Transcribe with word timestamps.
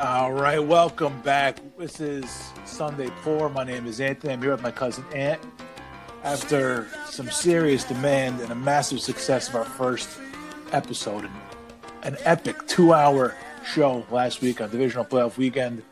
All 0.00 0.32
right, 0.32 0.58
welcome 0.58 1.20
back. 1.20 1.58
This 1.76 2.00
is 2.00 2.52
Sunday 2.64 3.10
Four. 3.22 3.50
My 3.50 3.64
name 3.64 3.86
is 3.86 4.00
Anthony. 4.00 4.32
I'm 4.32 4.40
here 4.40 4.52
with 4.52 4.62
my 4.62 4.70
cousin 4.70 5.04
Ant. 5.12 5.42
After 6.24 6.88
some 7.10 7.30
serious 7.30 7.84
demand 7.84 8.40
and 8.40 8.50
a 8.50 8.54
massive 8.54 9.00
success 9.02 9.50
of 9.50 9.56
our 9.56 9.66
first 9.66 10.08
episode, 10.72 11.28
and 12.02 12.14
an 12.14 12.16
epic 12.24 12.66
two-hour 12.66 13.36
show 13.62 14.06
last 14.10 14.40
week 14.40 14.62
on 14.62 14.70
Divisional 14.70 15.04
Playoff 15.04 15.36
Weekend, 15.36 15.82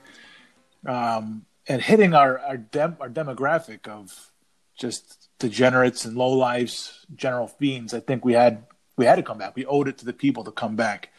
um, 0.86 1.44
and 1.66 1.82
hitting 1.82 2.14
our 2.14 2.38
our, 2.38 2.56
dem- 2.56 2.96
our 3.00 3.10
demographic 3.10 3.88
of 3.88 4.30
just 4.74 5.28
degenerates 5.38 6.06
and 6.06 6.16
low 6.16 6.32
lives, 6.32 7.04
general 7.14 7.46
fiends, 7.46 7.92
I 7.92 8.00
think 8.00 8.24
we 8.24 8.32
had 8.32 8.64
we 8.96 9.04
had 9.04 9.16
to 9.16 9.22
come 9.22 9.36
back. 9.36 9.54
We 9.54 9.66
owed 9.66 9.86
it 9.86 9.98
to 9.98 10.06
the 10.06 10.14
people 10.14 10.44
to 10.44 10.50
come 10.50 10.76
back. 10.76 11.10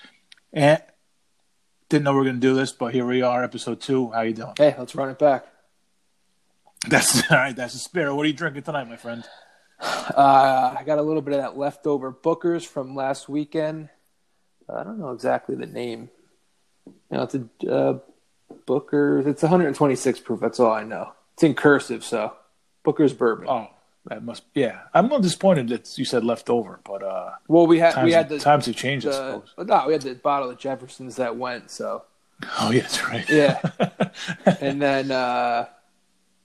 And 0.51 0.81
didn't 1.89 2.03
know 2.03 2.11
we 2.11 2.17
were 2.19 2.23
going 2.23 2.35
to 2.35 2.41
do 2.41 2.53
this, 2.53 2.71
but 2.71 2.93
here 2.93 3.05
we 3.05 3.23
are, 3.23 3.43
episode 3.43 3.81
two. 3.81 4.11
How 4.11 4.21
you 4.21 4.33
doing? 4.33 4.53
Hey, 4.57 4.75
let's 4.77 4.93
run 4.95 5.09
it 5.09 5.17
back. 5.17 5.45
That's 6.87 7.23
all 7.31 7.37
right. 7.37 7.55
That's 7.55 7.73
the 7.73 7.79
spirit. 7.79 8.15
What 8.15 8.25
are 8.25 8.27
you 8.27 8.33
drinking 8.33 8.63
tonight, 8.63 8.87
my 8.87 8.95
friend? 8.95 9.23
Uh, 9.81 10.75
I 10.77 10.83
got 10.85 10.99
a 10.99 11.01
little 11.01 11.21
bit 11.21 11.33
of 11.33 11.41
that 11.41 11.57
leftover 11.57 12.11
Booker's 12.11 12.63
from 12.63 12.95
last 12.95 13.27
weekend. 13.27 13.89
I 14.69 14.83
don't 14.83 14.99
know 14.99 15.11
exactly 15.11 15.55
the 15.55 15.65
name. 15.65 16.09
You 16.85 17.17
know, 17.17 17.23
it's 17.23 17.35
a 17.35 17.71
uh, 17.71 17.99
Booker's. 18.65 19.25
It's 19.25 19.41
126 19.41 20.19
proof. 20.19 20.39
That's 20.39 20.59
all 20.59 20.71
I 20.71 20.83
know. 20.83 21.13
It's 21.33 21.43
in 21.43 21.55
cursive, 21.55 22.03
so 22.03 22.33
Booker's 22.83 23.13
bourbon. 23.13 23.47
Oh, 23.49 23.67
that 24.05 24.23
must. 24.23 24.43
Yeah, 24.53 24.81
I'm 24.93 25.05
a 25.05 25.07
little 25.07 25.21
disappointed 25.21 25.67
that 25.69 25.97
you 25.97 26.05
said 26.05 26.23
leftover, 26.23 26.79
but 26.83 27.03
uh, 27.03 27.31
well, 27.47 27.67
we 27.67 27.79
had 27.79 27.93
times, 27.93 28.05
we 28.05 28.11
had 28.13 28.29
the 28.29 28.39
times 28.39 28.65
have 28.65 28.75
changed. 28.75 29.05
I 29.07 29.09
the, 29.11 29.41
suppose. 29.43 29.67
no, 29.67 29.83
we 29.87 29.93
had 29.93 30.01
the 30.01 30.15
bottle 30.15 30.49
of 30.49 30.57
Jefferson's 30.57 31.17
that 31.17 31.35
went. 31.37 31.69
So 31.71 32.03
Oh, 32.59 32.71
yeah, 32.71 32.81
that's 32.81 33.03
right. 33.03 33.29
yeah, 33.29 33.59
and 34.61 34.81
then 34.81 35.11
uh, 35.11 35.67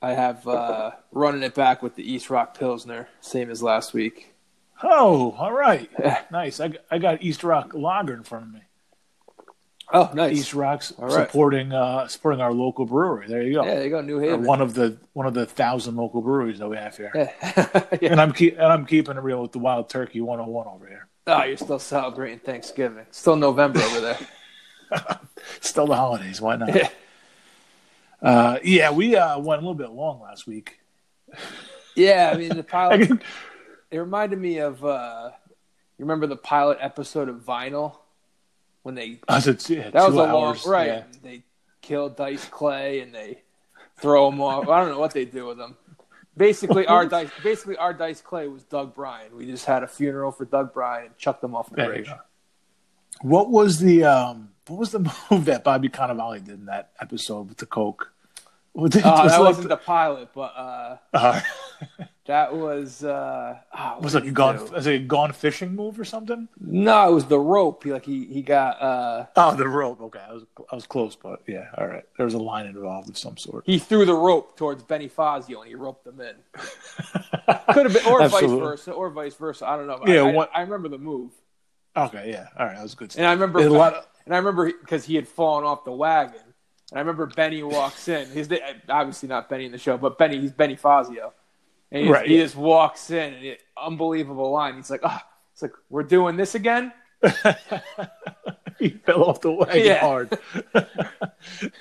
I 0.03 0.13
have 0.13 0.47
uh, 0.49 0.91
running 1.13 1.43
it 1.43 1.55
back 1.55 1.83
with 1.83 1.95
the 1.95 2.03
East 2.13 2.31
Rock 2.31 2.59
Pilsner, 2.59 3.09
same 3.21 3.51
as 3.51 3.63
last 3.63 3.95
week. 3.95 4.35
oh, 4.83 5.35
all 5.39 5.53
right. 5.53 5.89
nice. 6.33 6.59
I, 6.61 6.73
I 6.91 6.99
got 6.99 7.23
East 7.23 7.45
Rock 7.45 7.73
Lager 7.75 8.13
in 8.15 8.25
front 8.25 8.47
of 8.47 8.53
me. 8.53 8.61
Oh, 9.93 10.11
nice. 10.15 10.37
East 10.37 10.55
Rock's 10.55 10.93
right. 10.99 11.13
supporting 11.13 11.73
uh, 11.73 12.09
supporting 12.09 12.41
our 12.41 12.53
local 12.53 12.87
brewery. 12.87 13.27
There 13.29 13.43
you 13.43 13.55
go. 13.55 13.65
Yeah, 13.65 13.75
there 13.75 13.85
you 13.85 13.91
go, 13.91 14.01
New 14.01 14.23
Or 14.25 14.39
one 14.39 14.61
of 14.61 14.75
the 14.75 14.97
one 15.13 15.27
of 15.27 15.35
the 15.35 15.45
thousand 15.45 15.97
local 15.97 16.23
breweries 16.23 16.59
that 16.59 16.69
we 16.69 16.77
have 16.77 16.97
here. 16.97 17.13
Yeah. 17.15 17.31
yeah. 18.01 18.13
And 18.13 18.21
I'm 18.21 18.33
keep 18.33 18.55
and 18.55 18.67
I'm 18.67 18.87
keeping 18.87 19.17
it 19.17 19.23
real 19.23 19.43
with 19.43 19.53
the 19.53 19.59
Wild 19.59 19.91
Turkey 19.91 20.21
101 20.21 20.67
over 20.67 20.87
here. 20.87 21.09
Oh, 21.27 21.45
you're 21.45 21.57
still 21.57 21.79
celebrating 21.79 22.39
Thanksgiving. 22.39 23.07
Still 23.11 23.37
November 23.37 23.81
over 23.81 24.01
there. 24.01 24.19
Still 25.61 25.87
the 25.87 25.97
holidays. 25.97 26.41
Why 26.41 26.57
not? 26.57 26.77
uh, 28.23 28.59
yeah, 28.63 28.91
we 28.91 29.17
uh, 29.17 29.39
went 29.39 29.63
a 29.63 29.65
little 29.65 29.75
bit 29.75 29.91
long 29.91 30.21
last 30.21 30.47
week. 30.47 30.81
yeah, 31.95 32.31
I 32.33 32.39
mean 32.39 32.57
the 32.57 32.63
pilot. 32.63 33.11
It 33.91 33.99
reminded 33.99 34.39
me 34.39 34.59
of. 34.59 34.83
uh 34.85 35.31
You 35.99 36.05
remember 36.05 36.27
the 36.27 36.37
pilot 36.37 36.79
episode 36.81 37.29
of 37.29 37.45
Vinyl 37.45 37.97
when 38.85 38.95
they 38.95 39.19
yeah, 39.69 39.91
that 39.91 40.07
was 40.07 40.15
a 40.15 40.33
long 40.33 40.57
right. 40.67 40.87
yeah. 40.87 41.03
They 41.23 41.43
kill 41.81 42.11
Dice 42.11 42.45
Clay 42.45 43.01
and 43.01 43.13
they 43.13 43.43
throw 43.97 44.29
him 44.29 44.41
off. 44.41 44.69
I 44.69 44.81
don't 44.81 44.91
know 44.91 45.01
what 45.01 45.13
they 45.13 45.25
do 45.25 45.47
with 45.47 45.59
him. 45.59 45.77
Basically, 46.37 46.87
our 46.87 47.07
dice. 47.09 47.31
Basically, 47.43 47.77
our 47.79 47.95
Dice 47.95 48.21
Clay 48.21 48.47
was 48.47 48.63
Doug 48.63 48.95
Brien. 48.95 49.35
We 49.35 49.47
just 49.47 49.65
had 49.65 49.83
a 49.83 49.89
funeral 49.89 50.31
for 50.33 50.45
Doug 50.45 50.73
Brien 50.75 51.07
and 51.07 51.19
chucked 51.19 51.43
him 51.43 51.55
off 51.55 51.71
the 51.71 51.77
There 51.77 51.87
bridge. 51.87 52.11
What 53.23 53.51
was 53.51 53.81
the 53.81 54.05
um, 54.05 54.51
what 54.67 54.79
was 54.79 54.91
the 54.91 54.99
move 55.31 55.47
that 55.47 55.65
Bobby 55.65 55.89
Cannavale 55.89 56.45
did 56.45 56.55
in 56.55 56.67
that 56.67 56.91
episode 57.01 57.49
with 57.49 57.57
the 57.57 57.67
Coke? 57.67 58.13
Was 58.75 58.97
it, 58.97 59.05
Uh, 59.05 59.11
was 59.23 59.31
that 59.33 59.39
like 59.39 59.47
wasn't 59.49 59.69
the 59.69 59.77
pilot, 59.77 60.29
but 60.35 60.53
uh, 60.57 60.97
uh, 61.13 61.41
that 62.27 62.57
was. 62.57 63.05
Uh, 63.05 63.57
oh, 63.79 63.99
was 64.01 64.15
like 64.17 64.25
a 64.25 64.31
gone 64.33 64.57
do? 64.59 64.65
was 64.73 64.87
it 64.89 64.95
a 64.95 64.99
gone 64.99 65.31
fishing 65.33 65.77
move 65.77 66.01
or 66.01 66.05
something? 66.05 66.49
No, 66.59 67.09
it 67.09 67.15
was 67.15 67.27
the 67.27 67.39
rope. 67.39 67.85
He, 67.85 67.93
like 67.93 68.05
he 68.05 68.25
he 68.27 68.43
got 68.43 68.83
uh 68.83 69.27
Oh, 69.37 69.55
the 69.55 69.69
rope. 69.69 70.01
Okay, 70.01 70.19
I 70.29 70.33
was 70.33 70.43
I 70.73 70.75
was 70.75 70.87
close, 70.87 71.15
but 71.15 71.43
yeah, 71.47 71.69
all 71.79 71.87
right. 71.87 72.03
There 72.17 72.25
was 72.27 72.35
a 72.35 72.39
line 72.39 72.67
involved 72.67 73.09
of 73.09 73.17
some 73.17 73.37
sort. 73.37 73.63
he 73.65 73.79
threw 73.79 74.05
the 74.05 74.15
rope 74.15 74.57
towards 74.57 74.83
Benny 74.83 75.07
Fazio 75.09 75.61
and 75.61 75.69
he 75.69 75.77
roped 75.77 76.05
them 76.05 76.21
in. 76.21 76.35
Could 77.75 77.87
have 77.91 77.95
been 77.95 78.07
or 78.07 78.27
vice 78.29 78.43
versa, 78.51 78.91
or 78.93 79.11
vice 79.11 79.35
versa. 79.37 79.69
I 79.69 79.77
don't 79.77 79.87
know. 79.87 80.01
Yeah, 80.07 80.23
I, 80.23 80.29
I- 80.31 80.33
what- 80.33 80.51
I, 80.53 80.61
remember 80.63 80.89
the 80.89 80.99
move, 80.99 81.31
Okay, 81.97 82.31
yeah, 82.33 82.49
all 82.59 82.67
right. 82.67 82.75
That 82.75 82.83
was 82.83 82.95
good. 82.97 83.15
and 83.17 83.25
I 83.27 83.33
remember 83.33 83.61
a 83.61 83.69
lot 83.69 83.95
of- 83.95 84.07
and 84.27 84.35
I 84.35 84.39
remember 84.39 84.67
because 84.67 85.05
he 85.05 85.15
had 85.15 85.29
fallen 85.29 85.65
off 85.65 85.85
the 85.85 85.93
wagon, 85.93 86.41
and 86.95 86.99
I 86.99 87.01
remember 87.01 87.27
Benny 87.27 87.61
walks 87.65 88.07
in. 88.07 88.31
He's 88.31 88.47
the, 88.47 88.61
obviously 88.89 89.29
not 89.29 89.49
Benny 89.49 89.65
in 89.67 89.73
the 89.73 89.79
show, 89.79 89.99
but 89.99 90.17
Benny. 90.17 90.41
He's 90.41 90.53
Benny 90.53 90.77
Fazio, 90.77 91.33
and 91.91 92.03
he, 92.03 92.07
just, 92.07 92.13
Right, 92.15 92.29
he 92.29 92.37
yeah. 92.39 92.43
just 92.45 92.55
walks 92.57 93.11
in 93.11 93.35
and 93.35 93.45
it, 93.45 93.63
unbelievable 93.77 94.53
line. 94.53 94.77
He's 94.77 94.91
like, 94.91 95.01
"Ah, 95.03 95.27
it's 95.53 95.63
like 95.63 95.73
we're 95.91 96.05
doing 96.05 96.37
this 96.37 96.55
again." 96.55 96.93
he 98.79 98.91
fell 98.91 99.25
off 99.25 99.41
the 99.41 99.51
wagon 99.51 99.85
Yeah. 99.85 99.99
hard. 100.01 100.39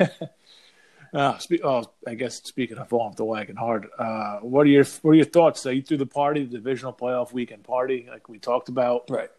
uh, 1.13 1.37
spe- 1.37 1.63
oh, 1.63 1.83
I 2.07 2.15
guess 2.15 2.41
speaking 2.43 2.77
of 2.77 2.89
falling 2.89 3.09
off 3.11 3.15
the 3.15 3.25
wagon 3.25 3.55
hard, 3.55 3.87
uh, 3.99 4.37
what 4.39 4.65
are 4.65 4.69
your 4.69 4.85
what 5.03 5.11
are 5.11 5.15
your 5.15 5.25
thoughts? 5.25 5.61
So 5.61 5.69
you 5.69 5.81
threw 5.81 5.97
the 5.97 6.05
party, 6.05 6.43
the 6.45 6.57
divisional 6.57 6.93
playoff 6.93 7.31
weekend 7.31 7.63
party, 7.63 8.07
like 8.09 8.27
we 8.29 8.39
talked 8.39 8.69
about 8.69 9.09
Right. 9.09 9.29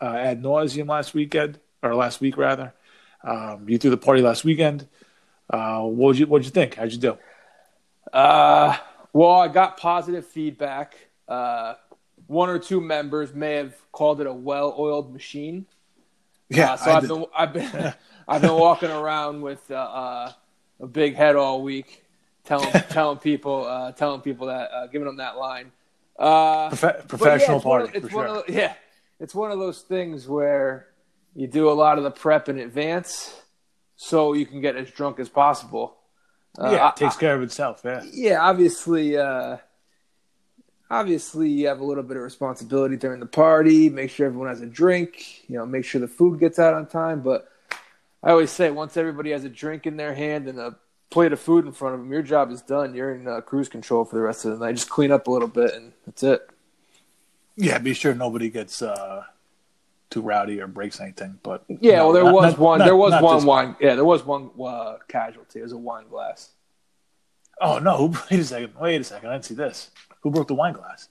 uh, 0.00 0.14
ad 0.14 0.42
nauseum 0.42 0.88
last 0.88 1.14
weekend 1.14 1.58
or 1.82 1.94
last 1.94 2.20
week 2.20 2.36
rather. 2.36 2.74
Um, 3.24 3.68
you 3.68 3.78
threw 3.78 3.90
the 3.90 3.96
party 3.96 4.20
last 4.22 4.44
weekend. 4.44 4.86
Uh, 5.48 5.82
what 5.82 5.96
would 6.08 6.18
you 6.18 6.26
what 6.26 6.44
you 6.44 6.50
think? 6.50 6.74
How'd 6.74 6.92
you 6.92 6.98
do? 6.98 7.18
Uh, 8.12 8.76
well, 9.12 9.32
I 9.32 9.48
got 9.48 9.76
positive 9.78 10.26
feedback. 10.26 10.96
Uh, 11.28 11.74
one 12.26 12.48
or 12.48 12.58
two 12.58 12.80
members 12.80 13.34
may 13.34 13.54
have 13.54 13.74
called 13.92 14.20
it 14.20 14.26
a 14.26 14.32
well-oiled 14.32 15.12
machine. 15.12 15.66
Yeah, 16.48 16.72
Uh, 16.72 16.76
so 16.76 16.90
I 16.90 16.96
I've 16.96 17.08
been 17.08 17.24
I've 17.36 17.52
been 17.52 17.94
I've 18.28 18.42
been 18.42 18.54
walking 18.54 18.90
around 18.90 19.42
with 19.42 19.70
uh, 19.70 19.74
uh, 19.74 20.32
a 20.80 20.86
big 20.86 21.14
head 21.14 21.36
all 21.36 21.62
week, 21.62 22.04
telling 22.44 22.70
telling 22.90 23.18
people 23.18 23.64
uh, 23.66 23.92
telling 23.92 24.20
people 24.20 24.48
that 24.48 24.70
uh, 24.72 24.86
giving 24.88 25.06
them 25.06 25.16
that 25.18 25.36
line. 25.36 25.70
Uh, 26.18 26.70
profe- 26.70 26.80
but 26.80 26.96
yeah, 26.96 27.02
professional 27.06 27.56
it's 27.58 27.64
one 27.66 27.80
party 27.80 27.98
of- 27.98 28.04
it's 28.04 28.12
for 28.12 28.16
one 28.16 28.26
sure. 28.28 28.36
of 28.38 28.48
yeah, 28.48 28.74
it's 29.20 29.34
one 29.34 29.50
of 29.52 29.58
those 29.58 29.82
things 29.82 30.26
where 30.28 30.88
you 31.34 31.46
do 31.46 31.68
a 31.70 31.72
lot 31.72 31.98
of 31.98 32.04
the 32.04 32.10
prep 32.10 32.48
in 32.48 32.58
advance, 32.58 33.34
so 33.96 34.34
you 34.34 34.46
can 34.46 34.60
get 34.60 34.76
as 34.76 34.90
drunk 34.90 35.18
as 35.18 35.28
possible. 35.28 35.96
Uh, 36.58 36.70
yeah, 36.70 36.88
it 36.88 36.96
takes 36.96 37.16
care 37.16 37.34
of 37.34 37.42
itself. 37.42 37.82
Yeah, 37.84 38.02
yeah, 38.12 38.40
obviously, 38.40 39.16
uh, 39.16 39.58
obviously, 40.90 41.50
you 41.50 41.68
have 41.68 41.80
a 41.80 41.84
little 41.84 42.02
bit 42.02 42.16
of 42.16 42.22
responsibility 42.22 42.96
during 42.96 43.20
the 43.20 43.26
party. 43.26 43.90
Make 43.90 44.10
sure 44.10 44.26
everyone 44.26 44.48
has 44.48 44.60
a 44.62 44.66
drink. 44.66 45.48
You 45.48 45.58
know, 45.58 45.66
make 45.66 45.84
sure 45.84 46.00
the 46.00 46.08
food 46.08 46.40
gets 46.40 46.58
out 46.58 46.74
on 46.74 46.86
time. 46.86 47.20
But 47.20 47.48
I 48.22 48.30
always 48.30 48.50
say, 48.50 48.70
once 48.70 48.96
everybody 48.96 49.32
has 49.32 49.44
a 49.44 49.48
drink 49.50 49.86
in 49.86 49.96
their 49.96 50.14
hand 50.14 50.48
and 50.48 50.58
a 50.58 50.76
plate 51.10 51.32
of 51.32 51.40
food 51.40 51.66
in 51.66 51.72
front 51.72 51.94
of 51.94 52.00
them, 52.00 52.10
your 52.10 52.22
job 52.22 52.50
is 52.50 52.62
done. 52.62 52.94
You're 52.94 53.14
in 53.14 53.28
uh, 53.28 53.40
cruise 53.42 53.68
control 53.68 54.04
for 54.04 54.16
the 54.16 54.22
rest 54.22 54.44
of 54.44 54.58
the 54.58 54.64
night. 54.64 54.76
Just 54.76 54.88
clean 54.88 55.12
up 55.12 55.26
a 55.26 55.30
little 55.30 55.48
bit, 55.48 55.74
and 55.74 55.92
that's 56.06 56.22
it. 56.22 56.48
yeah. 57.56 57.78
Be 57.78 57.92
sure 57.92 58.14
nobody 58.14 58.48
gets 58.48 58.80
uh, 58.80 59.24
too 60.10 60.22
rowdy 60.22 60.60
or 60.60 60.66
breaks 60.66 61.00
anything. 61.00 61.38
But 61.42 61.64
Yeah, 61.68 61.96
no, 61.96 62.04
well, 62.06 62.12
there 62.12 62.24
not- 62.24 62.34
was 62.34 62.52
not- 62.52 62.58
one. 62.58 62.78
not- 62.78 62.84
there 62.84 62.96
was 62.96 63.22
one 63.22 63.44
wine. 63.44 63.76
Yeah, 63.80 63.94
there 63.94 64.04
was 64.04 64.24
one 64.24 64.50
uh, 64.62 64.96
casualty. 65.08 65.60
It 65.60 65.62
was 65.64 65.72
a 65.72 65.76
wine 65.78 66.08
glass. 66.08 66.50
Oh 67.60 67.78
no! 67.78 68.12
Wait 68.30 68.40
a 68.40 68.44
second. 68.44 68.74
Wait 68.80 69.00
a 69.00 69.04
second. 69.04 69.28
I 69.30 69.32
didn't 69.34 69.46
see 69.46 69.54
this. 69.54 69.90
Who 70.20 70.30
broke 70.30 70.48
the 70.48 70.54
wine 70.54 70.74
glass? 70.74 71.08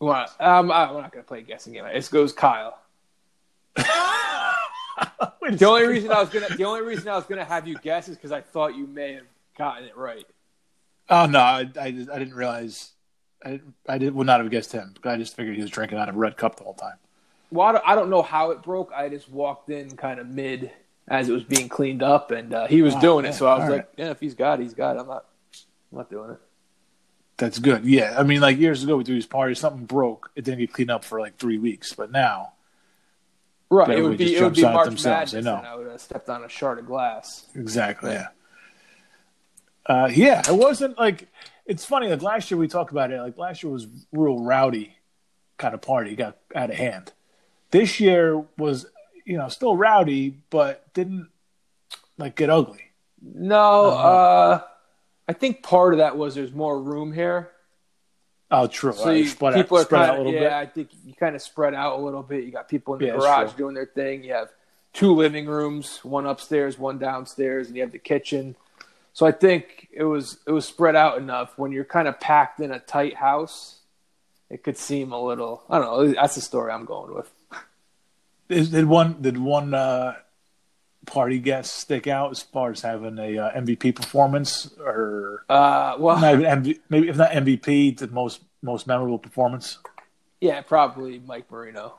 Well, 0.00 0.26
um, 0.40 0.70
I, 0.72 0.90
we're 0.92 1.00
not 1.00 1.12
going 1.12 1.22
to 1.22 1.28
play 1.28 1.38
a 1.38 1.42
guessing 1.42 1.74
game. 1.74 1.84
It 1.84 2.08
goes 2.10 2.32
Kyle. 2.32 2.76
The 5.50 5.66
only 5.66 5.86
reason 5.86 6.10
I 6.12 6.20
was 6.20 6.28
gonna 6.30 6.48
the 6.56 6.64
only 6.64 6.82
reason 6.82 7.08
I 7.08 7.16
was 7.16 7.24
gonna 7.24 7.44
have 7.44 7.66
you 7.66 7.76
guess 7.78 8.08
is 8.08 8.16
because 8.16 8.30
I 8.32 8.40
thought 8.40 8.76
you 8.76 8.86
may 8.86 9.14
have 9.14 9.24
gotten 9.58 9.84
it 9.84 9.96
right. 9.96 10.24
Oh 11.10 11.26
no! 11.26 11.40
I, 11.40 11.68
I, 11.80 11.86
I 11.86 11.90
didn't 11.90 12.34
realize. 12.34 12.92
I 13.44 13.60
I 13.88 13.98
did, 13.98 14.14
would 14.14 14.26
not 14.26 14.40
have 14.40 14.50
guessed 14.50 14.70
him. 14.72 14.92
Because 14.94 15.12
I 15.14 15.16
just 15.16 15.34
figured 15.34 15.56
he 15.56 15.62
was 15.62 15.70
drinking 15.70 15.98
out 15.98 16.08
of 16.08 16.14
a 16.14 16.18
red 16.18 16.36
cup 16.36 16.56
the 16.56 16.62
whole 16.64 16.74
time. 16.74 16.94
Well, 17.52 17.66
I 17.68 17.72
don't, 17.72 17.84
I 17.88 17.94
don't 17.94 18.10
know 18.10 18.22
how 18.22 18.50
it 18.50 18.62
broke. 18.62 18.90
I 18.94 19.08
just 19.08 19.28
walked 19.30 19.68
in 19.70 19.96
kind 19.96 20.18
of 20.18 20.26
mid 20.26 20.70
as 21.08 21.28
it 21.28 21.32
was 21.32 21.44
being 21.44 21.68
cleaned 21.68 22.02
up, 22.02 22.30
and 22.30 22.52
uh, 22.54 22.66
he 22.66 22.80
was 22.82 22.94
Oh, 22.94 23.00
doing 23.00 23.24
yeah. 23.24 23.30
it. 23.30 23.34
So 23.34 23.46
I 23.46 23.58
was 23.58 23.68
like, 23.68 23.78
right. 23.80 23.88
"Yeah, 23.96 24.10
if 24.10 24.20
he's 24.20 24.34
got, 24.34 24.58
it, 24.60 24.62
he's 24.62 24.74
got. 24.74 24.96
It. 24.96 25.00
I'm 25.00 25.06
not, 25.08 25.26
I'm 25.92 25.98
not 25.98 26.10
doing 26.10 26.30
it." 26.30 26.38
That's 27.36 27.58
good. 27.58 27.84
Yeah, 27.84 28.14
I 28.18 28.22
mean, 28.22 28.40
like 28.40 28.58
years 28.58 28.82
ago, 28.84 28.96
we 28.96 29.04
do 29.04 29.14
these 29.14 29.26
parties. 29.26 29.58
Something 29.58 29.84
broke. 29.84 30.30
It 30.36 30.44
didn't 30.44 30.60
get 30.60 30.72
cleaned 30.72 30.90
up 30.90 31.04
for 31.04 31.20
like 31.20 31.36
three 31.38 31.58
weeks. 31.58 31.92
But 31.92 32.10
now, 32.10 32.52
Right. 33.70 33.90
It 33.98 34.02
would 34.02 34.18
be 34.18 34.36
it 34.36 34.42
would 34.42 34.54
be 34.54 34.62
March 34.62 34.84
themselves, 34.86 35.32
Madness, 35.32 35.46
I 35.46 35.50
know. 35.50 35.58
and 35.58 35.66
I 35.66 35.74
would 35.76 35.86
have 35.90 36.00
stepped 36.00 36.28
on 36.28 36.44
a 36.44 36.48
shard 36.48 36.78
of 36.78 36.86
glass. 36.86 37.46
exactly. 37.54 38.12
Yeah. 38.12 38.28
Uh, 39.86 40.10
yeah, 40.12 40.42
it 40.48 40.54
wasn't 40.54 40.98
like 40.98 41.28
it's 41.66 41.84
funny. 41.84 42.08
Like 42.08 42.22
last 42.22 42.50
year, 42.50 42.58
we 42.58 42.68
talked 42.68 42.92
about 42.92 43.10
it. 43.10 43.20
Like 43.20 43.36
last 43.38 43.62
year 43.62 43.72
was 43.72 43.86
real 44.12 44.38
rowdy 44.44 44.96
kind 45.58 45.74
of 45.74 45.80
party, 45.80 46.14
got 46.16 46.36
out 46.54 46.70
of 46.70 46.76
hand. 46.76 47.12
This 47.72 47.98
year 47.98 48.44
was, 48.56 48.86
you 49.24 49.36
know, 49.36 49.48
still 49.48 49.76
rowdy, 49.76 50.38
but 50.50 50.92
didn't 50.94 51.28
like 52.18 52.36
get 52.36 52.48
ugly. 52.50 52.84
No, 53.20 53.90
uh, 53.90 54.60
I 55.28 55.32
think 55.32 55.62
part 55.62 55.94
of 55.94 55.98
that 55.98 56.16
was 56.16 56.34
there's 56.34 56.52
more 56.52 56.80
room 56.80 57.12
here. 57.12 57.50
Oh, 58.50 58.66
true. 58.66 58.92
So 58.92 59.10
you, 59.10 59.26
spread 59.26 59.54
people 59.54 59.78
out, 59.78 59.80
are 59.80 59.84
spread 59.84 59.98
kind 60.00 60.10
out 60.10 60.16
a 60.16 60.18
little 60.18 60.32
yeah. 60.34 60.40
bit. 60.40 60.52
I 60.52 60.66
think 60.66 60.90
you 61.06 61.14
kind 61.14 61.34
of 61.34 61.40
spread 61.40 61.74
out 61.74 61.98
a 61.98 62.02
little 62.02 62.22
bit. 62.22 62.44
You 62.44 62.52
got 62.52 62.68
people 62.68 62.94
in 62.94 63.00
the 63.00 63.06
Yeah, 63.06 63.16
garage 63.16 63.54
doing 63.54 63.74
their 63.74 63.86
thing. 63.86 64.22
You 64.22 64.34
have 64.34 64.50
two 64.92 65.14
living 65.14 65.46
rooms, 65.46 66.00
one 66.04 66.26
upstairs, 66.26 66.78
one 66.78 66.98
downstairs, 66.98 67.68
and 67.68 67.76
you 67.76 67.82
have 67.82 67.92
the 67.92 67.98
kitchen. 67.98 68.56
So 69.14 69.24
I 69.24 69.32
think 69.32 69.88
it 69.92 70.04
was 70.04 70.38
it 70.46 70.52
was 70.52 70.66
spread 70.66 70.96
out 70.96 71.18
enough. 71.18 71.56
When 71.56 71.72
you're 71.72 71.84
kind 71.84 72.08
of 72.08 72.20
packed 72.20 72.60
in 72.60 72.72
a 72.72 72.78
tight 72.78 73.16
house, 73.16 73.80
it 74.50 74.62
could 74.62 74.76
seem 74.76 75.12
a 75.12 75.22
little. 75.22 75.62
I 75.70 75.78
don't 75.78 75.86
know. 75.86 76.12
That's 76.12 76.34
the 76.34 76.40
story 76.42 76.72
I'm 76.72 76.84
going 76.84 77.14
with. 77.14 77.30
Did 78.48 78.84
one 78.84 79.22
did 79.22 79.38
one 79.38 79.72
uh, 79.72 80.14
party 81.06 81.38
guest 81.38 81.74
stick 81.76 82.06
out 82.06 82.30
as 82.30 82.42
far 82.42 82.70
as 82.70 82.82
having 82.82 83.18
a 83.18 83.38
uh, 83.38 83.60
MVP 83.60 83.94
performance, 83.94 84.70
or 84.78 85.44
Uh, 85.48 85.96
well, 85.98 86.16
MV, 86.18 86.80
maybe 86.88 87.08
if 87.08 87.16
not 87.16 87.30
MVP, 87.30 87.96
the 87.98 88.08
most 88.08 88.42
most 88.62 88.86
memorable 88.86 89.18
performance? 89.18 89.78
yeah, 90.40 90.60
probably 90.60 91.20
Mike 91.20 91.50
Marino. 91.50 91.94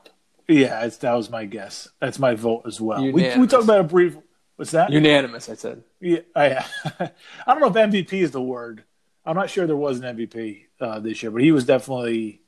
Yeah, 0.46 0.84
it's, 0.84 0.98
that 0.98 1.14
was 1.14 1.30
my 1.30 1.46
guess. 1.46 1.88
That's 2.00 2.18
my 2.18 2.34
vote 2.34 2.62
as 2.66 2.78
well. 2.80 3.02
We, 3.02 3.12
we 3.12 3.46
talked 3.46 3.64
about 3.64 3.80
a 3.80 3.84
brief. 3.84 4.16
What's 4.56 4.72
that? 4.72 4.90
Unanimous, 4.90 5.48
I 5.48 5.54
said. 5.54 5.82
Yeah, 6.00 6.20
I, 6.36 6.62
I 7.00 7.54
don't 7.54 7.60
know 7.60 7.68
if 7.68 7.90
MVP 7.90 8.12
is 8.12 8.30
the 8.30 8.42
word. 8.42 8.84
I'm 9.26 9.36
not 9.36 9.48
sure 9.48 9.66
there 9.66 9.76
was 9.76 10.00
an 10.00 10.16
MVP 10.16 10.66
uh, 10.80 11.00
this 11.00 11.22
year, 11.22 11.32
but 11.32 11.42
he 11.42 11.50
was 11.50 11.64
definitely 11.64 12.42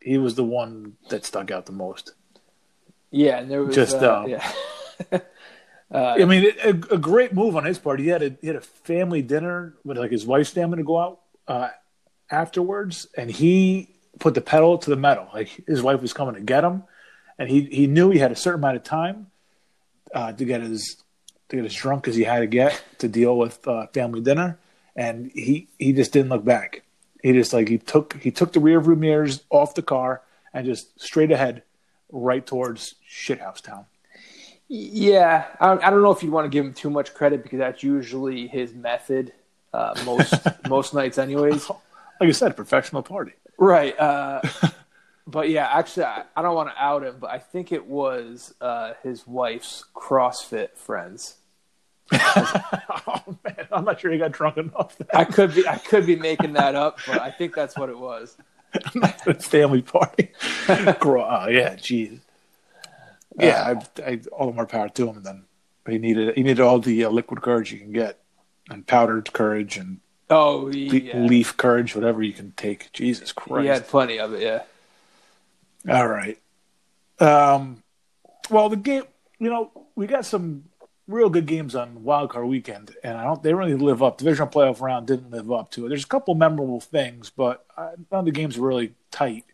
he 0.00 0.18
was 0.18 0.34
the 0.34 0.44
one 0.44 0.96
that 1.08 1.24
stuck 1.24 1.50
out 1.50 1.66
the 1.66 1.72
most. 1.72 2.12
Yeah, 3.12 3.38
and 3.38 3.50
there 3.50 3.62
was 3.62 3.74
Just, 3.74 3.96
uh, 3.96 4.24
uh, 4.24 4.26
yeah. 4.26 4.52
I 5.92 6.24
mean, 6.24 6.50
a, 6.64 6.70
a 6.70 6.98
great 6.98 7.34
move 7.34 7.54
on 7.54 7.64
his 7.64 7.78
part. 7.78 8.00
He 8.00 8.08
had 8.08 8.22
a 8.22 8.36
he 8.40 8.46
had 8.46 8.56
a 8.56 8.62
family 8.62 9.22
dinner 9.22 9.74
with 9.84 9.98
like 9.98 10.10
his 10.10 10.26
wife's 10.26 10.50
family 10.50 10.78
to 10.78 10.82
go 10.82 10.98
out 10.98 11.20
uh, 11.46 11.68
afterwards, 12.30 13.06
and 13.16 13.30
he 13.30 13.94
put 14.18 14.34
the 14.34 14.40
pedal 14.40 14.78
to 14.78 14.90
the 14.90 14.96
metal. 14.96 15.28
Like 15.32 15.48
his 15.66 15.82
wife 15.82 16.00
was 16.00 16.14
coming 16.14 16.34
to 16.34 16.40
get 16.40 16.64
him, 16.64 16.84
and 17.38 17.48
he 17.48 17.66
he 17.66 17.86
knew 17.86 18.10
he 18.10 18.18
had 18.18 18.32
a 18.32 18.36
certain 18.36 18.60
amount 18.60 18.76
of 18.76 18.84
time 18.84 19.26
uh, 20.14 20.32
to 20.32 20.44
get 20.44 20.62
as 20.62 20.96
to 21.50 21.56
get 21.56 21.64
as 21.66 21.74
drunk 21.74 22.08
as 22.08 22.16
he 22.16 22.24
had 22.24 22.40
to 22.40 22.46
get 22.46 22.82
to 22.98 23.08
deal 23.08 23.36
with 23.36 23.66
uh, 23.68 23.86
family 23.88 24.22
dinner, 24.22 24.58
and 24.96 25.30
he 25.34 25.68
he 25.78 25.92
just 25.92 26.12
didn't 26.12 26.30
look 26.30 26.44
back. 26.44 26.82
He 27.22 27.32
just 27.32 27.52
like 27.52 27.68
he 27.68 27.76
took 27.76 28.14
he 28.14 28.30
took 28.30 28.54
the 28.54 28.60
rear 28.60 28.80
view 28.80 28.96
mirrors 28.96 29.44
off 29.50 29.74
the 29.74 29.82
car 29.82 30.22
and 30.54 30.66
just 30.66 30.98
straight 31.00 31.30
ahead, 31.30 31.62
right 32.12 32.46
towards 32.46 32.94
shithouse 33.10 33.60
town. 33.60 33.86
Yeah, 34.68 35.46
I, 35.60 35.72
I 35.72 35.90
don't 35.90 36.02
know 36.02 36.12
if 36.12 36.22
you'd 36.22 36.32
want 36.32 36.44
to 36.44 36.48
give 36.48 36.64
him 36.64 36.72
too 36.72 36.90
much 36.90 37.12
credit 37.12 37.42
because 37.42 37.58
that's 37.58 37.82
usually 37.82 38.46
his 38.46 38.72
method 38.72 39.32
uh, 39.72 39.94
most 40.04 40.34
most 40.68 40.94
nights, 40.94 41.18
anyways. 41.18 41.68
Like 41.68 42.28
I 42.28 42.32
said, 42.32 42.56
professional 42.56 43.02
party. 43.02 43.32
Right. 43.58 43.98
Uh, 43.98 44.40
but 45.26 45.48
yeah, 45.48 45.68
actually, 45.70 46.04
I, 46.04 46.24
I 46.36 46.42
don't 46.42 46.54
want 46.54 46.70
to 46.70 46.82
out 46.82 47.04
him, 47.04 47.16
but 47.20 47.30
I 47.30 47.38
think 47.38 47.72
it 47.72 47.86
was 47.86 48.54
uh, 48.60 48.94
his 49.02 49.26
wife's 49.26 49.84
CrossFit 49.94 50.76
friends. 50.76 51.36
oh 52.12 53.36
man, 53.44 53.66
I'm 53.70 53.84
not 53.84 54.00
sure 54.00 54.10
he 54.10 54.18
got 54.18 54.32
drunk 54.32 54.58
enough. 54.58 54.96
I 55.14 55.24
could 55.24 55.54
be 55.54 55.66
I 55.66 55.78
could 55.78 56.04
be 56.04 56.16
making 56.16 56.54
that 56.54 56.74
up, 56.74 56.98
but 57.06 57.20
I 57.20 57.30
think 57.30 57.54
that's 57.54 57.76
what 57.76 57.88
it 57.88 57.98
was. 57.98 58.36
it's 59.26 59.46
family 59.46 59.82
party. 59.82 60.30
Gro- 61.00 61.24
oh 61.24 61.48
yeah, 61.48 61.74
jeez. 61.74 62.20
Yeah, 63.38 63.74
I, 63.98 64.02
I, 64.10 64.20
all 64.30 64.48
the 64.48 64.52
more 64.52 64.66
power 64.66 64.88
to 64.90 65.08
him. 65.08 65.22
Then 65.22 65.44
he 65.86 65.98
needed 65.98 66.34
he 66.36 66.42
needed 66.42 66.60
all 66.60 66.78
the 66.78 67.04
uh, 67.04 67.10
liquid 67.10 67.42
courage 67.42 67.72
you 67.72 67.78
can 67.78 67.92
get, 67.92 68.18
and 68.70 68.86
powdered 68.86 69.32
courage 69.32 69.76
and 69.76 70.00
Oh, 70.30 70.70
le- 70.72 71.26
leaf 71.26 71.58
courage, 71.58 71.94
whatever 71.94 72.22
you 72.22 72.32
can 72.32 72.52
take. 72.56 72.90
Jesus 72.92 73.32
Christ! 73.32 73.62
He 73.62 73.68
had 73.68 73.86
plenty 73.86 74.18
of 74.18 74.32
it. 74.32 74.42
Yeah. 74.42 74.62
All 75.94 76.08
right. 76.08 76.38
Um, 77.20 77.82
well, 78.48 78.70
the 78.70 78.76
game, 78.76 79.04
you 79.38 79.50
know, 79.50 79.70
we 79.94 80.06
got 80.06 80.24
some 80.24 80.64
real 81.12 81.28
good 81.30 81.46
games 81.46 81.74
on 81.74 82.02
Wild 82.02 82.30
Card 82.30 82.46
Weekend, 82.46 82.96
and 83.04 83.16
I 83.18 83.24
don't. 83.24 83.42
They 83.42 83.54
really 83.54 83.74
live 83.74 84.02
up. 84.02 84.18
Divisional 84.18 84.48
playoff 84.48 84.80
round 84.80 85.06
didn't 85.06 85.30
live 85.30 85.50
up 85.52 85.70
to 85.72 85.86
it. 85.86 85.88
There's 85.90 86.04
a 86.04 86.08
couple 86.08 86.34
memorable 86.34 86.80
things, 86.80 87.30
but 87.30 87.64
uh, 87.76 87.90
none 88.10 88.20
of 88.20 88.24
the 88.24 88.30
games 88.32 88.58
were 88.58 88.68
really 88.68 88.94
tight. 89.10 89.44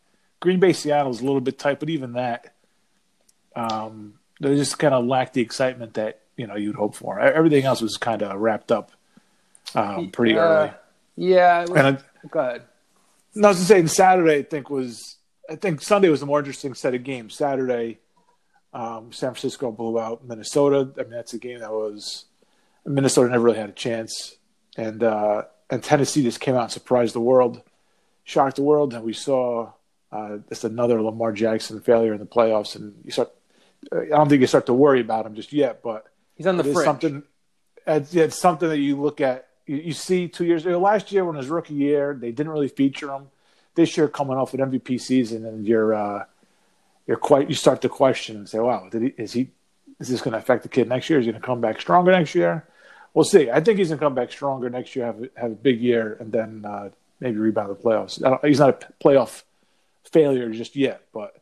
Green 0.41 0.61
Bay 0.61 0.73
Seattle 0.73 1.11
is 1.11 1.21
a 1.21 1.25
little 1.25 1.41
bit 1.41 1.59
tight, 1.59 1.81
but 1.81 1.91
even 1.91 2.13
that, 2.13 2.55
um, 3.57 4.15
they 4.41 4.55
just 4.57 4.79
kind 4.79 4.95
of 4.95 5.05
lacked 5.07 5.35
the 5.35 5.41
excitement 5.41 5.95
that 5.95 6.21
you 6.37 6.47
know 6.47 6.55
you'd 6.57 6.77
hope 6.77 6.95
for. 6.95 7.19
Everything 7.21 7.65
else 7.65 7.81
was 7.81 7.97
kind 7.97 8.23
of 8.23 8.39
wrapped 8.41 8.71
up 8.71 8.93
um, 9.75 10.11
pretty 10.11 10.37
Uh, 10.39 10.43
early. 10.43 10.71
Yeah. 11.17 11.63
it 11.63 11.69
was- 11.71 11.79
And 11.79 11.87
I, 11.99 12.27
go 12.31 12.39
ahead. 12.41 12.63
no, 13.35 13.49
I 13.49 13.51
was 13.51 13.59
just 13.59 13.69
saying 13.69 13.89
Saturday. 13.89 14.39
I 14.39 14.43
think 14.43 14.71
was 14.71 15.17
I 15.51 15.57
think 15.57 15.81
Sunday 15.81 16.09
was 16.09 16.21
the 16.21 16.27
more 16.27 16.39
interesting 16.39 16.75
set 16.75 16.95
of 16.95 17.03
games. 17.05 17.35
Saturday, 17.35 17.99
um, 18.73 19.13
San 19.13 19.31
Francisco 19.31 19.73
blew 19.73 19.99
out 19.99 20.27
Minnesota. 20.27 20.91
I 20.99 21.03
mean, 21.03 21.13
that's 21.13 21.35
a 21.35 21.39
game 21.39 21.61
that 21.61 21.71
was 21.71 22.27
Minnesota 22.85 23.31
never 23.31 23.45
really 23.45 23.59
had 23.59 23.71
a 23.71 23.73
chance, 23.73 24.37
and 24.77 25.03
uh, 25.03 25.43
and 25.71 25.83
Tennessee 25.83 26.23
just 26.23 26.41
came 26.41 26.55
out 26.55 26.65
and 26.65 26.73
surprised 26.73 27.15
the 27.15 27.21
world, 27.21 27.63
shocked 28.25 28.57
the 28.57 28.63
world, 28.63 28.95
and 28.95 29.05
we 29.05 29.13
saw 29.13 29.73
uh, 30.13 30.39
just 30.49 30.65
another 30.65 31.03
Lamar 31.03 31.33
Jackson 31.33 31.81
failure 31.81 32.13
in 32.13 32.21
the 32.21 32.27
playoffs. 32.27 32.77
And 32.77 32.95
you 33.05 33.11
start, 33.11 33.31
I 33.93 34.07
don't 34.07 34.29
think 34.29 34.41
you 34.41 34.47
start 34.47 34.67
to 34.67 34.75
worry 34.75 35.01
about 35.01 35.27
him 35.27 35.35
just 35.35 35.53
yet, 35.53 35.83
but 35.83 36.07
He's 36.35 36.47
on 36.47 36.57
the 36.57 36.65
fringe. 36.65 36.85
something. 36.85 37.23
It's, 37.87 38.15
it's 38.15 38.39
something 38.39 38.69
that 38.69 38.79
you 38.79 39.01
look 39.01 39.21
at. 39.21 39.49
You, 39.67 39.77
you 39.77 39.93
see 39.93 40.29
two 40.29 40.45
years 40.45 40.65
ago, 40.65 40.79
last 40.79 41.11
year 41.13 41.25
when 41.25 41.37
his 41.37 41.49
rookie 41.49 41.75
year, 41.75 42.17
they 42.19 42.31
didn't 42.31 42.53
really 42.53 42.69
feature 42.69 43.11
him. 43.11 43.29
This 43.75 43.97
year, 43.97 44.09
coming 44.09 44.37
off 44.37 44.55
an 44.55 44.61
MVP 44.61 45.01
season, 45.01 45.45
and 45.45 45.67
you're 45.67 45.95
uh, 45.95 46.25
you're 47.09 47.17
quite 47.17 47.49
you 47.49 47.57
start 47.57 47.83
to 47.83 47.89
question 47.89 48.37
and 48.37 48.49
say, 48.49 48.61
"Wow, 48.61 48.89
did 48.89 49.03
he, 49.03 49.09
is 49.17 49.33
he 49.33 49.51
is 49.99 50.09
this 50.09 50.21
going 50.21 50.33
to 50.33 50.39
affect 50.39 50.63
the 50.63 50.69
kid 50.69 50.89
next 50.89 51.11
year? 51.11 51.19
Is 51.19 51.25
he 51.25 51.33
going 51.33 51.41
to 51.41 51.47
come 51.47 51.61
back 51.61 51.81
stronger 51.81 52.13
next 52.13 52.37
year?" 52.37 52.69
We'll 53.15 53.25
see. 53.25 53.51
I 53.51 53.61
think 53.61 53.79
he's 53.79 53.89
going 53.89 53.99
to 53.99 54.05
come 54.05 54.15
back 54.15 54.31
stronger 54.31 54.71
next 54.71 54.95
year, 54.95 55.07
have 55.07 55.29
have 55.35 55.51
a 55.51 55.57
big 55.57 55.81
year, 55.81 56.17
and 56.21 56.31
then 56.31 56.65
uh, 56.65 56.91
maybe 57.19 57.39
rebound 57.39 57.71
the 57.71 57.75
playoffs. 57.75 58.47
He's 58.47 58.61
not 58.61 58.85
a 58.85 59.03
playoff 59.03 59.43
failure 60.05 60.51
just 60.51 60.77
yet, 60.77 61.03
but 61.13 61.41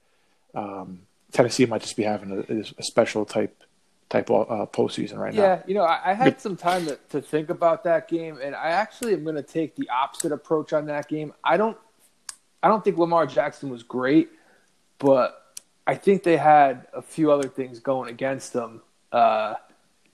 um, 0.54 1.00
Tennessee 1.32 1.66
might 1.66 1.82
just 1.82 1.96
be 1.96 2.04
having 2.04 2.44
a, 2.48 2.80
a 2.80 2.82
special 2.82 3.25
type 3.25 3.62
type 4.08 4.30
of 4.30 4.50
uh, 4.50 4.66
postseason 4.66 5.16
right 5.16 5.35
now. 5.35 5.42
Yeah, 5.42 5.62
you 5.66 5.75
know, 5.75 5.82
I, 5.82 6.12
I 6.12 6.14
had 6.14 6.40
some 6.40 6.56
time 6.56 6.87
to, 6.87 6.99
to 7.11 7.20
think 7.20 7.50
about 7.50 7.82
that 7.85 8.08
game, 8.08 8.38
and 8.40 8.54
I 8.54 8.68
actually 8.68 9.14
am 9.14 9.25
going 9.25 9.37
to 9.37 9.42
take 9.42 9.75
the 9.75 9.88
opposite 9.90 10.30
approach 10.30 10.73
on 10.73 10.87
that 10.87 11.08
game. 11.08 11.32
I 11.42 11.56
don't, 11.56 11.76
I 12.62 12.68
don't 12.68 12.85
think 12.85 12.99
Lamar 12.99 13.26
Jackson 13.26 13.68
was 13.68 13.82
great, 13.82 14.28
but 14.99 15.46
I 15.87 15.95
think 15.95 16.23
they 16.23 16.37
had 16.37 16.87
a 16.93 17.02
few 17.02 17.31
other 17.31 17.49
things 17.49 17.78
going 17.78 18.11
against 18.11 18.52
them. 18.52 18.83
Uh, 19.12 19.55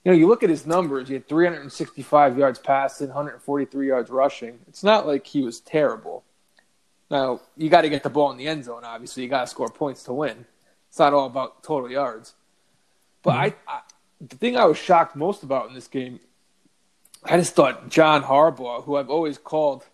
you 0.04 0.12
know, 0.12 0.18
you 0.18 0.28
look 0.28 0.42
at 0.42 0.50
his 0.50 0.66
numbers; 0.66 1.08
he 1.08 1.14
had 1.14 1.28
365 1.28 2.38
yards 2.38 2.58
passing, 2.58 3.08
143 3.08 3.86
yards 3.86 4.10
rushing. 4.10 4.58
It's 4.68 4.84
not 4.84 5.06
like 5.06 5.26
he 5.26 5.42
was 5.42 5.60
terrible. 5.60 6.24
Now 7.10 7.40
you 7.56 7.68
got 7.68 7.82
to 7.82 7.88
get 7.88 8.02
the 8.02 8.10
ball 8.10 8.30
in 8.30 8.38
the 8.38 8.48
end 8.48 8.64
zone. 8.64 8.84
Obviously, 8.84 9.22
you 9.22 9.28
got 9.28 9.42
to 9.42 9.46
score 9.46 9.68
points 9.68 10.02
to 10.04 10.12
win. 10.12 10.44
It's 10.88 10.98
not 10.98 11.14
all 11.14 11.26
about 11.26 11.62
total 11.62 11.90
yards. 11.90 12.34
But 13.22 13.36
I, 13.36 13.54
I, 13.66 13.80
the 14.20 14.36
thing 14.36 14.56
I 14.56 14.64
was 14.64 14.76
shocked 14.76 15.16
most 15.16 15.42
about 15.42 15.68
in 15.68 15.74
this 15.74 15.88
game, 15.88 16.20
I 17.24 17.36
just 17.36 17.54
thought 17.54 17.88
John 17.88 18.22
Harbaugh, 18.22 18.84
who 18.84 18.96
I've 18.96 19.10
always 19.10 19.38
called 19.38 19.86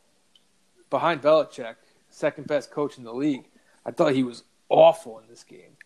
behind 0.90 1.23
Belichick, 1.23 1.76
second 2.11 2.47
best 2.47 2.70
coach 2.70 2.99
in 2.99 3.04
the 3.04 3.12
league, 3.12 3.44
I 3.85 3.90
thought 3.90 4.14
he 4.14 4.23
was 4.23 4.42
awful 4.68 5.18
in 5.18 5.25
this 5.28 5.44
game. 5.44 5.76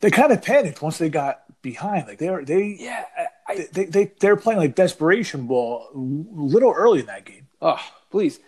They 0.00 0.10
kind 0.10 0.32
of 0.32 0.42
panicked 0.42 0.80
once 0.80 0.98
they 0.98 1.08
got 1.08 1.42
behind. 1.62 2.06
Like 2.06 2.18
they 2.18 2.30
were 2.30 2.44
they 2.44 2.76
Yeah, 2.78 3.04
I, 3.46 3.66
they 3.72 3.86
they 3.86 4.12
they 4.20 4.28
were 4.30 4.36
playing 4.36 4.60
like 4.60 4.74
desperation 4.74 5.46
ball 5.46 5.88
a 5.94 5.98
little 5.98 6.72
early 6.72 7.00
in 7.00 7.06
that 7.06 7.24
game. 7.24 7.48
oh 7.60 7.80
please. 8.10 8.40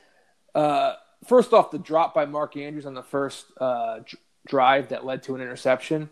Uh, 0.54 0.94
first 1.26 1.52
off, 1.52 1.70
the 1.70 1.78
drop 1.78 2.14
by 2.14 2.24
Mark 2.26 2.56
Andrews 2.56 2.86
on 2.86 2.94
the 2.94 3.02
first 3.02 3.46
uh, 3.60 3.98
dr- 3.98 4.16
drive 4.46 4.88
that 4.88 5.04
led 5.04 5.22
to 5.24 5.34
an 5.34 5.40
interception, 5.40 6.10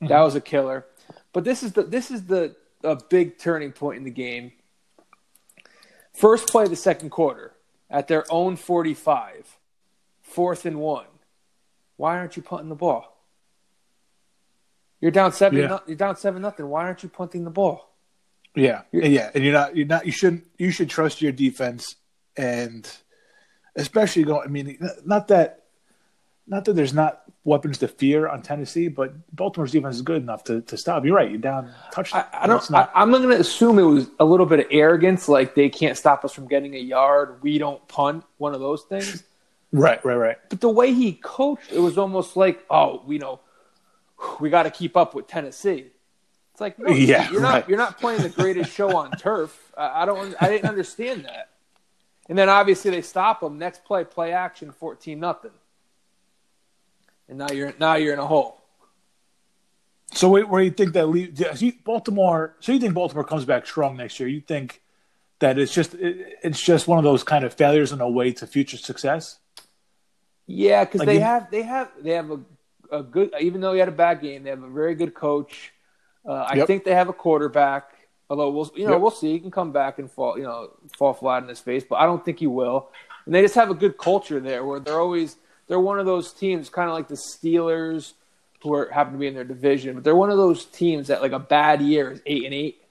that 0.00 0.20
was 0.20 0.34
a 0.34 0.40
killer. 0.40 0.86
But 1.32 1.44
this 1.44 1.62
is 1.62 1.72
the 1.72 1.82
this 1.82 2.10
is 2.10 2.26
the 2.26 2.56
a 2.82 2.96
big 2.96 3.38
turning 3.38 3.72
point 3.72 3.98
in 3.98 4.04
the 4.04 4.10
game. 4.10 4.52
First 6.12 6.48
play 6.48 6.64
of 6.64 6.70
the 6.70 6.76
second 6.76 7.10
quarter 7.10 7.54
at 7.90 8.06
their 8.08 8.24
own 8.30 8.56
45, 8.56 9.58
fourth 10.22 10.64
and 10.64 10.78
one. 10.78 11.06
Why 11.96 12.16
aren't 12.16 12.36
you 12.36 12.42
punting 12.42 12.68
the 12.68 12.74
ball? 12.74 13.13
You're 15.04 15.10
down 15.10 15.32
seven. 15.32 15.58
Yeah. 15.58 15.66
no- 15.66 15.82
you're 15.86 15.98
down 15.98 16.16
seven 16.16 16.40
nothing. 16.40 16.66
Why 16.66 16.84
aren't 16.84 17.02
you 17.02 17.10
punting 17.10 17.44
the 17.44 17.50
ball? 17.50 17.90
Yeah, 18.54 18.82
yeah, 18.90 19.30
and 19.34 19.44
you're 19.44 19.52
not 19.52 19.76
you're 19.76 19.86
not 19.86 20.06
you 20.06 20.12
shouldn't 20.12 20.46
you 20.56 20.70
should 20.70 20.88
trust 20.88 21.20
your 21.20 21.30
defense 21.30 21.96
and 22.38 22.90
especially 23.76 24.22
going. 24.22 24.48
I 24.48 24.50
mean, 24.50 24.78
not 25.04 25.28
that 25.28 25.64
not 26.46 26.64
that 26.64 26.72
there's 26.72 26.94
not 26.94 27.20
weapons 27.44 27.76
to 27.78 27.88
fear 27.88 28.28
on 28.28 28.40
Tennessee, 28.40 28.88
but 28.88 29.12
Baltimore's 29.36 29.72
defense 29.72 29.96
is 29.96 30.00
good 30.02 30.22
enough 30.22 30.42
to, 30.44 30.62
to 30.62 30.78
stop. 30.78 31.04
You're 31.04 31.16
right. 31.16 31.30
You're 31.30 31.38
down 31.38 31.70
touchdown. 31.92 32.24
I, 32.32 32.44
I 32.44 32.46
don't. 32.46 32.70
Not... 32.70 32.90
I, 32.94 33.02
am 33.02 33.10
going 33.10 33.28
to 33.28 33.38
assume 33.38 33.78
it 33.78 33.82
was 33.82 34.08
a 34.20 34.24
little 34.24 34.46
bit 34.46 34.60
of 34.60 34.66
arrogance, 34.70 35.28
like 35.28 35.54
they 35.54 35.68
can't 35.68 35.98
stop 35.98 36.24
us 36.24 36.32
from 36.32 36.48
getting 36.48 36.76
a 36.76 36.78
yard. 36.78 37.42
We 37.42 37.58
don't 37.58 37.86
punt. 37.88 38.24
One 38.38 38.54
of 38.54 38.60
those 38.60 38.84
things. 38.84 39.22
Right, 39.70 40.02
right, 40.02 40.14
right. 40.14 40.36
But 40.48 40.62
the 40.62 40.70
way 40.70 40.94
he 40.94 41.12
coached, 41.12 41.72
it 41.72 41.80
was 41.80 41.98
almost 41.98 42.36
like, 42.38 42.64
oh, 42.70 43.02
you 43.06 43.18
know, 43.18 43.40
we 44.40 44.50
got 44.50 44.64
to 44.64 44.70
keep 44.70 44.96
up 44.96 45.14
with 45.14 45.26
Tennessee. 45.26 45.86
It's 46.52 46.60
like, 46.60 46.78
no, 46.78 46.92
yeah, 46.92 47.30
you're 47.30 47.40
right. 47.40 47.60
not. 47.60 47.68
You're 47.68 47.78
not 47.78 47.98
playing 47.98 48.22
the 48.22 48.28
greatest 48.28 48.72
show 48.72 48.96
on 48.96 49.10
turf. 49.12 49.72
I, 49.76 50.02
I 50.02 50.04
don't. 50.06 50.34
I 50.40 50.48
didn't 50.48 50.68
understand 50.68 51.24
that. 51.24 51.50
And 52.28 52.38
then 52.38 52.48
obviously 52.48 52.90
they 52.90 53.02
stop 53.02 53.40
them. 53.40 53.58
Next 53.58 53.84
play, 53.84 54.04
play 54.04 54.32
action, 54.32 54.70
fourteen 54.72 55.20
nothing 55.20 55.50
and 57.28 57.38
now 57.38 57.50
you're 57.50 57.74
now 57.78 57.94
you're 57.94 58.12
in 58.12 58.18
a 58.18 58.26
hole. 58.26 58.60
So 60.12 60.28
wait, 60.28 60.48
where 60.48 60.62
you 60.62 60.70
think 60.70 60.92
that 60.92 61.06
leave, 61.06 61.42
Baltimore? 61.84 62.54
So 62.60 62.72
you 62.72 62.78
think 62.78 62.94
Baltimore 62.94 63.24
comes 63.24 63.44
back 63.44 63.66
strong 63.66 63.96
next 63.96 64.20
year? 64.20 64.28
You 64.28 64.40
think 64.40 64.82
that 65.40 65.58
it's 65.58 65.72
just 65.72 65.94
it's 65.94 66.60
just 66.60 66.86
one 66.86 66.98
of 66.98 67.04
those 67.04 67.24
kind 67.24 67.44
of 67.44 67.54
failures 67.54 67.92
on 67.92 67.98
the 67.98 68.08
way 68.08 68.32
to 68.32 68.46
future 68.46 68.76
success? 68.76 69.38
Yeah, 70.46 70.84
because 70.84 71.00
like 71.00 71.06
they 71.06 71.14
you, 71.14 71.20
have 71.20 71.50
they 71.50 71.62
have 71.62 71.90
they 72.00 72.10
have 72.12 72.30
a, 72.30 72.40
a 72.90 73.02
good 73.02 73.32
even 73.40 73.60
though 73.60 73.72
he 73.72 73.78
had 73.78 73.88
a 73.88 73.92
bad 73.92 74.20
game, 74.20 74.42
they 74.42 74.50
have 74.50 74.62
a 74.62 74.68
very 74.68 74.94
good 74.94 75.14
coach. 75.14 75.72
Uh, 76.26 76.32
I 76.32 76.54
yep. 76.56 76.66
think 76.66 76.84
they 76.84 76.94
have 76.94 77.08
a 77.08 77.12
quarterback. 77.12 77.90
Although 78.30 78.50
we'll 78.50 78.72
you 78.74 78.86
know 78.86 78.92
yep. 78.92 79.00
we'll 79.00 79.10
see, 79.10 79.32
he 79.32 79.40
can 79.40 79.50
come 79.50 79.72
back 79.72 79.98
and 79.98 80.10
fall 80.10 80.38
you 80.38 80.44
know 80.44 80.70
fall 80.96 81.14
flat 81.14 81.42
in 81.42 81.48
his 81.48 81.60
face, 81.60 81.84
but 81.88 81.96
I 81.96 82.06
don't 82.06 82.24
think 82.24 82.38
he 82.38 82.46
will. 82.46 82.90
And 83.26 83.34
they 83.34 83.42
just 83.42 83.54
have 83.54 83.70
a 83.70 83.74
good 83.74 83.98
culture 83.98 84.40
there 84.40 84.64
where 84.64 84.80
they're 84.80 85.00
always 85.00 85.36
they're 85.66 85.80
one 85.80 85.98
of 85.98 86.06
those 86.06 86.32
teams, 86.32 86.68
kind 86.68 86.88
of 86.88 86.94
like 86.94 87.08
the 87.08 87.14
Steelers, 87.14 88.12
who 88.62 88.74
are, 88.74 88.90
happen 88.90 89.12
to 89.12 89.18
be 89.18 89.26
in 89.26 89.34
their 89.34 89.44
division, 89.44 89.94
but 89.94 90.04
they're 90.04 90.16
one 90.16 90.30
of 90.30 90.38
those 90.38 90.64
teams 90.64 91.08
that 91.08 91.22
like 91.22 91.32
a 91.32 91.38
bad 91.38 91.82
year 91.82 92.10
is 92.10 92.22
eight 92.26 92.44
and 92.44 92.54
eight. 92.54 92.82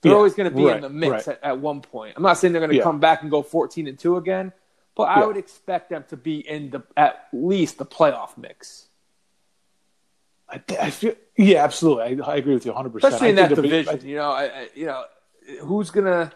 They're 0.00 0.12
yeah, 0.12 0.16
always 0.16 0.34
going 0.34 0.50
to 0.50 0.56
be 0.56 0.64
right, 0.64 0.76
in 0.76 0.82
the 0.82 0.88
mix 0.88 1.26
right. 1.26 1.38
at, 1.42 1.42
at, 1.42 1.58
one 1.58 1.80
point. 1.80 2.14
I'm 2.16 2.22
not 2.22 2.34
saying 2.34 2.52
they're 2.52 2.60
going 2.60 2.70
to 2.70 2.76
yeah. 2.76 2.82
come 2.82 3.00
back 3.00 3.22
and 3.22 3.30
go 3.30 3.42
14 3.42 3.88
and 3.88 3.98
two 3.98 4.18
again, 4.18 4.52
but 4.94 5.04
I 5.04 5.20
yeah. 5.20 5.26
would 5.26 5.36
expect 5.36 5.90
them 5.90 6.04
to 6.10 6.16
be 6.16 6.46
in 6.46 6.70
the 6.70 6.82
at 6.96 7.26
least 7.32 7.78
the 7.78 7.86
playoff 7.86 8.36
mix. 8.36 8.86
I, 10.48 10.62
I 10.80 10.90
feel, 10.90 11.14
yeah, 11.36 11.64
absolutely. 11.64 12.22
I, 12.22 12.32
I, 12.32 12.36
agree 12.36 12.54
with 12.54 12.66
you 12.66 12.72
100. 12.72 12.90
percent 12.90 13.14
Especially 13.14 13.30
in 13.30 13.36
that 13.36 13.54
division, 13.54 13.98
be, 13.98 14.08
you 14.08 14.16
know, 14.16 14.30
I, 14.30 14.68
you 14.74 14.86
know, 14.86 15.04
who's 15.62 15.90
gonna 15.90 16.32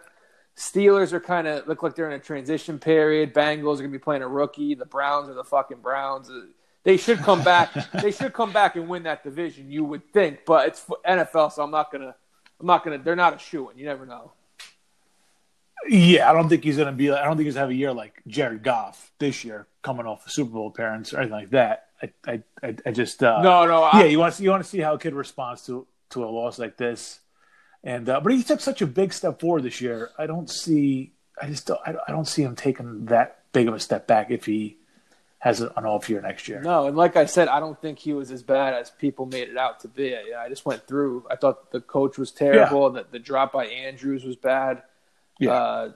Steelers 0.59 1.13
are 1.13 1.21
kind 1.21 1.47
of 1.47 1.69
look 1.69 1.85
like 1.85 1.95
they're 1.95 2.11
in 2.11 2.19
a 2.19 2.23
transition 2.23 2.81
period. 2.81 3.33
Bengals 3.33 3.75
are 3.75 3.83
going 3.83 3.93
to 3.93 3.99
be 3.99 4.01
playing 4.01 4.23
a 4.23 4.29
rookie. 4.29 4.75
The 4.75 4.87
Browns 4.87 5.29
are 5.29 5.35
the 5.35 5.45
fucking 5.45 5.79
Browns. 5.79 6.29
They 6.83 6.97
should 6.97 7.19
come 7.19 7.45
back. 7.45 7.73
they 8.03 8.11
should 8.11 8.33
come 8.33 8.53
back 8.53 8.75
and 8.75 8.89
win 8.89 9.05
that 9.05 9.23
division. 9.23 9.71
You 9.71 9.85
would 9.85 10.13
think, 10.13 10.41
but 10.45 10.67
it's 10.67 10.85
NFL, 11.07 11.53
so 11.53 11.63
I'm 11.63 11.71
not 11.71 11.93
gonna. 11.93 12.17
I'm 12.59 12.67
not 12.67 12.83
gonna. 12.85 12.99
They're 12.99 13.15
not 13.15 13.37
a 13.37 13.39
shoe 13.39 13.71
in. 13.71 13.79
You 13.79 13.85
never 13.85 14.05
know. 14.05 14.33
Yeah, 15.89 16.29
I 16.29 16.33
don't 16.33 16.49
think 16.49 16.65
he's 16.65 16.77
gonna 16.77 16.91
be. 16.91 17.09
I 17.13 17.25
don't 17.25 17.37
think 17.37 17.45
he's 17.45 17.55
gonna 17.55 17.67
have 17.67 17.71
a 17.71 17.75
year 17.75 17.93
like 17.93 18.21
Jared 18.27 18.65
Goff 18.65 19.13
this 19.21 19.45
year, 19.45 19.69
coming 19.83 20.07
off 20.07 20.27
a 20.27 20.31
Super 20.31 20.51
Bowl 20.51 20.67
appearance 20.67 21.15
or 21.15 21.19
anything 21.19 21.39
like 21.39 21.51
that. 21.51 21.88
I, 22.03 22.43
I, 22.63 22.77
I 22.87 22.91
just 22.93 23.23
uh, 23.23 23.43
no, 23.43 23.67
no. 23.67 23.83
I, 23.83 24.01
yeah, 24.01 24.07
you 24.07 24.19
want 24.19 24.35
to 24.35 24.43
you 24.43 24.51
want 24.51 24.63
to 24.63 24.69
see 24.69 24.79
how 24.79 24.95
a 24.95 24.99
kid 24.99 25.15
responds 25.15 25.67
to 25.67 25.87
to 26.11 26.25
a 26.25 26.27
loss 26.27 26.59
like 26.59 26.77
this. 26.77 27.21
And 27.83 28.09
uh, 28.09 28.21
but 28.21 28.33
he 28.33 28.43
took 28.43 28.61
such 28.61 28.83
a 28.83 28.87
big 28.87 29.13
step 29.13 29.41
forward 29.41 29.63
this 29.63 29.81
year. 29.81 30.11
I 30.19 30.27
don't 30.27 30.51
see. 30.51 31.13
I 31.41 31.49
just 31.49 31.67
don't. 31.67 31.81
I 31.87 32.11
don't 32.11 32.27
see 32.27 32.43
him 32.43 32.57
taking 32.57 33.07
that 33.07 33.45
big 33.53 33.69
of 33.69 33.75
a 33.75 33.81
step 33.81 34.07
back 34.07 34.31
if 34.31 34.45
he 34.47 34.79
has 35.39 35.61
an 35.61 35.71
off 35.85 36.11
year 36.11 36.21
next 36.21 36.49
year. 36.49 36.61
No, 36.61 36.87
and 36.87 36.97
like 36.97 37.17
I 37.17 37.27
said, 37.27 37.47
I 37.47 37.61
don't 37.61 37.81
think 37.81 38.01
he 38.01 38.13
was 38.13 38.33
as 38.33 38.43
bad 38.43 38.75
as 38.75 38.91
people 38.91 39.27
made 39.27 39.49
it 39.49 39.57
out 39.57 39.81
to 39.81 39.89
be. 39.89 40.17
Yeah, 40.29 40.41
I 40.41 40.49
just 40.49 40.67
went 40.67 40.87
through. 40.87 41.27
I 41.31 41.37
thought 41.37 41.71
the 41.71 41.81
coach 41.81 42.19
was 42.19 42.33
terrible. 42.33 42.89
Yeah. 42.89 42.95
That 42.95 43.13
the 43.13 43.21
drop 43.21 43.53
by 43.53 43.67
Andrews 43.67 44.25
was 44.25 44.37
bad. 44.37 44.83
Yeah. 45.39 45.53
Uh, 45.53 45.93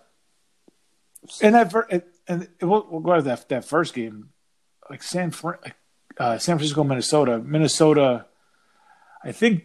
and 1.41 1.55
that 1.57 1.75
and, 1.91 2.03
and 2.29 2.49
we'll, 2.71 2.87
we'll, 2.89 3.01
go 3.01 3.17
to 3.17 3.23
that 3.23 3.49
that 3.49 3.65
first 3.65 3.95
game, 3.95 4.31
like 4.89 5.03
San 5.03 5.33
uh, 6.19 6.39
San 6.39 6.57
Francisco, 6.57 6.85
Minnesota. 6.85 7.39
Minnesota 7.39 8.27
I 9.25 9.33
think 9.33 9.65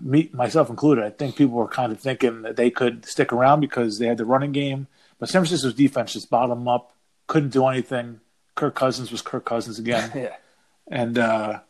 me 0.00 0.30
myself 0.32 0.70
included, 0.70 1.04
I 1.04 1.10
think 1.10 1.36
people 1.36 1.54
were 1.54 1.68
kind 1.68 1.92
of 1.92 2.00
thinking 2.00 2.42
that 2.42 2.56
they 2.56 2.70
could 2.70 3.04
stick 3.04 3.32
around 3.32 3.60
because 3.60 3.98
they 3.98 4.06
had 4.06 4.18
the 4.18 4.24
running 4.24 4.52
game, 4.52 4.86
but 5.18 5.28
San 5.28 5.42
Francisco's 5.42 5.74
defense 5.74 6.14
just 6.14 6.30
bottom 6.30 6.66
up, 6.68 6.96
couldn't 7.26 7.50
do 7.50 7.66
anything. 7.66 8.20
Kirk 8.54 8.74
Cousins 8.74 9.10
was 9.10 9.20
Kirk 9.20 9.44
Cousins 9.44 9.78
again, 9.78 10.10
yeah. 10.14 10.36
and 10.88 11.18
uh, 11.18 11.60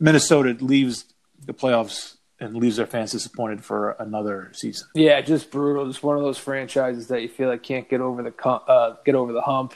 Minnesota 0.00 0.56
leaves 0.60 1.04
the 1.44 1.54
playoffs 1.54 2.16
and 2.40 2.56
leaves 2.56 2.76
their 2.76 2.86
fans 2.86 3.12
disappointed 3.12 3.62
for 3.62 3.92
another 4.00 4.50
season. 4.52 4.88
Yeah, 4.94 5.20
just 5.20 5.50
brutal. 5.50 5.86
Just 5.86 6.02
one 6.02 6.16
of 6.16 6.22
those 6.22 6.38
franchises 6.38 7.06
that 7.08 7.22
you 7.22 7.28
feel 7.28 7.48
like 7.48 7.62
can't 7.62 7.88
get 7.88 8.00
over 8.00 8.22
the 8.22 8.48
uh, 8.48 8.96
get 9.04 9.14
over 9.14 9.32
the 9.32 9.42
hump. 9.42 9.74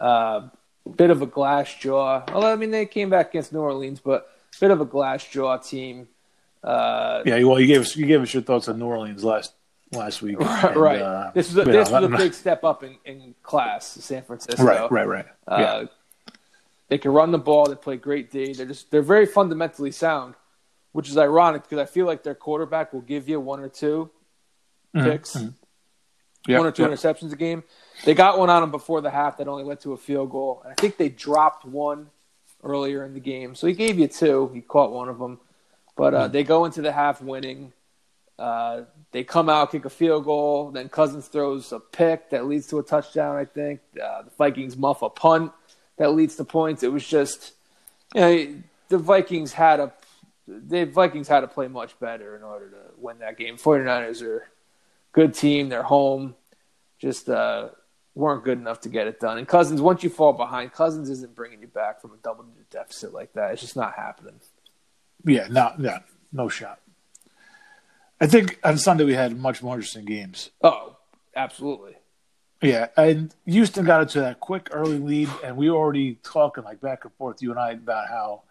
Uh, 0.00 0.48
bit 0.90 1.10
of 1.10 1.22
a 1.22 1.26
glass 1.26 1.74
jaw. 1.74 2.22
Although 2.32 2.52
I 2.52 2.56
mean 2.56 2.70
they 2.70 2.86
came 2.86 3.10
back 3.10 3.30
against 3.30 3.52
New 3.52 3.60
Orleans, 3.60 4.00
but 4.00 4.28
a 4.56 4.60
bit 4.60 4.70
of 4.70 4.80
a 4.80 4.84
glass 4.84 5.26
jaw 5.28 5.56
team. 5.56 6.08
Uh, 6.62 7.22
yeah, 7.26 7.42
well, 7.44 7.60
you 7.60 7.66
gave 7.66 7.82
us 7.82 7.96
you 7.96 8.06
gave 8.06 8.22
us 8.22 8.32
your 8.32 8.42
thoughts 8.42 8.68
on 8.68 8.78
New 8.78 8.86
Orleans 8.86 9.22
last 9.22 9.54
last 9.92 10.22
week. 10.22 10.36
And, 10.64 10.76
right. 10.76 11.00
Uh, 11.00 11.30
this 11.34 11.52
was 11.52 11.66
a, 11.66 11.70
this 11.70 11.90
know, 11.90 12.00
was 12.00 12.12
a 12.12 12.16
big 12.16 12.34
step 12.34 12.64
up 12.64 12.82
in, 12.82 12.96
in 13.04 13.34
class, 13.42 13.86
San 13.86 14.22
Francisco. 14.22 14.64
Right, 14.64 14.90
right, 14.90 15.06
right. 15.06 15.26
Uh, 15.46 15.56
yeah. 15.58 15.86
They 16.88 16.98
can 16.98 17.12
run 17.12 17.32
the 17.32 17.38
ball. 17.38 17.66
They 17.66 17.74
play 17.74 17.96
great 17.96 18.30
D. 18.30 18.52
They're 18.52 18.66
just 18.66 18.90
they're 18.90 19.02
very 19.02 19.26
fundamentally 19.26 19.90
sound, 19.90 20.34
which 20.92 21.08
is 21.08 21.16
ironic 21.16 21.62
because 21.62 21.78
I 21.78 21.86
feel 21.86 22.06
like 22.06 22.22
their 22.22 22.34
quarterback 22.34 22.92
will 22.92 23.00
give 23.00 23.28
you 23.28 23.40
one 23.40 23.60
or 23.60 23.68
2 23.68 24.10
mm-hmm. 24.94 25.10
picks, 25.10 25.34
mm-hmm. 25.34 25.48
Yep, 26.46 26.58
one 26.58 26.66
or 26.66 26.72
two 26.72 26.82
yep. 26.82 26.92
interceptions 26.92 27.32
a 27.32 27.36
game. 27.36 27.64
They 28.04 28.14
got 28.14 28.38
one 28.38 28.50
on 28.50 28.62
him 28.62 28.70
before 28.70 29.00
the 29.00 29.10
half 29.10 29.38
that 29.38 29.48
only 29.48 29.64
led 29.64 29.80
to 29.80 29.92
a 29.92 29.96
field 29.96 30.30
goal. 30.30 30.60
And 30.62 30.72
I 30.72 30.74
think 30.74 30.98
they 30.98 31.08
dropped 31.08 31.64
one 31.64 32.10
earlier 32.62 33.04
in 33.04 33.14
the 33.14 33.20
game, 33.20 33.54
so 33.54 33.66
he 33.66 33.72
gave 33.72 33.98
you 33.98 34.08
two. 34.08 34.50
He 34.52 34.60
caught 34.60 34.92
one 34.92 35.08
of 35.08 35.18
them. 35.18 35.40
But 35.96 36.14
uh, 36.14 36.26
hmm. 36.26 36.32
they 36.32 36.44
go 36.44 36.64
into 36.64 36.82
the 36.82 36.92
half 36.92 37.22
winning. 37.22 37.72
Uh, 38.38 38.82
they 39.12 39.22
come 39.22 39.48
out, 39.48 39.70
kick 39.70 39.84
a 39.84 39.90
field 39.90 40.24
goal. 40.24 40.70
Then 40.70 40.88
Cousins 40.88 41.28
throws 41.28 41.72
a 41.72 41.78
pick 41.78 42.30
that 42.30 42.46
leads 42.46 42.66
to 42.68 42.78
a 42.78 42.82
touchdown. 42.82 43.36
I 43.36 43.44
think 43.44 43.80
uh, 44.02 44.22
the 44.22 44.30
Vikings 44.36 44.76
muff 44.76 45.02
a 45.02 45.08
punt 45.08 45.52
that 45.96 46.14
leads 46.14 46.36
to 46.36 46.44
points. 46.44 46.82
It 46.82 46.92
was 46.92 47.06
just, 47.06 47.52
you 48.14 48.20
know, 48.20 48.54
the 48.88 48.98
Vikings 48.98 49.52
had 49.52 49.80
a 49.80 49.92
the 50.46 50.84
Vikings 50.84 51.26
had 51.26 51.40
to 51.40 51.48
play 51.48 51.68
much 51.68 51.98
better 51.98 52.36
in 52.36 52.42
order 52.42 52.68
to 52.68 52.76
win 52.98 53.18
that 53.20 53.38
game. 53.38 53.56
49ers 53.56 54.22
are 54.22 54.46
good 55.14 55.32
team. 55.32 55.70
They're 55.70 55.82
home. 55.82 56.34
Just 56.98 57.30
uh, 57.30 57.68
weren't 58.14 58.44
good 58.44 58.58
enough 58.58 58.80
to 58.80 58.88
get 58.90 59.06
it 59.06 59.18
done. 59.20 59.38
And 59.38 59.48
Cousins, 59.48 59.80
once 59.80 60.02
you 60.04 60.10
fall 60.10 60.34
behind, 60.34 60.72
Cousins 60.72 61.08
isn't 61.08 61.34
bringing 61.34 61.62
you 61.62 61.68
back 61.68 62.02
from 62.02 62.12
a 62.12 62.16
double 62.18 62.44
digit 62.44 62.70
deficit 62.70 63.14
like 63.14 63.32
that. 63.32 63.52
It's 63.52 63.62
just 63.62 63.76
not 63.76 63.94
happening. 63.94 64.40
Yeah, 65.24 65.46
no, 65.50 65.72
yeah, 65.78 66.00
no 66.32 66.48
shot. 66.48 66.80
I 68.20 68.26
think 68.26 68.58
on 68.62 68.78
Sunday 68.78 69.04
we 69.04 69.14
had 69.14 69.36
much 69.38 69.62
more 69.62 69.74
interesting 69.74 70.04
games. 70.04 70.50
Oh, 70.62 70.96
absolutely. 71.34 71.94
Yeah, 72.62 72.88
and 72.96 73.34
Houston 73.44 73.84
got 73.84 74.02
into 74.02 74.20
that 74.20 74.40
quick 74.40 74.68
early 74.70 74.98
lead, 74.98 75.28
and 75.44 75.56
we 75.56 75.70
were 75.70 75.76
already 75.76 76.14
talking 76.22 76.64
like 76.64 76.80
back 76.80 77.04
and 77.04 77.12
forth, 77.14 77.42
you 77.42 77.50
and 77.50 77.60
I, 77.60 77.72
about 77.72 78.08
how, 78.08 78.42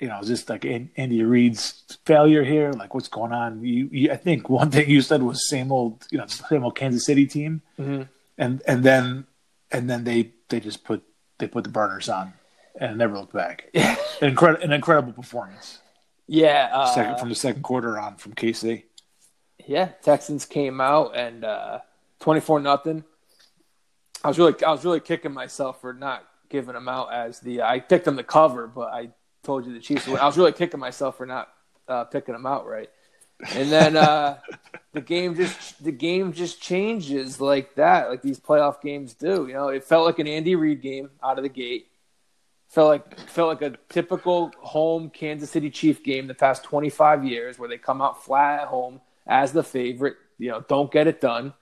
you 0.00 0.08
know, 0.08 0.20
just 0.22 0.48
like 0.48 0.64
Andy 0.64 1.22
Reid's 1.22 1.98
failure 2.06 2.42
here, 2.42 2.72
like 2.72 2.94
what's 2.94 3.08
going 3.08 3.32
on. 3.32 3.62
You, 3.62 3.88
you, 3.92 4.10
I 4.10 4.16
think 4.16 4.48
one 4.48 4.70
thing 4.70 4.88
you 4.88 5.02
said 5.02 5.22
was 5.22 5.48
same 5.48 5.70
old, 5.70 6.06
you 6.10 6.18
know, 6.18 6.26
same 6.26 6.64
old 6.64 6.74
Kansas 6.74 7.04
City 7.04 7.26
team, 7.26 7.60
mm-hmm. 7.78 8.02
and 8.38 8.62
and 8.66 8.82
then 8.82 9.26
and 9.70 9.90
then 9.90 10.04
they 10.04 10.32
they 10.48 10.58
just 10.58 10.84
put 10.84 11.02
they 11.38 11.46
put 11.46 11.64
the 11.64 11.70
burners 11.70 12.08
on 12.08 12.32
and 12.80 12.96
never 12.96 13.18
looked 13.18 13.34
back. 13.34 13.68
an, 13.74 13.96
incredible, 14.22 14.64
an 14.64 14.72
incredible 14.72 15.12
performance. 15.12 15.80
Yeah, 16.26 16.70
uh, 16.72 16.94
second 16.94 17.18
from 17.18 17.28
the 17.28 17.34
second 17.34 17.62
quarter 17.62 17.98
on 17.98 18.16
from 18.16 18.32
KC. 18.32 18.84
Yeah, 19.66 19.90
Texans 20.02 20.46
came 20.46 20.80
out 20.80 21.14
and 21.14 21.44
twenty 22.20 22.40
four 22.40 22.58
nothing. 22.58 23.04
I 24.24 24.28
was 24.28 24.38
really 24.38 24.54
I 24.64 24.70
was 24.70 24.82
really 24.82 25.00
kicking 25.00 25.34
myself 25.34 25.82
for 25.82 25.92
not 25.92 26.24
giving 26.48 26.74
them 26.74 26.88
out 26.88 27.12
as 27.12 27.40
the 27.40 27.62
I 27.62 27.80
picked 27.80 28.06
them 28.06 28.16
to 28.16 28.24
cover, 28.24 28.66
but 28.66 28.92
I 28.94 29.10
told 29.42 29.66
you 29.66 29.72
the 29.72 29.80
Chiefs. 29.80 30.08
I 30.08 30.26
was 30.26 30.36
really 30.36 30.52
kicking 30.52 30.80
myself 30.80 31.16
for 31.16 31.26
not 31.26 31.48
uh, 31.88 32.04
picking 32.04 32.32
them 32.32 32.46
out 32.46 32.66
right. 32.66 32.90
And 33.54 33.70
then 33.70 33.96
uh, 33.96 34.38
the 34.92 35.00
game 35.00 35.34
just 35.34 35.82
the 35.82 35.92
game 35.92 36.32
just 36.32 36.60
changes 36.60 37.40
like 37.40 37.74
that, 37.76 38.10
like 38.10 38.22
these 38.22 38.38
playoff 38.38 38.80
games 38.80 39.14
do. 39.14 39.46
You 39.46 39.54
know, 39.54 39.68
it 39.68 39.84
felt 39.84 40.06
like 40.06 40.18
an 40.18 40.26
Andy 40.26 40.54
Reid 40.54 40.82
game 40.82 41.10
out 41.22 41.38
of 41.38 41.42
the 41.42 41.48
gate. 41.48 41.86
Felt 42.68 42.88
like 42.88 43.18
felt 43.28 43.48
like 43.48 43.72
a 43.72 43.76
typical 43.88 44.52
home 44.60 45.10
Kansas 45.10 45.50
City 45.50 45.70
Chief 45.70 46.04
game 46.04 46.28
the 46.28 46.34
past 46.34 46.62
25 46.64 47.24
years, 47.24 47.58
where 47.58 47.68
they 47.68 47.78
come 47.78 48.00
out 48.00 48.22
flat 48.22 48.60
at 48.60 48.68
home 48.68 49.00
as 49.26 49.52
the 49.52 49.64
favorite. 49.64 50.16
You 50.38 50.50
know, 50.50 50.64
don't 50.68 50.90
get 50.90 51.08
it 51.08 51.20
done, 51.20 51.52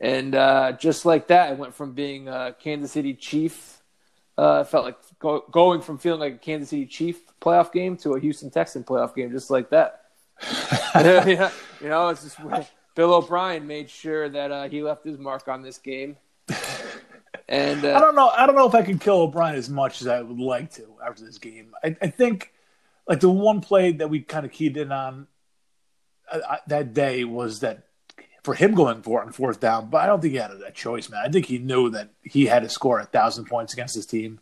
and 0.00 0.34
uh, 0.34 0.72
just 0.72 1.04
like 1.04 1.28
that, 1.28 1.52
it 1.52 1.58
went 1.58 1.74
from 1.74 1.92
being 1.92 2.28
a 2.28 2.56
Kansas 2.58 2.92
City 2.92 3.12
Chief 3.12 3.79
Uh, 4.38 4.60
it 4.64 4.68
felt 4.68 4.84
like 4.84 4.96
go, 5.18 5.44
going 5.50 5.80
from 5.80 5.98
feeling 5.98 6.20
like 6.20 6.34
a 6.34 6.38
Kansas 6.38 6.70
City 6.70 6.86
Chief 6.86 7.20
playoff 7.40 7.72
game 7.72 7.96
to 7.98 8.14
a 8.14 8.20
Houston 8.20 8.50
Texan 8.50 8.84
playoff 8.84 9.14
game, 9.14 9.30
just 9.30 9.50
like 9.50 9.70
that. 9.70 10.04
yeah, 10.94 11.50
you 11.80 11.88
know, 11.88 12.08
it's 12.08 12.22
just 12.22 12.38
Bill 12.94 13.14
O'Brien 13.14 13.66
made 13.66 13.90
sure 13.90 14.28
that 14.28 14.50
uh, 14.50 14.68
he 14.68 14.82
left 14.82 15.04
his 15.04 15.18
mark 15.18 15.48
on 15.48 15.62
this 15.62 15.78
game. 15.78 16.16
And 17.50 17.84
uh, 17.84 17.96
I 17.96 18.00
don't 18.00 18.14
know. 18.14 18.28
I 18.28 18.46
don't 18.46 18.54
know 18.54 18.68
if 18.68 18.76
I 18.76 18.82
can 18.82 19.00
kill 19.00 19.22
O'Brien 19.22 19.56
as 19.56 19.68
much 19.68 20.00
as 20.00 20.06
I 20.06 20.22
would 20.22 20.38
like 20.38 20.70
to 20.74 20.86
after 21.04 21.24
this 21.24 21.38
game. 21.38 21.74
I, 21.82 21.96
I 22.00 22.06
think 22.06 22.52
like 23.08 23.18
the 23.18 23.28
one 23.28 23.60
play 23.60 23.90
that 23.90 24.08
we 24.08 24.20
kind 24.20 24.46
of 24.46 24.52
keyed 24.52 24.76
in 24.76 24.92
on 24.92 25.26
uh, 26.30 26.58
that 26.68 26.94
day 26.94 27.24
was 27.24 27.60
that 27.60 27.88
for 28.42 28.54
him 28.54 28.74
going 28.74 29.02
for 29.02 29.20
it 29.20 29.26
on 29.26 29.32
fourth 29.32 29.60
down, 29.60 29.90
but 29.90 29.98
I 29.98 30.06
don't 30.06 30.20
think 30.20 30.32
he 30.32 30.38
had 30.38 30.50
a, 30.50 30.70
choice, 30.70 31.10
man. 31.10 31.22
I 31.24 31.28
think 31.28 31.46
he 31.46 31.58
knew 31.58 31.90
that 31.90 32.10
he 32.22 32.46
had 32.46 32.62
to 32.62 32.68
score 32.68 32.98
a 32.98 33.04
thousand 33.04 33.46
points 33.46 33.72
against 33.72 33.94
his 33.94 34.06
team, 34.06 34.40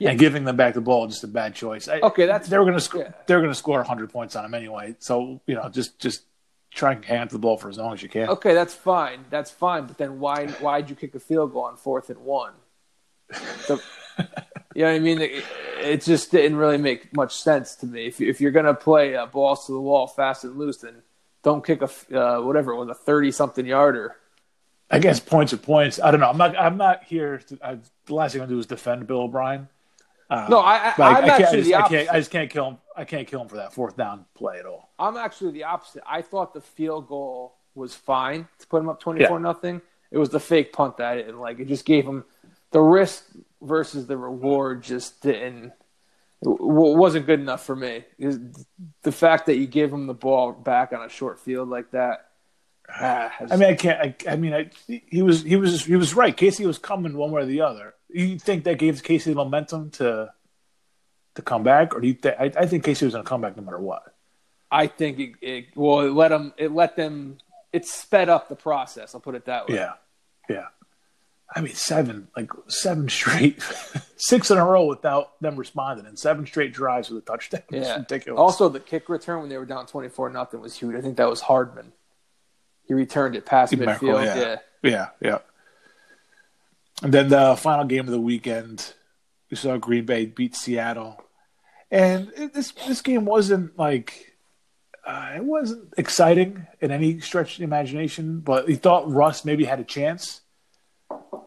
yeah. 0.00 0.10
and 0.10 0.18
giving 0.18 0.44
them 0.44 0.56
back 0.56 0.74
the 0.74 0.80
ball 0.80 1.06
just 1.06 1.24
a 1.24 1.28
bad 1.28 1.54
choice. 1.54 1.88
I, 1.88 2.00
okay, 2.00 2.26
that's 2.26 2.48
they 2.48 2.58
were 2.58 2.64
going 2.64 2.74
to 2.74 2.80
score. 2.80 3.02
Yeah. 3.02 3.12
They 3.26 3.34
were 3.34 3.40
going 3.40 3.52
to 3.52 3.58
score 3.58 3.82
hundred 3.82 4.10
points 4.10 4.36
on 4.36 4.44
him 4.44 4.54
anyway. 4.54 4.96
So 4.98 5.40
you 5.46 5.54
know, 5.54 5.68
just 5.68 5.98
just 5.98 6.22
try 6.70 6.92
and 6.92 7.04
hand 7.04 7.30
the 7.30 7.38
ball 7.38 7.56
for 7.56 7.68
as 7.68 7.78
long 7.78 7.92
as 7.92 8.02
you 8.02 8.08
can. 8.08 8.28
Okay, 8.28 8.54
that's 8.54 8.74
fine. 8.74 9.24
That's 9.30 9.50
fine. 9.50 9.86
But 9.86 9.98
then 9.98 10.20
why 10.20 10.46
why'd 10.48 10.90
you 10.90 10.96
kick 10.96 11.14
a 11.14 11.20
field 11.20 11.52
goal 11.52 11.64
on 11.64 11.76
fourth 11.76 12.10
and 12.10 12.20
one? 12.20 12.52
So, 13.60 13.80
you 14.74 14.82
know 14.82 14.92
what 14.92 14.96
I 14.96 14.98
mean? 14.98 15.20
It, 15.20 15.44
it, 15.80 16.02
just 16.02 16.30
didn't 16.30 16.56
really 16.56 16.78
make 16.78 17.14
much 17.14 17.36
sense 17.36 17.74
to 17.76 17.86
me. 17.86 18.06
If, 18.06 18.20
if 18.20 18.40
you're 18.40 18.52
going 18.52 18.66
to 18.66 18.74
play 18.74 19.16
uh, 19.16 19.26
balls 19.26 19.66
to 19.66 19.72
the 19.72 19.80
wall 19.80 20.06
fast 20.06 20.44
and 20.44 20.56
loose, 20.56 20.78
then 20.78 21.02
don't 21.46 21.64
kick 21.64 21.80
a 21.80 22.20
uh, 22.20 22.40
whatever 22.42 22.72
it 22.72 22.76
was 22.76 22.88
a 22.88 22.94
thirty 22.94 23.30
something 23.30 23.64
yarder. 23.64 24.16
I 24.90 24.98
guess 24.98 25.20
points 25.20 25.52
are 25.52 25.58
points. 25.58 26.00
I 26.00 26.10
don't 26.10 26.18
know. 26.18 26.28
I'm 26.28 26.36
not. 26.36 26.58
I'm 26.58 26.76
not 26.76 27.04
here. 27.04 27.38
To, 27.38 27.58
I, 27.62 27.78
the 28.06 28.14
last 28.14 28.32
thing 28.32 28.40
I'm 28.40 28.48
gonna 28.48 28.56
do 28.56 28.58
is 28.58 28.66
defend 28.66 29.06
Bill 29.06 29.20
O'Brien. 29.20 29.68
Um, 30.28 30.50
no, 30.50 30.58
I, 30.58 30.92
I, 30.98 31.18
am 31.18 31.24
actually 31.24 31.44
I 31.44 31.52
just, 31.52 31.68
the 31.68 31.74
opposite. 31.74 31.76
I, 31.76 31.88
can't, 31.88 32.10
I 32.10 32.18
just 32.18 32.30
can't 32.32 32.50
kill 32.50 32.68
him. 32.70 32.78
I 32.96 33.04
can't 33.04 33.28
kill 33.28 33.42
him 33.42 33.48
for 33.48 33.56
that 33.56 33.72
fourth 33.72 33.96
down 33.96 34.24
play 34.34 34.58
at 34.58 34.66
all. 34.66 34.90
I'm 34.98 35.16
actually 35.16 35.52
the 35.52 35.62
opposite. 35.62 36.02
I 36.04 36.20
thought 36.20 36.52
the 36.52 36.60
field 36.60 37.06
goal 37.06 37.54
was 37.76 37.94
fine 37.94 38.48
to 38.58 38.66
put 38.66 38.82
him 38.82 38.88
up 38.88 38.98
24 38.98 39.30
yeah. 39.30 39.38
nothing. 39.40 39.82
It 40.10 40.18
was 40.18 40.30
the 40.30 40.40
fake 40.40 40.72
punt 40.72 40.96
that 40.96 41.18
it 41.18 41.32
like. 41.36 41.60
It 41.60 41.68
just 41.68 41.84
gave 41.84 42.04
him 42.04 42.24
the 42.72 42.80
risk 42.80 43.24
versus 43.62 44.08
the 44.08 44.16
reward. 44.16 44.82
Just 44.82 45.22
didn't 45.22 45.72
wasn't 46.42 47.26
good 47.26 47.40
enough 47.40 47.64
for 47.64 47.74
me. 47.74 48.04
The 49.02 49.12
fact 49.12 49.46
that 49.46 49.56
you 49.56 49.66
give 49.66 49.92
him 49.92 50.06
the 50.06 50.14
ball 50.14 50.52
back 50.52 50.92
on 50.92 51.04
a 51.04 51.08
short 51.08 51.40
field 51.40 51.68
like 51.68 51.92
that. 51.92 52.28
Ah, 52.88 53.34
I 53.50 53.56
mean, 53.56 53.70
I 53.70 53.74
can't. 53.74 54.00
I, 54.00 54.32
I 54.32 54.36
mean, 54.36 54.54
I, 54.54 54.70
he 54.86 55.22
was 55.22 55.42
he 55.42 55.56
was 55.56 55.84
he 55.84 55.96
was 55.96 56.14
right. 56.14 56.36
KC 56.36 56.64
was 56.66 56.78
coming 56.78 57.16
one 57.16 57.32
way 57.32 57.42
or 57.42 57.46
the 57.46 57.62
other. 57.62 57.94
You 58.08 58.38
think 58.38 58.64
that 58.64 58.78
gave 58.78 59.02
KC 59.02 59.34
momentum 59.34 59.90
to 59.92 60.32
to 61.34 61.42
come 61.42 61.62
back, 61.62 61.94
or 61.94 62.00
do 62.00 62.08
you? 62.08 62.14
Th- 62.14 62.36
I, 62.38 62.52
I 62.56 62.66
think 62.66 62.84
KC 62.84 63.02
was 63.02 63.14
going 63.14 63.24
to 63.24 63.28
come 63.28 63.40
back 63.40 63.56
no 63.56 63.62
matter 63.62 63.80
what. 63.80 64.14
I 64.70 64.86
think 64.86 65.18
it, 65.18 65.32
it 65.40 65.66
well, 65.74 66.00
it 66.00 66.12
let 66.12 66.28
them. 66.28 66.52
It 66.58 66.72
let 66.72 66.96
them. 66.96 67.38
It 67.72 67.86
sped 67.86 68.28
up 68.28 68.48
the 68.48 68.56
process. 68.56 69.14
I'll 69.14 69.20
put 69.20 69.34
it 69.34 69.46
that 69.46 69.68
way. 69.68 69.76
Yeah, 69.76 69.92
yeah. 70.48 70.66
I 71.54 71.60
mean, 71.60 71.74
seven, 71.74 72.28
like 72.36 72.50
seven 72.68 73.08
straight, 73.08 73.62
six 74.16 74.50
in 74.50 74.58
a 74.58 74.64
row 74.64 74.86
without 74.86 75.40
them 75.40 75.56
responding, 75.56 76.06
and 76.06 76.18
seven 76.18 76.46
straight 76.46 76.72
drives 76.72 77.10
with 77.10 77.22
a 77.22 77.26
touchdown. 77.26 77.62
Yeah, 77.70 77.98
ridiculous. 77.98 78.38
Also, 78.38 78.68
the 78.68 78.80
kick 78.80 79.08
return 79.08 79.40
when 79.40 79.48
they 79.48 79.58
were 79.58 79.66
down 79.66 79.86
twenty 79.86 80.08
four 80.08 80.28
nothing 80.30 80.60
was 80.60 80.76
huge. 80.76 80.94
I 80.96 81.00
think 81.00 81.16
that 81.16 81.28
was 81.28 81.42
Hardman. 81.42 81.92
He 82.84 82.94
returned 82.94 83.36
it 83.36 83.46
past 83.46 83.72
midfield. 83.72 84.24
Yeah. 84.24 84.36
yeah, 84.36 84.56
yeah, 84.82 85.06
yeah. 85.20 85.38
And 87.02 87.12
then 87.12 87.28
the 87.28 87.56
final 87.56 87.84
game 87.84 88.06
of 88.06 88.12
the 88.12 88.20
weekend, 88.20 88.94
we 89.50 89.56
saw 89.56 89.76
Green 89.76 90.06
Bay 90.06 90.26
beat 90.26 90.56
Seattle, 90.56 91.22
and 91.90 92.32
it, 92.36 92.54
this 92.54 92.72
this 92.86 93.02
game 93.02 93.24
wasn't 93.24 93.78
like 93.78 94.36
uh, 95.06 95.32
it 95.36 95.44
wasn't 95.44 95.94
exciting 95.96 96.66
in 96.80 96.90
any 96.90 97.20
stretch 97.20 97.52
of 97.52 97.58
the 97.58 97.64
imagination, 97.64 98.40
but 98.40 98.68
he 98.68 98.74
thought 98.74 99.10
Russ 99.10 99.44
maybe 99.44 99.64
had 99.64 99.78
a 99.78 99.84
chance 99.84 100.40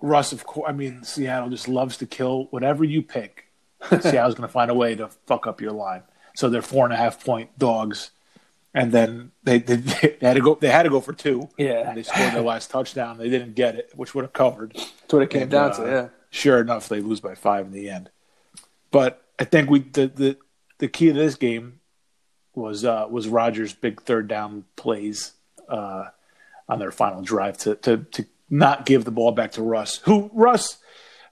Russ, 0.02 0.32
of 0.32 0.46
course, 0.46 0.70
I 0.70 0.74
mean, 0.74 1.04
Seattle 1.04 1.50
just 1.50 1.68
loves 1.68 1.98
to 1.98 2.06
kill 2.06 2.46
whatever 2.52 2.84
you 2.84 3.02
pick. 3.02 3.46
Seattle's 3.90 4.36
going 4.36 4.48
to 4.48 4.52
find 4.52 4.72
a 4.72 4.74
way 4.74 4.96
to 4.96 5.10
fuck 5.26 5.48
up 5.48 5.62
your 5.62 5.72
line. 5.72 6.04
So 6.36 6.50
they're 6.50 6.62
four 6.62 6.86
and 6.86 6.94
a 6.94 6.98
half 6.98 7.24
point 7.24 7.58
dogs, 7.58 8.12
and 8.74 8.92
then 8.92 9.32
they, 9.44 9.60
they, 9.60 9.76
they 9.76 10.18
had 10.22 10.36
to 10.36 10.42
go. 10.42 10.56
They 10.56 10.70
had 10.70 10.84
to 10.84 10.90
go 10.90 11.02
for 11.02 11.14
two. 11.14 11.50
Yeah, 11.58 11.94
they 11.94 12.04
scored 12.04 12.34
their 12.34 12.42
last 12.42 12.70
touchdown. 12.70 13.18
They 13.18 13.30
didn't 13.30 13.56
get 13.56 13.76
it, 13.76 13.92
which 13.96 14.16
would 14.16 14.24
have 14.24 14.34
covered. 14.34 14.74
That's 14.74 15.14
what 15.14 15.24
it 15.24 15.30
came 15.30 15.44
and, 15.44 15.52
down 15.52 15.72
uh, 15.72 15.76
to. 15.76 15.84
Yeah. 15.84 16.08
Sure 16.30 16.62
enough, 16.62 16.88
they 16.88 17.02
lose 17.02 17.20
by 17.20 17.36
five 17.36 17.66
in 17.66 17.72
the 17.72 17.90
end. 17.90 18.12
But 18.92 19.22
I 19.38 19.44
think 19.44 19.70
we 19.70 19.80
the 19.80 20.08
the, 20.08 20.38
the 20.78 20.88
key 20.88 21.08
to 21.08 21.14
this 21.14 21.36
game 21.36 21.80
was 22.56 22.86
uh, 22.86 23.08
was 23.10 23.28
Rodgers' 23.28 23.74
big 23.74 24.02
third 24.04 24.28
down 24.28 24.66
plays 24.76 25.34
uh, 25.68 26.06
on 26.68 26.80
their 26.80 26.92
final 26.92 27.22
drive 27.22 27.58
to 27.60 27.76
to 27.76 27.98
to 27.98 28.26
not 28.50 28.86
give 28.86 29.06
the 29.06 29.12
ball 29.12 29.32
back 29.32 29.54
to 29.54 29.62
Russ, 29.62 29.98
who 29.98 30.30
Russ 30.34 30.78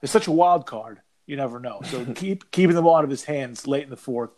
is 0.02 0.10
such 0.10 0.26
a 0.26 0.32
wild 0.32 0.66
card. 0.66 1.00
You 1.26 1.36
never 1.36 1.60
know. 1.60 1.80
So 1.84 2.04
keep 2.14 2.50
keeping 2.50 2.76
the 2.76 2.82
ball 2.82 2.96
out 2.96 3.04
of 3.04 3.10
his 3.10 3.24
hands 3.24 3.66
late 3.66 3.84
in 3.84 3.90
the 3.90 3.96
fourth. 3.96 4.30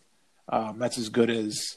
Um, 0.48 0.78
that's 0.78 0.98
as 0.98 1.08
good 1.08 1.30
as 1.30 1.76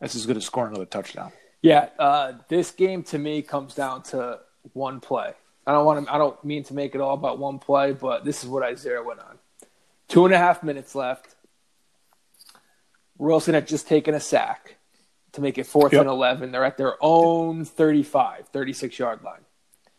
that's 0.00 0.14
as 0.14 0.26
good 0.26 0.36
as 0.36 0.44
scoring 0.44 0.70
another 0.70 0.86
touchdown. 0.86 1.32
Yeah, 1.62 1.88
uh, 1.98 2.34
this 2.48 2.70
game 2.70 3.02
to 3.04 3.18
me 3.18 3.42
comes 3.42 3.74
down 3.74 4.02
to 4.04 4.40
one 4.74 5.00
play. 5.00 5.32
I 5.66 5.72
don't 5.72 5.86
want 5.86 6.06
to. 6.06 6.12
I 6.12 6.18
don't 6.18 6.42
mean 6.44 6.62
to 6.64 6.74
make 6.74 6.94
it 6.94 7.00
all 7.00 7.14
about 7.14 7.38
one 7.38 7.58
play, 7.58 7.92
but 7.92 8.24
this 8.24 8.44
is 8.44 8.50
what 8.50 8.62
Isaiah 8.62 9.02
went 9.02 9.20
on. 9.20 9.38
Two 10.08 10.26
and 10.26 10.34
a 10.34 10.38
half 10.38 10.62
minutes 10.62 10.94
left. 10.94 11.34
Wilson 13.16 13.54
had 13.54 13.66
just 13.66 13.88
taken 13.88 14.14
a 14.14 14.20
sack 14.20 14.76
to 15.32 15.40
make 15.40 15.56
it 15.56 15.66
fourth 15.66 15.92
yep. 15.92 16.02
and 16.02 16.10
11. 16.10 16.50
They're 16.50 16.64
at 16.64 16.76
their 16.76 16.96
own 17.00 17.64
35, 17.64 18.48
36 18.48 18.98
yard 18.98 19.22
line. 19.22 19.40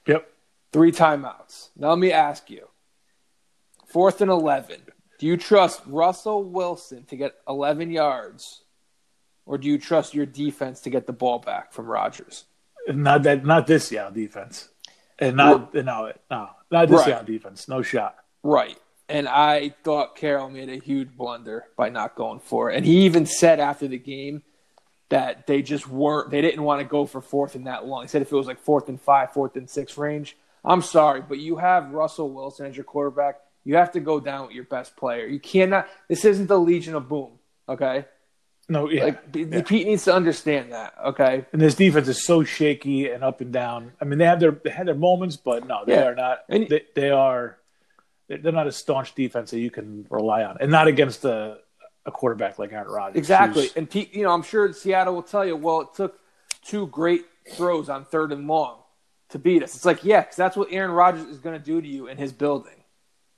Yep 0.06 0.30
three 0.76 0.92
timeouts. 0.92 1.70
Now 1.78 1.90
let 1.90 2.00
me 2.00 2.12
ask 2.12 2.50
you: 2.50 2.68
fourth 3.88 4.20
and 4.20 4.30
eleven. 4.30 4.82
Do 5.18 5.26
you 5.26 5.38
trust 5.38 5.82
Russell 5.88 6.44
Wilson 6.44 7.06
to 7.06 7.16
get 7.16 7.36
11 7.48 7.90
yards, 7.90 8.64
or 9.46 9.58
do 9.58 9.68
you 9.68 9.78
trust 9.78 10.14
your 10.14 10.26
defense 10.26 10.82
to 10.82 10.90
get 10.90 11.08
the 11.08 11.14
ball 11.14 11.40
back 11.40 11.72
from 11.72 11.86
Rodgers? 11.86 12.44
Not 12.90 13.24
that, 13.24 13.46
not 13.46 13.66
this 13.66 13.92
yeah 13.92 14.10
defense, 14.10 14.70
and 15.18 15.38
not 15.38 15.74
well, 15.74 15.84
no, 15.84 16.12
no, 16.30 16.50
not 16.70 16.90
this 16.90 17.00
right. 17.00 17.08
yeah 17.08 17.24
defense. 17.24 17.68
No 17.68 17.82
shot. 17.82 18.18
Right. 18.44 18.78
And 19.08 19.28
I 19.28 19.70
thought 19.84 20.16
Carroll 20.16 20.50
made 20.50 20.70
a 20.70 20.78
huge 20.78 21.16
blunder 21.16 21.66
by 21.78 21.90
not 21.90 22.16
going 22.16 22.40
for 22.40 22.72
it. 22.72 22.76
And 22.76 22.86
he 22.86 23.06
even 23.06 23.26
said 23.26 23.60
after 23.60 23.88
the 23.88 24.00
game 24.00 24.44
that 25.10 25.48
they 25.48 25.62
just 25.62 25.88
weren't, 25.88 26.32
they 26.32 26.42
didn't 26.42 26.64
want 26.64 26.82
to 26.82 26.86
go 26.86 27.06
for 27.06 27.22
fourth 27.22 27.56
and 27.56 27.68
that 27.68 27.86
long. 27.86 28.02
He 28.02 28.08
said 28.08 28.24
if 28.24 28.32
it 28.32 28.36
was 28.36 28.48
like 28.48 28.60
fourth 28.60 28.90
and 28.90 29.00
five, 29.00 29.32
fourth 29.32 29.56
and 29.56 29.70
six 29.70 29.98
range, 29.98 30.36
I'm 30.66 30.82
sorry, 30.82 31.22
but 31.22 31.38
you 31.38 31.58
have 31.58 31.92
Russell 31.92 32.32
Wilson 32.32 32.66
as 32.66 32.76
your 32.76 32.84
quarterback. 32.84 33.40
You 33.64 33.76
have 33.76 33.92
to 33.94 34.00
go 34.00 34.20
down 34.20 34.48
with 34.48 34.56
your 34.56 34.64
best 34.64 34.96
player. 34.96 35.26
You 35.28 35.40
cannot. 35.40 35.88
This 36.08 36.26
isn't 36.26 36.48
the 36.48 36.60
Legion 36.60 36.96
of 36.96 37.08
Boom. 37.08 37.32
Okay. 37.68 38.06
No, 38.68 38.90
yeah, 38.90 39.04
like 39.06 39.24
yeah. 39.36 39.62
Pete 39.62 39.86
needs 39.86 40.06
to 40.06 40.14
understand 40.14 40.72
that. 40.72 40.96
Okay. 41.06 41.46
And 41.54 41.62
this 41.62 41.76
defense 41.76 42.08
is 42.08 42.26
so 42.26 42.44
shaky 42.44 43.10
and 43.10 43.24
up 43.24 43.42
and 43.42 43.54
down. 43.54 43.92
I 44.02 44.06
mean, 44.06 44.18
they 44.18 44.26
have 44.26 44.40
their 44.40 44.52
they 44.52 44.72
had 44.72 44.88
their 44.88 44.96
moments, 44.96 45.36
but 45.36 45.68
no, 45.68 45.84
they 45.86 45.94
yeah. 45.94 46.06
are 46.06 46.16
not. 46.16 46.40
And, 46.50 46.68
they, 46.68 46.84
they 46.96 47.10
are. 47.12 47.58
They're 48.28 48.52
not 48.52 48.66
a 48.66 48.72
staunch 48.72 49.14
defense 49.14 49.52
that 49.52 49.60
you 49.60 49.70
can 49.70 50.08
rely 50.10 50.44
on, 50.44 50.58
and 50.60 50.72
not 50.72 50.88
against 50.88 51.26
a, 51.26 51.60
a 52.08 52.12
quarterback 52.12 52.58
like 52.58 52.74
Aaron 52.74 52.88
Rodgers. 52.88 53.18
Exactly. 53.18 53.70
And 53.76 53.88
Pete, 53.88 54.16
you 54.16 54.24
know, 54.24 54.32
I'm 54.32 54.42
sure 54.42 54.74
Seattle 54.74 55.14
will 55.14 55.22
tell 55.22 55.46
you, 55.46 55.56
well, 55.56 55.82
it 55.82 55.90
took 55.96 56.20
two 56.64 56.88
great 56.88 57.26
throws 57.52 57.88
on 57.88 58.04
third 58.04 58.32
and 58.32 58.48
long 58.48 58.80
to 59.36 59.40
beat 59.40 59.62
us. 59.62 59.76
It's 59.76 59.84
like, 59.84 60.06
yeah, 60.06 60.22
because 60.22 60.38
that's 60.38 60.56
what 60.56 60.70
Aaron 60.72 60.92
Rodgers 60.92 61.26
is 61.26 61.40
going 61.40 61.60
to 61.60 61.64
do 61.64 61.82
to 61.82 61.88
you 61.88 62.08
in 62.08 62.18
his 62.18 62.32
building. 62.32 62.72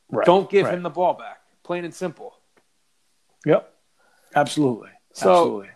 Right, 0.09 0.25
Don't 0.27 0.47
give 0.47 0.65
right. 0.65 0.73
him 0.75 0.83
the 0.83 0.91
ball 0.91 1.15
back. 1.15 1.39
Plain 1.63 1.85
and 1.85 1.93
simple. 1.93 2.35
Yep. 3.47 3.73
Absolutely. 4.35 4.89
So, 5.13 5.31
Absolutely. 5.31 5.69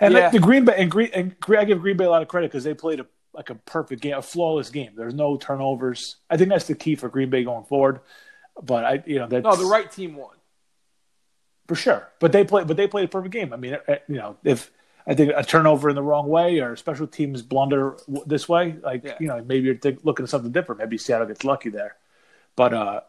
And 0.00 0.14
yeah. 0.14 0.20
like 0.20 0.32
the 0.32 0.40
Green 0.40 0.64
Bay 0.64 0.74
and 0.78 0.90
Green 0.90 1.10
and 1.14 1.36
I 1.56 1.64
give 1.64 1.80
Green 1.80 1.96
Bay 1.96 2.04
a 2.04 2.10
lot 2.10 2.22
of 2.22 2.28
credit 2.28 2.50
because 2.50 2.64
they 2.64 2.74
played 2.74 3.00
a 3.00 3.06
like 3.32 3.50
a 3.50 3.54
perfect 3.54 4.02
game, 4.02 4.16
a 4.16 4.22
flawless 4.22 4.70
game. 4.70 4.92
There's 4.96 5.14
no 5.14 5.36
turnovers. 5.36 6.16
I 6.28 6.36
think 6.36 6.50
that's 6.50 6.66
the 6.66 6.74
key 6.74 6.96
for 6.96 7.08
Green 7.08 7.30
Bay 7.30 7.44
going 7.44 7.64
forward. 7.64 8.00
But 8.62 8.84
I, 8.84 9.02
you 9.06 9.18
know, 9.18 9.26
that's 9.26 9.44
no, 9.44 9.56
the 9.56 9.66
right 9.66 9.90
team 9.90 10.16
won 10.16 10.36
for 11.68 11.74
sure. 11.74 12.08
But 12.18 12.32
they 12.32 12.44
played, 12.44 12.66
but 12.66 12.76
they 12.76 12.86
played 12.86 13.04
a 13.04 13.08
perfect 13.08 13.32
game. 13.32 13.52
I 13.52 13.56
mean, 13.56 13.74
eh, 13.74 13.78
eh, 13.88 13.98
you 14.08 14.16
know, 14.16 14.36
if 14.44 14.70
I 15.06 15.14
think 15.14 15.32
a 15.36 15.44
turnover 15.44 15.88
in 15.88 15.94
the 15.94 16.02
wrong 16.02 16.28
way 16.28 16.58
or 16.58 16.74
special 16.74 17.06
teams 17.06 17.42
blunder 17.42 17.96
this 18.26 18.48
way, 18.48 18.76
like 18.82 19.04
yeah. 19.04 19.14
you 19.20 19.28
know, 19.28 19.42
maybe 19.44 19.66
you're 19.66 19.74
th- 19.76 20.00
looking 20.02 20.24
at 20.24 20.30
something 20.30 20.50
different. 20.50 20.80
Maybe 20.80 20.98
Seattle 20.98 21.26
gets 21.26 21.44
lucky 21.44 21.68
there, 21.68 21.96
but 22.56 22.74
uh, 22.74 23.00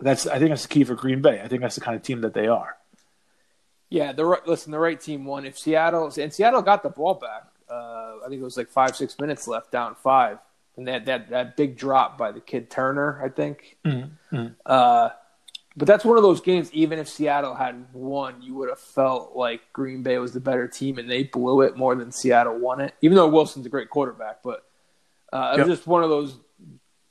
that's 0.00 0.26
I 0.26 0.38
think 0.38 0.50
that's 0.50 0.62
the 0.62 0.68
key 0.68 0.84
for 0.84 0.94
Green 0.94 1.20
Bay. 1.20 1.40
I 1.42 1.48
think 1.48 1.60
that's 1.60 1.74
the 1.74 1.82
kind 1.82 1.96
of 1.96 2.02
team 2.02 2.22
that 2.22 2.32
they 2.32 2.46
are. 2.46 2.76
Yeah, 3.90 4.12
the 4.12 4.24
right, 4.24 4.46
listen, 4.46 4.72
the 4.72 4.78
right 4.78 4.98
team 4.98 5.26
won. 5.26 5.44
If 5.44 5.58
Seattle 5.58 6.10
and 6.16 6.32
Seattle 6.32 6.62
got 6.62 6.82
the 6.82 6.88
ball 6.88 7.14
back, 7.14 7.48
uh, 7.70 8.14
I 8.24 8.28
think 8.28 8.40
it 8.40 8.44
was 8.44 8.56
like 8.56 8.70
five 8.70 8.96
six 8.96 9.18
minutes 9.18 9.46
left, 9.46 9.70
down 9.70 9.94
five, 9.96 10.38
and 10.78 10.88
that 10.88 11.04
that 11.04 11.28
that 11.28 11.56
big 11.58 11.76
drop 11.76 12.16
by 12.16 12.32
the 12.32 12.40
kid 12.40 12.70
Turner, 12.70 13.20
I 13.22 13.28
think. 13.28 13.76
Mm-hmm. 13.84 14.46
Uh, 14.64 15.10
But 15.76 15.88
that's 15.88 16.04
one 16.04 16.16
of 16.16 16.22
those 16.22 16.40
games. 16.40 16.70
Even 16.72 16.98
if 16.98 17.08
Seattle 17.08 17.54
had 17.54 17.86
won, 17.94 18.42
you 18.42 18.54
would 18.54 18.68
have 18.68 18.78
felt 18.78 19.34
like 19.34 19.60
Green 19.72 20.02
Bay 20.02 20.18
was 20.18 20.32
the 20.32 20.40
better 20.40 20.68
team, 20.68 20.98
and 20.98 21.10
they 21.10 21.24
blew 21.24 21.62
it 21.62 21.76
more 21.76 21.94
than 21.94 22.12
Seattle 22.12 22.58
won 22.58 22.80
it. 22.80 22.94
Even 23.00 23.16
though 23.16 23.28
Wilson's 23.28 23.64
a 23.64 23.70
great 23.70 23.88
quarterback, 23.88 24.42
but 24.42 24.64
uh, 25.32 25.54
it 25.56 25.60
was 25.60 25.78
just 25.78 25.86
one 25.86 26.02
of 26.02 26.10
those 26.10 26.36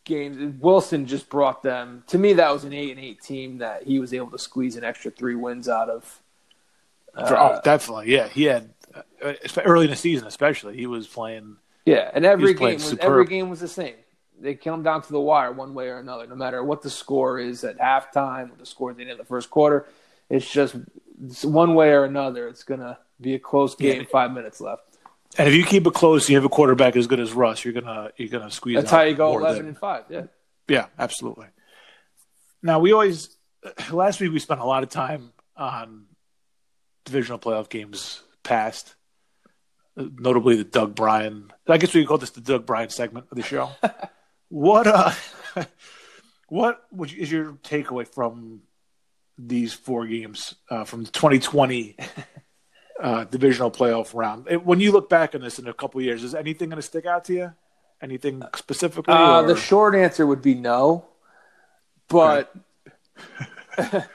games. 0.03 0.59
Wilson 0.61 1.07
just 1.07 1.29
brought 1.29 1.63
them. 1.63 2.03
To 2.07 2.17
me, 2.17 2.33
that 2.33 2.51
was 2.51 2.63
an 2.63 2.73
eight 2.73 2.91
and 2.91 2.99
eight 2.99 3.21
team 3.21 3.59
that 3.59 3.83
he 3.83 3.99
was 3.99 4.13
able 4.13 4.29
to 4.31 4.39
squeeze 4.39 4.75
an 4.75 4.83
extra 4.83 5.09
three 5.09 5.35
wins 5.35 5.67
out 5.67 5.89
of. 5.89 6.21
For, 7.13 7.37
oh, 7.37 7.59
definitely, 7.63 8.11
yeah. 8.13 8.27
He 8.29 8.43
had 8.43 8.73
uh, 8.93 9.33
early 9.65 9.85
in 9.85 9.91
the 9.91 9.97
season, 9.97 10.27
especially 10.27 10.77
he 10.77 10.87
was 10.87 11.07
playing. 11.07 11.57
Yeah, 11.85 12.09
and 12.13 12.25
every 12.25 12.53
game 12.53 12.75
was 12.75 12.83
superb. 12.85 13.05
every 13.05 13.25
game 13.25 13.49
was 13.49 13.59
the 13.59 13.67
same. 13.67 13.95
They 14.41 14.55
come 14.55 14.81
down 14.81 15.03
to 15.03 15.11
the 15.11 15.19
wire 15.19 15.51
one 15.51 15.73
way 15.73 15.89
or 15.89 15.99
another, 15.99 16.25
no 16.25 16.35
matter 16.35 16.63
what 16.63 16.81
the 16.81 16.89
score 16.89 17.39
is 17.39 17.63
at 17.63 17.77
halftime, 17.77 18.49
what 18.49 18.59
the 18.59 18.65
score 18.65 18.91
at 18.91 18.97
the 18.97 19.03
end 19.03 19.11
of 19.11 19.17
the 19.17 19.25
first 19.25 19.49
quarter. 19.49 19.85
It's 20.29 20.49
just 20.49 20.75
it's 21.23 21.45
one 21.45 21.75
way 21.75 21.91
or 21.91 22.05
another. 22.05 22.47
It's 22.47 22.63
gonna 22.63 22.97
be 23.19 23.35
a 23.35 23.39
close 23.39 23.75
game. 23.75 24.01
Yeah. 24.01 24.07
Five 24.11 24.31
minutes 24.31 24.59
left. 24.59 24.83
And 25.37 25.47
if 25.47 25.53
you 25.53 25.63
keep 25.63 25.85
it 25.85 25.93
close, 25.93 26.29
you 26.29 26.35
have 26.35 26.45
a 26.45 26.49
quarterback 26.49 26.95
as 26.95 27.07
good 27.07 27.19
as 27.19 27.33
Russ. 27.33 27.63
You're 27.63 27.73
gonna 27.73 28.11
you're 28.17 28.29
gonna 28.29 28.51
squeeze. 28.51 28.75
That's 28.75 28.91
how 28.91 29.01
you 29.01 29.15
go 29.15 29.37
eleven 29.37 29.57
than, 29.57 29.67
and 29.67 29.77
five. 29.77 30.05
Yeah. 30.09 30.23
Yeah, 30.67 30.85
absolutely. 30.97 31.47
Now 32.63 32.79
we 32.79 32.93
always 32.93 33.35
last 33.91 34.19
week 34.19 34.31
we 34.31 34.39
spent 34.39 34.59
a 34.59 34.65
lot 34.65 34.83
of 34.83 34.89
time 34.89 35.33
on 35.55 36.05
divisional 37.05 37.39
playoff 37.39 37.69
games 37.69 38.21
past, 38.43 38.95
uh, 39.97 40.05
notably 40.17 40.55
the 40.55 40.63
Doug 40.63 40.95
Brien. 40.95 41.51
I 41.67 41.77
guess 41.77 41.93
we 41.93 42.01
could 42.01 42.07
call 42.07 42.17
this 42.17 42.31
the 42.31 42.41
Doug 42.41 42.65
Brien 42.65 42.89
segment 42.89 43.27
of 43.31 43.37
the 43.37 43.43
show. 43.43 43.69
what 44.51 44.85
uh, 44.85 45.11
what 46.49 46.85
what 46.91 47.11
is 47.13 47.31
your 47.31 47.53
takeaway 47.63 48.05
from 48.07 48.61
these 49.37 49.73
four 49.73 50.05
games 50.05 50.55
uh, 50.69 50.83
from 50.83 51.05
the 51.05 51.11
2020 51.11 51.95
uh, 53.01 53.23
divisional 53.23 53.71
playoff 53.71 54.13
round? 54.13 54.47
When 54.65 54.81
you 54.81 54.91
look 54.91 55.09
back 55.09 55.33
on 55.33 55.41
this 55.41 55.57
in 55.57 55.67
a 55.67 55.73
couple 55.73 56.01
years, 56.01 56.23
is 56.23 56.35
anything 56.35 56.69
going 56.69 56.81
to 56.81 56.85
stick 56.85 57.05
out 57.05 57.25
to 57.25 57.33
you? 57.33 57.53
Anything 58.01 58.43
specifically? 58.55 59.13
Uh, 59.13 59.43
the 59.43 59.55
short 59.55 59.95
answer 59.95 60.27
would 60.27 60.41
be 60.41 60.53
no, 60.53 61.05
but. 62.07 62.53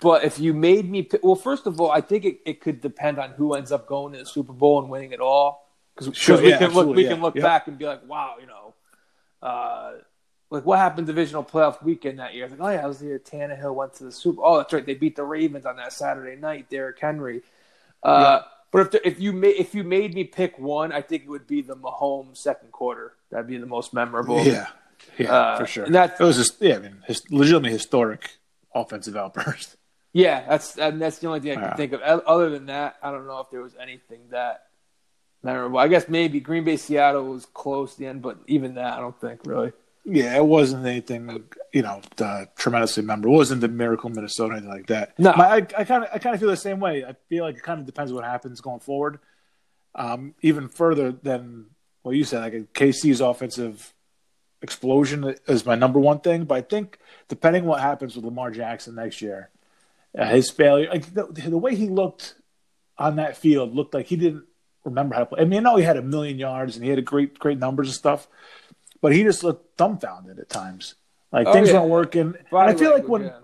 But 0.00 0.22
if 0.22 0.38
you 0.38 0.52
made 0.52 0.88
me, 0.88 1.08
well, 1.22 1.34
first 1.34 1.66
of 1.66 1.80
all, 1.80 1.90
I 1.90 2.02
think 2.02 2.24
it, 2.26 2.40
it 2.44 2.60
could 2.60 2.82
depend 2.82 3.18
on 3.18 3.30
who 3.30 3.54
ends 3.54 3.72
up 3.72 3.86
going 3.86 4.12
to 4.12 4.18
the 4.20 4.26
Super 4.26 4.52
Bowl 4.52 4.80
and 4.80 4.90
winning 4.90 5.12
it 5.12 5.20
all. 5.20 5.66
Because 5.94 6.16
sure, 6.16 6.40
we 6.40 6.52
can 6.52 6.72
look, 6.72 6.94
we 6.94 7.04
yeah, 7.04 7.08
can 7.08 7.22
look 7.22 7.34
yeah. 7.34 7.42
back 7.42 7.66
and 7.66 7.78
be 7.78 7.86
like, 7.86 8.06
wow, 8.06 8.36
you 8.38 8.46
know, 8.46 8.57
uh, 9.42 9.92
like 10.50 10.64
what 10.64 10.78
happened 10.78 11.06
divisional 11.06 11.44
playoff 11.44 11.82
weekend 11.82 12.18
that 12.18 12.34
year? 12.34 12.48
Like, 12.48 12.60
oh 12.60 12.68
yeah, 12.68 12.84
I 12.84 12.86
was 12.86 13.00
here. 13.00 13.18
Tannehill 13.18 13.74
went 13.74 13.94
to 13.94 14.04
the 14.04 14.12
Super. 14.12 14.40
Oh, 14.42 14.58
that's 14.58 14.72
right, 14.72 14.84
they 14.84 14.94
beat 14.94 15.16
the 15.16 15.24
Ravens 15.24 15.66
on 15.66 15.76
that 15.76 15.92
Saturday 15.92 16.40
night. 16.40 16.70
Derrick 16.70 16.98
Henry. 16.98 17.42
Uh, 18.02 18.40
but 18.70 18.94
if 18.94 19.02
if 19.04 19.20
you 19.20 19.32
made 19.32 19.56
if 19.56 19.74
you 19.74 19.84
made 19.84 20.14
me 20.14 20.24
pick 20.24 20.58
one, 20.58 20.92
I 20.92 21.02
think 21.02 21.24
it 21.24 21.28
would 21.28 21.46
be 21.46 21.62
the 21.62 21.76
Mahomes 21.76 22.38
second 22.38 22.72
quarter. 22.72 23.14
That'd 23.30 23.46
be 23.46 23.58
the 23.58 23.66
most 23.66 23.92
memorable. 23.92 24.42
Yeah, 24.44 24.68
yeah, 25.18 25.32
uh, 25.32 25.58
for 25.58 25.66
sure. 25.66 25.84
And 25.84 25.94
that 25.94 26.16
it 26.20 26.24
was 26.24 26.36
just 26.36 26.60
yeah, 26.60 26.76
I 26.76 26.78
mean, 26.78 27.02
his, 27.06 27.22
legitimately 27.30 27.70
historic 27.70 28.38
offensive 28.74 29.16
outburst. 29.16 29.76
Yeah, 30.12 30.44
that's 30.48 30.72
that's 30.72 31.18
the 31.18 31.26
only 31.28 31.40
thing 31.40 31.52
I 31.52 31.54
can 31.54 31.64
yeah. 31.64 31.76
think 31.76 31.92
of. 31.92 32.00
Other 32.00 32.50
than 32.50 32.66
that, 32.66 32.96
I 33.02 33.10
don't 33.10 33.26
know 33.26 33.40
if 33.40 33.50
there 33.50 33.60
was 33.60 33.76
anything 33.80 34.20
that 34.30 34.67
memorable. 35.42 35.78
I 35.78 35.88
guess 35.88 36.08
maybe 36.08 36.40
Green 36.40 36.64
Bay 36.64 36.76
Seattle 36.76 37.24
was 37.24 37.46
close 37.46 37.94
the 37.94 38.06
end, 38.06 38.22
but 38.22 38.38
even 38.46 38.74
that, 38.74 38.94
I 38.94 39.00
don't 39.00 39.18
think 39.20 39.40
really. 39.44 39.72
Yeah, 40.04 40.36
it 40.36 40.44
wasn't 40.44 40.86
anything 40.86 41.44
you 41.72 41.82
know 41.82 42.00
uh, 42.18 42.46
tremendously 42.56 43.02
memorable. 43.02 43.34
It 43.34 43.38
wasn't 43.38 43.60
the 43.60 43.68
miracle 43.68 44.08
Minnesota 44.10 44.54
anything 44.54 44.70
like 44.70 44.86
that. 44.86 45.18
No, 45.18 45.34
My, 45.36 45.56
I 45.56 45.60
kind 45.60 46.04
of 46.04 46.10
I 46.12 46.18
kind 46.18 46.34
of 46.34 46.40
feel 46.40 46.48
the 46.48 46.56
same 46.56 46.80
way. 46.80 47.04
I 47.04 47.14
feel 47.28 47.44
like 47.44 47.56
it 47.56 47.62
kind 47.62 47.80
of 47.80 47.86
depends 47.86 48.12
what 48.12 48.24
happens 48.24 48.60
going 48.60 48.80
forward. 48.80 49.18
Um, 49.94 50.34
even 50.40 50.68
further 50.68 51.12
than 51.12 51.66
what 52.02 52.16
you 52.16 52.24
said, 52.24 52.40
like 52.40 52.72
KC's 52.72 53.20
offensive 53.20 53.92
explosion 54.62 55.34
is 55.46 55.66
my 55.66 55.74
number 55.74 55.98
one 55.98 56.20
thing. 56.20 56.44
But 56.44 56.54
I 56.54 56.60
think 56.62 56.98
depending 57.28 57.64
what 57.64 57.80
happens 57.80 58.16
with 58.16 58.24
Lamar 58.24 58.50
Jackson 58.50 58.94
next 58.94 59.20
year, 59.20 59.50
uh, 60.16 60.26
his 60.26 60.50
failure, 60.50 60.88
like 60.88 61.12
the, 61.12 61.24
the, 61.24 61.58
way 61.58 61.74
he 61.74 61.88
looked 61.88 62.34
on 62.96 63.16
that 63.16 63.36
field, 63.36 63.74
looked 63.74 63.94
like 63.94 64.06
he 64.06 64.16
didn't 64.16 64.44
remember 64.84 65.14
how 65.14 65.20
to 65.20 65.26
play. 65.26 65.40
I 65.40 65.44
mean, 65.44 65.60
I 65.60 65.62
know 65.62 65.76
he 65.76 65.84
had 65.84 65.96
a 65.96 66.02
million 66.02 66.38
yards 66.38 66.76
and 66.76 66.84
he 66.84 66.90
had 66.90 66.98
a 66.98 67.02
great, 67.02 67.38
great 67.38 67.58
numbers 67.58 67.88
and 67.88 67.94
stuff, 67.94 68.28
but 69.00 69.12
he 69.12 69.22
just 69.22 69.44
looked 69.44 69.76
dumbfounded 69.76 70.38
at 70.38 70.48
times. 70.48 70.94
Like 71.32 71.46
oh, 71.46 71.52
things 71.52 71.68
yeah. 71.68 71.80
weren't 71.80 71.90
working. 71.90 72.34
and 72.50 72.58
I 72.58 72.74
feel 72.74 72.92
like 72.92 73.08
when 73.08 73.24
yeah. 73.24 73.38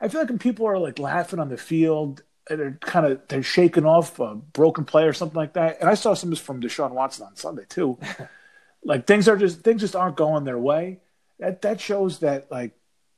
I 0.00 0.08
feel 0.08 0.20
like 0.20 0.28
when 0.28 0.38
people 0.38 0.66
are 0.66 0.78
like 0.78 0.98
laughing 0.98 1.38
on 1.38 1.48
the 1.48 1.56
field, 1.56 2.22
they're 2.48 2.78
kind 2.80 3.06
of 3.06 3.20
they're 3.28 3.42
shaking 3.42 3.84
off 3.84 4.18
a 4.18 4.34
broken 4.34 4.84
play 4.84 5.04
or 5.04 5.12
something 5.12 5.36
like 5.36 5.54
that. 5.54 5.80
And 5.80 5.88
I 5.88 5.94
saw 5.94 6.14
some 6.14 6.28
of 6.28 6.32
this 6.38 6.44
from 6.44 6.60
Deshaun 6.60 6.90
Watson 6.90 7.26
on 7.26 7.36
Sunday 7.36 7.64
too. 7.68 7.98
like 8.84 9.06
things 9.06 9.28
are 9.28 9.36
just 9.36 9.62
things 9.62 9.80
just 9.80 9.96
aren't 9.96 10.16
going 10.16 10.44
their 10.44 10.58
way. 10.58 11.00
That 11.38 11.62
that 11.62 11.80
shows 11.80 12.20
that 12.20 12.50
like 12.50 12.72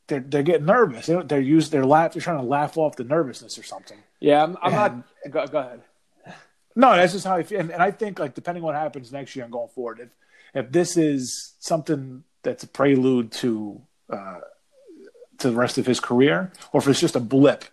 they're 0.07 0.21
they're 0.21 0.43
getting 0.43 0.67
nervous. 0.67 1.07
They 1.07 1.21
they're 1.23 1.41
use 1.41 1.71
their 1.71 1.85
laugh. 1.85 2.13
They're 2.13 2.23
trying 2.23 2.41
to 2.41 2.47
laugh 2.47 2.77
off 2.77 2.97
the 2.97 3.05
nervousness 3.05 3.59
or 3.59 3.63
something. 3.63 3.99
Yeah, 4.21 4.43
I'm, 4.43 4.57
I'm 4.63 4.73
and, 4.73 5.05
not. 5.25 5.33
Go, 5.33 5.47
go, 5.47 5.59
ahead. 5.59 5.83
No, 6.81 6.97
that's 6.97 7.13
just 7.13 7.27
how 7.27 7.37
I 7.37 7.43
feel. 7.43 7.61
And, 7.61 7.71
and 7.71 7.83
I 7.83 7.91
think 7.91 8.19
like 8.19 8.35
depending 8.35 8.63
on 8.63 8.69
what 8.69 8.75
happens 8.75 9.13
next 9.13 9.37
year 9.37 9.45
and 9.45 9.53
going 9.53 9.69
forward, 9.69 10.01
if 10.01 10.09
if 10.55 10.73
this 10.73 10.97
is 10.97 11.55
something 11.59 12.25
that's 12.43 12.65
a 12.65 12.67
prelude 12.67 13.33
to 13.33 13.83
uh, 14.09 14.41
to 15.39 15.51
the 15.51 15.57
rest 15.57 15.77
of 15.77 15.85
his 15.85 16.01
career, 16.01 16.53
or 16.73 16.81
if 16.81 16.89
it's 16.89 17.01
just 17.01 17.17
a 17.17 17.21
blip, 17.21 17.67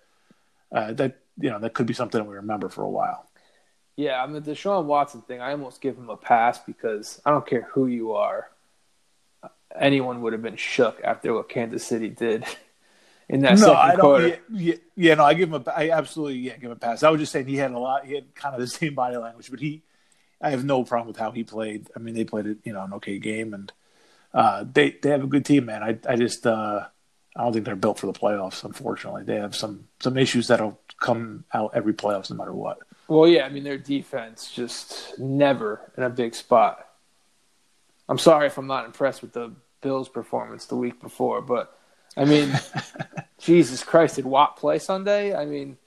uh, 0.71 0.91
that 0.93 1.19
you 1.39 1.49
know 1.49 1.59
that 1.59 1.73
could 1.73 1.87
be 1.87 1.93
something 1.93 2.19
that 2.19 2.29
we 2.29 2.35
remember 2.35 2.67
for 2.67 2.83
a 2.83 2.89
while. 2.89 3.29
Yeah, 3.95 4.21
I 4.21 4.27
mean 4.27 4.43
the 4.43 4.51
Deshaun 4.51 4.85
Watson 4.85 5.21
thing, 5.21 5.39
I 5.39 5.51
almost 5.51 5.81
give 5.81 5.97
him 5.97 6.09
a 6.09 6.17
pass 6.17 6.59
because 6.59 7.21
I 7.25 7.31
don't 7.31 7.47
care 7.47 7.63
who 7.73 7.87
you 7.87 8.13
are 8.13 8.49
anyone 9.79 10.21
would 10.21 10.33
have 10.33 10.41
been 10.41 10.55
shook 10.55 10.99
after 11.03 11.33
what 11.33 11.49
Kansas 11.49 11.85
City 11.85 12.09
did 12.09 12.45
in 13.29 13.41
that 13.41 13.51
no, 13.51 13.65
second 13.65 13.75
I 13.75 13.91
don't, 13.91 13.99
quarter. 13.99 14.39
Yeah, 14.51 14.75
yeah, 14.95 15.13
no, 15.15 15.25
I 15.25 15.33
give 15.33 15.51
him 15.51 15.63
a, 15.65 15.71
I 15.71 15.89
absolutely 15.91 16.39
yeah, 16.39 16.53
give 16.53 16.65
him 16.65 16.71
a 16.71 16.75
pass. 16.75 17.03
I 17.03 17.09
was 17.09 17.19
just 17.19 17.31
saying 17.31 17.47
he 17.47 17.57
had 17.57 17.71
a 17.71 17.79
lot, 17.79 18.05
he 18.05 18.15
had 18.15 18.33
kind 18.35 18.55
of 18.55 18.61
the 18.61 18.67
same 18.79 18.95
body 18.95 19.17
language, 19.17 19.49
but 19.49 19.59
he, 19.59 19.83
I 20.41 20.51
have 20.51 20.63
no 20.63 20.83
problem 20.83 21.07
with 21.07 21.17
how 21.17 21.31
he 21.31 21.43
played. 21.43 21.89
I 21.95 21.99
mean, 21.99 22.15
they 22.15 22.23
played 22.23 22.47
it, 22.47 22.57
you 22.63 22.73
know, 22.73 22.83
an 22.83 22.93
okay 22.93 23.19
game, 23.19 23.53
and 23.53 23.71
uh, 24.33 24.65
they 24.71 24.91
they 25.01 25.09
have 25.09 25.23
a 25.23 25.27
good 25.27 25.45
team, 25.45 25.65
man. 25.65 25.83
I 25.83 25.97
I 26.07 26.15
just 26.15 26.45
uh, 26.45 26.85
I 27.35 27.43
don't 27.43 27.53
think 27.53 27.65
they're 27.65 27.75
built 27.75 27.99
for 27.99 28.07
the 28.07 28.13
playoffs. 28.13 28.63
Unfortunately, 28.63 29.23
they 29.23 29.35
have 29.35 29.55
some 29.55 29.87
some 29.99 30.17
issues 30.17 30.47
that'll 30.47 30.79
come 30.99 31.43
out 31.53 31.71
every 31.73 31.93
playoffs, 31.93 32.29
no 32.29 32.37
matter 32.37 32.53
what. 32.53 32.79
Well, 33.07 33.27
yeah, 33.27 33.45
I 33.45 33.49
mean 33.49 33.63
their 33.63 33.77
defense 33.77 34.51
just 34.53 35.17
never 35.17 35.91
in 35.97 36.03
a 36.03 36.09
big 36.09 36.35
spot. 36.35 36.87
I'm 38.09 38.17
sorry 38.17 38.47
if 38.47 38.57
I'm 38.57 38.67
not 38.67 38.85
impressed 38.85 39.21
with 39.21 39.33
the 39.33 39.53
Bills' 39.81 40.07
performance 40.09 40.65
the 40.65 40.75
week 40.75 41.01
before, 41.01 41.41
but 41.41 41.77
I 42.17 42.25
mean, 42.25 42.51
Jesus 43.39 43.83
Christ, 43.83 44.15
did 44.15 44.25
Watt 44.25 44.57
play 44.57 44.79
Sunday? 44.79 45.35
I 45.35 45.45
mean, 45.45 45.77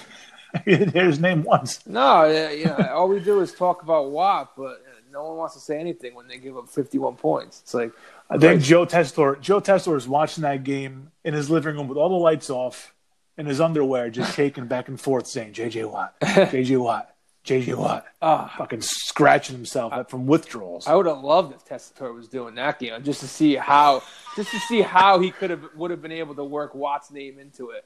his 0.64 1.20
name 1.20 1.42
once. 1.42 1.86
No, 1.86 2.24
you 2.50 2.64
know, 2.64 2.88
all 2.92 3.08
we 3.08 3.20
do 3.20 3.40
is 3.40 3.52
talk 3.52 3.82
about 3.82 4.10
Watt, 4.10 4.56
but 4.56 4.82
no 5.12 5.24
one 5.24 5.36
wants 5.38 5.54
to 5.54 5.60
say 5.60 5.78
anything 5.78 6.14
when 6.14 6.28
they 6.28 6.38
give 6.38 6.56
up 6.56 6.68
51 6.68 7.16
points. 7.16 7.60
It's 7.62 7.74
like 7.74 7.92
I 8.28 8.38
think 8.38 8.62
Joe 8.62 8.84
Tessitore, 8.84 9.40
Joe 9.40 9.60
Tessitore 9.60 9.96
is 9.96 10.06
watching 10.06 10.42
that 10.42 10.64
game 10.64 11.10
in 11.24 11.32
his 11.32 11.48
living 11.48 11.76
room 11.76 11.88
with 11.88 11.96
all 11.96 12.08
the 12.08 12.16
lights 12.16 12.50
off 12.50 12.94
in 13.38 13.46
his 13.46 13.60
underwear, 13.60 14.10
just 14.10 14.34
shaking 14.36 14.66
back 14.66 14.88
and 14.88 15.00
forth, 15.00 15.26
saying 15.26 15.52
"JJ 15.52 15.90
Watt, 15.90 16.14
JJ 16.20 16.78
Watt." 16.78 17.15
JJ 17.46 17.76
Watt, 17.76 18.04
uh, 18.20 18.48
fucking 18.48 18.80
scratching 18.80 19.54
himself 19.54 19.92
I, 19.92 20.02
from 20.02 20.26
withdrawals. 20.26 20.86
I 20.86 20.96
would 20.96 21.06
have 21.06 21.20
loved 21.20 21.54
if 21.54 21.64
Tessitore 21.64 22.12
was 22.12 22.26
doing 22.26 22.56
that 22.56 22.80
game 22.80 23.02
just 23.04 23.20
to 23.20 23.28
see 23.28 23.54
how, 23.54 24.02
just 24.34 24.50
to 24.50 24.58
see 24.58 24.82
how 24.82 25.20
he 25.20 25.30
could 25.30 25.50
have 25.50 25.62
would 25.76 25.92
have 25.92 26.02
been 26.02 26.12
able 26.12 26.34
to 26.34 26.44
work 26.44 26.74
Watt's 26.74 27.10
name 27.12 27.38
into 27.38 27.70
it, 27.70 27.84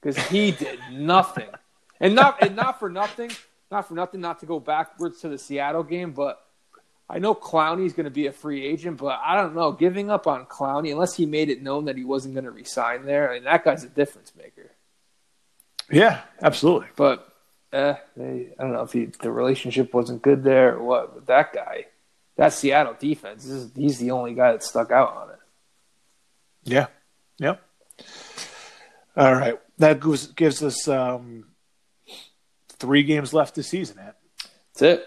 because 0.00 0.18
he 0.28 0.50
did 0.50 0.78
nothing, 0.92 1.48
and 1.98 2.14
not 2.14 2.42
and 2.42 2.54
not 2.54 2.78
for 2.78 2.90
nothing, 2.90 3.30
not 3.70 3.88
for 3.88 3.94
nothing, 3.94 4.20
not 4.20 4.40
to 4.40 4.46
go 4.46 4.60
backwards 4.60 5.22
to 5.22 5.30
the 5.30 5.38
Seattle 5.38 5.82
game, 5.82 6.12
but 6.12 6.46
I 7.08 7.18
know 7.18 7.34
Clowney's 7.34 7.94
going 7.94 8.04
to 8.04 8.10
be 8.10 8.26
a 8.26 8.32
free 8.32 8.66
agent, 8.66 8.98
but 8.98 9.18
I 9.24 9.34
don't 9.34 9.54
know 9.54 9.72
giving 9.72 10.10
up 10.10 10.26
on 10.26 10.44
Clowney 10.44 10.92
unless 10.92 11.16
he 11.16 11.24
made 11.24 11.48
it 11.48 11.62
known 11.62 11.86
that 11.86 11.96
he 11.96 12.04
wasn't 12.04 12.34
going 12.34 12.44
to 12.44 12.50
resign 12.50 13.06
there. 13.06 13.30
I 13.30 13.34
mean, 13.34 13.44
that 13.44 13.64
guy's 13.64 13.82
a 13.82 13.88
difference 13.88 14.32
maker. 14.36 14.70
Yeah, 15.90 16.20
absolutely. 16.40 16.88
But 16.94 17.29
eh, 17.72 17.94
they, 18.16 18.48
I 18.58 18.62
don't 18.62 18.72
know 18.72 18.82
if 18.82 18.92
he, 18.92 19.06
the 19.06 19.30
relationship 19.30 19.92
wasn't 19.94 20.22
good 20.22 20.42
there 20.42 20.76
or 20.76 20.82
what. 20.82 21.14
But 21.14 21.26
that 21.26 21.52
guy, 21.52 21.86
that 22.36 22.52
Seattle 22.52 22.96
defense, 22.98 23.44
is, 23.44 23.70
he's 23.74 23.98
the 23.98 24.10
only 24.10 24.34
guy 24.34 24.52
that 24.52 24.62
stuck 24.62 24.90
out 24.90 25.16
on 25.16 25.30
it. 25.30 25.38
Yeah. 26.64 26.86
Yep. 27.38 27.62
All 29.16 29.34
right. 29.34 29.58
That 29.78 30.00
gives, 30.00 30.26
gives 30.28 30.62
us 30.62 30.86
um, 30.88 31.46
three 32.68 33.02
games 33.02 33.32
left 33.32 33.54
this 33.54 33.68
season. 33.68 33.98
Ed. 33.98 34.14
That's 34.74 34.82
it. 34.82 35.06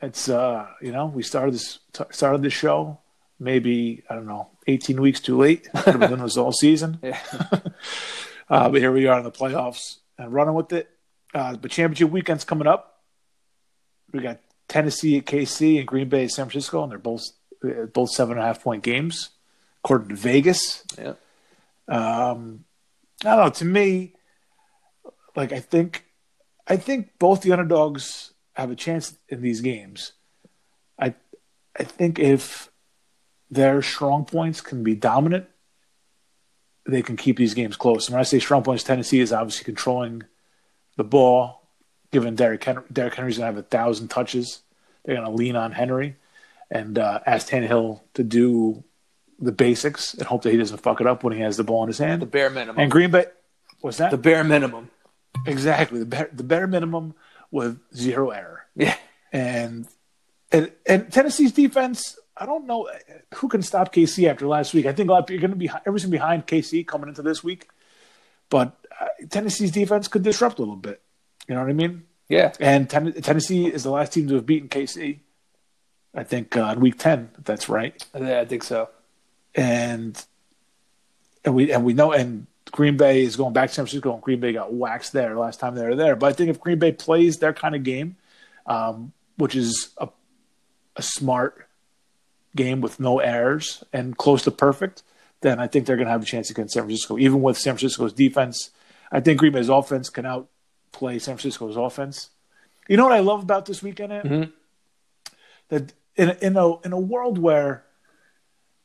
It's 0.00 0.28
uh, 0.28 0.68
you 0.80 0.92
know, 0.92 1.06
we 1.06 1.22
started 1.22 1.54
this 1.54 1.80
started 2.10 2.42
this 2.42 2.52
show 2.52 3.00
maybe 3.38 4.02
I 4.08 4.14
don't 4.14 4.26
know, 4.26 4.50
18 4.66 5.00
weeks 5.00 5.20
too 5.20 5.36
late. 5.38 5.68
Could 5.76 6.00
have 6.00 6.10
been 6.10 6.20
this 6.20 6.36
all 6.36 6.52
season. 6.52 6.98
Yeah. 7.02 7.20
Uh, 8.50 8.66
but 8.70 8.80
here 8.80 8.90
we 8.90 9.06
are 9.06 9.18
in 9.18 9.24
the 9.24 9.30
playoffs 9.30 9.98
and 10.16 10.32
running 10.32 10.54
with 10.54 10.72
it. 10.72 10.88
Uh, 11.34 11.56
but 11.56 11.70
championship 11.70 12.10
weekend's 12.10 12.44
coming 12.44 12.66
up. 12.66 13.02
We 14.12 14.20
got 14.20 14.40
Tennessee 14.68 15.18
at 15.18 15.26
KC 15.26 15.78
and 15.78 15.86
Green 15.86 16.08
Bay 16.08 16.24
at 16.24 16.30
San 16.30 16.46
Francisco, 16.46 16.82
and 16.82 16.90
they're 16.90 16.98
both 16.98 17.22
uh, 17.64 17.86
both 17.92 18.10
seven 18.10 18.36
and 18.36 18.42
a 18.42 18.46
half 18.46 18.62
point 18.62 18.82
games, 18.82 19.30
according 19.84 20.08
to 20.08 20.14
Vegas. 20.14 20.84
Yeah. 20.96 21.14
Um, 21.88 22.64
I 23.24 23.36
don't 23.36 23.44
know. 23.44 23.50
To 23.50 23.64
me, 23.64 24.14
like 25.34 25.52
I 25.52 25.60
think, 25.60 26.04
I 26.66 26.76
think 26.76 27.18
both 27.18 27.42
the 27.42 27.52
underdogs 27.52 28.32
have 28.54 28.70
a 28.70 28.76
chance 28.76 29.16
in 29.28 29.40
these 29.42 29.60
games. 29.60 30.12
I, 30.98 31.14
I 31.78 31.84
think 31.84 32.18
if 32.18 32.70
their 33.50 33.82
strong 33.82 34.24
points 34.24 34.60
can 34.60 34.82
be 34.82 34.94
dominant, 34.94 35.46
they 36.86 37.02
can 37.02 37.16
keep 37.16 37.36
these 37.36 37.54
games 37.54 37.76
close. 37.76 38.08
And 38.08 38.14
when 38.14 38.20
I 38.20 38.24
say 38.24 38.38
strong 38.38 38.62
points, 38.62 38.82
Tennessee 38.82 39.20
is 39.20 39.32
obviously 39.32 39.64
controlling 39.64 40.24
the 40.98 41.04
ball, 41.04 41.62
given 42.10 42.34
Derrick 42.34 42.62
Henry. 42.62 42.82
Derrick 42.92 43.14
Henry's 43.14 43.38
going 43.38 43.50
to 43.50 43.56
have 43.56 43.64
a 43.64 43.66
thousand 43.66 44.08
touches. 44.08 44.60
They're 45.04 45.14
going 45.16 45.26
to 45.26 45.32
lean 45.32 45.56
on 45.56 45.72
Henry 45.72 46.16
and 46.70 46.98
uh, 46.98 47.20
ask 47.24 47.48
Tannehill 47.48 48.02
to 48.14 48.22
do 48.22 48.84
the 49.38 49.52
basics 49.52 50.12
and 50.14 50.24
hope 50.24 50.42
that 50.42 50.50
he 50.50 50.58
doesn't 50.58 50.78
fuck 50.78 51.00
it 51.00 51.06
up 51.06 51.22
when 51.22 51.32
he 51.32 51.40
has 51.40 51.56
the 51.56 51.64
ball 51.64 51.82
in 51.84 51.86
his 51.86 51.98
hand. 51.98 52.20
The 52.20 52.26
bare 52.26 52.50
minimum. 52.50 52.78
And 52.78 52.90
Green 52.90 53.10
Bay, 53.10 53.26
what's 53.80 53.98
that? 53.98 54.10
the 54.10 54.18
bare 54.18 54.44
minimum. 54.44 54.90
exactly 55.46 56.00
the 56.00 56.06
bare, 56.06 56.28
the 56.32 56.42
bare 56.42 56.66
minimum 56.66 57.14
with 57.50 57.78
zero 57.94 58.30
error. 58.30 58.66
Yeah. 58.74 58.96
And 59.32 59.86
and 60.50 60.72
and 60.84 61.12
Tennessee's 61.12 61.52
defense, 61.52 62.18
I 62.36 62.44
don't 62.44 62.66
know 62.66 62.90
who 63.36 63.48
can 63.48 63.62
stop 63.62 63.94
KC 63.94 64.28
after 64.28 64.46
last 64.48 64.74
week. 64.74 64.86
I 64.86 64.92
think 64.92 65.08
a 65.08 65.12
lot 65.12 65.20
of 65.20 65.26
people 65.26 65.44
are 65.44 65.48
going 65.48 65.58
to 65.58 65.68
be 65.68 65.70
everything 65.86 66.10
behind 66.10 66.46
KC 66.46 66.86
coming 66.86 67.08
into 67.08 67.22
this 67.22 67.44
week, 67.44 67.68
but 68.50 68.76
uh, 69.00 69.06
Tennessee's 69.30 69.70
defense 69.70 70.08
could 70.08 70.22
disrupt 70.22 70.58
a 70.58 70.62
little 70.62 70.76
bit. 70.76 71.00
You 71.48 71.54
know 71.54 71.60
what 71.60 71.70
I 71.70 71.74
mean? 71.74 72.04
Yeah. 72.28 72.52
And 72.60 72.88
ten- 72.88 73.12
Tennessee 73.12 73.66
is 73.66 73.84
the 73.84 73.90
last 73.90 74.12
team 74.12 74.28
to 74.28 74.34
have 74.34 74.46
beaten 74.46 74.68
KC. 74.68 75.20
I 76.14 76.24
think 76.24 76.56
uh, 76.56 76.72
in 76.74 76.80
week 76.80 76.98
ten. 76.98 77.30
If 77.38 77.44
that's 77.44 77.68
right. 77.68 78.04
Yeah, 78.18 78.40
I 78.40 78.44
think 78.44 78.64
so. 78.64 78.88
And 79.54 80.22
and 81.44 81.54
we 81.54 81.72
and 81.72 81.84
we 81.84 81.94
know 81.94 82.12
and 82.12 82.46
Green 82.70 82.96
Bay 82.96 83.22
is 83.22 83.36
going 83.36 83.52
back 83.52 83.70
to 83.70 83.74
San 83.74 83.84
Francisco, 83.84 84.12
and 84.12 84.22
Green 84.22 84.40
Bay 84.40 84.52
got 84.52 84.72
waxed 84.72 85.12
there 85.12 85.36
last 85.36 85.60
time 85.60 85.74
they 85.74 85.84
were 85.84 85.96
there. 85.96 86.16
But 86.16 86.28
I 86.28 86.32
think 86.32 86.50
if 86.50 86.60
Green 86.60 86.78
Bay 86.78 86.92
plays 86.92 87.38
their 87.38 87.52
kind 87.52 87.74
of 87.74 87.82
game, 87.82 88.16
um, 88.66 89.12
which 89.36 89.54
is 89.54 89.90
a, 89.98 90.08
a 90.96 91.02
smart 91.02 91.66
game 92.54 92.80
with 92.80 93.00
no 93.00 93.20
errors 93.20 93.82
and 93.92 94.16
close 94.16 94.42
to 94.42 94.50
perfect, 94.50 95.02
then 95.40 95.60
I 95.60 95.66
think 95.66 95.86
they're 95.86 95.96
going 95.96 96.06
to 96.06 96.12
have 96.12 96.22
a 96.22 96.26
chance 96.26 96.50
against 96.50 96.74
San 96.74 96.82
Francisco. 96.84 97.18
Even 97.18 97.42
with 97.42 97.56
San 97.58 97.74
Francisco's 97.74 98.12
defense, 98.12 98.70
I 99.12 99.20
think 99.20 99.38
Green 99.38 99.52
Bay's 99.52 99.68
offense 99.68 100.10
can 100.10 100.26
outplay 100.26 101.18
San 101.18 101.36
Francisco's 101.36 101.76
offense. 101.76 102.30
You 102.88 102.96
know 102.96 103.04
what 103.04 103.12
I 103.12 103.20
love 103.20 103.42
about 103.42 103.66
this 103.66 103.82
weekend? 103.82 104.12
Ant? 104.12 104.26
Mhm. 104.28 104.52
That 105.68 105.92
in 106.16 106.30
in 106.40 106.56
a 106.56 106.80
in 106.80 106.92
a 106.92 106.98
world 106.98 107.38
where 107.38 107.84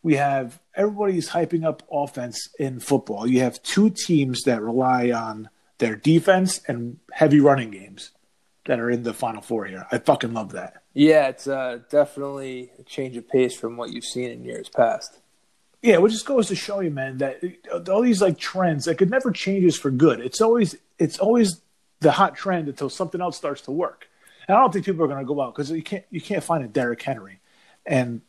we 0.04 0.16
have 0.16 0.60
everybody's 0.76 1.30
hyping 1.30 1.64
up 1.66 1.82
offense 1.92 2.50
in 2.60 2.80
football. 2.80 3.26
You 3.26 3.40
have 3.40 3.64
two 3.64 3.90
teams 3.90 4.42
that 4.44 4.62
rely 4.62 5.12
on 5.12 5.50
their 5.78 5.96
defense 5.96 6.62
and 6.68 7.00
heavy 7.14 7.40
running 7.40 7.72
games 7.72 8.12
that 8.66 8.80
are 8.80 8.90
in 8.90 9.04
the 9.04 9.14
final 9.14 9.42
four 9.42 9.66
here. 9.66 9.88
I 9.92 9.98
fucking 10.00 10.34
love 10.34 10.52
that. 10.52 10.84
Yeah, 10.94 11.30
it's 11.30 11.48
uh, 11.48 11.80
definitely 11.90 12.72
a 12.78 12.84
change 12.84 13.18
of 13.18 13.28
pace 13.28 13.56
from 13.56 13.78
what 13.78 13.92
you've 13.92 14.04
seen 14.06 14.30
in 14.30 14.44
years 14.44 14.70
past. 14.70 15.20
Yeah, 15.84 15.98
which 15.98 16.14
just 16.14 16.26
goes 16.26 16.48
to 16.48 16.56
show 16.56 16.80
you, 16.80 16.90
man, 16.90 17.18
that 17.18 17.44
all 17.90 18.02
these 18.02 18.22
like 18.22 18.38
trends 18.38 18.86
that 18.86 18.98
could 18.98 19.12
never 19.12 19.32
changes 19.32 19.78
for 19.78 19.92
good. 19.92 20.22
It's 20.22 20.40
always 20.40 20.78
it's 20.98 21.20
always 21.20 21.60
the 22.00 22.14
hot 22.14 22.36
trend 22.36 22.70
until 22.70 22.90
something 22.90 23.20
else 23.20 23.36
starts 23.36 23.62
to 23.64 23.72
work. 23.72 24.08
And 24.48 24.58
I 24.58 24.62
don't 24.62 24.72
think 24.72 24.86
people 24.86 25.04
are 25.04 25.08
going 25.08 25.20
to 25.20 25.26
go 25.26 25.42
out 25.42 25.54
because 25.54 25.70
you 25.72 25.84
can't 25.84 26.06
you 26.10 26.22
can't 26.22 26.42
find 26.42 26.64
a 26.64 26.68
Derrick 26.70 27.02
Henry, 27.02 27.42
and 27.86 28.22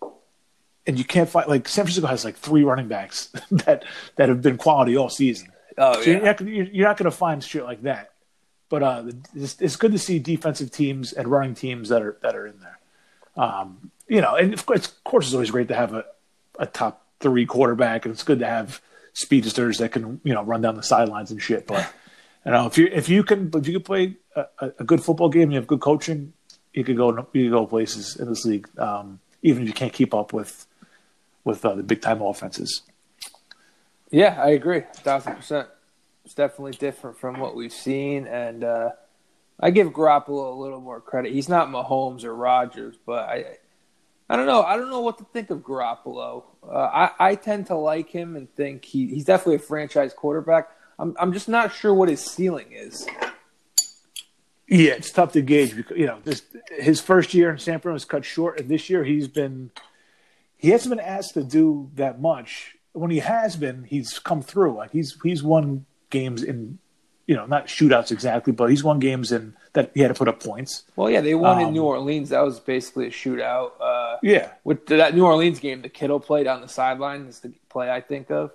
and 0.84 0.98
you 0.98 1.04
can't 1.04 1.28
find 1.28 1.46
like 1.46 1.68
San 1.68 1.84
Francisco 1.84 2.08
has 2.08 2.24
like 2.24 2.36
three 2.36 2.64
running 2.64 2.88
backs 2.88 3.26
that 3.52 3.84
that 4.16 4.28
have 4.28 4.42
been 4.42 4.56
quality 4.56 4.96
all 4.96 5.08
season. 5.08 5.52
Oh 5.78 6.02
So 6.02 6.10
you're 6.10 6.22
not, 6.22 6.40
you're 6.40 6.88
not 6.88 6.96
going 6.96 7.10
to 7.10 7.16
find 7.16 7.42
shit 7.42 7.62
like 7.62 7.82
that. 7.82 8.10
But 8.68 8.82
uh, 8.82 9.04
it's, 9.36 9.60
it's 9.60 9.76
good 9.76 9.92
to 9.92 9.98
see 9.98 10.18
defensive 10.18 10.72
teams 10.72 11.12
and 11.12 11.28
running 11.28 11.54
teams 11.54 11.90
that 11.90 12.02
are 12.02 12.16
that 12.22 12.34
are 12.34 12.48
in 12.48 12.58
there. 12.58 12.78
Um, 13.36 13.92
you 14.08 14.20
know, 14.20 14.34
and 14.34 14.52
of 14.52 14.66
course, 14.66 14.88
of 14.88 15.04
course, 15.04 15.26
it's 15.26 15.34
always 15.34 15.52
great 15.52 15.68
to 15.68 15.74
have 15.74 15.94
a, 15.94 16.04
a 16.58 16.66
top 16.66 17.03
three 17.24 17.46
quarterback, 17.46 18.04
and 18.04 18.12
it's 18.12 18.22
good 18.22 18.40
to 18.40 18.46
have 18.46 18.82
speedsters 19.14 19.78
that 19.78 19.92
can 19.92 20.20
you 20.24 20.34
know 20.34 20.44
run 20.44 20.60
down 20.60 20.76
the 20.76 20.82
sidelines 20.82 21.30
and 21.30 21.40
shit. 21.40 21.66
But 21.66 21.90
you 22.44 22.52
know, 22.52 22.66
if 22.66 22.76
you 22.76 22.88
if 22.92 23.08
you 23.08 23.24
can 23.24 23.50
if 23.54 23.66
you 23.66 23.72
can 23.72 23.82
play 23.82 24.16
a, 24.36 24.72
a 24.78 24.84
good 24.84 25.02
football 25.02 25.30
game, 25.30 25.50
you 25.50 25.56
have 25.56 25.66
good 25.66 25.80
coaching, 25.80 26.34
you 26.74 26.84
could 26.84 26.98
go 26.98 27.26
you 27.32 27.44
could 27.44 27.50
go 27.50 27.66
places 27.66 28.16
in 28.16 28.28
this 28.28 28.44
league, 28.44 28.68
um, 28.78 29.20
even 29.42 29.62
if 29.62 29.68
you 29.68 29.74
can't 29.74 29.94
keep 29.94 30.12
up 30.12 30.34
with 30.34 30.66
with 31.44 31.64
uh, 31.64 31.74
the 31.74 31.82
big 31.82 32.02
time 32.02 32.20
offenses. 32.20 32.82
Yeah, 34.10 34.38
I 34.40 34.50
agree, 34.50 34.82
thousand 34.96 35.36
percent. 35.36 35.68
It's 36.26 36.34
definitely 36.34 36.72
different 36.72 37.18
from 37.18 37.40
what 37.40 37.56
we've 37.56 37.72
seen, 37.72 38.26
and 38.26 38.64
uh, 38.64 38.90
I 39.58 39.70
give 39.70 39.88
Garoppolo 39.88 40.52
a 40.52 40.58
little 40.60 40.80
more 40.80 41.00
credit. 41.00 41.32
He's 41.32 41.48
not 41.48 41.68
Mahomes 41.68 42.24
or 42.24 42.34
Rodgers, 42.34 42.96
but 43.04 43.28
I, 43.28 43.44
I 44.28 44.36
don't 44.36 44.46
know. 44.46 44.62
I 44.62 44.76
don't 44.76 44.88
know 44.90 45.00
what 45.00 45.18
to 45.18 45.24
think 45.24 45.50
of 45.50 45.58
Garoppolo. 45.58 46.44
Uh, 46.62 46.74
I, 46.76 47.10
I 47.18 47.34
tend 47.34 47.66
to 47.66 47.76
like 47.76 48.08
him 48.08 48.36
and 48.36 48.52
think 48.54 48.84
he, 48.84 49.06
he's 49.08 49.24
definitely 49.24 49.56
a 49.56 49.60
franchise 49.60 50.14
quarterback. 50.14 50.70
I'm, 50.98 51.14
I'm 51.18 51.32
just 51.32 51.48
not 51.48 51.74
sure 51.74 51.92
what 51.92 52.08
his 52.08 52.24
ceiling 52.24 52.68
is. 52.72 53.06
Yeah, 54.66 54.92
it's 54.92 55.10
tough 55.10 55.32
to 55.32 55.42
gauge 55.42 55.76
because 55.76 55.98
you 55.98 56.06
know 56.06 56.20
this 56.24 56.42
his 56.78 57.00
first 57.00 57.34
year 57.34 57.50
in 57.50 57.58
San 57.58 57.80
Fran 57.80 57.92
was 57.92 58.06
cut 58.06 58.24
short, 58.24 58.58
and 58.58 58.68
this 58.68 58.88
year 58.88 59.04
he's 59.04 59.28
been 59.28 59.70
he 60.56 60.70
hasn't 60.70 60.96
been 60.96 61.04
asked 61.04 61.34
to 61.34 61.44
do 61.44 61.90
that 61.96 62.20
much. 62.20 62.76
When 62.92 63.10
he 63.10 63.18
has 63.18 63.56
been, 63.56 63.84
he's 63.84 64.18
come 64.18 64.40
through. 64.40 64.76
Like 64.76 64.92
he's 64.92 65.18
he's 65.22 65.42
won 65.42 65.84
games 66.08 66.42
in 66.42 66.78
you 67.26 67.34
know 67.34 67.46
not 67.46 67.66
shootouts 67.66 68.10
exactly, 68.12 68.52
but 68.52 68.70
he's 68.70 68.84
won 68.84 68.98
games 68.98 69.32
and 69.32 69.54
that 69.72 69.90
he 69.94 70.00
had 70.00 70.08
to 70.08 70.14
put 70.14 70.28
up 70.28 70.42
points. 70.42 70.82
Well, 70.96 71.10
yeah, 71.10 71.20
they 71.20 71.34
won 71.34 71.60
in 71.60 71.66
Um, 71.68 71.72
New 71.74 71.82
Orleans. 71.84 72.28
That 72.30 72.42
was 72.42 72.60
basically 72.60 73.06
a 73.06 73.10
shootout. 73.10 73.72
Uh, 73.80 74.16
Yeah, 74.22 74.50
with 74.64 74.86
that 74.86 75.14
New 75.14 75.24
Orleans 75.24 75.58
game, 75.60 75.82
the 75.82 75.88
Kittle 75.88 76.20
played 76.20 76.46
on 76.46 76.60
the 76.60 76.68
sideline 76.68 77.22
is 77.26 77.40
the 77.40 77.52
play 77.68 77.90
I 77.90 78.00
think 78.00 78.30
of. 78.30 78.52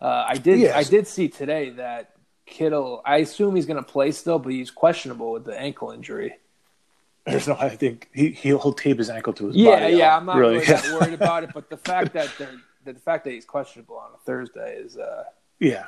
Uh, 0.00 0.24
I 0.28 0.36
did 0.36 0.58
Yes. 0.60 0.74
I 0.74 0.82
did 0.88 1.06
see 1.06 1.28
today 1.28 1.70
that 1.70 2.10
Kittle. 2.46 3.02
I 3.04 3.18
assume 3.18 3.54
he's 3.56 3.66
going 3.66 3.82
to 3.82 3.90
play 3.90 4.10
still, 4.12 4.38
but 4.38 4.52
he's 4.52 4.70
questionable 4.70 5.32
with 5.32 5.44
the 5.44 5.58
ankle 5.58 5.90
injury. 5.90 6.36
there's 7.26 7.48
no. 7.48 7.56
I 7.58 7.70
think 7.70 8.08
he 8.14 8.30
he'll, 8.30 8.72
tape 8.72 8.98
his 8.98 9.10
ankle 9.10 9.32
to 9.34 9.48
his 9.48 9.56
Yeah, 9.56 9.80
body. 9.80 9.94
yeah, 9.96 10.16
I'm 10.16 10.26
not 10.26 10.36
really. 10.36 10.54
really, 10.58 10.66
that 10.66 10.90
worried 11.00 11.14
about 11.14 11.44
it, 11.44 11.50
but 11.54 11.68
the 11.70 11.76
fact 11.76 12.12
that 12.14 12.30
they're 12.38 12.54
the 12.84 12.94
fact 12.94 13.24
that 13.24 13.32
he's 13.32 13.44
questionable 13.44 13.96
on 13.96 14.10
a 14.14 14.18
Thursday 14.24 14.76
is 14.76 14.96
uh, 14.96 15.24
yeah, 15.58 15.86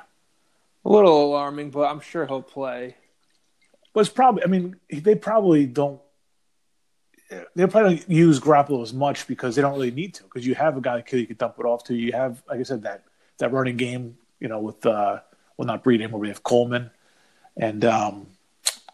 a 0.88 0.92
little 0.92 1.26
alarming. 1.26 1.70
But 1.70 1.90
I'm 1.90 2.00
sure 2.00 2.26
he'll 2.26 2.42
play. 2.42 2.96
but 3.92 4.00
it's 4.00 4.08
probably. 4.08 4.42
I 4.42 4.46
mean, 4.46 4.76
they 4.90 5.14
probably 5.14 5.66
don't. 5.66 6.00
They 7.54 7.66
probably 7.66 7.96
don't 7.96 8.10
use 8.10 8.40
Garoppolo 8.40 8.82
as 8.82 8.94
much 8.94 9.26
because 9.26 9.54
they 9.54 9.60
don't 9.60 9.74
really 9.74 9.90
need 9.90 10.14
to. 10.14 10.22
Because 10.24 10.46
you 10.46 10.54
have 10.54 10.76
a 10.78 10.80
guy 10.80 10.96
that 10.96 11.12
you 11.12 11.26
could 11.26 11.38
dump 11.38 11.56
it 11.58 11.66
off 11.66 11.84
to. 11.84 11.94
You 11.94 12.12
have, 12.12 12.42
like 12.48 12.60
I 12.60 12.62
said, 12.62 12.82
that 12.82 13.04
that 13.38 13.52
running 13.52 13.76
game. 13.76 14.16
You 14.40 14.48
know, 14.48 14.60
with 14.60 14.84
uh, 14.86 15.20
well, 15.56 15.66
not 15.66 15.84
Breeden, 15.84 16.10
where 16.10 16.20
we 16.20 16.28
have 16.28 16.42
Coleman, 16.42 16.90
and 17.56 17.84
um, 17.84 18.28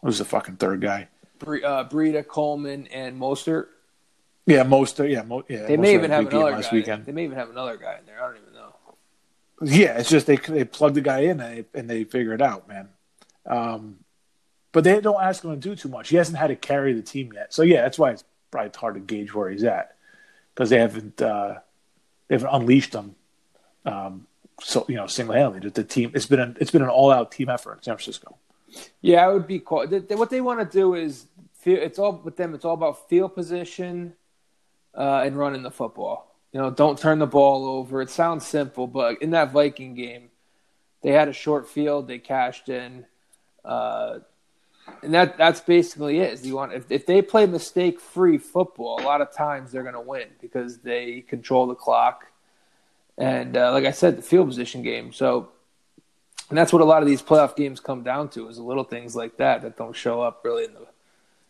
who's 0.02 0.18
the 0.18 0.24
fucking 0.24 0.56
third 0.56 0.80
guy? 0.80 1.08
Bre- 1.38 1.64
uh, 1.64 1.88
Breida, 1.88 2.26
Coleman, 2.26 2.86
and 2.88 3.20
Mostert. 3.20 3.66
Yeah, 4.46 4.62
most. 4.62 4.98
Yeah, 4.98 5.22
mo- 5.22 5.44
yeah. 5.48 5.66
They 5.66 5.76
may 5.76 5.94
even 5.94 6.10
have 6.10 6.26
another 6.26 6.60
guy. 6.60 6.68
weekend. 6.72 7.06
They 7.06 7.12
may 7.12 7.24
even 7.24 7.36
have 7.36 7.50
another 7.50 7.76
guy 7.76 7.98
in 7.98 8.06
there. 8.06 8.22
I 8.22 8.26
don't 8.26 8.36
even 8.36 8.43
know. 8.43 8.43
Yeah, 9.64 9.98
it's 9.98 10.10
just 10.10 10.26
they 10.26 10.36
they 10.36 10.64
plug 10.64 10.94
the 10.94 11.00
guy 11.00 11.20
in 11.20 11.40
and 11.40 11.40
they, 11.40 11.78
and 11.78 11.88
they 11.90 12.04
figure 12.04 12.32
it 12.32 12.42
out, 12.42 12.68
man. 12.68 12.88
Um, 13.46 13.98
but 14.72 14.84
they 14.84 15.00
don't 15.00 15.22
ask 15.22 15.44
him 15.44 15.50
to 15.50 15.56
do 15.56 15.76
too 15.76 15.88
much. 15.88 16.08
He 16.08 16.16
hasn't 16.16 16.38
had 16.38 16.48
to 16.48 16.56
carry 16.56 16.92
the 16.92 17.02
team 17.02 17.32
yet, 17.32 17.54
so 17.54 17.62
yeah, 17.62 17.82
that's 17.82 17.98
why 17.98 18.10
it's 18.10 18.24
probably 18.50 18.70
hard 18.76 18.94
to 18.94 19.00
gauge 19.00 19.32
where 19.34 19.50
he's 19.50 19.64
at 19.64 19.96
because 20.54 20.70
they 20.70 20.78
haven't 20.78 21.20
uh, 21.22 21.58
they 22.28 22.34
haven't 22.34 22.50
unleashed 22.50 22.94
him. 22.94 23.14
Um, 23.84 24.26
so 24.60 24.84
you 24.88 24.96
know, 24.96 25.06
single 25.06 25.34
handedly, 25.34 25.70
the 25.70 25.84
team 25.84 26.10
it's 26.14 26.26
been 26.26 26.40
an, 26.40 26.56
it's 26.60 26.70
been 26.70 26.82
an 26.82 26.88
all 26.88 27.10
out 27.10 27.32
team 27.32 27.48
effort 27.48 27.78
in 27.78 27.82
San 27.82 27.96
Francisco. 27.96 28.36
Yeah, 29.00 29.28
it 29.28 29.32
would 29.32 29.46
be 29.46 29.60
th- 29.60 30.04
What 30.10 30.30
they 30.30 30.40
want 30.40 30.58
to 30.60 30.78
do 30.78 30.94
is 30.94 31.26
it's 31.64 31.98
all 31.98 32.20
with 32.24 32.36
them. 32.36 32.54
It's 32.54 32.64
all 32.64 32.74
about 32.74 33.08
field 33.08 33.34
position 33.34 34.14
uh, 34.94 35.22
and 35.24 35.36
running 35.36 35.62
the 35.62 35.70
football. 35.70 36.33
You 36.54 36.60
know, 36.60 36.70
don't 36.70 36.96
turn 36.96 37.18
the 37.18 37.26
ball 37.26 37.66
over. 37.66 38.00
It 38.00 38.10
sounds 38.10 38.46
simple, 38.46 38.86
but 38.86 39.20
in 39.20 39.30
that 39.30 39.50
Viking 39.50 39.94
game, 39.94 40.30
they 41.02 41.10
had 41.10 41.26
a 41.26 41.32
short 41.32 41.68
field. 41.68 42.06
They 42.06 42.20
cashed 42.20 42.68
in. 42.68 43.06
Uh, 43.64 44.20
and 45.02 45.12
that 45.14 45.36
that's 45.36 45.60
basically 45.60 46.20
it. 46.20 46.44
You 46.44 46.54
want 46.54 46.72
if, 46.72 46.92
if 46.92 47.06
they 47.06 47.22
play 47.22 47.46
mistake 47.46 48.00
free 48.00 48.38
football, 48.38 49.00
a 49.00 49.02
lot 49.02 49.20
of 49.20 49.32
times 49.32 49.72
they're 49.72 49.82
going 49.82 49.94
to 49.94 50.00
win 50.00 50.28
because 50.40 50.78
they 50.78 51.22
control 51.22 51.66
the 51.66 51.74
clock, 51.74 52.26
and 53.18 53.56
uh, 53.56 53.72
like 53.72 53.84
I 53.84 53.90
said, 53.90 54.18
the 54.18 54.22
field 54.22 54.46
position 54.46 54.82
game. 54.82 55.12
So, 55.12 55.48
and 56.50 56.56
that's 56.56 56.72
what 56.72 56.82
a 56.82 56.84
lot 56.84 57.02
of 57.02 57.08
these 57.08 57.22
playoff 57.22 57.56
games 57.56 57.80
come 57.80 58.04
down 58.04 58.28
to 58.30 58.48
is 58.48 58.58
little 58.58 58.84
things 58.84 59.16
like 59.16 59.38
that 59.38 59.62
that 59.62 59.76
don't 59.76 59.96
show 59.96 60.20
up 60.20 60.42
really 60.44 60.64
in 60.64 60.74
the 60.74 60.86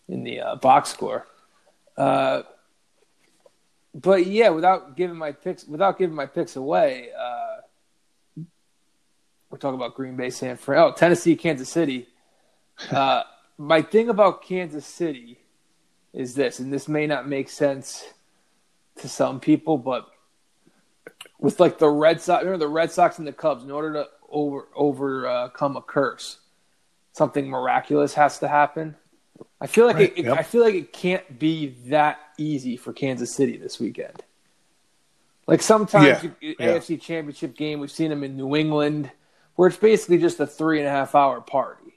in 0.08 0.24
the 0.24 0.40
uh, 0.40 0.56
box 0.56 0.90
score. 0.90 1.26
Uh, 1.94 2.44
but 3.94 4.26
yeah, 4.26 4.48
without 4.50 4.96
giving 4.96 5.16
my 5.16 5.32
picks, 5.32 5.64
without 5.64 5.98
giving 5.98 6.16
my 6.16 6.26
picks 6.26 6.56
away, 6.56 7.10
uh, 7.16 8.42
we're 9.50 9.58
talking 9.58 9.76
about 9.76 9.94
Green 9.94 10.16
Bay, 10.16 10.30
San 10.30 10.56
Fran. 10.56 10.80
Oh, 10.80 10.92
Tennessee, 10.92 11.36
Kansas 11.36 11.68
City. 11.68 12.08
Uh, 12.90 13.22
my 13.58 13.82
thing 13.82 14.08
about 14.08 14.42
Kansas 14.42 14.84
City 14.84 15.38
is 16.12 16.34
this, 16.34 16.58
and 16.58 16.72
this 16.72 16.88
may 16.88 17.06
not 17.06 17.28
make 17.28 17.48
sense 17.48 18.04
to 18.96 19.08
some 19.08 19.38
people, 19.38 19.78
but 19.78 20.08
with 21.38 21.60
like 21.60 21.78
the 21.78 21.88
Red 21.88 22.20
Sox, 22.20 22.42
remember 22.44 22.64
the 22.64 22.68
Red 22.68 22.90
Sox 22.90 23.18
and 23.18 23.26
the 23.26 23.32
Cubs, 23.32 23.62
in 23.62 23.70
order 23.70 23.92
to 23.92 24.08
over 24.28 24.66
overcome 24.74 25.76
a 25.76 25.82
curse, 25.82 26.38
something 27.12 27.48
miraculous 27.48 28.14
has 28.14 28.40
to 28.40 28.48
happen. 28.48 28.96
I 29.64 29.66
feel 29.66 29.86
like 29.86 29.96
Right, 29.96 30.12
it, 30.12 30.18
it- 30.18 30.24
yep. 30.26 30.38
I 30.38 30.42
feel 30.42 30.62
like 30.62 30.74
it 30.74 30.92
can't 30.92 31.38
be 31.38 31.68
that 31.86 32.18
easy 32.36 32.76
for 32.76 32.92
Kansas 32.92 33.34
City 33.34 33.56
this 33.56 33.80
weekend. 33.80 34.22
Like 35.46 35.62
sometimes 35.62 36.22
Yeah, 36.22 36.30
you- 36.42 36.54
yeah. 36.58 36.66
AFC 36.76 37.00
Championship 37.00 37.56
game, 37.56 37.80
we've 37.80 37.90
seen 37.90 38.10
them 38.10 38.22
in 38.22 38.36
New 38.36 38.54
England, 38.54 39.10
where 39.54 39.68
it's 39.68 39.78
basically 39.78 40.18
just 40.18 40.38
a 40.38 40.46
three 40.46 40.80
and 40.80 40.86
a 40.86 40.90
half 40.90 41.14
hour 41.14 41.40
party. 41.40 41.94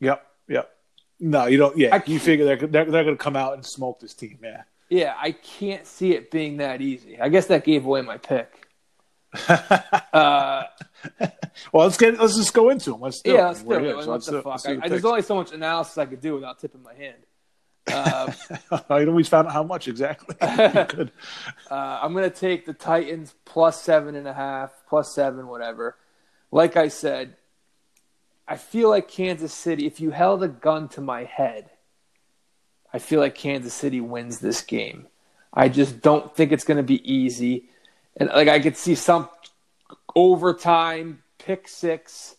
Yep, 0.00 0.26
yep. 0.48 0.76
No, 1.20 1.46
you 1.46 1.56
don't. 1.56 1.76
Yeah, 1.78 1.94
I 1.94 2.02
you 2.04 2.18
figure 2.18 2.44
they're 2.44 2.56
they're, 2.56 2.84
they're 2.90 3.04
going 3.04 3.16
to 3.16 3.22
come 3.22 3.36
out 3.36 3.54
and 3.54 3.64
smoke 3.64 4.00
this 4.00 4.12
team. 4.12 4.38
Yeah. 4.42 4.62
Yeah, 4.88 5.14
I 5.16 5.30
can't 5.32 5.86
see 5.86 6.14
it 6.14 6.32
being 6.32 6.56
that 6.56 6.80
easy. 6.80 7.20
I 7.20 7.28
guess 7.28 7.46
that 7.46 7.64
gave 7.64 7.86
away 7.86 8.02
my 8.02 8.18
pick. 8.18 8.65
Uh, 9.48 10.64
well, 11.72 11.84
let's 11.84 11.96
get 11.96 12.18
let's 12.18 12.36
just 12.36 12.54
go 12.54 12.70
into 12.70 12.92
them. 12.92 13.00
Let's 13.00 13.20
do 13.22 13.32
yeah, 13.32 13.44
it. 13.44 13.48
let's 13.48 13.62
do 13.62 13.72
it. 13.72 13.82
here, 13.82 14.02
so 14.02 14.18
the 14.18 14.30
do- 14.30 14.42
fuck? 14.42 14.60
I, 14.66 14.78
I, 14.82 14.88
there's 14.88 15.04
only 15.04 15.22
so 15.22 15.36
much 15.36 15.52
analysis 15.52 15.98
I 15.98 16.06
could 16.06 16.20
do 16.20 16.34
without 16.34 16.58
tipping 16.58 16.82
my 16.82 16.94
hand. 16.94 17.16
Uh, 17.86 18.32
I 18.90 19.04
we 19.04 19.22
found 19.22 19.48
out 19.48 19.52
how 19.52 19.62
much 19.62 19.88
exactly. 19.88 20.34
Good. 20.40 21.12
Uh, 21.70 22.00
I'm 22.02 22.12
going 22.12 22.28
to 22.28 22.36
take 22.36 22.66
the 22.66 22.74
Titans 22.74 23.34
plus 23.44 23.82
seven 23.82 24.16
and 24.16 24.26
a 24.26 24.32
half, 24.32 24.72
plus 24.88 25.14
seven, 25.14 25.46
whatever. 25.46 25.96
Like 26.50 26.76
I 26.76 26.88
said, 26.88 27.36
I 28.48 28.56
feel 28.56 28.90
like 28.90 29.08
Kansas 29.08 29.52
City, 29.52 29.86
if 29.86 30.00
you 30.00 30.10
held 30.10 30.42
a 30.42 30.48
gun 30.48 30.88
to 30.90 31.00
my 31.00 31.24
head, 31.24 31.70
I 32.92 32.98
feel 32.98 33.20
like 33.20 33.34
Kansas 33.34 33.74
City 33.74 34.00
wins 34.00 34.38
this 34.38 34.62
game. 34.62 35.06
I 35.52 35.68
just 35.68 36.00
don't 36.00 36.34
think 36.34 36.52
it's 36.52 36.64
going 36.64 36.76
to 36.76 36.82
be 36.82 37.00
easy. 37.10 37.68
And 38.16 38.28
like 38.30 38.48
I 38.48 38.60
could 38.60 38.76
see 38.76 38.94
some 38.94 39.28
overtime, 40.14 41.22
pick 41.38 41.68
six. 41.68 42.36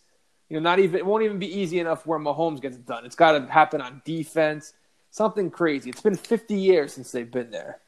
You 0.49 0.57
know, 0.57 0.63
not 0.63 0.79
even 0.79 0.95
it 0.95 1.05
won't 1.05 1.23
even 1.23 1.39
be 1.39 1.59
easy 1.59 1.79
enough 1.79 2.05
where 2.05 2.19
Mahomes 2.19 2.61
gets 2.61 2.75
it 2.75 2.85
done. 2.85 3.05
It's 3.05 3.15
got 3.15 3.33
to 3.33 3.45
happen 3.51 3.81
on 3.81 4.01
defense. 4.05 4.73
Something 5.11 5.49
crazy. 5.49 5.89
It's 5.89 6.01
been 6.01 6.15
50 6.15 6.55
years 6.55 6.93
since 6.93 7.11
they've 7.11 7.29
been 7.29 7.51
there. 7.51 7.79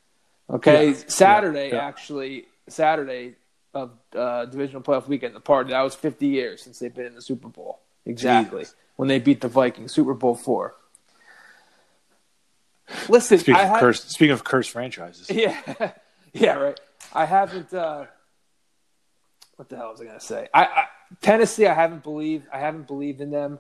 Okay, 0.50 0.90
Yeah. 0.90 0.98
Saturday 1.08 1.70
Yeah. 1.70 1.76
Yeah. 1.76 1.88
actually, 1.88 2.46
Saturday 2.68 3.36
of 3.74 3.92
uh, 4.16 4.46
divisional 4.46 4.82
playoff 4.82 5.08
weekend, 5.08 5.36
the 5.36 5.40
party 5.40 5.72
that 5.72 5.82
was 5.82 5.96
50 5.96 6.28
years 6.28 6.62
since 6.62 6.80
they've 6.80 6.94
been 6.94 7.06
in 7.06 7.16
the 7.16 7.22
Super 7.22 7.48
Bowl. 7.48 7.80
Exactly 8.06 8.62
Jesus. 8.62 8.76
when 8.96 9.08
they 9.08 9.20
beat 9.20 9.42
the 9.42 9.48
Vikings, 9.48 9.92
Super 9.92 10.14
Bowl 10.14 10.36
four. 10.36 10.76
Listen, 13.08 13.38
Speaking 13.38 13.56
I 13.56 13.64
of 13.64 13.70
had, 13.70 13.80
cursed, 13.80 14.10
speaking 14.12 14.32
of 14.32 14.44
cursed 14.44 14.72
franchises, 14.72 15.30
yeah, 15.32 15.92
yeah, 16.34 16.54
right. 16.56 16.80
I 17.14 17.26
haven't. 17.26 17.74
Uh, 17.74 18.06
what 19.56 19.70
the 19.70 19.76
hell 19.76 19.92
was 19.92 20.02
I 20.02 20.06
gonna 20.06 20.20
say? 20.20 20.48
I, 20.54 20.64
I 20.66 20.86
Tennessee. 21.22 21.66
I 21.68 21.74
haven't 21.74 22.04
believed. 22.04 22.48
I 22.54 22.60
haven't 22.60 22.88
believed 22.88 23.22
in 23.22 23.32
them, 23.32 23.60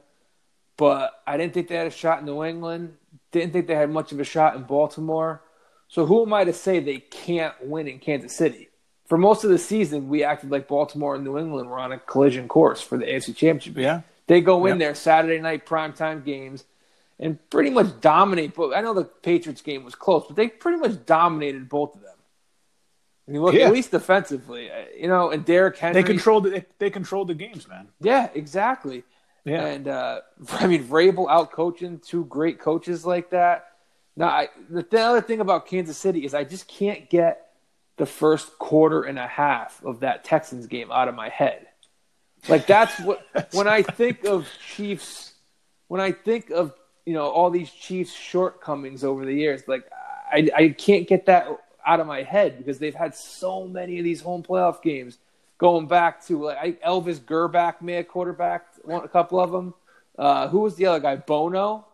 but 0.77 1.21
I 1.27 1.37
didn't 1.37 1.53
think 1.53 1.67
they 1.67 1.75
had 1.75 1.87
a 1.87 1.91
shot 1.91 2.19
in 2.19 2.25
New 2.25 2.43
England. 2.43 2.95
Didn't 3.31 3.53
think 3.53 3.67
they 3.67 3.75
had 3.75 3.89
much 3.89 4.11
of 4.11 4.19
a 4.19 4.23
shot 4.23 4.55
in 4.55 4.63
Baltimore. 4.63 5.41
So 5.87 6.05
who 6.05 6.21
am 6.23 6.33
I 6.33 6.43
to 6.43 6.53
say 6.53 6.79
they 6.79 6.99
can't 6.99 7.55
win 7.65 7.87
in 7.87 7.99
Kansas 7.99 8.35
City? 8.35 8.69
For 9.07 9.17
most 9.17 9.43
of 9.43 9.49
the 9.49 9.57
season, 9.57 10.07
we 10.07 10.23
acted 10.23 10.51
like 10.51 10.67
Baltimore 10.67 11.15
and 11.15 11.23
New 11.23 11.39
England 11.39 11.67
were 11.67 11.79
on 11.79 11.91
a 11.91 11.97
collision 11.97 12.47
course 12.47 12.79
for 12.79 12.95
the 12.97 13.05
AFC 13.05 13.35
Championship. 13.35 13.75
yeah, 13.75 14.01
They 14.27 14.39
go 14.39 14.63
in 14.67 14.79
Yeah. 14.79 14.85
there 14.89 14.95
Saturday 14.95 15.41
night 15.41 15.65
primetime 15.65 16.23
games 16.23 16.63
and 17.19 17.39
pretty 17.49 17.71
much 17.71 17.99
dominate. 18.01 18.53
But 18.53 18.75
I 18.75 18.81
know 18.81 18.93
the 18.93 19.05
Patriots 19.05 19.63
game 19.63 19.83
was 19.83 19.95
close, 19.95 20.25
but 20.27 20.35
they 20.35 20.47
pretty 20.47 20.77
much 20.77 21.07
dominated 21.07 21.67
both 21.67 21.95
of 21.95 22.01
them. 22.01 22.13
You 23.29 23.41
look 23.41 23.53
Yeah. 23.53 23.67
at 23.67 23.73
least 23.73 23.91
defensively, 23.91 24.71
uh, 24.71 24.85
you 24.97 25.07
know, 25.07 25.29
and 25.31 25.45
Derrick 25.45 25.77
Henry. 25.77 26.01
they 26.01 26.05
controlled. 26.07 26.45
They, 26.45 26.65
they 26.79 26.89
controlled 26.89 27.27
the 27.27 27.35
games, 27.35 27.67
man. 27.67 27.87
Yeah, 28.01 28.29
exactly. 28.33 29.03
Yeah, 29.45 29.65
And 29.65 29.87
uh, 29.87 30.21
I 30.51 30.67
mean, 30.67 30.83
Vrabel 30.83 31.29
out 31.29 31.51
coaching 31.51 31.99
two 31.99 32.25
great 32.25 32.59
coaches 32.59 33.05
like 33.05 33.29
that. 33.31 33.67
Now, 34.15 34.27
I, 34.27 34.49
the, 34.69 34.81
the 34.89 34.99
other 34.99 35.21
thing 35.21 35.39
about 35.39 35.67
Kansas 35.67 35.97
City 35.97 36.25
is 36.25 36.33
I 36.33 36.43
just 36.43 36.67
can't 36.67 37.09
get 37.09 37.47
the 37.97 38.05
first 38.05 38.57
quarter 38.59 39.03
and 39.03 39.17
a 39.19 39.27
half 39.27 39.83
of 39.83 40.01
that 40.01 40.23
Texans 40.23 40.67
game 40.67 40.91
out 40.91 41.07
of 41.07 41.15
my 41.15 41.29
head. 41.29 41.67
Like 42.47 42.65
that's 42.67 42.99
what 43.01 43.21
when 43.53 43.67
I 43.67 43.81
think 43.81 44.25
of 44.25 44.47
Chiefs, 44.75 45.33
when 45.87 45.99
I 46.01 46.11
think 46.13 46.49
of 46.51 46.73
you 47.05 47.13
know 47.13 47.27
all 47.29 47.49
these 47.49 47.69
Chiefs 47.69 48.13
shortcomings 48.13 49.03
over 49.03 49.25
the 49.25 49.33
years, 49.33 49.63
like 49.67 49.83
I 50.31 50.49
I 50.55 50.69
can't 50.69 51.07
get 51.07 51.25
that 51.25 51.47
out 51.85 51.99
of 51.99 52.07
my 52.07 52.23
head 52.23 52.57
because 52.57 52.79
they've 52.79 52.95
had 52.95 53.15
so 53.15 53.65
many 53.65 53.97
of 53.97 54.03
these 54.03 54.21
home 54.21 54.43
playoff 54.43 54.81
games 54.81 55.17
going 55.57 55.87
back 55.87 56.25
to 56.27 56.43
like 56.45 56.57
I, 56.57 56.71
Elvis 56.87 57.19
Grbac 57.19 57.81
may 57.81 57.93
have 57.93 58.07
quarterbacked 58.07 58.79
one, 58.85 59.03
a 59.03 59.07
couple 59.07 59.39
of 59.39 59.51
them. 59.51 59.73
Uh, 60.17 60.47
who 60.49 60.59
was 60.59 60.75
the 60.75 60.85
other 60.85 60.99
guy? 60.99 61.15
Bono, 61.15 61.85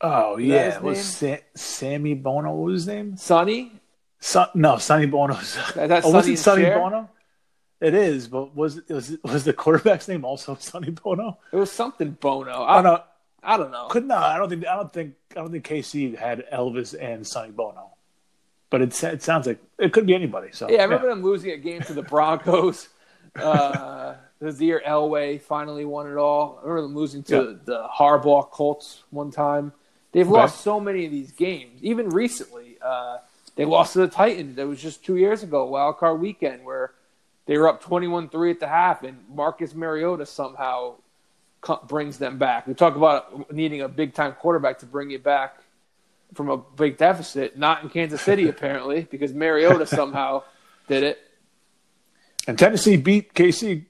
Oh 0.00 0.36
that 0.36 0.42
yeah, 0.42 0.76
it 0.76 0.82
was 0.82 1.02
Sa- 1.02 1.36
Sammy 1.54 2.14
Bono? 2.14 2.52
What 2.52 2.66
was 2.66 2.82
his 2.82 2.86
name? 2.88 3.16
Sonny. 3.16 3.72
Son- 4.20 4.48
no, 4.54 4.76
Sonny 4.78 5.06
Bono. 5.06 5.34
That- 5.74 6.04
oh, 6.04 6.10
was 6.10 6.24
Sonny 6.24 6.34
it 6.34 6.36
Sonny 6.38 6.62
Cher? 6.62 6.78
Bono? 6.78 7.10
It 7.80 7.94
is, 7.94 8.28
but 8.28 8.54
was 8.54 8.78
it 8.78 8.90
was 8.90 9.10
it, 9.10 9.20
was 9.24 9.44
the 9.44 9.52
quarterback's 9.52 10.08
name 10.08 10.24
also 10.24 10.54
Sonny 10.60 10.90
Bono? 10.90 11.38
It 11.52 11.56
was 11.56 11.70
something 11.72 12.10
Bono. 12.12 12.52
Oh 12.52 12.64
I, 12.64 12.82
no, 12.82 13.02
I 13.42 13.56
don't 13.56 13.70
know. 13.70 13.88
could 13.88 14.06
no. 14.06 14.16
I 14.16 14.36
don't 14.36 14.48
think 14.48 14.66
I 14.66 14.76
don't 14.76 14.92
think 14.92 15.14
I 15.32 15.34
don't 15.36 15.50
think 15.52 15.66
KC 15.66 16.16
had 16.16 16.44
Elvis 16.52 16.94
and 17.00 17.26
Sonny 17.26 17.52
Bono, 17.52 17.93
but 18.74 18.82
it 18.82 19.04
it 19.04 19.22
sounds 19.22 19.46
like 19.46 19.60
it 19.78 19.92
could 19.92 20.04
be 20.04 20.16
anybody. 20.16 20.48
So 20.50 20.68
Yeah, 20.68 20.80
I 20.80 20.82
remember 20.84 21.06
them 21.06 21.22
losing 21.22 21.52
a 21.52 21.56
game 21.56 21.84
to 21.84 21.92
the 21.92 22.02
Broncos. 22.02 22.88
uh, 23.40 24.14
the 24.40 24.50
year 24.64 24.82
Elway 24.84 25.40
finally 25.40 25.84
won 25.84 26.10
it 26.10 26.16
all. 26.16 26.58
I 26.60 26.66
remember 26.66 26.82
them 26.88 26.96
losing 26.96 27.22
to 27.24 27.36
Yeah. 27.36 27.56
the 27.64 27.86
Harbaugh 27.96 28.50
Colts 28.50 29.04
one 29.10 29.30
time. 29.30 29.72
They've 30.10 30.26
Okay. 30.26 30.40
lost 30.40 30.62
so 30.62 30.80
many 30.80 31.04
of 31.04 31.12
these 31.12 31.30
games. 31.30 31.84
Even 31.84 32.08
recently, 32.08 32.76
uh, 32.82 33.18
they 33.54 33.64
lost 33.64 33.92
to 33.92 34.00
the 34.00 34.08
Titans. 34.08 34.56
That 34.56 34.66
was 34.66 34.82
just 34.82 35.04
two 35.04 35.18
years 35.18 35.44
ago, 35.44 35.66
wild 35.66 35.98
card 35.98 36.20
weekend, 36.20 36.64
where 36.64 36.90
they 37.46 37.56
were 37.56 37.68
up 37.68 37.80
21-3 37.80 38.50
at 38.50 38.58
the 38.58 38.66
half, 38.66 39.04
and 39.04 39.18
Marcus 39.28 39.72
Mariota 39.72 40.26
somehow 40.26 40.94
brings 41.86 42.18
them 42.18 42.38
back. 42.38 42.66
We 42.66 42.74
talk 42.74 42.96
about 42.96 43.52
needing 43.52 43.82
a 43.82 43.88
big-time 43.88 44.32
quarterback 44.32 44.80
to 44.80 44.86
bring 44.86 45.10
you 45.10 45.20
back 45.20 45.60
from 46.34 46.50
a 46.50 46.56
big 46.56 46.96
deficit. 46.96 47.56
Not 47.56 47.82
in 47.82 47.88
Kansas 47.90 48.20
City, 48.22 48.48
apparently, 48.54 49.06
because 49.10 49.32
Mariota 49.32 49.86
somehow 49.86 50.42
did 50.88 51.02
it. 51.02 51.18
And 52.46 52.58
Tennessee 52.58 52.96
beat 52.96 53.32
KC 53.34 53.86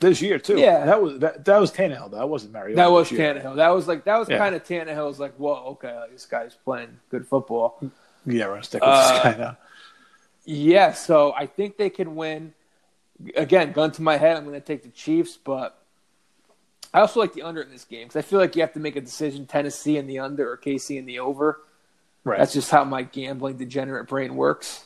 this 0.00 0.22
year 0.22 0.38
too. 0.38 0.58
Yeah. 0.58 0.84
that 0.86 1.02
was 1.02 1.18
that, 1.18 1.44
that 1.44 1.58
was 1.58 1.72
Tannehill. 1.72 2.10
Though. 2.12 2.18
That 2.18 2.28
wasn't 2.28 2.52
Mariota. 2.52 2.76
That 2.76 2.90
was 2.92 3.10
year. 3.10 3.34
Tannehill. 3.34 3.56
That 3.56 3.70
was 3.70 3.88
like 3.88 4.04
that 4.04 4.18
was 4.18 4.28
Yeah. 4.28 4.38
kind 4.38 4.54
of 4.54 4.62
Tannehill's 4.64 5.18
like, 5.18 5.34
whoa, 5.36 5.54
okay, 5.72 5.94
like, 5.98 6.12
this 6.12 6.26
guy's 6.26 6.54
playing 6.54 7.00
good 7.10 7.26
football. 7.26 7.80
Yeah, 8.24 8.46
we're 8.46 8.52
gonna 8.54 8.62
stick 8.62 8.82
with 8.82 8.90
Uh, 8.90 9.12
this 9.12 9.22
guy 9.34 9.40
now. 9.42 9.56
Yeah, 10.44 10.92
so 10.92 11.32
I 11.36 11.46
think 11.46 11.76
they 11.76 11.90
can 11.90 12.14
win. 12.14 12.54
Again, 13.36 13.72
gun 13.72 13.90
to 13.92 14.02
my 14.02 14.16
head, 14.16 14.36
I'm 14.36 14.44
going 14.44 14.54
to 14.58 14.64
take 14.64 14.82
the 14.84 14.88
Chiefs, 14.90 15.36
but 15.36 15.76
I 16.94 17.00
also 17.00 17.20
like 17.20 17.32
the 17.34 17.42
under 17.42 17.60
in 17.60 17.70
this 17.70 17.84
game 17.84 18.06
because 18.06 18.16
I 18.16 18.22
feel 18.22 18.38
like 18.38 18.54
you 18.56 18.62
have 18.62 18.72
to 18.74 18.80
make 18.80 18.96
a 18.96 19.00
decision: 19.00 19.44
Tennessee 19.46 19.96
in 19.98 20.06
the 20.06 20.20
under 20.20 20.50
or 20.50 20.56
KC 20.56 20.96
in 20.98 21.04
the 21.04 21.18
over. 21.18 21.60
Right. 22.28 22.38
That's 22.38 22.52
just 22.52 22.70
how 22.70 22.84
my 22.84 23.04
gambling 23.04 23.56
degenerate 23.56 24.06
brain 24.06 24.36
works. 24.36 24.84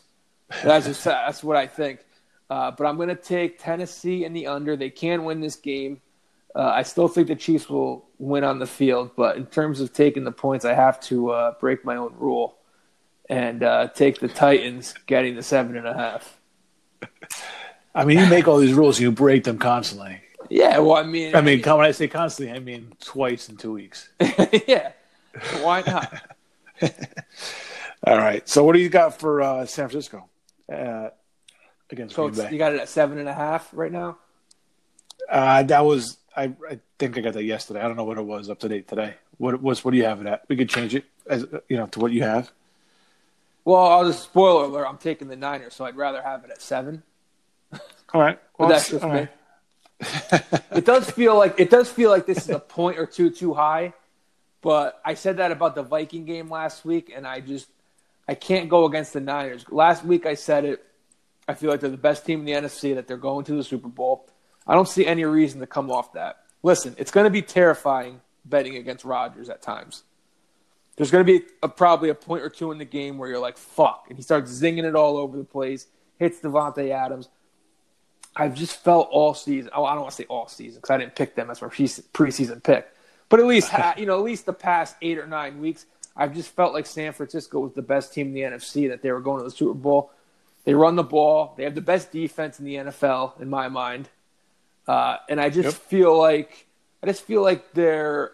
That's 0.62 0.86
just 0.86 1.02
that's 1.02 1.42
what 1.42 1.56
I 1.56 1.66
think. 1.66 2.04
Uh, 2.48 2.70
but 2.70 2.86
I'm 2.86 2.96
going 2.96 3.08
to 3.08 3.16
take 3.16 3.58
Tennessee 3.58 4.24
in 4.24 4.32
the 4.32 4.46
under. 4.46 4.76
They 4.76 4.90
can 4.90 5.24
win 5.24 5.40
this 5.40 5.56
game. 5.56 6.00
Uh, 6.54 6.70
I 6.72 6.84
still 6.84 7.08
think 7.08 7.26
the 7.26 7.34
Chiefs 7.34 7.68
will 7.68 8.06
win 8.18 8.44
on 8.44 8.60
the 8.60 8.66
field, 8.66 9.10
but 9.16 9.36
in 9.36 9.46
terms 9.46 9.80
of 9.80 9.92
taking 9.92 10.22
the 10.22 10.30
points, 10.30 10.64
I 10.64 10.74
have 10.74 11.00
to 11.00 11.30
uh, 11.30 11.54
break 11.58 11.84
my 11.84 11.96
own 11.96 12.14
rule 12.16 12.58
and 13.28 13.64
uh, 13.64 13.88
take 13.88 14.20
the 14.20 14.28
Titans 14.28 14.94
getting 15.06 15.34
the 15.34 15.42
seven 15.42 15.76
and 15.76 15.88
a 15.88 15.94
half. 15.94 16.38
I 17.94 18.04
mean, 18.04 18.20
you 18.20 18.26
make 18.26 18.46
all 18.46 18.58
these 18.58 18.74
rules, 18.74 19.00
you 19.00 19.10
break 19.10 19.42
them 19.44 19.58
constantly. 19.58 20.20
Yeah, 20.48 20.78
well, 20.78 20.96
I 20.96 21.02
mean, 21.02 21.34
I 21.34 21.40
mean, 21.40 21.60
when 21.60 21.80
I 21.80 21.90
say 21.90 22.06
constantly, 22.06 22.54
I 22.54 22.60
mean 22.60 22.92
twice 23.00 23.48
in 23.48 23.56
two 23.56 23.72
weeks. 23.72 24.10
yeah, 24.68 24.92
why 25.60 25.82
not? 25.86 26.31
All 28.06 28.16
right. 28.18 28.48
So, 28.48 28.64
what 28.64 28.72
do 28.74 28.80
you 28.80 28.88
got 28.88 29.18
for 29.18 29.40
uh, 29.42 29.66
San 29.66 29.88
Francisco 29.88 30.28
uh, 30.72 31.10
against 31.90 32.14
So 32.14 32.28
Green 32.28 32.44
Bay? 32.46 32.52
you 32.52 32.58
got 32.58 32.74
it 32.74 32.80
at 32.80 32.88
seven 32.88 33.18
and 33.18 33.28
a 33.28 33.34
half 33.34 33.68
right 33.72 33.92
now. 33.92 34.18
Uh, 35.28 35.62
that 35.64 35.84
was 35.84 36.18
I, 36.36 36.44
I 36.68 36.80
think 36.98 37.16
I 37.16 37.20
got 37.20 37.34
that 37.34 37.44
yesterday. 37.44 37.80
I 37.80 37.88
don't 37.88 37.96
know 37.96 38.04
what 38.04 38.18
it 38.18 38.24
was 38.24 38.50
up 38.50 38.58
to 38.60 38.68
date 38.68 38.88
today. 38.88 39.14
What 39.38 39.62
was 39.62 39.84
what 39.84 39.92
do 39.92 39.96
you 39.96 40.04
have 40.04 40.20
it 40.20 40.26
at? 40.26 40.42
We 40.48 40.56
could 40.56 40.68
change 40.68 40.94
it 40.94 41.04
as 41.26 41.46
you 41.68 41.76
know 41.76 41.86
to 41.86 42.00
what 42.00 42.12
you 42.12 42.22
have. 42.22 42.50
Well, 43.64 43.84
I'll 43.84 44.06
just 44.06 44.24
spoiler 44.24 44.64
alert. 44.64 44.86
I'm 44.86 44.98
taking 44.98 45.28
the 45.28 45.36
Niners, 45.36 45.74
so 45.74 45.84
I'd 45.84 45.96
rather 45.96 46.20
have 46.20 46.44
it 46.44 46.50
at 46.50 46.60
seven. 46.60 47.02
All 48.12 48.20
right. 48.20 48.38
But 48.58 48.68
that's 48.68 48.90
just 48.90 49.04
me. 49.04 49.28
it 50.72 50.84
does 50.84 51.10
feel 51.10 51.36
like 51.36 51.58
it 51.58 51.70
does 51.70 51.88
feel 51.90 52.10
like 52.10 52.26
this 52.26 52.38
is 52.38 52.50
a 52.50 52.58
point 52.60 52.98
or 52.98 53.06
two 53.06 53.30
too 53.30 53.54
high. 53.54 53.92
But 54.62 55.00
I 55.04 55.14
said 55.14 55.36
that 55.38 55.50
about 55.50 55.74
the 55.74 55.82
Viking 55.82 56.24
game 56.24 56.48
last 56.48 56.84
week, 56.84 57.12
and 57.14 57.26
I 57.26 57.40
just 57.40 57.68
I 58.28 58.34
can't 58.34 58.68
go 58.68 58.86
against 58.86 59.12
the 59.12 59.20
Niners. 59.20 59.64
Last 59.70 60.04
week 60.04 60.24
I 60.24 60.34
said 60.34 60.64
it. 60.64 60.84
I 61.48 61.54
feel 61.54 61.70
like 61.70 61.80
they're 61.80 61.90
the 61.90 61.96
best 61.96 62.24
team 62.24 62.40
in 62.40 62.44
the 62.46 62.52
NFC. 62.52 62.94
That 62.94 63.08
they're 63.08 63.16
going 63.16 63.44
to 63.46 63.54
the 63.54 63.64
Super 63.64 63.88
Bowl. 63.88 64.28
I 64.66 64.74
don't 64.74 64.88
see 64.88 65.04
any 65.04 65.24
reason 65.24 65.60
to 65.60 65.66
come 65.66 65.90
off 65.90 66.12
that. 66.12 66.44
Listen, 66.62 66.94
it's 66.96 67.10
going 67.10 67.24
to 67.24 67.30
be 67.30 67.42
terrifying 67.42 68.20
betting 68.44 68.76
against 68.76 69.04
Rodgers 69.04 69.48
at 69.48 69.60
times. 69.60 70.04
There's 70.96 71.10
going 71.10 71.26
to 71.26 71.40
be 71.40 71.44
a, 71.62 71.68
probably 71.68 72.10
a 72.10 72.14
point 72.14 72.44
or 72.44 72.48
two 72.48 72.70
in 72.70 72.78
the 72.78 72.84
game 72.84 73.18
where 73.18 73.28
you're 73.28 73.40
like, 73.40 73.56
"Fuck," 73.56 74.06
and 74.08 74.16
he 74.16 74.22
starts 74.22 74.52
zinging 74.52 74.84
it 74.84 74.94
all 74.94 75.16
over 75.16 75.36
the 75.36 75.44
place. 75.44 75.88
Hits 76.18 76.38
Davante 76.40 76.90
Adams. 76.90 77.28
I've 78.36 78.54
just 78.54 78.76
felt 78.76 79.08
all 79.10 79.34
season. 79.34 79.70
Oh, 79.74 79.84
I 79.84 79.92
don't 79.92 80.02
want 80.02 80.12
to 80.12 80.22
say 80.22 80.26
all 80.28 80.48
season 80.48 80.80
because 80.80 80.90
I 80.90 80.98
didn't 80.98 81.16
pick 81.16 81.34
them 81.34 81.50
as 81.50 81.60
my 81.60 81.68
preseason 81.68 82.62
pick, 82.62 82.88
but 83.32 83.40
at 83.40 83.46
least 83.46 83.72
you 83.96 84.04
know, 84.04 84.18
at 84.18 84.22
least 84.24 84.44
the 84.44 84.52
past 84.52 84.94
eight 85.00 85.16
or 85.18 85.26
nine 85.26 85.58
weeks, 85.58 85.86
I've 86.14 86.34
just 86.34 86.50
felt 86.50 86.74
like 86.74 86.84
San 86.84 87.14
Francisco 87.14 87.60
was 87.60 87.72
the 87.72 87.80
best 87.80 88.12
team 88.12 88.26
in 88.28 88.34
the 88.34 88.42
NFC. 88.42 88.88
That 88.90 89.00
they 89.00 89.10
were 89.10 89.20
going 89.20 89.38
to 89.38 89.44
the 89.44 89.50
Super 89.50 89.72
Bowl. 89.72 90.10
They 90.64 90.74
run 90.74 90.94
the 90.96 91.02
ball. 91.02 91.54
They 91.56 91.64
have 91.64 91.74
the 91.74 91.80
best 91.80 92.12
defense 92.12 92.58
in 92.60 92.66
the 92.66 92.74
NFL 92.76 93.40
in 93.40 93.48
my 93.48 93.68
mind, 93.68 94.10
uh, 94.86 95.16
and 95.30 95.40
I 95.40 95.48
just 95.48 95.64
Yep. 95.78 95.88
feel 95.88 96.18
like 96.18 96.66
I 97.02 97.06
just 97.06 97.22
feel 97.24 97.40
like 97.42 97.72
they're 97.72 98.32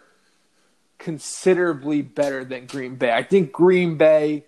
considerably 0.97 2.01
better 2.01 2.43
than 2.43 2.65
Green 2.65 2.95
Bay. 2.95 3.11
I 3.11 3.23
think 3.23 3.51
Green 3.53 3.95
Bay. 3.97 4.43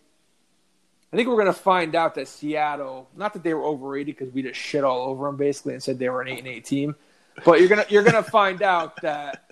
I 1.13 1.15
think 1.17 1.27
we're 1.27 1.35
going 1.35 1.47
to 1.47 1.53
find 1.53 1.93
out 1.95 2.15
that 2.15 2.27
Seattle, 2.29 3.09
not 3.17 3.33
that 3.33 3.43
they 3.43 3.53
were 3.53 3.65
overrated 3.65 4.17
because 4.17 4.33
we 4.33 4.41
just 4.43 4.59
shit 4.59 4.83
all 4.83 5.09
over 5.09 5.25
them 5.25 5.35
basically 5.35 5.73
and 5.73 5.83
said 5.83 5.99
they 5.99 6.07
were 6.07 6.21
an 6.21 6.29
eight 6.29 6.39
and 6.39 6.47
eight 6.47 6.63
team, 6.65 6.95
but 7.43 7.59
you're 7.59 7.67
gonna 7.69 7.85
you're 7.89 8.03
gonna 8.03 8.23
find 8.23 8.61
out 8.61 9.01
that 9.01 9.51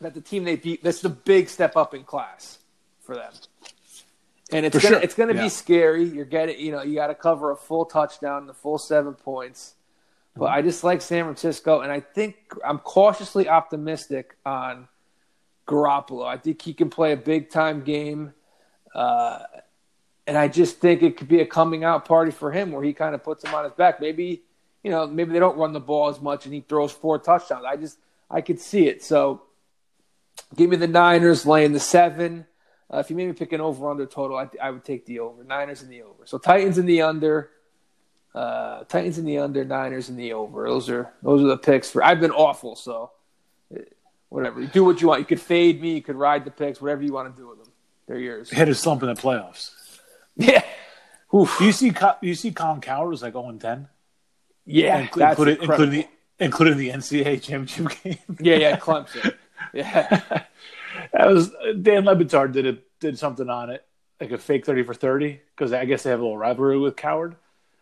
that 0.00 0.14
the 0.14 0.20
team 0.20 0.44
they 0.44 0.56
beat 0.56 0.82
that's 0.82 1.00
the 1.00 1.08
big 1.08 1.48
step 1.48 1.76
up 1.76 1.94
in 1.94 2.04
class 2.04 2.58
for 3.00 3.14
them, 3.14 3.32
and 4.52 4.64
it's 4.66 4.76
For 4.76 4.82
gonna 4.82 4.94
sure. 4.96 5.02
it's 5.02 5.14
gonna 5.14 5.34
Yeah. 5.34 5.42
be 5.42 5.48
scary. 5.48 6.04
You're 6.04 6.24
getting 6.24 6.58
you 6.58 6.72
know 6.72 6.82
you 6.82 6.94
got 6.94 7.08
to 7.08 7.14
cover 7.14 7.50
a 7.50 7.56
full 7.56 7.84
touchdown, 7.84 8.46
the 8.46 8.54
full 8.54 8.78
seven 8.78 9.14
points, 9.14 9.74
but 10.36 10.46
I 10.46 10.62
just 10.62 10.82
like 10.84 11.02
San 11.02 11.24
Francisco, 11.24 11.80
and 11.80 11.92
I 11.92 12.00
think 12.00 12.36
I'm 12.64 12.78
cautiously 12.78 13.48
optimistic 13.48 14.36
on 14.46 14.88
Garoppolo. 15.66 16.26
I 16.26 16.36
think 16.36 16.62
he 16.62 16.72
can 16.72 16.90
play 16.90 17.12
a 17.12 17.16
big 17.16 17.50
time 17.50 17.82
game. 17.84 18.32
Uh, 18.94 19.44
and 20.26 20.36
I 20.36 20.48
just 20.48 20.78
think 20.78 21.02
it 21.02 21.16
could 21.16 21.28
be 21.28 21.40
a 21.40 21.46
coming 21.46 21.84
out 21.84 22.04
party 22.04 22.30
for 22.32 22.50
him 22.52 22.72
where 22.72 22.82
he 22.82 22.92
kind 22.92 23.14
of 23.14 23.22
puts 23.22 23.44
him 23.44 23.54
on 23.54 23.64
his 23.64 23.72
back. 23.72 24.00
Maybe, 24.00 24.42
you 24.82 24.90
know, 24.90 25.06
maybe 25.06 25.32
they 25.32 25.38
don't 25.38 25.56
run 25.56 25.72
the 25.72 25.80
ball 25.80 26.08
as 26.08 26.20
much 26.20 26.44
and 26.44 26.52
he 26.54 26.60
throws 26.60 26.90
four 26.92 27.18
touchdowns. 27.18 27.64
I 27.64 27.76
just, 27.76 27.98
I 28.30 28.40
could 28.40 28.60
see 28.60 28.86
it. 28.88 29.02
So 29.02 29.42
give 30.56 30.70
me 30.70 30.76
the 30.76 30.88
Niners 30.88 31.46
laying 31.46 31.72
the 31.72 31.80
seven. 31.80 32.46
Uh, 32.92 32.98
if 32.98 33.10
you 33.10 33.16
made 33.16 33.28
me 33.28 33.32
pick 33.32 33.52
an 33.52 33.60
over 33.60 33.88
under 33.88 34.06
total, 34.06 34.36
I, 34.36 34.48
I 34.60 34.70
would 34.70 34.84
take 34.84 35.06
the 35.06 35.20
over. 35.20 35.44
Niners 35.44 35.82
in 35.82 35.88
the 35.88 36.02
over. 36.02 36.26
So 36.26 36.38
Titans 36.38 36.78
in 36.78 36.86
the 36.86 37.02
under. 37.02 37.50
Uh, 38.34 38.84
Titans 38.84 39.18
in 39.18 39.24
the 39.24 39.38
under, 39.38 39.64
Niners 39.64 40.08
in 40.08 40.16
the 40.16 40.32
over. 40.32 40.68
Those 40.68 40.88
are 40.88 41.12
those 41.22 41.42
are 41.42 41.48
the 41.48 41.58
picks 41.58 41.90
for. 41.90 42.02
I've 42.02 42.20
been 42.20 42.30
awful, 42.30 42.76
so 42.76 43.10
eh, 43.74 43.80
whatever. 44.28 44.60
You 44.60 44.68
do 44.68 44.84
what 44.84 45.00
you 45.00 45.08
want. 45.08 45.20
You 45.20 45.26
could 45.26 45.40
fade 45.40 45.80
me. 45.80 45.94
You 45.94 46.02
could 46.02 46.16
ride 46.16 46.44
the 46.44 46.50
picks. 46.50 46.80
Whatever 46.80 47.02
you 47.02 47.12
want 47.12 47.34
to 47.34 47.40
do 47.40 47.48
with 47.48 47.58
them, 47.58 47.72
they're 48.06 48.18
yours. 48.18 48.50
Hit 48.50 48.68
a 48.68 48.74
slump 48.74 49.02
in 49.02 49.08
the 49.08 49.14
playoffs. 49.14 49.72
Yeah. 50.36 50.64
Oof. 51.34 51.58
You 51.60 51.72
see 51.72 51.92
you 52.22 52.34
see 52.34 52.50
Colin 52.52 52.80
Cowherd 52.80 53.10
was 53.10 53.22
like 53.22 53.34
0 53.34 53.56
10? 53.60 53.88
Yeah, 54.66 55.08
that's 55.14 55.38
including, 55.38 55.62
including 55.62 55.90
the 55.90 56.08
including 56.38 56.78
the 56.78 56.90
NCAA 56.90 57.42
championship 57.42 58.02
game. 58.02 58.36
yeah, 58.40 58.56
yeah, 58.56 58.76
Clemson. 58.78 59.34
Yeah, 59.72 60.44
That 61.12 61.28
was 61.28 61.50
Dan 61.80 62.04
Le 62.04 62.16
Batard 62.16 62.52
did 62.52 62.66
it 62.66 62.86
did 63.00 63.18
something 63.18 63.48
on 63.48 63.70
it 63.70 63.84
like 64.20 64.30
a 64.32 64.38
fake 64.38 64.66
thirty 64.66 64.82
for 64.82 64.94
thirty 64.94 65.40
because 65.56 65.72
I 65.72 65.84
guess 65.84 66.02
they 66.02 66.10
have 66.10 66.20
a 66.20 66.22
little 66.22 66.38
rivalry 66.38 66.78
with 66.78 66.96
Cowherd, 66.96 67.36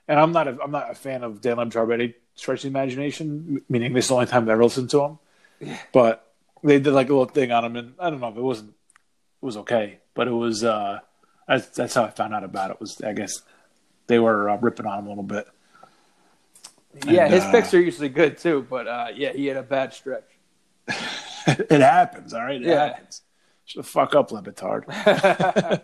and 0.07 0.19
I'm 0.19 0.33
not 0.33 0.49
a, 0.49 0.59
I'm 0.63 0.71
not 0.71 0.91
a 0.91 0.95
fan 0.95 1.25
of 1.25 1.41
Dan 1.41 1.57
Le 1.57 1.67
Batard 1.67 1.89
by 1.89 1.95
any 1.95 2.15
stretch 2.35 2.61
of 2.61 2.63
the 2.63 2.69
imagination. 2.79 3.63
Meaning 3.69 3.93
this 3.93 4.05
is 4.05 4.09
the 4.09 4.15
only 4.15 4.27
time 4.27 4.45
I've 4.45 4.51
ever 4.51 4.65
listened 4.65 4.91
to 4.91 5.19
him, 5.61 5.79
but 5.93 6.33
they 6.63 6.79
did 6.79 6.93
like 6.93 7.09
a 7.09 7.13
little 7.13 7.27
thing 7.27 7.51
on 7.53 7.65
him, 7.65 7.77
and 7.77 7.95
I 7.99 8.11
don't 8.11 8.21
know 8.21 8.29
if 8.29 8.37
it 8.37 8.43
wasn't 8.43 8.71
it 8.71 9.47
was 9.47 9.57
okay, 9.59 9.99
but 10.15 10.29
it 10.29 10.33
was 10.33 10.65
uh 10.65 11.01
that's, 11.47 11.69
that's 11.69 11.95
how 11.95 12.05
I 12.05 12.11
found 12.11 12.35
out 12.35 12.45
about 12.45 12.71
it 12.71 12.81
was 12.81 13.01
I 13.01 13.13
guess 13.13 13.33
they 14.07 14.19
were 14.19 14.51
uh, 14.51 14.57
ripping 14.57 14.87
on 14.87 15.01
him 15.01 15.07
a 15.07 15.09
little 15.09 15.25
bit. 15.25 15.47
yeah. 17.07 17.25
And, 17.25 17.35
His 17.35 17.45
uh, 17.45 17.51
picks 17.51 17.75
are 17.75 17.81
usually 17.81 18.09
good 18.09 18.39
too, 18.39 18.67
but 18.69 18.87
uh, 18.87 19.09
yeah, 19.15 19.33
he 19.33 19.47
had 19.47 19.57
a 19.57 19.63
bad 19.63 19.93
stretch. 19.93 20.25
it 21.71 21.81
happens, 21.81 22.35
all 22.35 22.43
right. 22.43 22.61
It 22.61 22.67
Yeah. 22.69 22.89
happens. 22.89 23.23
Shut 23.65 23.85
the 23.85 23.89
fuck 23.91 24.15
up, 24.15 24.33
Le 24.33 24.43
Batard. 24.43 24.85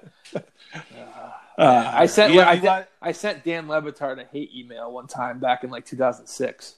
I 1.58 2.06
sent 2.06 2.32
yeah, 2.34 2.48
I, 2.48 2.56
got- 2.56 2.88
I 3.00 3.12
sent 3.12 3.44
Dan 3.44 3.68
Le 3.68 3.80
Batard 3.80 4.20
a 4.20 4.24
hate 4.24 4.50
email 4.54 4.90
one 4.92 5.06
time 5.06 5.38
back 5.38 5.64
in 5.64 5.70
like 5.70 5.84
2006. 5.86 6.74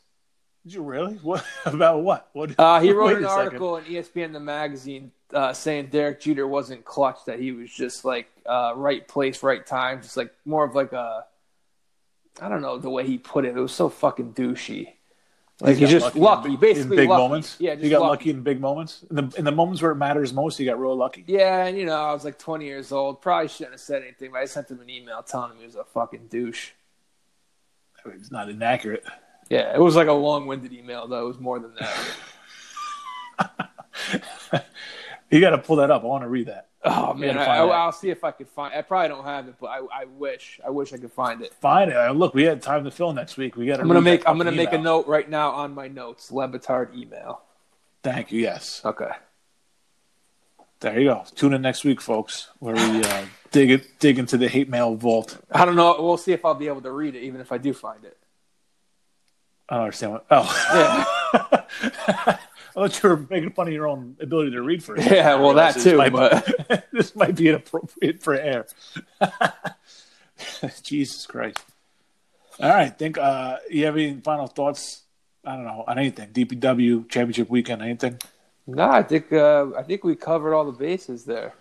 Did 0.64 0.74
you 0.74 0.82
really? 0.82 1.14
What 1.16 1.44
about 1.64 2.02
what? 2.02 2.28
What? 2.32 2.58
Uh, 2.58 2.80
he 2.80 2.92
wrote 2.92 3.16
an 3.18 3.22
second. 3.22 3.26
article 3.38 3.76
in 3.76 3.86
E 3.86 3.90
ESPN 3.94 4.32
the 4.32 4.40
magazine 4.40 5.12
uh, 5.32 5.52
saying 5.52 5.86
Derek 5.86 6.20
Jeter 6.20 6.46
wasn't 6.46 6.84
clutch, 6.84 7.18
that 7.26 7.38
he 7.38 7.52
was 7.52 7.70
just 7.72 8.04
like 8.04 8.26
uh, 8.44 8.72
right 8.74 9.06
place, 9.06 9.42
right 9.42 9.64
time, 9.64 10.02
just 10.02 10.16
like 10.16 10.32
more 10.44 10.64
of 10.64 10.74
like 10.74 10.92
a 10.92 11.24
I 12.42 12.48
don't 12.48 12.62
know 12.62 12.78
the 12.78 12.90
way 12.90 13.06
he 13.06 13.16
put 13.16 13.44
it. 13.44 13.56
It 13.56 13.60
was 13.60 13.72
so 13.72 13.88
fucking 13.88 14.34
douchey. 14.34 14.94
Like 15.60 15.76
he's, 15.76 15.88
just 15.88 16.14
in 16.14 16.20
lucky, 16.22 16.50
big- 16.50 16.60
basically 16.60 16.96
in 16.96 17.02
big 17.02 17.08
lucky. 17.08 17.22
moments. 17.22 17.56
Yeah, 17.58 17.74
just 17.74 17.84
you 17.84 17.90
got 17.90 18.02
lucky. 18.02 18.10
lucky 18.10 18.30
in 18.30 18.42
big 18.42 18.60
moments. 18.60 19.04
In 19.08 19.16
the 19.16 19.34
in 19.38 19.44
the 19.44 19.52
moments 19.52 19.80
where 19.80 19.90
it 19.90 19.96
matters 19.96 20.32
most, 20.34 20.60
you 20.60 20.66
got 20.66 20.78
real 20.78 20.94
lucky. 20.94 21.24
Yeah, 21.26 21.64
and 21.64 21.78
you 21.78 21.86
know, 21.86 21.96
I 21.96 22.12
was 22.12 22.24
like 22.24 22.38
20 22.38 22.66
years 22.66 22.92
old. 22.92 23.22
Probably 23.22 23.48
shouldn't 23.48 23.72
have 23.72 23.80
said 23.80 24.02
anything, 24.02 24.32
but 24.32 24.40
I 24.40 24.44
sent 24.44 24.70
him 24.70 24.80
an 24.80 24.90
email 24.90 25.22
telling 25.22 25.52
him 25.52 25.58
he 25.58 25.64
was 25.64 25.76
a 25.76 25.84
fucking 25.84 26.26
douche. 26.28 26.72
It's 28.04 28.30
not 28.30 28.50
inaccurate. 28.50 29.02
Yeah, 29.48 29.74
it 29.74 29.80
was 29.80 29.96
like 29.96 30.08
a 30.08 30.12
long-winded 30.12 30.72
email, 30.72 31.08
though. 31.08 31.24
It 31.24 31.28
was 31.28 31.40
more 31.40 31.58
than 31.58 31.72
that. 33.38 33.70
You 35.30 35.40
got 35.40 35.50
to 35.50 35.58
pull 35.58 35.76
that 35.76 35.90
up. 35.90 36.02
I 36.02 36.06
want 36.06 36.22
to 36.22 36.28
read 36.28 36.46
that. 36.46 36.65
Oh 36.88 37.14
man, 37.14 37.36
I, 37.36 37.44
find 37.44 37.70
that. 37.70 37.74
I, 37.74 37.84
will 37.84 37.92
see 37.92 38.10
if 38.10 38.22
I 38.22 38.30
could 38.30 38.48
find. 38.48 38.72
I 38.72 38.80
probably 38.82 39.08
don't 39.08 39.24
have 39.24 39.48
it, 39.48 39.56
but 39.60 39.66
I, 39.66 39.78
I 39.92 40.04
wish. 40.04 40.60
I 40.64 40.70
wish 40.70 40.92
I 40.92 40.98
could 40.98 41.12
find 41.12 41.42
it. 41.42 41.52
Find 41.54 41.90
it. 41.90 42.12
Look, 42.12 42.32
we 42.32 42.44
had 42.44 42.62
time 42.62 42.84
to 42.84 42.92
fill 42.92 43.12
next 43.12 43.36
week. 43.36 43.56
We 43.56 43.66
got. 43.66 43.80
I'm 43.80 43.88
gonna 43.88 44.00
make. 44.00 44.28
I'm 44.28 44.38
gonna 44.38 44.52
make 44.52 44.72
a 44.72 44.78
note 44.78 45.08
right 45.08 45.28
now 45.28 45.50
on 45.50 45.74
my 45.74 45.88
notes. 45.88 46.30
Le 46.30 46.48
Batard 46.48 46.94
email. 46.94 47.42
Thank 48.04 48.30
you. 48.30 48.40
Yes. 48.40 48.82
Okay. 48.84 49.10
There 50.78 51.00
you 51.00 51.08
go. 51.08 51.24
Tune 51.34 51.54
in 51.54 51.62
next 51.62 51.84
week, 51.84 52.00
folks, 52.00 52.50
where 52.60 52.74
we 52.74 53.02
uh, 53.02 53.24
dig 53.50 53.70
it, 53.70 53.98
dig 53.98 54.18
into 54.18 54.36
the 54.36 54.48
hate 54.48 54.68
mail 54.68 54.94
vault. 54.94 55.38
I 55.50 55.64
don't 55.64 55.74
know. 55.74 55.96
We'll 56.00 56.18
see 56.18 56.32
if 56.32 56.44
I'll 56.44 56.54
be 56.54 56.68
able 56.68 56.82
to 56.82 56.92
read 56.92 57.16
it, 57.16 57.22
even 57.22 57.40
if 57.40 57.50
I 57.50 57.58
do 57.58 57.72
find 57.72 58.04
it. 58.04 58.16
I 59.68 59.74
don't 59.74 59.84
understand 59.84 60.12
what. 60.12 60.26
Oh, 60.30 61.04
Yeah. 61.32 62.36
I 62.78 62.88
thought 62.88 63.02
you 63.02 63.08
were 63.08 63.26
making 63.30 63.50
fun 63.52 63.68
of 63.68 63.72
your 63.72 63.86
own 63.88 64.16
ability 64.20 64.50
to 64.50 64.62
read 64.62 64.84
for. 64.84 64.96
It. 64.96 65.06
Yeah, 65.10 65.36
well, 65.36 65.54
that 65.54 65.74
This 65.74 65.84
too, 65.84 65.96
might- 65.96 66.12
but- 66.12 66.84
this 66.92 67.16
might 67.16 67.34
be 67.34 67.48
inappropriate 67.48 68.22
for 68.22 68.34
air. 68.34 68.66
Jesus 70.82 71.26
Christ! 71.26 71.58
All 72.60 72.68
right, 72.70 72.96
think. 72.96 73.18
Uh, 73.18 73.56
you 73.70 73.84
have 73.86 73.96
any 73.96 74.20
final 74.20 74.46
thoughts? 74.46 75.02
I 75.44 75.54
don't 75.56 75.64
know 75.64 75.84
on 75.86 75.98
anything. 75.98 76.30
DPW 76.30 77.08
championship 77.08 77.48
weekend. 77.48 77.80
Anything? 77.82 78.18
No, 78.66 78.88
I 78.90 79.02
think. 79.02 79.32
Uh, 79.32 79.68
I 79.76 79.82
think 79.82 80.04
we 80.04 80.14
covered 80.16 80.54
all 80.54 80.64
the 80.64 80.72
bases 80.72 81.24
there. 81.24 81.54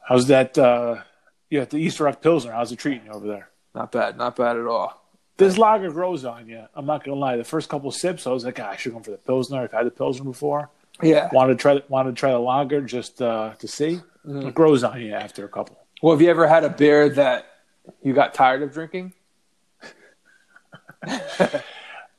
How's 0.00 0.26
that? 0.28 0.56
Uh, 0.56 1.02
yeah, 1.50 1.64
the 1.64 1.76
Easter 1.78 2.04
Rock 2.04 2.22
Pilsner. 2.22 2.52
How's 2.52 2.72
it 2.72 2.76
treating 2.78 3.04
you 3.06 3.12
over 3.12 3.26
there? 3.26 3.48
Not 3.74 3.92
bad. 3.92 4.16
Not 4.16 4.36
bad 4.36 4.56
at 4.56 4.66
all. 4.66 5.03
This 5.36 5.58
lager 5.58 5.90
grows 5.90 6.24
on 6.24 6.48
you. 6.48 6.64
I'm 6.74 6.86
not 6.86 7.04
gonna 7.04 7.18
lie. 7.18 7.36
The 7.36 7.44
first 7.44 7.68
couple 7.68 7.90
sips, 7.90 8.26
I 8.26 8.30
was 8.30 8.44
like, 8.44 8.60
ah, 8.60 8.70
I 8.70 8.76
should 8.76 8.92
go 8.92 9.00
for 9.00 9.10
the 9.10 9.18
Pilsner. 9.18 9.62
I've 9.62 9.72
had 9.72 9.86
the 9.86 9.90
Pilsner 9.90 10.24
before. 10.24 10.70
Yeah. 11.02 11.28
Wanted 11.32 11.58
to 11.58 11.62
try. 11.62 11.82
Wanted 11.88 12.10
to 12.10 12.16
try 12.20 12.30
the 12.30 12.38
lager 12.38 12.80
just 12.80 13.20
uh, 13.20 13.54
to 13.58 13.68
see. 13.68 14.00
Mm-hmm. 14.26 14.48
It 14.48 14.54
grows 14.54 14.84
on 14.84 15.00
you 15.00 15.12
after 15.12 15.44
a 15.44 15.48
couple. 15.48 15.78
Well, 16.02 16.12
have 16.12 16.22
you 16.22 16.30
ever 16.30 16.46
had 16.46 16.64
a 16.64 16.70
beer 16.70 17.08
that 17.10 17.46
you 18.02 18.14
got 18.14 18.34
tired 18.34 18.62
of 18.62 18.72
drinking? 18.72 19.12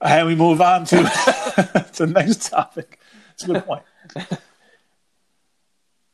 And 0.02 0.28
we 0.28 0.36
move 0.36 0.62
on 0.62 0.86
to, 0.86 0.98
the 0.98 2.12
next 2.14 2.50
topic. 2.50 3.00
It's 3.34 3.44
a 3.44 3.48
good 3.48 3.66
point. 3.66 3.84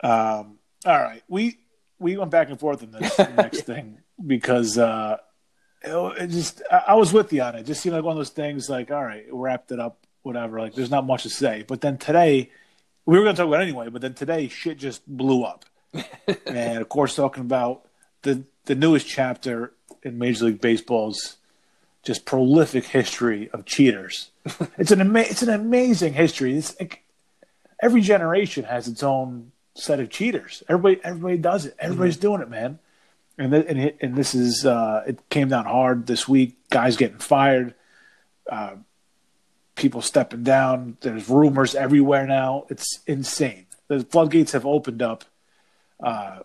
Um, 0.03 0.57
all 0.83 0.99
right, 0.99 1.21
we 1.27 1.59
we 1.99 2.17
went 2.17 2.31
back 2.31 2.49
and 2.49 2.59
forth 2.59 2.81
on 2.81 2.89
this 2.89 3.19
next 3.19 3.61
thing 3.67 3.99
because 4.25 4.79
uh, 4.79 5.17
it, 5.81 6.21
it 6.21 6.27
just 6.27 6.61
I, 6.71 6.95
was 6.95 7.13
with 7.13 7.31
you 7.33 7.41
on 7.41 7.55
it. 7.55 7.61
it. 7.61 7.65
Just 7.65 7.81
seemed 7.81 7.95
like 7.95 8.03
one 8.03 8.13
of 8.13 8.17
those 8.17 8.29
things. 8.29 8.69
Like, 8.69 8.91
all 8.91 9.03
right, 9.03 9.25
wrapped 9.31 9.71
it 9.71 9.79
up, 9.79 10.05
whatever. 10.23 10.59
Like, 10.59 10.73
there's 10.73 10.91
not 10.91 11.05
much 11.05 11.23
to 11.23 11.29
say. 11.29 11.63
But 11.67 11.81
then 11.81 11.97
today, 11.97 12.51
we 13.05 13.17
were 13.17 13.23
going 13.23 13.35
to 13.35 13.41
talk 13.41 13.47
about 13.47 13.61
it 13.61 13.63
anyway. 13.63 13.89
But 13.89 14.01
then 14.01 14.13
today, 14.13 14.47
shit 14.47 14.77
just 14.77 15.07
blew 15.07 15.43
up, 15.43 15.65
and 16.45 16.79
of 16.79 16.89
course, 16.89 17.15
talking 17.15 17.41
about 17.41 17.85
the 18.21 18.43
the 18.65 18.75
newest 18.75 19.07
chapter 19.07 19.73
in 20.03 20.17
Major 20.17 20.45
League 20.45 20.61
Baseball's 20.61 21.37
just 22.03 22.25
prolific 22.25 22.85
history 22.85 23.49
of 23.51 23.65
cheaters. 23.65 24.31
it's 24.77 24.91
an 24.91 25.01
ama- 25.01 25.19
it's 25.21 25.41
an 25.41 25.49
amazing 25.49 26.13
history. 26.13 26.55
It's 26.55 26.79
like 26.79 27.03
every 27.81 28.01
generation 28.01 28.63
has 28.65 28.87
its 28.87 29.03
own 29.03 29.51
set 29.75 29.99
of 29.99 30.09
cheaters. 30.09 30.63
Everybody 30.67 31.01
everybody 31.03 31.37
does 31.37 31.65
it. 31.65 31.75
Everybody's 31.79 32.15
mm-hmm. 32.15 32.21
doing 32.21 32.41
it, 32.41 32.49
man. 32.49 32.79
And 33.37 33.51
th- 33.51 33.65
and, 33.67 33.79
it, 33.79 33.97
and 34.01 34.15
this 34.15 34.35
is 34.35 34.65
uh, 34.65 35.03
it 35.07 35.29
came 35.29 35.49
down 35.49 35.65
hard 35.65 36.07
this 36.07 36.27
week. 36.27 36.57
Guys 36.69 36.97
getting 36.97 37.17
fired, 37.17 37.73
uh, 38.49 38.75
people 39.75 40.01
stepping 40.01 40.43
down. 40.43 40.97
There's 41.01 41.29
rumors 41.29 41.75
everywhere 41.75 42.27
now. 42.27 42.65
It's 42.69 42.99
insane. 43.07 43.65
The 43.87 44.01
floodgates 44.01 44.51
have 44.51 44.65
opened 44.65 45.01
up. 45.01 45.25
Uh, 46.01 46.39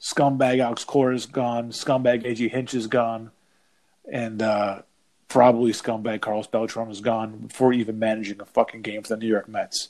scumbag 0.00 0.60
Alex 0.60 0.84
Cora 0.84 1.14
is 1.14 1.26
gone. 1.26 1.70
Scumbag 1.70 2.24
AJ 2.24 2.50
Hinch 2.50 2.74
is 2.74 2.86
gone, 2.86 3.30
and 4.10 4.42
uh, 4.42 4.82
probably 5.28 5.72
scumbag 5.72 6.20
Carlos 6.20 6.46
Beltran 6.46 6.90
is 6.90 7.00
gone 7.00 7.38
before 7.38 7.72
even 7.72 7.98
managing 7.98 8.40
a 8.40 8.44
fucking 8.44 8.82
game 8.82 9.02
for 9.02 9.08
the 9.08 9.16
New 9.16 9.28
York 9.28 9.48
Mets. 9.48 9.88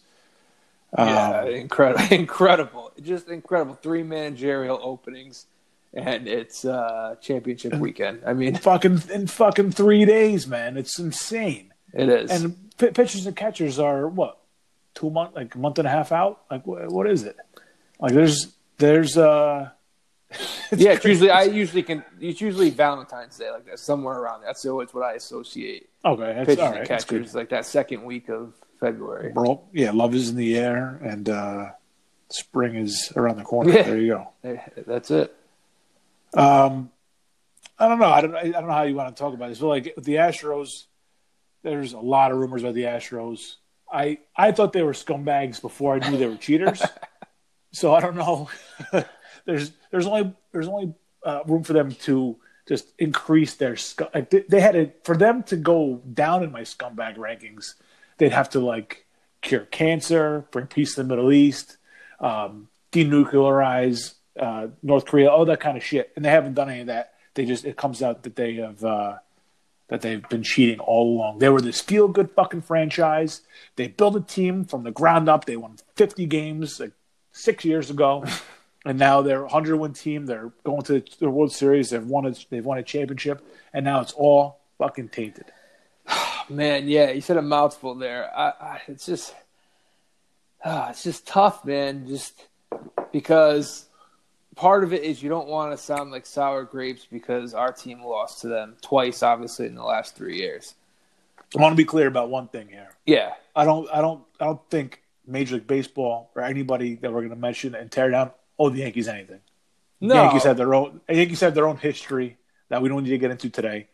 Yeah, 0.96 1.40
um, 1.40 1.48
incredible, 1.48 2.04
incredible, 2.14 2.92
just 3.02 3.28
incredible. 3.28 3.74
Three 3.74 4.02
managerial 4.02 4.78
openings, 4.82 5.46
and 5.95 6.26
it's 6.26 6.64
uh, 6.64 7.16
championship 7.20 7.74
weekend. 7.74 8.22
I 8.26 8.32
mean, 8.32 8.57
fucking 8.70 9.03
in 9.12 9.26
fucking 9.26 9.72
three 9.72 10.05
days, 10.05 10.47
man. 10.47 10.76
It's 10.76 10.99
insane. 10.99 11.72
It 11.93 12.09
is. 12.09 12.30
And 12.30 12.70
p- 12.78 12.90
pitchers 12.90 13.26
and 13.26 13.36
catchers 13.36 13.78
are 13.78 14.09
what 14.09 14.38
two 14.95 15.11
month, 15.11 15.34
like 15.36 15.55
a 15.55 15.59
month 15.59 15.78
and 15.78 15.86
a 15.86 15.90
half 15.90 16.12
out. 16.12 16.43
Like 16.51 16.66
what, 16.66 16.90
what 16.90 17.07
is 17.07 17.24
it? 17.24 17.36
Like 18.01 18.12
there's 18.12 18.55
there's 18.78 19.16
uh. 19.16 19.70
Yeah, 20.74 20.93
it's 20.93 21.05
usually 21.05 21.28
I 21.28 21.43
usually 21.43 21.82
can. 21.82 22.03
It's 22.18 22.40
usually 22.40 22.70
Valentine's 22.70 23.36
Day, 23.36 23.51
like 23.51 23.66
that, 23.66 23.78
somewhere 23.78 24.18
around 24.18 24.40
there. 24.40 24.55
So 24.55 24.80
it's 24.80 24.95
what 24.95 25.05
I 25.05 25.12
associate. 25.12 25.90
Okay, 26.03 26.22
that's 26.22 26.47
pitchers 26.47 26.59
all 26.59 26.70
right. 26.70 26.78
and 26.78 26.88
catchers, 26.88 27.34
like 27.34 27.51
that 27.51 27.66
second 27.66 28.05
week 28.05 28.30
of 28.30 28.55
February. 28.80 29.32
Bro, 29.32 29.61
yeah, 29.74 29.90
love 29.90 30.14
is 30.14 30.30
in 30.30 30.36
the 30.36 30.57
air, 30.57 30.99
and 31.05 31.28
uh, 31.28 31.72
spring 32.30 32.76
is 32.76 33.12
around 33.16 33.36
the 33.36 33.43
corner. 33.43 33.74
Yeah. 33.74 33.82
There 33.82 33.99
you 33.99 34.26
go. 34.43 34.61
That's 34.86 35.11
it. 35.11 35.36
Um, 36.34 36.90
I 37.78 37.88
don't 37.88 37.98
know. 37.98 38.10
I 38.10 38.20
don't. 38.20 38.34
I 38.34 38.50
don't 38.50 38.66
know 38.66 38.72
how 38.72 38.82
you 38.82 38.94
want 38.94 39.14
to 39.14 39.20
talk 39.20 39.34
about 39.34 39.48
this, 39.48 39.58
but 39.58 39.68
like 39.68 39.94
the 39.96 40.14
Astros, 40.14 40.84
there's 41.62 41.92
a 41.92 41.98
lot 41.98 42.32
of 42.32 42.38
rumors 42.38 42.62
about 42.62 42.74
the 42.74 42.84
Astros. 42.84 43.56
I 43.90 44.18
I 44.36 44.52
thought 44.52 44.72
they 44.72 44.82
were 44.82 44.92
scumbags 44.92 45.60
before 45.60 45.94
I 45.94 46.08
knew 46.08 46.16
they 46.16 46.26
were 46.26 46.36
cheaters. 46.36 46.82
so 47.72 47.94
I 47.94 48.00
don't 48.00 48.16
know. 48.16 48.48
there's 49.44 49.72
there's 49.90 50.06
only 50.06 50.34
there's 50.52 50.68
only 50.68 50.94
uh, 51.24 51.40
room 51.46 51.64
for 51.64 51.72
them 51.72 51.92
to 51.92 52.36
just 52.68 52.92
increase 52.98 53.54
their 53.54 53.76
scum. 53.76 54.08
Like 54.14 54.30
they, 54.30 54.44
they 54.48 54.60
had 54.60 54.72
to 54.72 54.90
for 55.04 55.16
them 55.16 55.42
to 55.44 55.56
go 55.56 56.00
down 56.12 56.42
in 56.42 56.52
my 56.52 56.62
scumbag 56.62 57.16
rankings 57.16 57.74
they'd 58.22 58.32
have 58.32 58.50
to 58.50 58.60
like 58.60 59.06
cure 59.40 59.66
cancer, 59.66 60.46
bring 60.52 60.66
peace 60.66 60.94
to 60.94 61.02
the 61.02 61.08
Middle 61.08 61.32
East, 61.32 61.76
um, 62.20 62.68
denuclearize 62.92 64.14
uh, 64.38 64.68
North 64.82 65.06
Korea, 65.06 65.30
all 65.30 65.44
that 65.46 65.60
kind 65.60 65.76
of 65.76 65.84
shit. 65.84 66.12
And 66.16 66.24
they 66.24 66.30
haven't 66.30 66.54
done 66.54 66.70
any 66.70 66.80
of 66.80 66.86
that. 66.88 67.14
They 67.34 67.44
just 67.44 67.64
it 67.64 67.76
comes 67.76 68.02
out 68.02 68.22
that 68.24 68.36
they 68.36 68.54
have 68.56 68.84
uh, 68.84 69.18
that 69.88 70.00
they've 70.00 70.26
been 70.28 70.42
cheating 70.42 70.80
all 70.80 71.16
along. 71.16 71.38
They 71.38 71.48
were 71.48 71.60
this 71.60 71.80
feel 71.80 72.08
good 72.08 72.30
fucking 72.30 72.62
franchise. 72.62 73.42
They 73.76 73.88
built 73.88 74.16
a 74.16 74.20
team 74.20 74.64
from 74.64 74.84
the 74.84 74.90
ground 74.90 75.28
up. 75.28 75.44
They 75.44 75.56
won 75.56 75.76
50 75.96 76.26
games 76.26 76.80
like 76.80 76.92
six 77.32 77.64
years 77.64 77.90
ago. 77.90 78.24
and 78.84 78.98
now 78.98 79.22
they're 79.22 79.40
a 79.40 79.42
100 79.42 79.76
win 79.76 79.92
team. 79.92 80.26
They're 80.26 80.52
going 80.64 80.82
to 80.82 81.02
the 81.18 81.30
World 81.30 81.52
Series. 81.52 81.90
They've 81.90 82.04
won 82.04 82.26
a, 82.26 82.34
they've 82.50 82.64
won 82.64 82.78
a 82.78 82.82
championship, 82.82 83.44
and 83.72 83.84
now 83.84 84.00
it's 84.00 84.12
all 84.12 84.60
fucking 84.78 85.10
tainted. 85.10 85.46
man, 86.48 86.88
yeah, 86.88 87.10
you 87.10 87.20
said 87.20 87.36
a 87.36 87.42
mouthful 87.42 87.94
there. 87.94 88.30
I, 88.36 88.48
I, 88.48 88.80
it's 88.88 89.06
just, 89.06 89.34
uh, 90.64 90.86
it's 90.90 91.04
just 91.04 91.26
tough, 91.26 91.64
man. 91.64 92.06
Just 92.06 92.46
because 93.12 93.86
part 94.57 94.84
of 94.84 94.92
it 94.92 95.03
is 95.03 95.22
you 95.22 95.28
don't 95.28 95.48
want 95.48 95.72
to 95.72 95.82
sound 95.82 96.11
like 96.11 96.26
sour 96.26 96.64
grapes 96.64 97.07
because 97.11 97.55
our 97.55 97.72
team 97.72 98.03
lost 98.03 98.40
to 98.42 98.48
them 98.48 98.76
twice, 98.80 99.22
obviously 99.22 99.66
in 99.66 99.74
the 99.74 99.84
last 99.84 100.16
three 100.16 100.36
years. 100.36 100.74
I 101.57 101.61
want 101.61 101.72
to 101.72 101.76
be 101.76 101.84
clear 101.84 102.07
about 102.07 102.30
one 102.30 102.48
thing 102.48 102.68
here. 102.68 102.88
Yeah, 103.05 103.34
I 103.55 103.64
don't, 103.64 103.88
I 103.92 104.00
don't, 104.00 104.22
I 104.40 104.46
don't 104.46 104.61
think 104.70 105.03
Major 105.26 105.57
League 105.57 105.66
Baseball 105.66 106.30
or 106.34 106.42
anybody 106.42 106.94
that 106.96 107.12
we're 107.12 107.20
going 107.20 107.30
to 107.30 107.36
mention 107.36 107.74
and 107.74 107.90
tear 107.90 108.11
down 108.11 108.30
owe 108.59 108.70
the 108.70 108.80
Yankees 108.80 109.09
anything. 109.09 109.40
No. 110.00 110.14
The 110.14 110.22
Yankees 110.22 110.44
have 110.44 110.57
their 110.57 110.74
own. 110.74 111.00
The 111.07 111.14
Yankees 111.14 111.40
have 111.40 111.55
their 111.55 111.66
own 111.66 111.76
history 111.76 112.38
that 112.68 112.82
we 112.82 112.88
don't 112.88 113.05
need 113.05 113.11
to 113.11 113.18
get 113.18 113.30
into 113.30 113.50
today. 113.50 113.88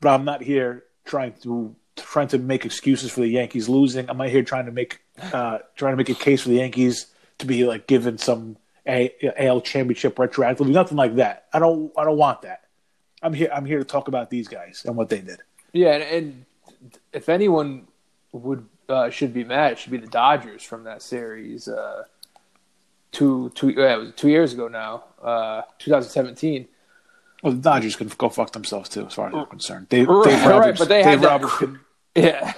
But 0.00 0.10
I'm 0.10 0.24
not 0.24 0.42
here 0.42 0.84
trying 1.04 1.32
to 1.42 1.74
trying 1.96 2.28
to 2.28 2.38
make 2.38 2.64
excuses 2.64 3.10
for 3.10 3.20
the 3.20 3.28
Yankees 3.28 3.68
losing. 3.68 4.08
I'm 4.08 4.16
not 4.16 4.28
here 4.28 4.42
trying 4.42 4.66
to 4.66 4.72
make 4.72 5.00
uh, 5.32 5.58
trying 5.76 5.92
to 5.92 5.96
make 5.96 6.08
a 6.08 6.14
case 6.14 6.42
for 6.42 6.48
the 6.50 6.56
Yankees 6.56 7.06
to 7.38 7.46
be 7.46 7.64
like 7.64 7.86
given 7.86 8.18
some 8.18 8.56
a- 8.86 9.44
AL 9.46 9.60
championship 9.62 10.16
retroactively. 10.16 10.70
Nothing 10.70 10.96
like 10.96 11.16
that. 11.16 11.46
I 11.52 11.58
don't. 11.58 11.92
I 11.96 12.04
don't 12.04 12.16
want 12.16 12.42
that. 12.42 12.64
I'm 13.22 13.32
here. 13.32 13.50
I'm 13.52 13.66
here 13.66 13.78
to 13.78 13.84
talk 13.84 14.08
about 14.08 14.30
these 14.30 14.48
guys 14.48 14.84
and 14.86 14.96
what 14.96 15.08
they 15.08 15.20
did. 15.20 15.40
Yeah, 15.72 15.92
and, 15.94 16.02
and 16.02 16.44
if 17.12 17.28
anyone 17.28 17.86
would 18.32 18.66
uh, 18.88 19.10
should 19.10 19.32
be 19.32 19.44
mad, 19.44 19.72
it 19.72 19.78
should 19.78 19.92
be 19.92 19.98
the 19.98 20.06
Dodgers 20.06 20.62
from 20.62 20.84
that 20.84 21.02
series. 21.02 21.68
Uh, 21.68 22.04
two 23.12 23.50
two 23.54 23.70
yeah, 23.70 23.94
it 23.94 23.98
was 23.98 24.12
two 24.16 24.28
years 24.28 24.52
ago 24.52 24.68
now, 24.68 25.04
uh, 25.22 25.62
2017 25.78 26.68
well, 27.42 27.54
the 27.54 27.60
Dodgers 27.60 27.96
can 27.96 28.08
go 28.18 28.28
fuck 28.28 28.52
themselves 28.52 28.88
too, 28.88 29.06
as 29.06 29.14
far 29.14 29.28
as 29.28 29.34
I'm 29.34 29.46
concerned. 29.46 29.86
They, 29.88 30.04
right, 30.04 30.24
Dave 30.24 30.46
Roberts, 30.46 30.66
right, 30.66 30.78
but 30.78 30.88
they 30.88 31.02
Dave 31.02 31.20
had 31.20 31.24
Roberts 31.24 31.58
that, 31.58 31.76
yeah, 32.14 32.52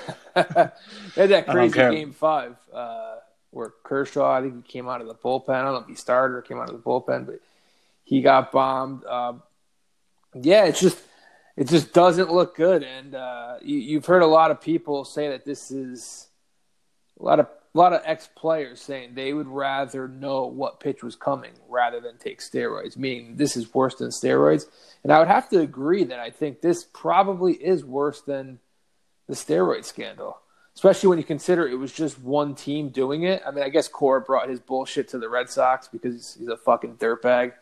they 1.14 1.20
had 1.22 1.30
that 1.30 1.46
crazy 1.48 1.78
game 1.78 2.12
five 2.12 2.56
uh, 2.72 3.16
where 3.52 3.72
Kershaw, 3.84 4.32
I 4.32 4.40
think 4.40 4.66
he 4.66 4.72
came 4.72 4.88
out 4.88 5.00
of 5.00 5.06
the 5.06 5.14
bullpen. 5.14 5.50
I 5.50 5.62
don't 5.62 5.74
know 5.74 5.80
if 5.80 5.86
he 5.86 5.94
started 5.94 6.34
or 6.34 6.42
came 6.42 6.58
out 6.58 6.68
of 6.68 6.74
the 6.74 6.82
bullpen, 6.82 7.26
but 7.26 7.40
he 8.02 8.22
got 8.22 8.50
bombed. 8.50 9.04
Uh, 9.04 9.34
yeah, 10.34 10.64
it's 10.64 10.80
just 10.80 10.98
it 11.56 11.68
just 11.68 11.92
doesn't 11.92 12.32
look 12.32 12.56
good, 12.56 12.82
and 12.82 13.14
uh, 13.14 13.56
you, 13.62 13.96
have 13.96 14.06
heard 14.06 14.22
a 14.22 14.26
lot 14.26 14.50
of 14.50 14.60
people 14.60 15.04
say 15.04 15.28
that 15.28 15.44
this 15.44 15.70
is 15.70 16.28
a 17.20 17.22
lot 17.22 17.38
of 17.38 17.46
a 17.74 17.78
lot 17.78 17.92
of 17.92 18.02
ex 18.04 18.28
players 18.34 18.80
saying 18.80 19.14
they 19.14 19.32
would 19.32 19.46
rather 19.46 20.08
know 20.08 20.46
what 20.46 20.80
pitch 20.80 21.02
was 21.02 21.16
coming 21.16 21.52
rather 21.68 22.00
than 22.00 22.18
take 22.18 22.40
steroids, 22.40 22.96
meaning 22.96 23.36
this 23.36 23.56
is 23.56 23.72
worse 23.72 23.94
than 23.96 24.08
steroids. 24.08 24.66
And 25.02 25.12
I 25.12 25.18
would 25.18 25.28
have 25.28 25.48
to 25.50 25.60
agree 25.60 26.04
that 26.04 26.18
I 26.18 26.30
think 26.30 26.60
this 26.60 26.84
probably 26.84 27.54
is 27.54 27.84
worse 27.84 28.20
than 28.20 28.58
the 29.26 29.34
steroid 29.34 29.84
scandal, 29.84 30.38
especially 30.74 31.08
when 31.08 31.18
you 31.18 31.24
consider 31.24 31.68
it 31.68 31.74
was 31.74 31.92
just 31.92 32.20
one 32.20 32.54
team 32.54 32.88
doing 32.88 33.24
it. 33.24 33.42
I 33.46 33.50
mean, 33.50 33.64
I 33.64 33.68
guess 33.68 33.88
Cora 33.88 34.20
brought 34.20 34.48
his 34.48 34.60
bullshit 34.60 35.08
to 35.08 35.18
the 35.18 35.28
Red 35.28 35.50
Sox 35.50 35.88
because 35.88 36.36
he's 36.38 36.48
a 36.48 36.56
fucking 36.56 36.96
dirtbag. 36.96 37.52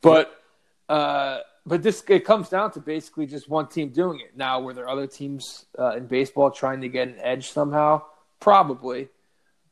But, 0.00 0.42
uh, 0.88 1.38
but 1.64 1.82
this 1.82 2.02
it 2.08 2.24
comes 2.24 2.48
down 2.48 2.72
to 2.72 2.80
basically 2.80 3.26
just 3.26 3.48
one 3.48 3.68
team 3.68 3.90
doing 3.90 4.20
it. 4.20 4.36
Now, 4.36 4.60
were 4.60 4.74
there 4.74 4.88
other 4.88 5.06
teams 5.06 5.66
uh, 5.78 5.96
in 5.96 6.06
baseball 6.06 6.50
trying 6.50 6.80
to 6.80 6.88
get 6.88 7.08
an 7.08 7.16
edge 7.20 7.50
somehow? 7.50 8.02
Probably. 8.40 9.08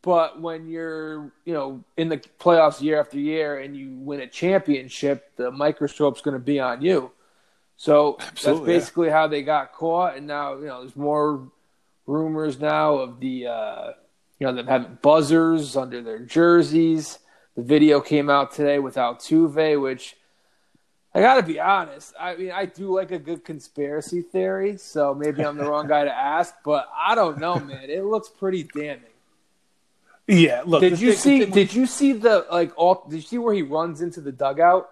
But 0.02 0.40
when 0.40 0.68
you're, 0.68 1.32
you 1.44 1.54
know, 1.54 1.82
in 1.96 2.08
the 2.08 2.18
playoffs 2.38 2.80
year 2.80 3.00
after 3.00 3.18
year 3.18 3.58
and 3.58 3.76
you 3.76 3.96
win 3.98 4.20
a 4.20 4.28
championship, 4.28 5.32
the 5.36 5.50
microscope's 5.50 6.20
going 6.20 6.34
to 6.34 6.44
be 6.44 6.60
on 6.60 6.82
you. 6.82 7.10
So 7.76 8.16
Absolutely, 8.20 8.72
that's 8.74 8.84
basically 8.84 9.06
yeah. 9.08 9.12
how 9.14 9.28
they 9.28 9.42
got 9.42 9.72
caught. 9.72 10.16
And 10.16 10.26
now, 10.26 10.56
you 10.56 10.66
know, 10.66 10.80
there's 10.80 10.96
more 10.96 11.50
rumors 12.09 12.59
now 12.59 12.96
of 12.96 13.20
the, 13.20 13.46
uh, 13.46 13.92
you 14.40 14.46
know, 14.46 14.54
them 14.54 14.66
having 14.66 14.98
buzzers 15.02 15.76
under 15.76 16.02
their 16.02 16.18
jerseys. 16.18 17.18
The 17.54 17.62
video 17.62 18.00
came 18.00 18.30
out 18.30 18.52
today 18.52 18.78
with 18.78 18.96
Altuve, 18.96 19.80
which 19.80 20.16
I 21.14 21.20
got 21.20 21.34
to 21.34 21.42
be 21.42 21.61
honest. 21.61 22.14
I 22.18 22.36
mean, 22.36 22.50
I 22.50 22.64
do 22.66 22.94
like 22.94 23.11
a 23.11 23.18
good 23.18 23.44
conspiracy 23.44 24.22
theory, 24.22 24.78
so 24.78 25.14
maybe 25.14 25.44
I'm 25.44 25.56
the 25.56 25.68
wrong 25.68 25.86
guy 25.86 26.04
to 26.04 26.14
ask, 26.14 26.54
but 26.64 26.88
I 26.96 27.14
don't 27.14 27.38
know, 27.38 27.59
man. 27.61 27.90
It 27.90 28.04
looks 28.04 28.28
pretty 28.28 28.62
damning. 28.62 29.02
Yeah, 30.26 30.62
look. 30.66 30.80
Did 30.80 31.00
you 31.00 31.12
thing, 31.12 31.42
see? 31.42 31.50
Did 31.50 31.74
you 31.74 31.86
see 31.86 32.12
the 32.12 32.46
like 32.50 32.72
all? 32.76 33.06
Did 33.09 33.16
you 33.16 33.22
see 33.22 33.38
where 33.38 33.54
he 33.54 33.62
runs 33.62 34.02
into 34.02 34.20
the 34.20 34.30
dugout? 34.30 34.90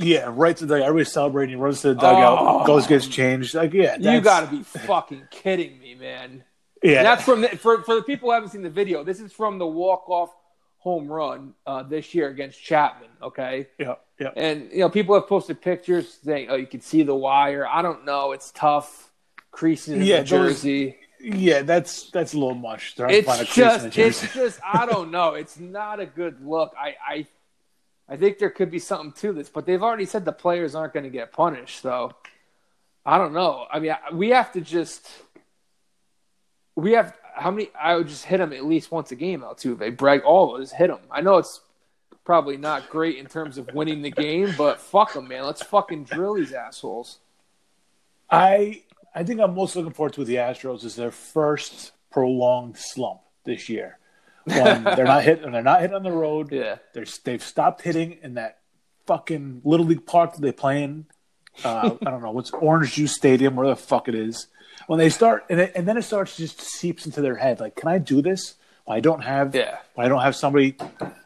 Yeah, 0.00 0.30
right 0.32 0.56
to 0.56 0.64
the 0.64 0.76
dugout. 0.76 0.88
Everybody's 0.88 1.12
celebrating. 1.12 1.56
He 1.56 1.60
runs 1.60 1.80
to 1.82 1.88
the 1.88 1.94
dugout, 1.94 2.38
Oh. 2.40 2.64
goes 2.64 2.86
gets 2.86 3.08
changed. 3.08 3.54
Like, 3.54 3.72
yeah, 3.72 3.96
You 3.98 4.20
got 4.20 4.48
to 4.48 4.56
be 4.56 4.62
fucking 4.62 5.24
kidding 5.30 5.78
me, 5.80 5.96
man. 5.96 6.44
Yeah, 6.82 6.98
And 6.98 7.06
that's 7.06 7.24
from 7.24 7.40
the, 7.40 7.48
for 7.48 7.82
for 7.82 7.96
the 7.96 8.02
people 8.02 8.28
who 8.28 8.34
haven't 8.34 8.50
seen 8.50 8.62
the 8.62 8.70
video. 8.70 9.02
This 9.02 9.18
is 9.18 9.32
from 9.32 9.58
the 9.58 9.66
walk 9.66 10.08
off 10.08 10.30
home 10.78 11.08
run 11.08 11.54
uh, 11.66 11.82
this 11.82 12.14
year 12.14 12.28
against 12.28 12.62
Chapman. 12.62 13.08
Okay, 13.20 13.66
yeah, 13.78 13.96
yeah. 14.20 14.30
and 14.36 14.70
you 14.70 14.78
know 14.78 14.88
people 14.88 15.16
have 15.16 15.26
posted 15.26 15.60
pictures 15.60 16.18
saying, 16.24 16.46
"Oh, 16.50 16.54
you 16.54 16.68
can 16.68 16.80
see 16.80 17.02
the 17.02 17.16
wire." 17.16 17.66
I 17.66 17.82
don't 17.82 18.04
know. 18.04 18.30
It's 18.30 18.52
tough 18.52 19.10
creasing 19.50 19.96
in 19.96 20.02
Yeah, 20.02 20.22
jersey. 20.22 20.98
Yeah, 21.20 21.62
that's 21.62 22.10
that's 22.12 22.34
a 22.34 22.38
little 22.38 22.54
much. 22.54 22.94
Trying 22.94 23.08
to 23.08 23.22
find 23.22 23.40
a 23.40 23.42
It's 23.42 23.54
just, 23.56 23.98
it's 23.98 24.34
just. 24.34 24.60
I 24.64 24.86
don't 24.86 25.10
know. 25.10 25.34
It's 25.34 25.58
not 25.58 25.98
a 25.98 26.06
good 26.06 26.46
look. 26.46 26.74
I, 26.80 26.94
I, 27.04 27.26
I 28.08 28.16
think 28.16 28.38
there 28.38 28.50
could 28.50 28.70
be 28.70 28.78
something 28.78 29.12
to 29.20 29.32
this, 29.32 29.48
but 29.48 29.66
they've 29.66 29.82
already 29.82 30.06
said 30.06 30.24
the 30.24 30.32
players 30.32 30.74
aren't 30.74 30.94
going 30.94 31.04
to 31.04 31.10
get 31.10 31.32
punished. 31.32 31.82
So 31.82 32.12
I 33.04 33.18
don't 33.18 33.32
know. 33.32 33.66
I 33.70 33.78
mean, 33.78 33.94
we 34.12 34.30
have 34.30 34.52
to 34.52 34.60
just. 34.60 35.08
We 36.74 36.92
have 36.92 37.16
how 37.34 37.50
many? 37.50 37.70
I 37.78 37.96
would 37.96 38.08
just 38.08 38.24
hit 38.24 38.38
them 38.38 38.52
at 38.52 38.64
least 38.64 38.90
once 38.90 39.10
a 39.12 39.16
game. 39.16 39.40
Altuve, 39.42 39.80
of 39.80 40.60
us 40.60 40.72
hit 40.72 40.88
them. 40.88 41.00
I 41.10 41.20
know 41.20 41.38
it's 41.38 41.60
probably 42.24 42.56
not 42.56 42.90
great 42.90 43.16
in 43.16 43.26
terms 43.26 43.58
of 43.58 43.72
winning 43.72 44.02
the 44.02 44.10
game, 44.10 44.54
but 44.56 44.80
fuck 44.80 45.14
them, 45.14 45.28
man. 45.28 45.44
Let's 45.44 45.62
fucking 45.62 46.04
drill 46.04 46.34
these 46.34 46.52
assholes. 46.52 47.18
I 48.30 48.82
I 49.14 49.24
think 49.24 49.40
I'm 49.40 49.54
most 49.54 49.76
looking 49.76 49.92
forward 49.92 50.12
to 50.14 50.20
with 50.20 50.28
the 50.28 50.36
Astros 50.36 50.84
is 50.84 50.96
their 50.96 51.10
first 51.10 51.92
prolonged 52.10 52.76
slump 52.76 53.20
this 53.44 53.68
year. 53.68 53.97
When 54.48 54.84
they're 54.84 55.04
not 55.04 55.22
hit 55.28 55.42
and 55.42 55.54
they're 55.54 55.62
not 55.62 55.80
hit 55.80 55.92
on 55.94 56.02
the 56.02 56.12
road. 56.12 56.52
Yeah. 56.52 56.76
They're 56.94 57.06
they've 57.24 57.42
stopped 57.42 57.82
hitting 57.82 58.18
in 58.22 58.34
that 58.34 58.58
fucking 59.06 59.62
little 59.64 59.86
league 59.86 60.06
park 60.06 60.34
that 60.34 60.40
they 60.42 60.52
play 60.52 60.82
in. 60.82 61.06
Uh, 61.64 61.96
I 62.06 62.10
don't 62.10 62.22
know 62.22 62.30
what's 62.30 62.50
Orange 62.52 62.92
Juice 62.94 63.14
Stadium, 63.14 63.56
where 63.56 63.66
the 63.66 63.76
fuck 63.76 64.08
it 64.08 64.14
is. 64.14 64.46
When 64.86 64.98
they 64.98 65.10
start 65.10 65.44
and, 65.50 65.60
it, 65.60 65.72
and 65.74 65.86
then 65.88 65.96
it 65.96 66.02
starts 66.02 66.36
to 66.36 66.42
just 66.42 66.60
seeps 66.60 67.04
into 67.06 67.20
their 67.20 67.36
head. 67.36 67.60
Like, 67.60 67.74
can 67.76 67.88
I 67.88 67.98
do 67.98 68.22
this? 68.22 68.54
When 68.84 68.96
I 68.96 69.00
don't 69.00 69.22
have 69.22 69.54
Yeah. 69.54 69.78
when 69.94 70.06
I 70.06 70.08
don't 70.08 70.22
have 70.22 70.36
somebody 70.36 70.76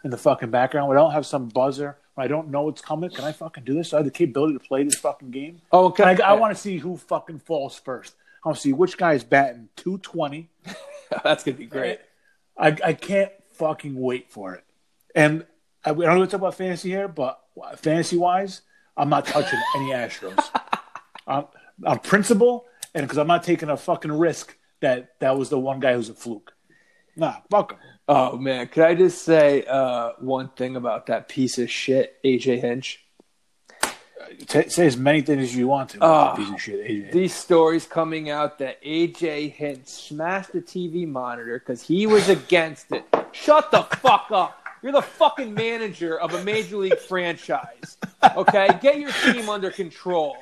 in 0.04 0.10
the 0.10 0.16
fucking 0.16 0.50
background. 0.50 0.88
When 0.88 0.96
I 0.96 1.00
don't 1.00 1.12
have 1.12 1.26
some 1.26 1.48
buzzer. 1.48 1.98
When 2.14 2.24
I 2.24 2.28
don't 2.28 2.48
know 2.48 2.62
what's 2.62 2.80
coming. 2.82 3.10
Can 3.10 3.24
I 3.24 3.32
fucking 3.32 3.64
do 3.64 3.74
this? 3.74 3.92
I 3.92 3.98
have 3.98 4.04
the 4.04 4.10
capability 4.10 4.54
to 4.54 4.60
play 4.60 4.82
this 4.84 4.96
fucking 4.96 5.30
game. 5.30 5.60
Oh, 5.70 5.90
Can 5.90 6.08
okay. 6.08 6.22
I, 6.22 6.30
I 6.30 6.32
want 6.34 6.54
to 6.54 6.60
see 6.60 6.78
who 6.78 6.96
fucking 6.96 7.38
falls 7.40 7.78
first. 7.78 8.14
I 8.44 8.48
want 8.48 8.56
to 8.56 8.62
see 8.62 8.72
which 8.72 8.96
guy's 8.96 9.22
batting 9.22 9.68
220. 9.76 10.48
That's 11.24 11.44
gonna 11.44 11.56
be 11.56 11.66
great. 11.66 12.00
I, 12.56 12.76
I 12.84 12.92
can't 12.92 13.32
fucking 13.52 13.94
wait 13.94 14.30
for 14.30 14.54
it. 14.54 14.64
And 15.14 15.46
I, 15.84 15.92
we 15.92 16.04
don't 16.04 16.20
to 16.20 16.26
talk 16.26 16.40
about 16.40 16.54
fantasy 16.54 16.90
here, 16.90 17.08
but 17.08 17.40
fantasy 17.76 18.16
wise, 18.16 18.62
I'm 18.96 19.08
not 19.08 19.26
touching 19.26 19.58
any 19.76 19.90
Astros. 19.90 20.44
I'm, 21.26 21.44
on 21.84 21.98
principle, 22.00 22.66
and 22.94 23.04
because 23.04 23.18
I'm 23.18 23.26
not 23.26 23.42
taking 23.42 23.68
a 23.68 23.76
fucking 23.76 24.12
risk 24.12 24.56
that 24.80 25.18
that 25.20 25.36
was 25.36 25.48
the 25.48 25.58
one 25.58 25.80
guy 25.80 25.94
who's 25.94 26.08
a 26.08 26.14
fluke. 26.14 26.52
Nah, 27.16 27.36
fuck 27.50 27.72
him. 27.72 27.78
Oh 28.08 28.36
man, 28.36 28.66
could 28.68 28.84
I 28.84 28.94
just 28.94 29.22
say 29.22 29.64
uh, 29.64 30.12
one 30.18 30.50
thing 30.50 30.76
about 30.76 31.06
that 31.06 31.28
piece 31.28 31.58
of 31.58 31.70
shit, 31.70 32.16
AJ 32.24 32.60
Hinch? 32.60 33.01
T- 34.46 34.68
say 34.68 34.86
as 34.86 34.96
many 34.96 35.20
things 35.22 35.42
as 35.42 35.56
you 35.56 35.68
want 35.68 35.90
to. 35.90 35.98
Ah. 36.00 36.34
piece 36.34 36.50
of 36.50 36.60
shit. 36.60 36.86
AJ. 36.86 37.12
These 37.12 37.34
stories 37.34 37.86
coming 37.86 38.30
out 38.30 38.58
that 38.58 38.82
AJ 38.82 39.52
Hinch 39.52 39.86
smashed 39.86 40.52
the 40.52 40.60
TV 40.60 41.06
monitor 41.06 41.58
because 41.58 41.82
he 41.82 42.06
was 42.06 42.28
against 42.28 42.90
it. 42.92 43.04
Shut 43.32 43.70
the 43.70 43.82
fuck 43.82 44.26
up. 44.30 44.58
You're 44.82 44.92
the 44.92 45.02
fucking 45.02 45.54
manager 45.54 46.18
of 46.18 46.34
a 46.34 46.42
major 46.44 46.76
league 46.76 46.98
franchise. 46.98 47.98
Okay, 48.36 48.68
get 48.80 48.98
your 48.98 49.12
team 49.24 49.48
under 49.48 49.70
control. 49.70 50.36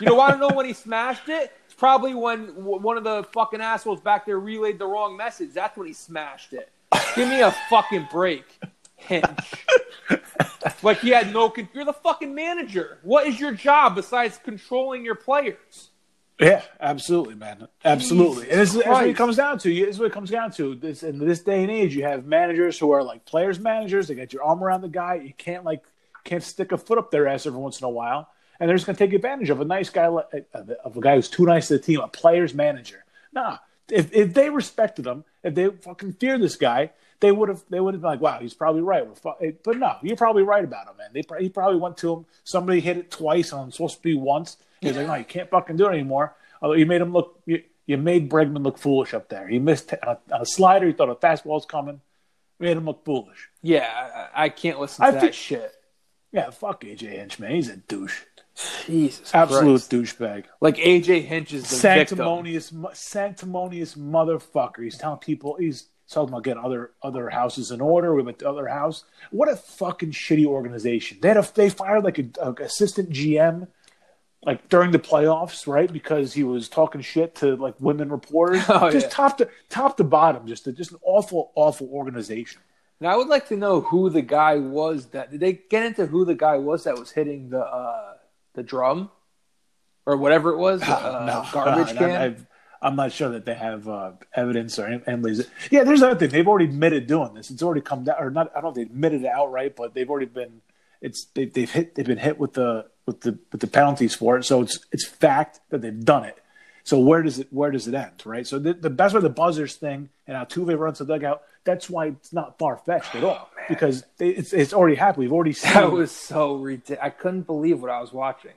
You 0.00 0.06
know, 0.06 0.14
want 0.14 0.32
to 0.34 0.38
know 0.38 0.48
when 0.54 0.64
he 0.66 0.72
smashed 0.72 1.28
it? 1.28 1.52
It's 1.66 1.74
probably 1.74 2.14
when 2.14 2.46
w- 2.46 2.78
one 2.80 2.96
of 2.96 3.04
the 3.04 3.24
fucking 3.34 3.60
assholes 3.60 4.00
back 4.00 4.24
there 4.24 4.40
relayed 4.40 4.78
the 4.78 4.86
wrong 4.86 5.16
message. 5.16 5.52
That's 5.52 5.76
when 5.76 5.86
he 5.86 5.92
smashed 5.92 6.54
it. 6.54 6.70
Give 7.14 7.28
me 7.28 7.40
a 7.42 7.50
fucking 7.68 8.08
break, 8.10 8.58
Hinch. 9.02 9.66
Like 10.82 11.00
he 11.00 11.10
had 11.10 11.32
no. 11.32 11.50
Con- 11.50 11.68
you're 11.72 11.84
the 11.84 11.92
fucking 11.92 12.34
manager. 12.34 12.98
What 13.02 13.26
is 13.26 13.38
your 13.38 13.52
job 13.52 13.94
besides 13.94 14.38
controlling 14.42 15.04
your 15.04 15.14
players? 15.14 15.90
Yeah, 16.40 16.62
absolutely, 16.80 17.34
man. 17.34 17.68
Absolutely. 17.84 18.50
and 18.50 18.60
this 18.60 18.74
is, 18.74 18.84
what 18.84 19.06
it 19.06 19.16
comes 19.16 19.36
down 19.36 19.58
to. 19.60 19.68
This 19.68 19.94
is 19.94 19.98
what 19.98 20.06
it 20.06 20.12
comes 20.12 20.30
down 20.30 20.50
to. 20.52 20.74
This 20.74 21.02
in 21.02 21.18
this 21.18 21.40
day 21.40 21.62
and 21.62 21.70
age, 21.70 21.94
you 21.94 22.02
have 22.04 22.26
managers 22.26 22.78
who 22.78 22.90
are 22.90 23.02
like 23.02 23.24
players 23.24 23.60
managers. 23.60 24.08
They 24.08 24.14
got 24.14 24.32
your 24.32 24.42
arm 24.42 24.62
around 24.62 24.80
the 24.80 24.88
guy. 24.88 25.14
You 25.16 25.32
can't 25.36 25.64
like 25.64 25.84
can't 26.24 26.42
stick 26.42 26.72
a 26.72 26.78
foot 26.78 26.98
up 26.98 27.10
their 27.10 27.28
ass 27.28 27.46
every 27.46 27.60
once 27.60 27.80
in 27.80 27.84
a 27.84 27.90
while, 27.90 28.28
and 28.58 28.68
they're 28.68 28.76
just 28.76 28.86
gonna 28.86 28.98
take 28.98 29.12
advantage 29.12 29.50
of 29.50 29.60
a 29.60 29.64
nice 29.64 29.90
guy 29.90 30.06
of 30.06 30.96
a- 30.96 31.00
guy 31.00 31.14
who's 31.14 31.28
too 31.28 31.44
nice 31.44 31.68
to 31.68 31.74
the 31.74 31.82
team, 31.82 32.00
a 32.00 32.08
players 32.08 32.54
manager. 32.54 33.04
Nah, 33.32 33.58
if 33.90 34.12
if 34.12 34.34
they 34.34 34.50
respected 34.50 35.06
him, 35.06 35.24
if 35.44 35.54
they 35.54 35.68
fucking 35.68 36.14
feared 36.14 36.40
this 36.40 36.56
guy, 36.56 36.90
they 37.22 37.32
would 37.32 37.48
have 37.48 37.64
they 37.70 37.80
would 37.80 37.94
have 37.94 38.02
been 38.02 38.10
like, 38.10 38.20
wow, 38.20 38.38
he's 38.38 38.52
probably 38.52 38.82
right. 38.82 39.04
But 39.64 39.76
no, 39.78 39.96
you're 40.02 40.16
probably 40.16 40.42
right 40.42 40.62
about 40.62 40.88
him, 40.88 40.96
man. 40.98 41.08
They 41.14 41.24
he 41.40 41.48
probably 41.48 41.78
went 41.80 41.96
to 41.98 42.12
him. 42.12 42.26
Somebody 42.44 42.80
hit 42.80 42.98
it 42.98 43.10
twice 43.10 43.52
on 43.54 43.72
supposed 43.72 43.96
to 43.96 44.02
be 44.02 44.14
once. 44.14 44.58
He's 44.82 44.96
like, 44.96 45.06
no, 45.06 45.14
you 45.14 45.24
can't 45.24 45.48
fucking 45.48 45.76
do 45.76 45.86
it 45.86 45.92
anymore. 45.92 46.34
Although 46.60 46.74
you 46.74 46.84
made 46.86 47.00
him 47.00 47.12
look, 47.12 47.40
you, 47.46 47.62
you 47.86 47.96
made 47.96 48.28
Bregman 48.28 48.62
look 48.64 48.76
foolish 48.78 49.14
up 49.14 49.28
there. 49.28 49.48
He 49.48 49.58
missed 49.58 49.92
on 50.06 50.16
a, 50.30 50.34
on 50.34 50.42
a 50.42 50.46
slider. 50.46 50.86
He 50.86 50.92
thought 50.92 51.08
a 51.08 51.14
fastball 51.14 51.46
was 51.46 51.64
coming. 51.66 52.00
Made 52.58 52.76
him 52.76 52.84
look 52.84 53.04
foolish. 53.04 53.48
Yeah, 53.62 54.28
I, 54.34 54.44
I 54.44 54.48
can't 54.50 54.78
listen 54.80 55.02
to 55.02 55.08
I 55.08 55.10
that 55.12 55.20
think- 55.20 55.34
shit. 55.34 55.72
Yeah, 56.32 56.50
fuck 56.50 56.82
AJ 56.82 57.10
Hinch, 57.10 57.38
man. 57.38 57.52
He's 57.52 57.68
a 57.68 57.76
douche. 57.76 58.22
Jesus, 58.86 59.34
Absolute 59.34 59.88
Christ. 59.88 59.90
douchebag. 59.90 60.44
Like 60.60 60.76
AJ 60.76 61.24
Hinch 61.26 61.52
is 61.52 61.62
the 61.64 61.76
victim. 61.76 62.16
Sanctimonious, 62.18 62.72
mu- 62.72 62.88
sanctimonious 62.92 63.94
motherfucker. 63.94 64.82
He's 64.82 64.96
telling 64.98 65.18
people 65.18 65.56
he's 65.58 65.88
talking 66.12 66.30
about 66.30 66.44
getting 66.44 66.62
other 66.62 66.92
other 67.02 67.30
houses 67.30 67.70
in 67.70 67.80
order. 67.80 68.14
We 68.14 68.22
went 68.22 68.38
to 68.40 68.48
other 68.48 68.68
house. 68.68 69.04
What 69.30 69.48
a 69.48 69.56
fucking 69.56 70.12
shitty 70.12 70.46
organization. 70.46 71.18
They 71.20 71.28
had 71.28 71.36
a, 71.36 71.48
they 71.54 71.70
fired 71.70 72.04
like 72.04 72.18
a, 72.18 72.26
a 72.40 72.52
assistant 72.62 73.10
GM 73.10 73.68
like 74.44 74.68
during 74.68 74.90
the 74.90 74.98
playoffs, 74.98 75.66
right? 75.66 75.92
Because 75.92 76.34
he 76.34 76.44
was 76.44 76.68
talking 76.68 77.00
shit 77.00 77.36
to 77.36 77.56
like 77.56 77.74
women 77.80 78.10
reporters. 78.10 78.62
Oh, 78.68 78.90
just 78.90 79.06
yeah. 79.06 79.10
top 79.10 79.38
to 79.38 79.48
top 79.68 79.96
to 79.98 80.04
bottom, 80.04 80.46
just 80.46 80.66
a, 80.66 80.72
just 80.72 80.92
an 80.92 80.98
awful, 81.02 81.52
awful 81.54 81.88
organization. 81.92 82.60
Now 83.00 83.10
I 83.10 83.16
would 83.16 83.28
like 83.28 83.48
to 83.48 83.56
know 83.56 83.80
who 83.80 84.10
the 84.10 84.22
guy 84.22 84.56
was 84.56 85.06
that 85.06 85.30
did 85.30 85.40
they 85.40 85.54
get 85.54 85.84
into 85.84 86.06
who 86.06 86.24
the 86.24 86.34
guy 86.34 86.56
was 86.56 86.84
that 86.84 86.98
was 86.98 87.10
hitting 87.10 87.50
the 87.50 87.60
uh, 87.60 88.14
the 88.54 88.62
drum 88.62 89.10
or 90.06 90.16
whatever 90.16 90.50
it 90.50 90.58
was 90.58 90.82
uh, 90.82 91.24
no, 91.26 91.46
garbage 91.52 91.96
can. 91.98 92.46
I'm 92.82 92.96
not 92.96 93.12
sure 93.12 93.28
that 93.30 93.44
they 93.44 93.54
have 93.54 93.88
uh, 93.88 94.12
evidence 94.34 94.78
or 94.78 94.86
any- 94.86 95.02
anybody's. 95.06 95.48
Yeah, 95.70 95.84
there's 95.84 96.02
another 96.02 96.18
thing. 96.18 96.30
They've 96.30 96.46
already 96.48 96.64
admitted 96.66 97.06
doing 97.06 97.34
this. 97.34 97.50
It's 97.50 97.62
already 97.62 97.80
come 97.80 98.04
down, 98.04 98.16
or 98.18 98.30
not. 98.30 98.50
I 98.50 98.54
don't 98.60 98.64
know 98.64 98.68
if 98.70 98.74
they 98.74 98.82
admitted 98.82 99.22
it 99.22 99.28
outright, 99.28 99.76
but 99.76 99.94
they've 99.94 100.10
already 100.10 100.26
been. 100.26 100.60
It's 101.00 101.26
they, 101.34 101.46
they've 101.46 101.70
hit. 101.70 101.94
They've 101.94 102.06
been 102.06 102.18
hit 102.18 102.38
with 102.38 102.54
the 102.54 102.86
with 103.06 103.20
the 103.20 103.38
with 103.52 103.60
the 103.60 103.66
penalties 103.66 104.14
for 104.14 104.36
it. 104.38 104.44
So 104.44 104.62
it's 104.62 104.84
it's 104.92 105.06
fact 105.06 105.60
that 105.70 105.80
they've 105.80 106.04
done 106.04 106.24
it. 106.24 106.38
So 106.84 106.98
where 106.98 107.22
does 107.22 107.38
it 107.38 107.48
where 107.52 107.70
does 107.70 107.86
it 107.86 107.94
end, 107.94 108.22
right? 108.24 108.46
So 108.46 108.58
the, 108.58 108.74
the 108.74 108.88
that's 108.90 109.14
why 109.14 109.20
the 109.20 109.30
buzzers 109.30 109.76
thing 109.76 110.08
and 110.26 110.36
Altuve 110.36 110.76
runs 110.78 110.98
the 110.98 111.04
dugout. 111.04 111.42
That's 111.64 111.88
why 111.88 112.06
it's 112.06 112.32
not 112.32 112.58
far 112.58 112.76
fetched 112.76 113.14
at 113.14 113.22
all 113.22 113.48
because 113.68 114.04
they, 114.18 114.30
it's 114.30 114.52
it's 114.52 114.72
already 114.72 114.96
happened. 114.96 115.18
We've 115.22 115.32
already 115.32 115.52
seen. 115.52 115.72
that 115.74 115.92
was 115.92 116.10
so 116.10 116.56
ridiculous. 116.56 117.00
I 117.02 117.10
couldn't 117.10 117.42
believe 117.42 117.80
what 117.80 117.90
I 117.90 118.00
was 118.00 118.12
watching. 118.12 118.52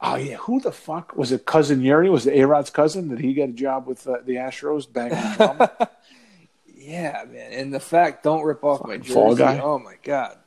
Oh 0.00 0.16
yeah, 0.16 0.36
who 0.36 0.60
the 0.60 0.72
fuck 0.72 1.16
was 1.16 1.32
it? 1.32 1.46
Cousin 1.46 1.80
Yuri 1.80 2.10
was 2.10 2.26
it 2.26 2.38
A 2.38 2.46
Rod's 2.46 2.70
cousin? 2.70 3.08
Did 3.08 3.20
he 3.20 3.32
get 3.32 3.48
a 3.48 3.52
job 3.52 3.86
with 3.86 4.06
uh, 4.06 4.18
the 4.24 4.34
Astros 4.34 4.92
the? 4.92 5.88
Yeah, 6.86 7.24
man. 7.28 7.52
And 7.52 7.74
the 7.74 7.80
fact 7.80 8.22
don't 8.22 8.44
rip 8.44 8.62
off 8.62 8.86
my 8.86 8.96
jersey. 8.96 9.14
Fall 9.14 9.34
guy. 9.34 9.58
Oh 9.58 9.78
my 9.78 9.96
god. 10.04 10.38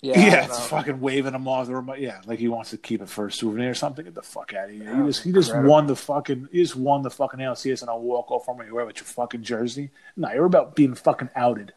Yeah, 0.00 0.18
yeah, 0.18 0.44
it's 0.46 0.66
fucking 0.68 0.98
waving 0.98 1.34
him 1.34 1.46
off 1.46 1.66
the 1.66 1.74
remote. 1.74 1.98
Yeah, 1.98 2.22
like 2.24 2.38
he 2.38 2.48
wants 2.48 2.70
to 2.70 2.78
keep 2.78 3.02
it 3.02 3.08
for 3.10 3.26
a 3.26 3.32
souvenir 3.32 3.72
or 3.72 3.74
something. 3.74 4.02
Get 4.02 4.14
the 4.14 4.22
fuck 4.22 4.54
out 4.54 4.70
of 4.70 4.74
here. 4.74 4.96
He 4.96 5.02
just 5.06 5.22
he 5.22 5.30
just 5.30 5.50
incredible. 5.50 5.70
won 5.70 5.86
the 5.88 5.96
fucking 5.96 6.48
he 6.50 6.62
just 6.62 6.74
won 6.74 7.02
the 7.02 7.10
fucking 7.10 7.38
LCS 7.38 7.82
and 7.82 7.90
a 7.90 7.96
walk 7.96 8.30
off 8.30 8.46
from 8.46 8.56
where 8.56 8.66
you 8.66 8.74
with 8.74 8.96
your 8.96 9.04
fucking 9.04 9.42
jersey. 9.42 9.90
No, 10.16 10.32
you're 10.32 10.46
about 10.46 10.74
being 10.74 10.94
fucking 10.94 11.28
outed. 11.36 11.74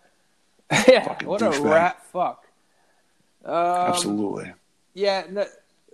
yeah, 0.88 1.06
Fucking 1.06 1.28
what 1.28 1.42
a 1.42 1.50
rat 1.62 2.02
fuck. 2.14 2.48
Um, 3.44 3.54
Absolutely. 3.54 4.54
Yeah, 4.94 5.26
no, 5.30 5.46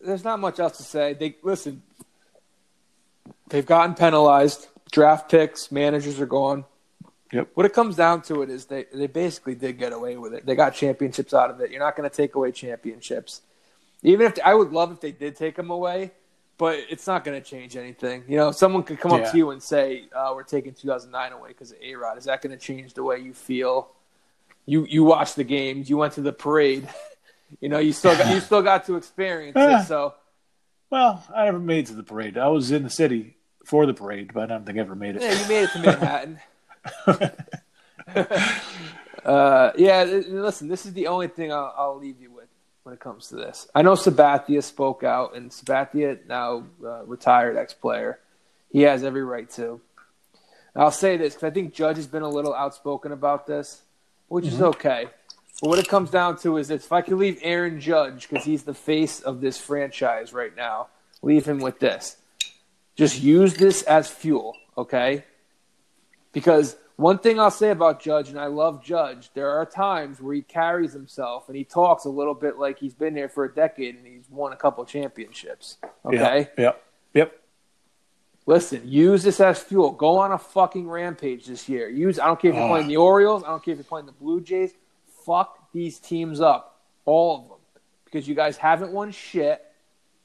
there's 0.04 0.24
not 0.24 0.39
much 0.39 0.60
else 0.60 0.78
to 0.78 0.84
say. 0.84 1.14
They 1.14 1.36
listen. 1.43 1.82
They've 3.50 3.66
gotten 3.66 3.95
penalized. 3.95 4.68
Draft 4.91 5.30
picks, 5.30 5.72
managers 5.72 6.20
are 6.20 6.26
gone. 6.26 6.66
Yep. 7.32 7.50
What 7.54 7.66
it 7.66 7.74
comes 7.74 7.95
down 7.95 8.24
to 8.24 8.41
it 8.41 8.50
is 8.50 8.66
they 8.66 8.86
they 8.91 9.08
basically 9.08 9.56
did 9.56 9.78
get 9.78 9.93
away 9.93 10.18
with 10.18 10.34
it. 10.34 10.45
They 10.45 10.56
got 10.56 10.74
championships 10.74 11.34
out 11.34 11.52
of 11.52 11.62
it. 11.62 11.70
You're 11.70 11.80
not 11.80 11.95
going 11.95 12.10
to 12.10 12.16
take 12.16 12.36
away 12.36 12.52
championships. 12.52 13.41
Even 14.02 14.26
if 14.26 14.39
I 14.43 14.56
would 14.56 14.72
love 14.72 14.91
if 14.91 15.02
they 15.02 15.12
did 15.12 15.36
take 15.36 15.56
them 15.56 15.70
away, 15.70 16.12
but 16.58 16.80
it's 16.89 17.06
not 17.06 17.24
going 17.24 17.39
to 17.39 17.47
change 17.47 17.76
anything. 17.76 18.24
You 18.28 18.38
know, 18.38 18.52
someone 18.52 18.84
could 18.84 19.00
come 19.00 19.12
up 19.12 19.32
to 19.32 19.38
you 19.38 19.52
and 19.52 19.62
say, 19.62 20.06
uh, 20.16 20.32
"We're 20.34 20.43
taking 20.43 20.74
2009 20.74 21.34
away 21.34 21.50
because 21.50 21.72
of 21.72 21.78
A 21.82 21.95
Rod." 21.95 22.18
Is 22.18 22.26
that 22.26 22.41
going 22.41 22.58
to 22.58 22.64
change 22.64 22.93
the 22.95 23.04
way 23.04 23.20
you 23.20 23.34
feel? 23.34 23.89
You 24.66 24.86
you 24.86 25.04
watched 25.04 25.36
the 25.36 25.43
games. 25.43 25.89
You 25.89 25.97
went 25.97 26.14
to 26.14 26.22
the 26.22 26.34
parade. 26.34 26.88
you 27.60 27.70
know, 27.70 27.80
you 27.80 27.93
still 27.93 28.18
got, 28.18 28.34
you 28.34 28.39
still 28.39 28.62
got 28.62 28.86
to 28.86 28.95
experience 28.95 29.56
it. 29.58 29.88
So, 29.88 30.14
Well, 30.89 31.24
I 31.36 31.45
never 31.45 31.60
made 31.60 31.86
it 31.86 31.88
to 31.88 31.93
the 31.93 32.04
parade. 32.04 32.38
I 32.38 32.47
was 32.47 32.72
in 32.72 32.84
the 32.84 32.89
city 32.89 33.36
for 33.66 33.86
the 33.86 33.93
parade, 33.93 34.32
but 34.34 34.43
I 34.43 34.45
don't 34.47 34.66
think 34.66 34.78
I 34.78 34.82
ever 34.82 34.95
made 34.95 35.16
it. 35.16 35.22
yeah, 35.22 35.41
you 35.41 35.47
made 35.47 35.64
it 35.64 35.72
to 35.72 35.80
Manhattan. 35.80 36.39
uh, 39.26 39.72
yeah, 39.78 40.04
listen, 40.04 40.68
this 40.68 40.86
is 40.86 40.93
the 40.93 41.08
only 41.08 41.28
thing 41.28 41.52
I'll, 41.52 41.74
I'll 41.78 41.97
leave 41.97 42.20
you 42.20 42.32
with 42.32 42.47
when 42.84 42.93
it 42.93 43.00
comes 43.00 43.28
to 43.28 43.36
this. 43.36 43.68
I 43.76 43.82
know 43.82 43.93
Sabathia 43.93 44.64
spoke 44.64 45.04
out, 45.04 45.36
and 45.36 45.52
Sabathia, 45.52 46.26
now 46.28 46.64
uh, 46.84 47.04
retired 47.06 47.58
ex 47.58 47.74
player, 47.74 48.20
he 48.72 48.82
has 48.82 49.04
every 49.04 49.24
right 49.24 49.50
to. 49.52 49.82
I'll 50.76 50.91
say 50.91 51.18
this 51.18 51.34
because 51.34 51.52
I 51.52 51.54
think 51.54 51.74
Judge 51.74 51.97
has 51.97 52.08
been 52.08 52.24
a 52.24 52.30
little 52.30 52.54
outspoken 52.54 53.12
about 53.12 53.47
this, 53.47 53.82
which 54.28 54.45
is 54.45 54.62
okay. 54.62 55.08
But 55.62 55.70
what 55.70 55.80
it 55.80 55.88
comes 55.88 56.10
down 56.10 56.38
to 56.39 56.57
is 56.57 56.70
if 56.70 56.91
I 56.91 57.01
could 57.01 57.18
leave 57.18 57.39
Aaron 57.41 57.80
Judge, 57.82 58.30
because 58.30 58.45
he's 58.45 58.64
the 58.64 58.74
face 58.74 59.20
of 59.20 59.41
this 59.41 59.57
franchise 59.60 60.32
right 60.34 60.55
now, 60.55 60.88
leave 61.22 61.45
him 61.45 61.60
with 61.60 61.80
this. 61.80 62.18
Just 62.95 63.22
use 63.22 63.55
this 63.55 63.82
as 63.84 64.10
fuel, 64.10 64.55
okay? 64.78 65.26
Because 66.32 66.78
one 66.95 67.18
thing 67.18 67.39
I'll 67.39 67.51
say 67.51 67.72
about 67.72 68.01
Judge, 68.01 68.30
and 68.30 68.39
I 68.39 68.47
love 68.47 68.84
Judge, 68.84 69.32
there 69.34 69.49
are 69.49 69.66
times 69.66 70.22
where 70.22 70.34
he 70.36 70.41
carries 70.41 70.93
himself 70.93 71.47
and 71.47 71.57
he 71.57 71.64
talks 71.64 72.05
a 72.05 72.10
little 72.10 72.34
bit 72.34 72.57
like 72.57 72.80
he's 72.80 72.93
been 72.93 73.16
here 73.16 73.30
for 73.30 73.45
a 73.45 73.53
decade 73.53 73.95
and 73.95 74.05
he's 74.05 74.30
won 74.30 74.53
a 74.53 74.57
couple 74.57 74.84
championships. 74.86 75.78
Okay? 76.05 76.39
Yep. 76.39 76.57
Yep. 76.57 76.84
yep. 77.14 77.39
Listen, 78.45 78.82
use 78.86 79.24
this 79.24 79.39
as 79.39 79.62
fuel. 79.62 79.91
Go 79.91 80.18
on 80.18 80.32
a 80.32 80.38
fucking 80.38 80.89
rampage 80.89 81.45
this 81.45 81.70
year. 81.70 81.88
Use 81.89 82.18
I 82.20 82.28
don't 82.28 82.39
care 82.39 82.51
if 82.51 82.55
you're 82.55 82.66
Oh. 82.66 82.70
playing 82.70 82.88
the 82.88 82.97
Orioles, 82.97 83.43
I 83.43 83.47
don't 83.47 83.64
care 83.64 83.74
if 83.74 83.78
you're 83.78 83.84
playing 83.86 84.05
the 84.07 84.12
Blue 84.14 84.41
Jays. 84.41 84.74
Fuck 85.30 85.72
these 85.74 86.00
teams 86.00 86.42
up. 86.42 86.82
All 87.06 87.38
of 87.38 87.48
them. 87.50 87.58
Because 88.04 88.28
you 88.28 88.34
guys 88.34 88.58
haven't 88.58 88.92
won 88.92 89.12
shit. 89.12 89.64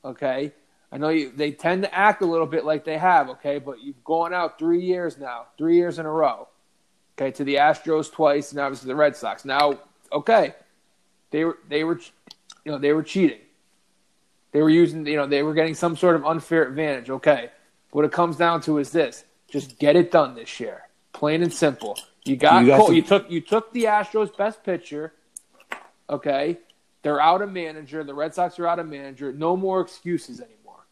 Okay? 0.02 0.52
I 0.90 0.96
know 0.96 1.10
you 1.10 1.30
they 1.30 1.50
tend 1.50 1.82
to 1.82 1.94
act 1.94 2.22
a 2.22 2.24
little 2.24 2.46
bit 2.46 2.64
like 2.64 2.84
they 2.84 2.96
have, 2.96 3.28
okay, 3.30 3.58
but 3.58 3.82
you've 3.82 4.02
gone 4.04 4.32
out 4.32 4.58
three 4.58 4.80
years 4.80 5.18
now, 5.18 5.46
three 5.58 5.76
years 5.76 5.98
in 5.98 6.06
a 6.06 6.10
row. 6.10 6.48
Okay, 7.18 7.32
to 7.32 7.44
the 7.44 7.56
Astros 7.56 8.10
twice 8.10 8.52
and 8.52 8.60
obviously 8.60 8.86
the 8.86 8.94
Red 8.94 9.14
Sox. 9.14 9.44
Now, 9.44 9.80
okay. 10.10 10.54
They 11.32 11.44
were 11.44 11.58
they 11.68 11.84
were 11.84 12.00
you 12.64 12.72
know, 12.72 12.78
they 12.78 12.92
were 12.92 13.02
cheating. 13.02 13.40
They 14.52 14.62
were 14.62 14.70
using 14.70 15.04
you 15.04 15.16
know, 15.16 15.26
they 15.26 15.42
were 15.42 15.52
getting 15.52 15.74
some 15.74 15.96
sort 15.96 16.16
of 16.16 16.24
unfair 16.24 16.66
advantage, 16.66 17.10
okay. 17.10 17.50
What 17.90 18.06
it 18.06 18.12
comes 18.12 18.36
down 18.36 18.62
to 18.62 18.78
is 18.78 18.90
this: 18.90 19.24
just 19.50 19.78
get 19.78 19.96
it 19.96 20.10
done 20.10 20.34
this 20.34 20.60
year, 20.60 20.82
plain 21.12 21.42
and 21.42 21.52
simple. 21.52 21.98
You 22.24 22.36
got, 22.36 22.62
You 22.62 22.68
got 22.68 22.78
Cole. 22.78 22.88
to- 22.88 22.94
You 22.94 23.02
took 23.02 23.30
you 23.30 23.40
took 23.40 23.72
the 23.72 23.84
Astros' 23.84 24.34
best 24.36 24.62
pitcher. 24.64 25.12
Okay, 26.08 26.58
they're 27.02 27.20
out 27.20 27.42
of 27.42 27.50
manager. 27.52 28.02
The 28.04 28.14
Red 28.14 28.34
Sox 28.34 28.58
are 28.58 28.66
out 28.66 28.78
of 28.78 28.86
manager. 28.88 29.32
No 29.32 29.56
more 29.56 29.80
excuses 29.80 30.40
anymore. 30.40 30.84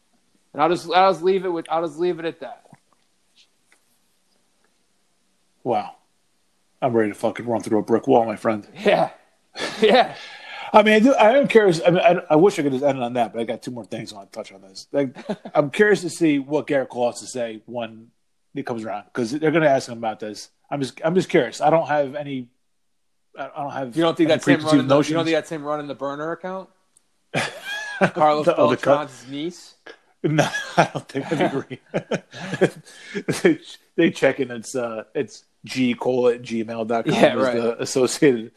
And 0.53 0.61
I'll 0.61 0.69
just 0.69 0.89
I'll 0.91 1.11
just 1.11 1.23
leave 1.23 1.45
it 1.45 1.49
with 1.49 1.65
I'll 1.69 1.85
just 1.85 1.99
leave 1.99 2.19
it 2.19 2.25
at 2.25 2.39
that. 2.41 2.65
Wow. 5.63 5.95
I'm 6.81 6.93
ready 6.93 7.09
to 7.11 7.15
fucking 7.17 7.45
run 7.45 7.61
through 7.61 7.79
a 7.79 7.83
brick 7.83 8.07
wall, 8.07 8.25
my 8.25 8.35
friend. 8.35 8.67
Yeah, 8.83 9.11
yeah. 9.81 10.15
I 10.73 10.81
mean, 10.81 10.95
I, 10.95 10.99
do, 10.99 11.13
I 11.13 11.37
am 11.37 11.47
curious. 11.47 11.79
I, 11.85 11.91
mean, 11.91 11.99
I, 11.99 12.21
I 12.31 12.35
wish 12.35 12.57
I 12.57 12.63
could 12.63 12.71
just 12.71 12.83
end 12.83 12.97
it 12.97 13.03
on 13.03 13.13
that, 13.13 13.31
but 13.31 13.39
I 13.39 13.43
got 13.43 13.61
two 13.61 13.69
more 13.69 13.85
things 13.85 14.11
I 14.11 14.15
want 14.17 14.31
to 14.33 14.35
touch 14.37 14.51
on 14.51 14.61
this. 14.61 14.87
Like, 14.91 15.15
I'm 15.55 15.69
curious 15.69 16.01
to 16.01 16.09
see 16.09 16.39
what 16.39 16.65
Gerrit 16.67 16.89
Cole 16.89 17.11
has 17.11 17.19
to 17.21 17.27
say 17.27 17.61
when 17.67 18.07
he 18.55 18.63
comes 18.63 18.83
around 18.83 19.05
because 19.05 19.31
they're 19.31 19.51
going 19.51 19.63
to 19.63 19.69
ask 19.69 19.87
him 19.87 19.97
about 19.99 20.19
this. 20.19 20.49
I'm 20.73 20.81
just, 20.81 20.99
I'm 21.05 21.13
just 21.13 21.29
curious. 21.29 21.61
I 21.61 21.69
don't 21.69 21.87
have 21.87 22.15
any. 22.15 22.47
I 23.37 23.49
don't 23.55 23.71
have. 23.71 23.95
You 23.95 24.01
don't 24.01 24.17
think 24.17 24.29
that's 24.29 24.47
him 24.47 24.65
running? 24.65 24.87
The, 24.87 24.97
you 25.01 25.13
don't 25.13 25.23
think 25.23 25.35
that's 25.35 25.51
him 25.51 25.63
running 25.63 25.85
the 25.85 25.93
burner 25.93 26.31
account? 26.31 26.69
Carlos 27.99 28.47
The. 28.47 28.53
Beltran's 28.53 29.27
niece. 29.29 29.75
No, 30.25 30.47
I 30.77 30.89
don't 30.93 31.05
think 31.09 31.33
I 31.33 31.35
agree. 31.43 31.79
they, 33.43 33.59
they 33.97 34.09
check 34.09 34.39
in. 34.39 34.51
It's 34.51 34.73
uh, 34.73 35.03
it's 35.13 35.43
g 35.65 35.95
cole 35.95 36.29
at 36.29 36.41
gmail.com 36.41 37.13
Yeah, 37.13 37.35
is 37.35 37.43
right. 37.43 37.55
the 37.57 37.81
associated. 37.81 38.51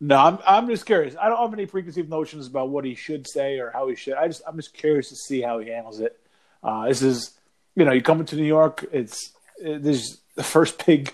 No, 0.00 0.16
I'm 0.16 0.38
I'm 0.46 0.68
just 0.68 0.86
curious. 0.86 1.16
I 1.20 1.28
don't 1.28 1.38
have 1.40 1.52
any 1.52 1.66
preconceived 1.66 2.08
notions 2.08 2.46
about 2.46 2.68
what 2.68 2.84
he 2.84 2.94
should 2.94 3.28
say 3.28 3.58
or 3.58 3.72
how 3.72 3.88
he 3.88 3.96
should. 3.96 4.14
I 4.14 4.28
just 4.28 4.42
I'm 4.46 4.54
just 4.54 4.72
curious 4.72 5.08
to 5.08 5.16
see 5.16 5.40
how 5.40 5.58
he 5.58 5.68
handles 5.68 5.98
it. 5.98 6.16
Uh, 6.62 6.86
this 6.86 7.02
is, 7.02 7.36
you 7.74 7.84
know, 7.84 7.90
you 7.90 8.02
come 8.02 8.20
into 8.20 8.36
New 8.36 8.44
York. 8.44 8.86
It's 8.92 9.32
it, 9.58 9.82
there's 9.82 10.20
the 10.36 10.44
first 10.44 10.86
big 10.86 11.12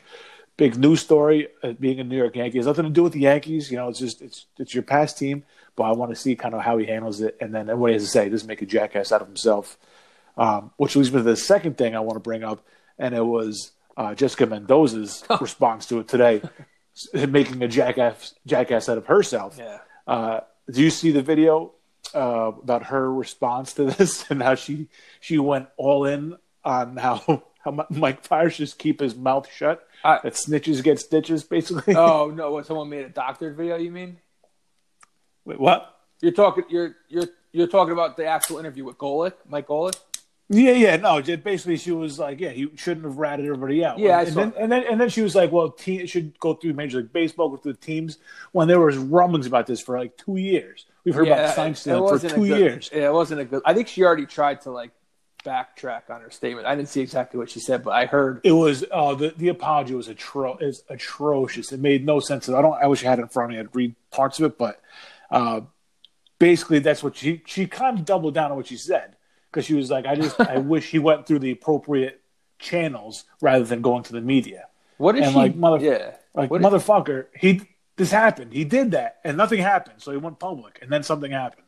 big 0.56 0.76
news 0.76 1.00
story 1.00 1.48
uh, 1.62 1.72
being 1.72 2.00
a 2.00 2.04
New 2.04 2.16
York 2.16 2.36
Yankee. 2.36 2.58
It 2.58 2.60
has 2.60 2.66
nothing 2.66 2.84
to 2.84 2.90
do 2.90 3.02
with 3.02 3.12
the 3.12 3.20
Yankees. 3.20 3.70
You 3.70 3.76
know, 3.76 3.88
it's 3.88 3.98
just 3.98 4.22
it's 4.22 4.46
it's 4.58 4.74
your 4.74 4.82
past 4.82 5.18
team. 5.18 5.44
But 5.74 5.84
I 5.84 5.92
want 5.92 6.10
to 6.10 6.16
see 6.16 6.36
kind 6.36 6.54
of 6.54 6.62
how 6.62 6.78
he 6.78 6.86
handles 6.86 7.20
it, 7.20 7.36
and 7.40 7.54
then 7.54 7.66
what 7.78 7.88
he 7.88 7.94
has 7.94 8.04
to 8.04 8.08
say. 8.08 8.28
Doesn't 8.28 8.48
make 8.48 8.62
a 8.62 8.66
jackass 8.66 9.12
out 9.12 9.20
of 9.20 9.28
himself. 9.28 9.78
Um, 10.38 10.70
which 10.76 10.96
leads 10.96 11.10
me 11.10 11.18
to 11.18 11.22
the 11.22 11.36
second 11.36 11.78
thing 11.78 11.96
I 11.96 12.00
want 12.00 12.16
to 12.16 12.20
bring 12.20 12.44
up, 12.44 12.66
and 12.98 13.14
it 13.14 13.24
was 13.24 13.72
uh, 13.96 14.14
Jessica 14.14 14.46
Mendoza's 14.46 15.24
response 15.40 15.86
to 15.86 16.00
it 16.00 16.08
today, 16.08 16.42
making 17.14 17.62
a 17.62 17.68
jackass 17.68 18.34
jackass 18.46 18.88
out 18.88 18.98
of 18.98 19.06
herself. 19.06 19.56
Yeah. 19.58 19.78
Uh, 20.06 20.40
do 20.70 20.82
you 20.82 20.90
see 20.90 21.10
the 21.10 21.22
video 21.22 21.72
uh, 22.14 22.52
about 22.62 22.84
her 22.84 23.12
response 23.12 23.74
to 23.74 23.84
this 23.98 24.30
and 24.30 24.42
how 24.42 24.54
she 24.54 24.88
she 25.20 25.38
went 25.38 25.68
all 25.76 26.04
in 26.04 26.36
on 26.64 26.96
how 26.96 27.42
how 27.64 27.86
Mike 27.90 28.24
Fiers 28.24 28.56
just 28.56 28.78
keep 28.78 29.00
his 29.00 29.14
mouth 29.14 29.48
shut? 29.50 29.86
I- 30.06 30.20
that 30.22 30.32
snitches 30.34 30.82
get 30.82 30.98
stitches, 31.00 31.44
basically. 31.44 31.94
Oh 31.96 32.30
no! 32.34 32.52
What 32.52 32.66
someone 32.66 32.88
made 32.88 33.04
a 33.04 33.08
doctored 33.08 33.56
video? 33.56 33.76
You 33.76 33.90
mean? 33.90 34.18
Wait, 35.44 35.60
what? 35.60 35.94
You're 36.20 36.32
talking. 36.32 36.64
You're 36.68 36.96
you're 37.08 37.28
you're 37.52 37.66
talking 37.66 37.92
about 37.92 38.16
the 38.16 38.26
actual 38.26 38.58
interview 38.58 38.84
with 38.84 38.98
Golic, 38.98 39.32
Mike 39.48 39.68
Golic. 39.68 39.96
Yeah, 40.48 40.72
yeah, 40.72 40.96
no. 40.96 41.20
Basically, 41.20 41.76
she 41.76 41.90
was 41.90 42.20
like, 42.20 42.38
"Yeah, 42.38 42.50
you 42.52 42.70
shouldn't 42.76 43.04
have 43.04 43.16
ratted 43.18 43.46
everybody 43.46 43.84
out." 43.84 43.98
Yeah, 43.98 44.18
I 44.18 44.22
and 44.22 44.32
saw 44.32 44.40
then 44.40 44.54
and 44.56 44.70
then 44.70 44.84
and 44.88 45.00
then 45.00 45.08
she 45.08 45.20
was 45.22 45.34
like, 45.34 45.50
"Well, 45.50 45.70
te- 45.70 46.00
it 46.02 46.08
should 46.08 46.38
go 46.38 46.54
through 46.54 46.74
Major 46.74 46.98
League 46.98 47.12
Baseball, 47.12 47.48
go 47.48 47.56
through 47.56 47.72
the 47.72 47.78
teams." 47.78 48.18
When 48.52 48.68
there 48.68 48.78
was 48.78 48.96
rumblings 48.96 49.46
about 49.46 49.66
this 49.66 49.80
for 49.80 49.98
like 49.98 50.16
two 50.16 50.36
years, 50.36 50.86
we've 51.04 51.16
heard 51.16 51.26
about 51.26 51.54
sign 51.56 51.74
stealing 51.74 52.16
for 52.18 52.28
two 52.28 52.46
good- 52.46 52.58
years. 52.60 52.90
Yeah, 52.92 53.08
it 53.08 53.12
wasn't 53.12 53.40
a 53.40 53.44
good. 53.44 53.60
I 53.64 53.74
think 53.74 53.88
she 53.88 54.04
already 54.04 54.24
tried 54.26 54.60
to 54.62 54.70
like 54.70 54.92
backtrack 55.46 56.10
on 56.10 56.20
her 56.20 56.30
statement. 56.30 56.66
I 56.66 56.74
didn't 56.74 56.88
see 56.88 57.00
exactly 57.00 57.38
what 57.38 57.48
she 57.50 57.60
said, 57.60 57.84
but 57.84 57.92
I 57.94 58.06
heard. 58.06 58.40
It 58.44 58.52
was 58.52 58.84
uh, 58.90 59.14
the 59.14 59.32
the 59.36 59.48
apology 59.48 59.94
was 59.94 60.08
atro- 60.08 60.60
is 60.60 60.82
atrocious. 60.90 61.72
It 61.72 61.80
made 61.80 62.04
no 62.04 62.20
sense. 62.20 62.48
I 62.48 62.60
don't. 62.60 62.74
I 62.74 62.86
wish 62.88 63.04
I 63.04 63.08
had 63.10 63.18
it 63.18 63.22
in 63.22 63.28
front 63.28 63.52
of 63.52 63.54
me. 63.56 63.60
I'd 63.60 63.74
read 63.74 63.94
parts 64.10 64.38
of 64.40 64.46
it, 64.46 64.58
but 64.58 64.80
uh, 65.30 65.60
basically, 66.38 66.80
that's 66.80 67.02
what 67.02 67.16
she 67.16 67.42
she 67.46 67.66
kind 67.66 67.98
of 67.98 68.04
doubled 68.04 68.34
down 68.34 68.50
on 68.50 68.56
what 68.56 68.66
she 68.66 68.76
said 68.76 69.16
because 69.50 69.64
she 69.64 69.74
was 69.74 69.90
like, 69.90 70.06
"I 70.06 70.14
just 70.16 70.38
I 70.40 70.58
wish 70.74 70.90
he 70.90 70.98
went 70.98 71.26
through 71.26 71.38
the 71.40 71.52
appropriate 71.52 72.20
channels 72.58 73.24
rather 73.40 73.64
than 73.64 73.82
going 73.82 74.02
to 74.04 74.12
the 74.12 74.20
media." 74.20 74.66
What 74.98 75.14
is 75.16 75.22
And, 75.24 75.32
she? 75.32 75.36
like, 75.38 75.56
mother- 75.56 75.84
yeah, 75.84 76.12
Like 76.34 76.50
What- 76.50 76.62
motherfucker, 76.62 77.26
he 77.38 77.60
this 77.96 78.10
happened. 78.10 78.52
He 78.52 78.64
did 78.64 78.92
that, 78.92 79.18
and 79.24 79.36
nothing 79.36 79.60
happened. 79.60 79.96
So 80.02 80.10
he 80.10 80.16
went 80.16 80.38
public, 80.38 80.78
and 80.82 80.90
then 80.90 81.02
something 81.02 81.30
happened. 81.30 81.65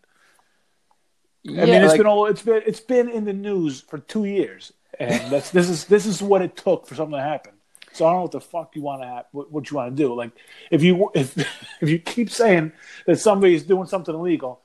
I 1.47 1.51
yeah, 1.51 1.65
mean, 1.65 1.75
it's 1.83 1.91
like- 1.93 1.99
been 1.99 2.07
all 2.07 2.27
it's 2.27 2.43
been 2.43 2.63
it's 2.67 2.81
been 2.81 3.09
in 3.09 3.25
the 3.25 3.33
news 3.33 3.81
for 3.81 3.99
two 3.99 4.25
years, 4.25 4.73
and 4.99 5.31
that's 5.31 5.51
this 5.51 5.69
is 5.69 5.85
this 5.87 6.07
is 6.07 6.21
what 6.23 6.43
it 6.43 6.57
took 6.57 6.87
for 6.87 6.95
something 6.95 7.17
to 7.17 7.23
happen. 7.23 7.53
So 7.93 8.07
I 8.07 8.11
don't 8.11 8.19
know 8.19 8.23
what 8.23 8.33
the 8.33 8.41
fuck 8.41 8.77
you 8.77 8.83
want 8.83 9.03
to 9.03 9.09
have, 9.09 9.25
what, 9.33 9.51
what 9.51 9.71
you 9.71 9.77
want 9.77 9.97
to 9.97 10.03
do. 10.03 10.15
Like 10.15 10.33
if 10.71 10.83
you 10.83 11.11
if 11.15 11.37
if 11.81 11.89
you 11.89 11.99
keep 11.99 12.31
saying 12.31 12.73
that 13.07 13.19
somebody's 13.19 13.63
doing 13.63 13.87
something 13.87 14.15
illegal, 14.15 14.61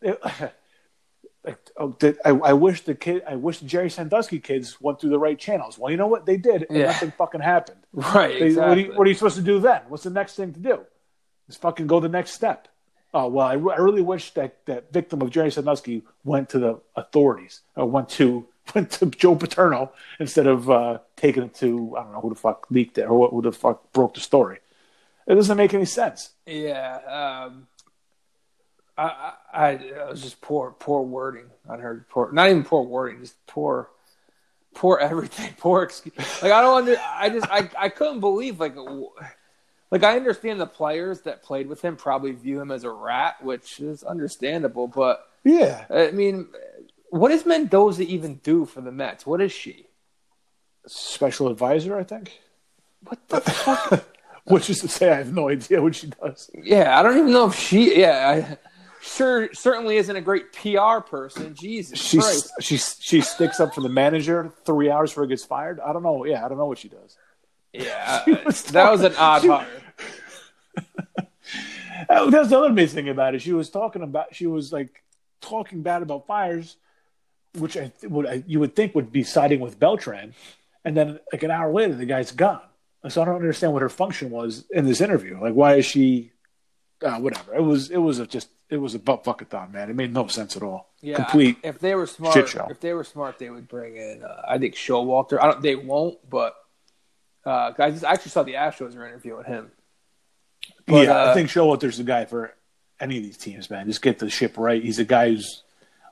it, 0.00 0.20
like 1.44 1.58
oh, 1.76 1.96
that, 2.00 2.18
I, 2.24 2.30
I 2.30 2.52
wish 2.52 2.82
the 2.82 2.94
kid, 2.94 3.22
I 3.28 3.34
wish 3.36 3.58
the 3.58 3.66
Jerry 3.66 3.90
Sandusky 3.90 4.38
kids 4.38 4.80
went 4.80 5.00
through 5.00 5.10
the 5.10 5.18
right 5.18 5.38
channels. 5.38 5.76
Well, 5.78 5.90
you 5.90 5.96
know 5.96 6.06
what 6.06 6.24
they 6.26 6.36
did, 6.36 6.66
and 6.68 6.78
Yeah. 6.78 6.86
nothing 6.86 7.10
fucking 7.12 7.40
happened. 7.40 7.80
right. 7.92 8.38
They- 8.38 8.46
exactly. 8.46 8.68
what, 8.68 8.78
are 8.78 8.80
you, 8.80 8.92
what 8.98 9.06
are 9.06 9.10
you 9.10 9.14
supposed 9.16 9.36
to 9.36 9.42
do 9.42 9.58
then? 9.58 9.82
What's 9.88 10.04
the 10.04 10.10
next 10.10 10.36
thing 10.36 10.52
to 10.52 10.60
do? 10.60 10.80
Just 11.48 11.60
fucking 11.60 11.88
go 11.88 11.98
the 12.00 12.08
next 12.08 12.32
step. 12.32 12.68
Oh 13.14 13.28
well, 13.28 13.46
I, 13.46 13.54
re- 13.54 13.74
I 13.74 13.80
really 13.80 14.02
wish 14.02 14.32
that 14.34 14.64
that 14.66 14.92
victim 14.92 15.20
of 15.20 15.30
Jerry 15.30 15.50
Sandusky 15.50 16.02
went 16.24 16.48
to 16.50 16.58
the 16.58 16.80
authorities 16.96 17.60
or 17.76 17.86
went 17.86 18.08
to 18.10 18.46
went 18.74 18.90
to 18.92 19.06
Joe 19.06 19.36
Paterno 19.36 19.92
instead 20.18 20.46
of 20.46 20.70
uh, 20.70 20.98
taking 21.16 21.42
it 21.44 21.54
to 21.56 21.96
I 21.96 22.02
don't 22.04 22.12
know 22.12 22.20
who 22.20 22.30
the 22.30 22.34
fuck 22.34 22.66
leaked 22.70 22.98
it 22.98 23.04
or 23.04 23.28
who 23.28 23.42
the 23.42 23.52
fuck 23.52 23.92
broke 23.92 24.14
the 24.14 24.20
story. 24.20 24.58
It 25.26 25.34
doesn't 25.34 25.56
make 25.56 25.72
any 25.72 25.84
sense. 25.84 26.30
Yeah, 26.46 27.46
um, 27.46 27.66
I, 28.98 29.34
I, 29.52 29.68
I 30.00 30.10
was 30.10 30.22
just 30.22 30.40
poor, 30.40 30.74
poor 30.78 31.02
wording 31.02 31.46
on 31.68 31.80
her. 31.80 32.04
Poor, 32.10 32.30
not 32.32 32.50
even 32.50 32.64
poor 32.64 32.82
wording, 32.82 33.20
just 33.20 33.46
poor, 33.46 33.88
poor 34.74 34.98
everything. 34.98 35.54
Poor 35.58 35.82
excuse. 35.82 36.14
Like 36.42 36.52
I 36.52 36.60
don't 36.60 36.78
under. 36.78 36.96
I 37.00 37.28
just 37.28 37.46
I, 37.50 37.70
I 37.78 37.88
couldn't 37.88 38.20
believe 38.20 38.58
like, 38.58 38.74
like 39.92 40.02
I 40.02 40.16
understand 40.16 40.58
the 40.58 40.66
players 40.66 41.20
that 41.20 41.42
played 41.42 41.68
with 41.68 41.82
him 41.82 41.96
probably 41.96 42.32
view 42.32 42.60
him 42.60 42.70
as 42.72 42.82
a 42.82 42.90
rat, 42.90 43.44
which 43.44 43.78
is 43.78 44.02
understandable. 44.02 44.88
But 44.88 45.24
Yeah, 45.44 45.84
I 45.90 46.10
mean, 46.10 46.48
what 47.10 47.28
does 47.28 47.44
Mendoza 47.44 48.02
even 48.02 48.36
do 48.36 48.64
for 48.64 48.80
the 48.80 48.90
Mets? 48.90 49.26
What 49.26 49.40
is 49.40 49.52
she? 49.52 49.86
special 50.86 51.48
advisor, 51.48 51.96
I 51.96 52.02
think. 52.04 52.40
What 53.04 53.28
the 53.28 53.40
fuck? 53.40 54.04
Which 54.46 54.68
is 54.68 54.80
to 54.80 54.88
say, 54.88 55.12
I 55.12 55.16
have 55.18 55.32
no 55.32 55.48
idea 55.48 55.80
what 55.80 55.94
she 55.94 56.08
does. 56.08 56.50
Yeah, 56.52 56.98
I 56.98 57.02
don't 57.04 57.16
even 57.16 57.32
know 57.32 57.46
if 57.46 57.54
she. 57.54 58.00
Yeah, 58.00 58.28
I, 58.28 58.58
sure 59.00 59.52
certainly 59.52 59.96
isn't 59.98 60.16
a 60.16 60.20
great 60.20 60.52
PR 60.52 60.98
person. 60.98 61.54
Jesus 61.54 62.00
She 62.00 62.20
she 62.60 62.76
she 62.78 63.20
sticks 63.20 63.60
up 63.60 63.72
for 63.74 63.82
the 63.82 63.88
manager 63.88 64.52
three 64.64 64.90
hours 64.90 65.10
before 65.10 65.24
he 65.24 65.28
gets 65.28 65.44
fired. 65.44 65.78
I 65.78 65.92
don't 65.92 66.02
know. 66.02 66.24
Yeah, 66.24 66.44
I 66.44 66.48
don't 66.48 66.58
know 66.58 66.66
what 66.66 66.78
she 66.78 66.88
does. 66.88 67.16
Yeah, 67.72 68.24
was 68.44 68.64
that 68.64 68.90
was 68.90 69.02
an 69.02 69.14
odd 69.16 69.42
she- 69.42 69.48
hire. 69.48 69.81
Oh, 72.14 72.30
That's 72.30 72.50
the 72.50 72.58
other 72.58 72.68
amazing 72.68 72.96
thing 72.96 73.08
about 73.08 73.34
it. 73.34 73.42
She 73.42 73.52
was 73.52 73.70
talking 73.70 74.02
about. 74.02 74.34
She 74.34 74.46
was 74.46 74.72
like 74.72 75.02
talking 75.40 75.82
bad 75.82 76.02
about 76.02 76.26
Fiers, 76.26 76.76
which 77.58 77.76
I 77.76 77.92
th- 78.00 78.10
would 78.10 78.26
I, 78.26 78.44
you 78.46 78.60
would 78.60 78.76
think 78.76 78.94
would 78.94 79.10
be 79.12 79.22
siding 79.22 79.60
with 79.60 79.78
Beltran, 79.78 80.34
and 80.84 80.96
then 80.96 81.18
like 81.32 81.42
an 81.42 81.50
hour 81.50 81.72
later, 81.72 81.94
the 81.94 82.06
guy's 82.06 82.30
gone. 82.32 82.60
So 83.08 83.20
I 83.20 83.24
don't 83.24 83.36
understand 83.36 83.72
what 83.72 83.82
her 83.82 83.88
function 83.88 84.30
was 84.30 84.64
in 84.70 84.84
this 84.86 85.00
interview. 85.00 85.40
Like, 85.40 85.54
why 85.54 85.74
is 85.76 85.86
she? 85.86 86.32
Uh, 87.04 87.16
whatever. 87.18 87.54
It 87.54 87.62
was. 87.62 87.90
It 87.90 87.98
was 87.98 88.18
a 88.18 88.26
just. 88.26 88.48
It 88.70 88.76
was 88.80 88.94
a 88.94 88.98
butt 88.98 89.22
fuckathon, 89.24 89.72
man. 89.72 89.90
It 89.90 89.96
made 89.96 90.14
no 90.14 90.28
sense 90.28 90.56
at 90.56 90.62
all. 90.62 90.88
Yeah, 91.02 91.16
Complete. 91.16 91.58
If 91.62 91.78
they 91.78 91.94
were 91.94 92.06
smart, 92.06 92.32
shit 92.32 92.48
show. 92.48 92.68
if 92.70 92.80
they 92.80 92.94
were 92.94 93.04
smart, 93.04 93.38
they 93.38 93.50
would 93.50 93.68
bring 93.68 93.96
in. 93.96 94.22
Uh, 94.22 94.40
I 94.48 94.56
think 94.56 94.76
Showalter. 94.76 95.38
I 95.38 95.46
don't. 95.50 95.60
They 95.60 95.74
won't, 95.76 96.18
but 96.30 96.54
uh, 97.44 97.72
I 97.78 97.90
just 97.90 98.04
I 98.04 98.12
actually 98.12 98.30
saw 98.30 98.44
the 98.44 98.54
Astros 98.54 98.94
were 98.96 99.06
interviewing 99.06 99.44
him. 99.44 99.70
But, 100.86 101.06
yeah, 101.06 101.24
uh, 101.24 101.30
I 101.30 101.34
think 101.34 101.48
Showalter's 101.48 101.98
the 101.98 102.04
guy 102.04 102.24
for 102.24 102.54
any 103.00 103.18
of 103.18 103.22
these 103.22 103.36
teams, 103.36 103.70
man. 103.70 103.86
Just 103.86 104.02
get 104.02 104.18
the 104.18 104.30
ship 104.30 104.56
right. 104.56 104.82
He's 104.82 104.98
a 104.98 105.04
guy 105.04 105.30
who's, 105.30 105.62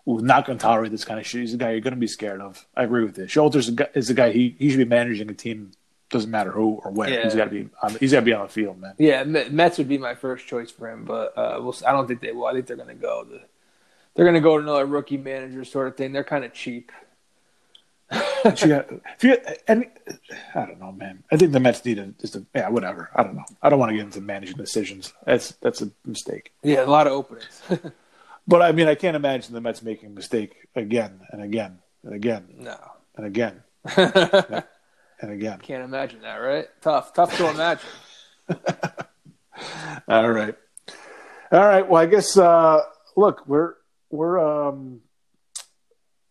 who's 0.05 0.23
not 0.23 0.47
going 0.47 0.59
to 0.59 0.62
tolerate 0.62 0.91
this 0.91 1.05
kind 1.05 1.21
of 1.21 1.27
shit. 1.27 1.41
He's 1.41 1.55
a 1.55 1.59
guy 1.59 1.73
you're 1.73 1.81
going 1.81 1.95
to 1.95 2.01
be 2.01 2.07
scared 2.07 2.41
of. 2.41 2.66
I 2.77 2.85
agree 2.85 3.05
with 3.05 3.14
this. 3.14 3.33
Showalter's 3.33 3.71
is 3.95 4.11
a 4.11 4.14
guy 4.14 4.33
he, 4.33 4.57
he 4.59 4.71
should 4.71 4.79
be 4.79 4.85
managing 4.85 5.31
a 5.31 5.35
team. 5.35 5.73
Doesn't 6.11 6.31
matter 6.31 6.51
who 6.51 6.81
or 6.85 6.91
when. 6.91 7.12
Yeah. 7.12 7.23
He's 7.23 7.37
got 7.37 7.45
to 7.45 7.51
be. 7.51 7.68
On, 7.83 7.95
he's 7.95 8.11
got 8.11 8.21
to 8.21 8.27
be 8.27 8.33
on 8.33 8.43
the 8.43 8.53
field, 8.53 8.81
man. 8.81 8.95
Yeah, 8.99 9.23
Mets 9.23 9.79
would 9.79 9.89
be 9.89 9.99
my 9.99 10.16
first 10.16 10.49
choice 10.49 10.68
for 10.68 10.91
him, 10.91 11.05
but 11.05 11.39
uh, 11.39 11.61
we'll, 11.61 11.75
I 11.87 11.93
don't 11.93 12.09
think 12.09 12.21
they 12.21 12.33
will. 12.33 12.47
I 12.47 12.53
think 12.53 12.66
they're 12.66 12.77
going 12.77 12.89
to 12.89 12.95
go 12.95 13.23
the 13.23 13.41
they're 14.14 14.25
going 14.25 14.35
to 14.35 14.41
go 14.41 14.57
to 14.57 14.62
another 14.62 14.87
rookie 14.87 15.16
manager 15.16 15.64
sort 15.64 15.89
of 15.89 15.97
thing. 15.97 16.12
They're 16.12 16.25
kind 16.25 16.45
of 16.45 16.53
cheap. 16.53 16.91
Got, 18.11 18.90
if 19.16 19.22
you, 19.22 19.36
and 19.68 19.86
I 20.54 20.66
don't 20.66 20.80
know, 20.80 20.92
man. 20.92 21.22
I 21.30 21.36
think 21.36 21.52
the 21.52 21.61
Mets 21.61 21.84
need 21.84 21.98
a 21.98 22.06
just 22.06 22.36
a 22.36 22.44
yeah, 22.54 22.68
whatever. 22.68 23.11
I 23.14 23.22
don't 23.22 23.36
know. 23.36 23.44
I 23.62 23.68
don't 23.68 23.78
want 23.78 23.90
to 23.90 23.96
get 23.96 24.06
into 24.06 24.20
managing 24.20 24.56
decisions. 24.56 25.12
That's 25.24 25.52
that's 25.61 25.82
a 25.82 25.90
mistake. 26.04 26.52
Yeah, 26.62 26.84
a 26.84 26.86
lot 26.86 27.06
of 27.06 27.12
openings. 27.12 27.62
But 28.48 28.62
I 28.62 28.72
mean, 28.72 28.88
I 28.88 28.96
can't 28.96 29.14
imagine 29.14 29.54
the 29.54 29.61
Mets 29.61 29.80
making 29.80 30.08
a 30.08 30.12
mistake 30.12 30.56
again 30.74 31.20
and 31.30 31.40
again 31.40 31.78
and 32.02 32.14
again 32.14 32.48
no, 32.58 32.76
and 33.14 33.26
again 33.26 33.62
can't 33.86 34.16
and 35.20 35.30
again. 35.30 35.58
Can't 35.61 35.84
imagine 35.84 36.22
that, 36.22 36.36
right? 36.36 36.66
Tough, 36.80 37.12
tough 37.12 37.36
to 37.36 37.48
imagine. 37.48 37.88
All 40.08 40.30
right. 40.30 40.56
All 41.52 41.61
right. 41.66 41.88
Well, 41.88 42.02
I 42.02 42.06
guess 42.06 42.36
uh 42.36 42.80
look, 43.16 43.46
we're 43.46 43.74
we're 44.11 44.38
um 44.38 45.02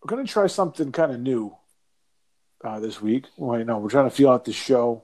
we're 0.02 0.10
gonna 0.10 0.26
try 0.26 0.48
something 0.48 0.92
kind 0.92 1.12
of 1.12 1.20
new 1.20 1.56
uh 2.64 2.80
this 2.80 3.02
week. 3.02 3.26
Well, 3.38 3.58
you 3.60 3.66
know, 3.66 3.78
we're 3.78 3.90
trying 3.90 4.10
to 4.10 4.16
feel 4.16 4.30
out 4.30 4.46
the 4.46 4.54
show, 4.54 5.04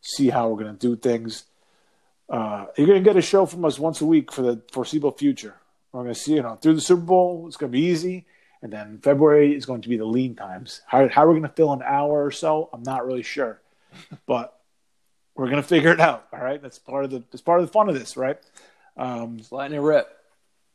see 0.00 0.28
how 0.30 0.48
we're 0.48 0.62
gonna 0.64 0.78
do 0.78 0.96
things. 0.96 1.44
Uh 2.28 2.66
you're 2.76 2.86
gonna 2.86 3.00
get 3.00 3.16
a 3.16 3.22
show 3.22 3.46
from 3.46 3.64
us 3.64 3.78
once 3.78 4.00
a 4.00 4.06
week 4.06 4.32
for 4.32 4.42
the 4.42 4.62
foreseeable 4.72 5.12
future. 5.12 5.54
We're 5.92 6.02
gonna 6.02 6.14
see, 6.14 6.34
you 6.34 6.42
know, 6.42 6.56
through 6.56 6.74
the 6.74 6.80
Super 6.80 7.02
Bowl, 7.02 7.44
it's 7.46 7.56
gonna 7.56 7.72
be 7.72 7.86
easy. 7.86 8.26
And 8.62 8.72
then 8.72 8.98
February 9.02 9.54
is 9.54 9.66
going 9.66 9.82
to 9.82 9.88
be 9.88 9.96
the 9.96 10.04
lean 10.06 10.34
times. 10.34 10.80
How 10.86 11.08
how 11.08 11.26
we're 11.26 11.34
gonna 11.34 11.48
fill 11.54 11.72
an 11.72 11.82
hour 11.82 12.24
or 12.24 12.30
so, 12.30 12.68
I'm 12.72 12.82
not 12.82 13.06
really 13.06 13.22
sure. 13.22 13.60
But 14.26 14.52
we're 15.34 15.48
gonna 15.50 15.62
figure 15.62 15.92
it 15.92 16.00
out. 16.00 16.26
All 16.32 16.40
right. 16.40 16.60
That's 16.60 16.78
part 16.78 17.04
of 17.04 17.10
the 17.10 17.22
that's 17.30 17.42
part 17.42 17.60
of 17.60 17.66
the 17.66 17.72
fun 17.72 17.88
of 17.88 17.94
this, 17.94 18.16
right? 18.16 18.38
Um, 18.96 19.36
Just 19.38 19.52
letting 19.52 19.76
it 19.76 19.80
rip. 19.80 20.08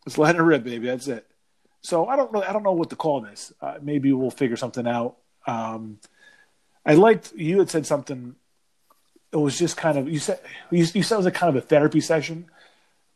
let's 0.05 0.17
let 0.19 0.35
it 0.35 0.41
rip, 0.41 0.63
baby. 0.63 0.85
That's 0.87 1.07
it. 1.07 1.25
So 1.81 2.05
I 2.05 2.15
don't 2.15 2.31
know. 2.31 2.43
I 2.43 2.53
don't 2.53 2.61
know 2.63 2.71
what 2.73 2.91
to 2.91 2.95
call 2.95 3.21
this. 3.21 3.51
Uh, 3.59 3.79
maybe 3.81 4.13
we'll 4.13 4.29
figure 4.29 4.55
something 4.55 4.87
out. 4.87 5.17
Um, 5.47 5.99
I 6.85 6.95
liked 6.95 7.33
you 7.33 7.59
had 7.59 7.69
said 7.69 7.85
something. 7.85 8.35
It 9.31 9.37
was 9.37 9.57
just 9.57 9.77
kind 9.77 9.97
of 9.97 10.09
you 10.09 10.19
said 10.19 10.39
you, 10.71 10.85
you 10.93 11.03
said 11.03 11.15
it 11.15 11.17
was 11.17 11.25
a 11.25 11.31
kind 11.31 11.55
of 11.55 11.63
a 11.63 11.65
therapy 11.65 12.01
session. 12.01 12.45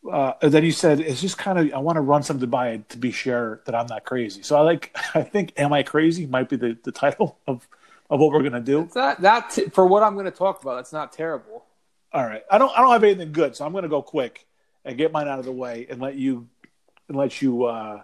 Uh, 0.10 0.34
and 0.42 0.52
then 0.52 0.64
you 0.64 0.72
said 0.72 1.00
it's 1.00 1.20
just 1.20 1.38
kind 1.38 1.58
of 1.58 1.74
I 1.74 1.80
want 1.80 1.96
to 1.96 2.02
run 2.02 2.22
something 2.22 2.50
by 2.50 2.70
it 2.70 2.90
to 2.90 2.98
be 2.98 3.12
sure 3.12 3.62
that 3.66 3.74
I'm 3.74 3.88
not 3.88 4.06
crazy. 4.06 4.44
So 4.44 4.56
I 4.56 4.62
like 4.62 4.96
I 5.16 5.24
think 5.24 5.54
"Am 5.58 5.74
I 5.74 5.84
Crazy" 5.84 6.26
might 6.26 6.50
be 6.50 6.58
the, 6.58 6.78
the 6.84 6.92
title 6.92 7.40
of 7.48 7.68
of 8.10 8.20
what 8.20 8.32
we're 8.32 8.44
gonna 8.44 8.60
do. 8.60 8.82
It's 8.82 8.96
not 8.96 9.22
that 9.22 9.50
t- 9.50 9.70
for 9.70 9.86
what 9.86 10.04
I'm 10.04 10.14
going 10.14 10.26
to 10.26 10.32
talk 10.32 10.62
about. 10.62 10.80
It's 10.80 10.94
not 10.94 11.12
terrible. 11.12 11.66
All 12.14 12.24
right. 12.24 12.44
I 12.52 12.60
don't 12.60 12.72
I 12.78 12.82
don't 12.82 12.92
have 12.92 13.04
anything 13.04 13.32
good, 13.32 13.56
so 13.56 13.66
I'm 13.66 13.74
gonna 13.74 13.90
go 13.90 14.02
quick 14.02 14.46
and 14.84 14.98
get 14.98 15.12
mine 15.12 15.28
out 15.28 15.40
of 15.40 15.46
the 15.46 15.52
way 15.52 15.88
and 15.90 16.00
let 16.00 16.16
you 16.16 16.48
and 17.08 17.18
let 17.18 17.42
you 17.42 17.66
uh, 17.66 18.04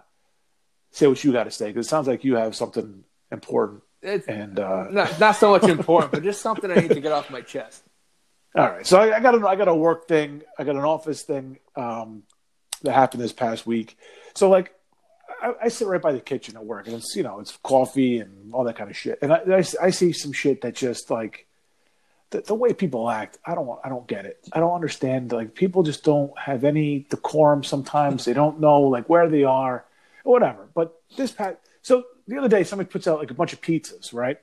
say 0.90 1.06
what 1.06 1.22
you 1.22 1.32
got 1.32 1.44
to 1.44 1.50
say 1.50 1.68
because 1.68 1.86
it 1.86 1.88
sounds 1.88 2.08
like 2.08 2.24
you 2.24 2.36
have 2.36 2.54
something 2.54 3.04
important. 3.30 3.82
It's 4.02 4.26
And 4.26 4.58
uh, 4.58 4.88
not 4.90 5.20
not 5.20 5.36
so 5.36 5.50
much 5.50 5.64
important, 5.64 6.12
but 6.12 6.22
just 6.22 6.42
something 6.42 6.70
I 6.70 6.74
need 6.74 6.90
to 6.90 7.00
get 7.00 7.12
off 7.12 7.30
my 7.30 7.40
chest. 7.40 7.84
all 8.56 8.68
right, 8.68 8.86
so 8.86 9.00
I, 9.00 9.16
I 9.16 9.20
got 9.20 9.34
a, 9.34 9.46
I 9.46 9.56
got 9.56 9.68
a 9.68 9.74
work 9.74 10.08
thing, 10.08 10.42
I 10.58 10.64
got 10.64 10.74
an 10.74 10.82
office 10.82 11.22
thing 11.22 11.58
um, 11.76 12.24
that 12.82 12.92
happened 12.92 13.22
this 13.22 13.32
past 13.32 13.66
week. 13.66 13.96
So 14.34 14.50
like, 14.50 14.74
I, 15.40 15.54
I 15.62 15.68
sit 15.68 15.86
right 15.86 16.02
by 16.02 16.12
the 16.12 16.20
kitchen 16.20 16.56
at 16.56 16.64
work, 16.64 16.86
and 16.88 16.96
it's 16.96 17.14
you 17.14 17.22
know 17.22 17.38
it's 17.38 17.56
coffee 17.62 18.18
and 18.18 18.52
all 18.52 18.64
that 18.64 18.76
kind 18.76 18.90
of 18.90 18.96
shit, 18.96 19.20
and 19.22 19.32
I, 19.32 19.36
I, 19.36 19.64
I 19.80 19.90
see 19.90 20.12
some 20.12 20.32
shit 20.32 20.62
that 20.62 20.74
just 20.74 21.08
like 21.10 21.46
the, 22.32 22.40
the 22.40 22.54
way 22.54 22.72
people 22.72 23.08
act, 23.08 23.38
I 23.46 23.54
don't 23.54 23.78
I 23.84 23.88
don't 23.88 24.06
get 24.08 24.26
it. 24.26 24.38
I 24.52 24.58
don't 24.58 24.74
understand. 24.74 25.30
Like 25.30 25.54
people 25.54 25.84
just 25.84 26.02
don't 26.02 26.36
have 26.36 26.64
any 26.64 27.06
decorum. 27.08 27.62
Sometimes 27.62 28.24
they 28.24 28.32
don't 28.32 28.58
know 28.58 28.80
like 28.80 29.08
where 29.08 29.28
they 29.28 29.44
are, 29.44 29.84
or 30.24 30.32
whatever. 30.32 30.68
But 30.74 31.00
this 31.16 31.30
pat. 31.30 31.60
So 31.82 32.04
the 32.28 32.38
other 32.38 32.48
day, 32.48 32.64
somebody 32.64 32.88
puts 32.90 33.06
out 33.06 33.18
like 33.18 33.30
a 33.30 33.34
bunch 33.34 33.52
of 33.52 33.60
pizzas, 33.60 34.12
right? 34.14 34.38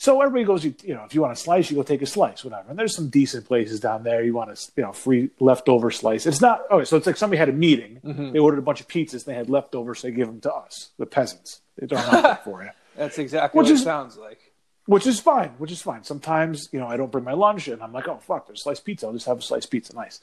So 0.00 0.20
everybody 0.22 0.44
goes, 0.44 0.64
you, 0.64 0.74
you 0.84 0.94
know, 0.94 1.02
if 1.04 1.12
you 1.14 1.20
want 1.20 1.32
a 1.32 1.36
slice, 1.36 1.70
you 1.70 1.76
go 1.76 1.82
take 1.82 2.02
a 2.02 2.06
slice, 2.06 2.44
whatever. 2.44 2.70
And 2.70 2.78
there's 2.78 2.94
some 2.94 3.08
decent 3.08 3.46
places 3.46 3.80
down 3.80 4.04
there. 4.04 4.22
You 4.22 4.32
want 4.32 4.48
a, 4.50 4.56
you 4.76 4.84
know, 4.84 4.92
free 4.92 5.30
leftover 5.40 5.90
slice. 5.90 6.24
It's 6.24 6.40
not. 6.40 6.62
Oh, 6.70 6.84
so 6.84 6.96
it's 6.96 7.06
like 7.06 7.16
somebody 7.16 7.38
had 7.38 7.48
a 7.48 7.52
meeting. 7.52 8.00
Mm-hmm. 8.04 8.30
They 8.32 8.38
ordered 8.38 8.60
a 8.60 8.62
bunch 8.62 8.80
of 8.80 8.86
pizzas. 8.86 9.24
They 9.24 9.34
had 9.34 9.50
leftovers. 9.50 9.98
So 10.00 10.06
they 10.08 10.14
give 10.14 10.28
them 10.28 10.40
to 10.42 10.54
us, 10.54 10.90
the 10.98 11.06
peasants. 11.06 11.60
They 11.78 11.86
don't 11.88 11.98
have 11.98 12.22
that 12.22 12.44
for 12.44 12.62
you 12.62 12.70
That's 12.96 13.18
exactly 13.18 13.58
Which 13.58 13.64
what 13.66 13.72
is- 13.74 13.80
it 13.80 13.84
sounds 13.84 14.16
like. 14.16 14.38
which 14.86 15.04
is 15.06 15.18
fine. 15.18 15.50
Which 15.58 15.72
is 15.72 15.82
fine. 15.82 16.04
Sometimes 16.04 16.68
you 16.72 16.78
know 16.78 16.86
I 16.86 16.96
don't 16.96 17.10
bring 17.10 17.24
my 17.24 17.32
lunch, 17.34 17.66
and 17.66 17.82
I'm 17.82 17.92
like, 17.92 18.06
oh 18.06 18.18
fuck, 18.18 18.46
there's 18.46 18.62
sliced 18.62 18.84
pizza. 18.84 19.06
I'll 19.06 19.12
just 19.12 19.26
have 19.26 19.38
a 19.38 19.42
sliced 19.42 19.68
pizza. 19.68 19.96
Nice. 19.96 20.20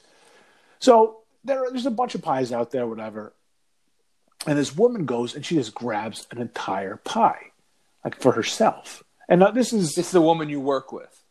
So 0.78 1.18
there, 1.44 1.66
there's 1.70 1.84
a 1.86 1.90
bunch 1.90 2.14
of 2.14 2.22
pies 2.22 2.50
out 2.50 2.70
there, 2.70 2.86
whatever. 2.86 3.34
And 4.46 4.58
this 4.58 4.76
woman 4.76 5.04
goes 5.06 5.34
and 5.34 5.44
she 5.44 5.56
just 5.56 5.74
grabs 5.74 6.26
an 6.30 6.38
entire 6.38 6.96
pie, 6.96 7.50
like 8.04 8.20
for 8.20 8.32
herself. 8.32 9.02
And 9.28 9.40
now 9.40 9.50
this 9.50 9.72
is, 9.72 9.94
This 9.94 10.06
is 10.06 10.12
the 10.12 10.20
woman 10.20 10.48
you 10.48 10.60
work 10.60 10.92
with. 10.92 11.22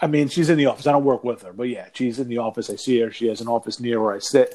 I 0.00 0.08
mean, 0.08 0.28
she's 0.28 0.50
in 0.50 0.58
the 0.58 0.66
office. 0.66 0.86
I 0.88 0.92
don't 0.92 1.04
work 1.04 1.22
with 1.22 1.42
her, 1.42 1.52
but 1.52 1.68
yeah, 1.68 1.86
she's 1.92 2.18
in 2.18 2.28
the 2.28 2.38
office. 2.38 2.68
I 2.68 2.74
see 2.76 2.98
her. 3.00 3.12
She 3.12 3.28
has 3.28 3.40
an 3.40 3.46
office 3.46 3.78
near 3.78 4.00
where 4.02 4.12
I 4.12 4.18
sit. 4.18 4.54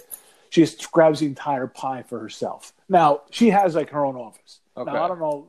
She 0.50 0.62
just 0.62 0.92
grabs 0.92 1.20
the 1.22 1.26
entire 1.26 1.68
pie 1.68 2.04
for 2.04 2.20
herself. 2.20 2.74
Now 2.90 3.22
she 3.32 3.50
has 3.52 3.74
like 3.76 3.92
her 3.92 4.06
own 4.06 4.16
office. 4.18 4.60
Okay. 4.76 4.92
Now 4.92 5.06
I 5.06 5.08
don't 5.08 5.20
know 5.20 5.48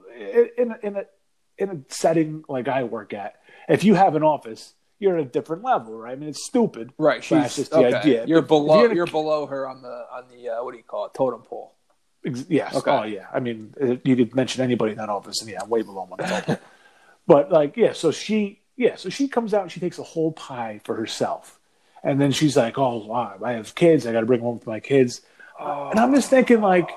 in 0.57 0.75
in 0.83 0.97
a, 0.97 1.05
in 1.59 1.69
a 1.71 1.77
setting 1.93 2.45
like 2.49 2.69
I 2.69 2.85
work 2.85 3.13
at. 3.13 3.35
If 3.69 3.83
you 3.85 3.95
have 3.95 4.15
an 4.15 4.23
office, 4.23 4.75
you're 5.01 5.17
at 5.19 5.23
a 5.23 5.29
different 5.29 5.63
level, 5.65 5.95
right? 5.95 6.13
I 6.13 6.17
mean, 6.17 6.29
it's 6.29 6.45
stupid, 6.47 6.93
Right. 6.99 7.23
She's 7.23 7.57
just 7.57 7.71
the 7.71 7.79
okay. 7.79 7.95
idea. 7.95 8.25
You're 8.27 8.43
below. 8.43 8.85
in 8.85 8.93
a- 8.93 8.95
You're 8.95 9.07
below 9.07 9.47
her 9.47 9.69
on 9.69 9.83
the 9.83 10.05
on 10.13 10.25
the 10.31 10.49
uh, 10.51 10.65
what 10.65 10.73
do 10.73 10.79
you 10.79 10.85
call 10.85 11.07
it? 11.07 11.15
Totem 11.15 11.43
pole. 11.43 11.75
Yes. 12.49 12.75
Okay. 12.77 12.91
Oh, 12.91 13.05
yeah. 13.05 13.27
I 13.33 13.41
mean, 13.41 13.75
uh, 13.81 13.97
you 14.05 14.17
could 14.17 14.35
mention 14.35 14.63
anybody 14.63 14.93
in 14.93 14.99
that 14.99 15.09
office, 15.09 15.41
and 15.41 15.51
yeah, 15.51 15.65
way 15.65 15.83
below 15.83 16.07
myself. 16.07 16.61
but 17.27 17.51
like, 17.51 17.77
yeah. 17.77 17.93
So 17.93 18.11
she, 18.11 18.61
yeah. 18.77 18.97
So 18.97 19.09
she 19.09 19.29
comes 19.29 19.55
out 19.55 19.63
and 19.63 19.73
she 19.73 19.81
takes 19.81 19.99
a 19.99 20.03
whole 20.03 20.33
pie 20.33 20.81
for 20.85 20.95
herself, 20.95 21.59
and 22.03 22.21
then 22.21 22.33
she's 22.33 22.57
like, 22.57 22.79
"Oh, 22.79 23.05
wow, 23.05 23.39
I 23.43 23.53
have 23.53 23.75
kids. 23.75 24.07
I 24.07 24.13
got 24.13 24.21
to 24.21 24.27
bring 24.27 24.41
home 24.41 24.59
to 24.59 24.69
my 24.69 24.81
kids." 24.81 25.21
And 25.61 25.99
I'm 25.99 26.15
just 26.15 26.31
thinking, 26.31 26.61
like, 26.61 26.89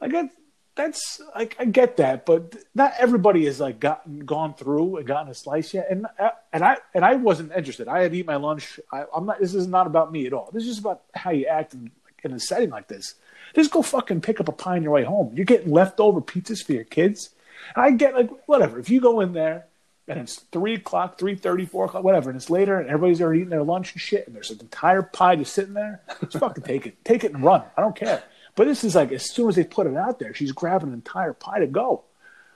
like 0.00 0.12
that, 0.12 0.30
that's 0.78 1.20
like 1.34 1.56
I 1.58 1.64
get 1.64 1.96
that, 1.96 2.24
but 2.24 2.54
not 2.74 2.92
everybody 2.98 3.44
has 3.46 3.58
like 3.58 3.80
gotten 3.80 4.20
gone 4.20 4.54
through 4.54 4.98
and 4.98 5.06
gotten 5.06 5.28
a 5.28 5.34
slice 5.34 5.74
yet. 5.74 5.88
And 5.90 6.06
uh, 6.18 6.30
and 6.52 6.64
I 6.64 6.78
and 6.94 7.04
I 7.04 7.16
wasn't 7.16 7.52
interested. 7.54 7.88
I 7.88 8.02
had 8.02 8.14
eaten 8.14 8.26
my 8.26 8.36
lunch. 8.36 8.78
I, 8.92 9.04
I'm 9.14 9.26
not. 9.26 9.40
This 9.40 9.54
is 9.54 9.66
not 9.66 9.88
about 9.88 10.12
me 10.12 10.26
at 10.26 10.32
all. 10.32 10.50
This 10.52 10.62
is 10.62 10.68
just 10.68 10.80
about 10.80 11.02
how 11.14 11.32
you 11.32 11.46
act 11.46 11.74
in, 11.74 11.90
in 12.22 12.32
a 12.32 12.40
setting 12.40 12.70
like 12.70 12.86
this. 12.86 13.16
Just 13.58 13.72
go 13.72 13.82
fucking 13.82 14.20
pick 14.20 14.38
up 14.38 14.48
a 14.48 14.52
pie 14.52 14.76
on 14.76 14.84
your 14.84 14.92
way 14.92 15.02
home. 15.02 15.32
You're 15.34 15.44
getting 15.44 15.72
leftover 15.72 16.20
pizzas 16.20 16.64
for 16.64 16.72
your 16.74 16.84
kids. 16.84 17.30
I 17.74 17.90
get 17.90 18.14
like 18.14 18.30
whatever. 18.46 18.78
If 18.78 18.88
you 18.88 19.00
go 19.00 19.18
in 19.20 19.32
there 19.32 19.66
and 20.06 20.20
it's 20.20 20.36
three 20.52 20.74
o'clock, 20.74 21.18
three 21.18 21.34
thirty, 21.34 21.66
four 21.66 21.86
o'clock, 21.86 22.04
whatever, 22.04 22.30
and 22.30 22.36
it's 22.36 22.50
later 22.50 22.78
and 22.78 22.88
everybody's 22.88 23.20
already 23.20 23.40
eating 23.40 23.50
their 23.50 23.64
lunch 23.64 23.92
and 23.92 24.00
shit, 24.00 24.28
and 24.28 24.36
there's 24.36 24.52
an 24.52 24.60
entire 24.60 25.02
pie 25.02 25.34
just 25.34 25.52
sitting 25.54 25.74
there, 25.74 26.02
just 26.20 26.38
fucking 26.38 26.62
take 26.62 26.86
it. 26.86 27.04
Take 27.04 27.24
it 27.24 27.34
and 27.34 27.42
run. 27.42 27.64
I 27.76 27.80
don't 27.80 27.96
care. 27.96 28.22
But 28.54 28.68
this 28.68 28.84
is 28.84 28.94
like 28.94 29.10
as 29.10 29.28
soon 29.28 29.48
as 29.48 29.56
they 29.56 29.64
put 29.64 29.88
it 29.88 29.96
out 29.96 30.20
there, 30.20 30.32
she's 30.32 30.52
grabbing 30.52 30.88
an 30.88 30.94
entire 30.94 31.32
pie 31.32 31.58
to 31.58 31.66
go. 31.66 32.04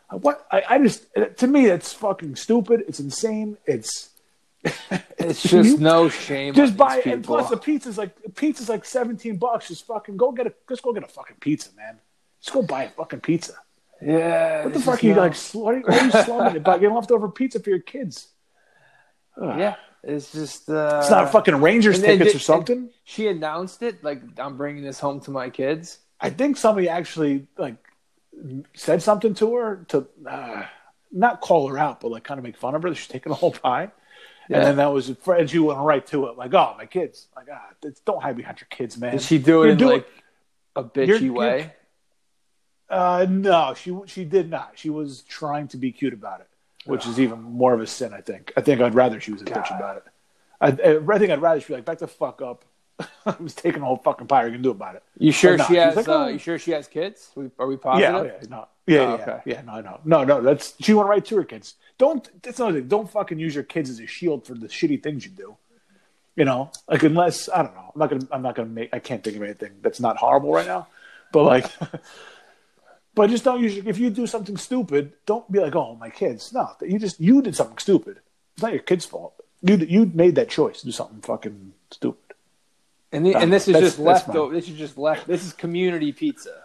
What 0.08 0.46
I, 0.52 0.62
I 0.68 0.78
just 0.78 1.06
to 1.38 1.46
me 1.48 1.66
that's 1.66 1.92
fucking 1.92 2.36
stupid. 2.36 2.84
It's 2.86 3.00
insane. 3.00 3.58
It's 3.66 4.10
It's 5.18 5.42
just 5.42 5.78
no 5.78 6.08
shame. 6.08 6.52
Just 6.54 6.76
buy 6.76 6.98
it. 6.98 7.06
and 7.06 7.24
plus 7.24 7.48
the 7.50 7.56
pizza's 7.56 7.96
like 7.96 8.14
pizza's 8.34 8.68
like 8.68 8.84
seventeen 8.84 9.36
bucks. 9.36 9.68
Just 9.68 9.86
fucking 9.86 10.16
go 10.16 10.32
get 10.32 10.46
a 10.48 10.54
just 10.68 10.82
go 10.82 10.92
get 10.92 11.04
a 11.04 11.08
fucking 11.08 11.36
pizza, 11.40 11.70
man. 11.76 11.98
Just 12.40 12.52
go 12.52 12.62
buy 12.62 12.84
a 12.84 12.90
fucking 12.90 13.20
pizza. 13.20 13.52
yeah. 14.00 14.64
What 14.64 14.72
the 14.74 14.80
fuck 14.80 15.02
are 15.02 15.06
you 15.06 15.14
no- 15.14 15.20
like? 15.22 15.36
What 15.36 15.74
are 15.74 15.78
you, 15.78 15.84
what 15.84 16.00
are 16.02 16.04
you 16.18 16.24
slumming 16.24 16.56
it? 16.56 16.64
But 16.64 16.78
getting 16.78 16.94
leftover 16.94 17.28
pizza 17.28 17.60
for 17.60 17.70
your 17.70 17.78
kids. 17.78 18.28
Ugh. 19.40 19.58
Yeah, 19.58 19.76
it's 20.02 20.32
just. 20.32 20.68
Uh, 20.68 20.98
It's 21.02 21.10
not 21.10 21.30
fucking 21.30 21.54
Rangers 21.56 21.96
and 21.98 22.04
tickets 22.04 22.32
did- 22.32 22.36
or 22.36 22.40
something. 22.40 22.90
She 23.04 23.28
announced 23.28 23.82
it 23.82 24.02
like 24.02 24.22
I'm 24.38 24.56
bringing 24.56 24.82
this 24.82 24.98
home 24.98 25.20
to 25.20 25.30
my 25.30 25.50
kids. 25.50 25.98
I 26.20 26.30
think 26.30 26.56
somebody 26.56 26.88
actually 26.88 27.46
like 27.56 27.76
said 28.74 29.02
something 29.02 29.34
to 29.34 29.54
her 29.54 29.84
to 29.88 30.06
uh, 30.28 30.64
not 31.12 31.40
call 31.40 31.68
her 31.68 31.78
out, 31.78 32.00
but 32.00 32.10
like 32.10 32.24
kind 32.24 32.38
of 32.38 32.44
make 32.44 32.56
fun 32.56 32.74
of 32.74 32.82
her 32.82 32.88
that 32.90 32.96
she's 32.96 33.06
taking 33.08 33.30
a 33.30 33.36
whole 33.36 33.52
pie. 33.52 33.92
Yeah. 34.52 34.58
And 34.58 34.66
then 34.66 34.76
that 34.76 34.92
was 34.92 35.08
and 35.08 35.50
she 35.50 35.58
went 35.58 35.78
right 35.80 36.06
to 36.08 36.26
it, 36.26 36.36
like, 36.36 36.52
"Oh, 36.54 36.74
my 36.76 36.86
kids! 36.86 37.28
Like, 37.34 37.48
ah, 37.52 37.70
don't 38.04 38.22
hide 38.22 38.36
behind 38.36 38.60
your 38.60 38.68
kids, 38.70 38.98
man." 38.98 39.12
Did 39.12 39.22
she 39.22 39.38
do 39.38 39.62
it 39.62 39.64
You're 39.64 39.72
in 39.72 39.78
doing- 39.78 39.92
like 39.98 40.08
a 40.76 40.84
bitchy 40.84 41.06
you're- 41.06 41.20
you're- 41.20 41.30
way? 41.30 41.72
Uh, 42.88 43.26
no, 43.28 43.74
she 43.74 43.96
she 44.06 44.24
did 44.24 44.50
not. 44.50 44.72
She 44.74 44.90
was 44.90 45.22
trying 45.22 45.68
to 45.68 45.78
be 45.78 45.92
cute 45.92 46.12
about 46.12 46.40
it, 46.40 46.48
which 46.84 47.06
is 47.06 47.18
even 47.18 47.40
more 47.40 47.72
of 47.72 47.80
a 47.80 47.86
sin. 47.86 48.12
I 48.12 48.20
think. 48.20 48.52
I 48.56 48.60
think 48.60 48.80
I'd 48.82 48.94
rather 48.94 49.18
she 49.18 49.32
was 49.32 49.40
a 49.40 49.46
bitch 49.46 49.74
about 49.74 49.96
it. 49.96 50.04
I, 50.60 50.66
I 50.68 51.18
think 51.18 51.30
I'd 51.30 51.40
rather 51.40 51.60
she 51.60 51.68
be 51.68 51.74
like, 51.74 51.86
"Back 51.86 51.98
the 51.98 52.06
fuck 52.06 52.42
up." 52.42 52.66
I 53.26 53.34
was 53.40 53.54
taking 53.54 53.80
a 53.80 53.84
whole 53.86 53.96
fucking 53.96 54.26
pie. 54.26 54.36
What 54.36 54.44
are 54.44 54.46
you 54.48 54.52
gonna 54.52 54.62
do 54.62 54.70
about 54.70 54.96
it? 54.96 55.02
You 55.18 55.32
sure 55.32 55.58
she 55.58 55.76
has? 55.76 55.96
like, 55.96 56.08
uh, 56.08 56.24
oh. 56.24 56.28
you 56.28 56.38
sure 56.38 56.58
she 56.58 56.72
has 56.72 56.86
kids? 56.86 57.30
Are 57.58 57.66
we 57.66 57.76
positive? 57.76 58.14
oh, 58.14 58.24
yeah, 58.24 58.32
no, 58.48 58.68
yeah, 58.86 58.98
Oh, 58.98 59.16
yeah, 59.16 59.22
okay. 59.22 59.40
yeah, 59.46 59.62
no, 59.62 59.80
no, 59.80 60.00
no, 60.04 60.24
no. 60.24 60.42
That's 60.42 60.74
she 60.80 60.92
went 60.94 61.08
right 61.08 61.24
to 61.26 61.36
her 61.36 61.44
kids. 61.44 61.74
Don't. 61.98 62.28
That's 62.42 62.58
another 62.58 62.80
thing. 62.80 62.88
Don't 62.88 63.10
fucking 63.10 63.38
use 63.38 63.54
your 63.54 63.64
kids 63.64 63.90
as 63.90 64.00
a 64.00 64.06
shield 64.06 64.46
for 64.46 64.54
the 64.54 64.66
shitty 64.66 65.02
things 65.02 65.24
you 65.24 65.30
do. 65.30 65.56
You 66.34 66.44
know, 66.44 66.70
like 66.88 67.02
unless 67.02 67.48
I 67.48 67.62
don't 67.62 67.74
know. 67.74 67.92
I'm 67.94 67.98
not 67.98 68.10
gonna. 68.10 68.28
I'm 68.32 68.42
not 68.42 68.54
gonna 68.54 68.68
make. 68.68 68.90
I 68.92 68.98
can't 68.98 69.22
think 69.22 69.36
of 69.36 69.42
anything 69.42 69.72
that's 69.82 70.00
not 70.00 70.16
horrible 70.16 70.52
right 70.52 70.66
now. 70.66 70.88
But 71.30 71.44
like, 71.44 71.66
but 73.14 73.30
just 73.30 73.44
don't 73.44 73.62
use. 73.62 73.76
Your, 73.76 73.88
if 73.88 73.98
you 73.98 74.10
do 74.10 74.26
something 74.26 74.56
stupid, 74.56 75.12
don't 75.26 75.50
be 75.52 75.60
like, 75.60 75.76
"Oh, 75.76 75.94
my 75.96 76.10
kids." 76.10 76.52
No, 76.52 76.70
you 76.80 76.98
just 76.98 77.20
you 77.20 77.42
did 77.42 77.54
something 77.54 77.78
stupid. 77.78 78.18
It's 78.54 78.62
not 78.62 78.72
your 78.72 78.82
kid's 78.82 79.04
fault. 79.04 79.34
You 79.62 79.76
you 79.76 80.10
made 80.12 80.34
that 80.34 80.48
choice 80.48 80.80
to 80.80 80.86
do 80.86 80.92
something 80.92 81.20
fucking 81.20 81.74
stupid. 81.90 82.18
And, 83.12 83.26
the, 83.26 83.34
and 83.34 83.52
this 83.52 83.68
is 83.68 83.78
just 83.78 83.98
left. 83.98 84.26
fine. 84.26 84.52
This 84.52 84.68
is 84.68 84.78
just 84.78 84.96
left. 84.96 85.26
This 85.26 85.44
is 85.44 85.52
community 85.52 86.12
pizza. 86.12 86.62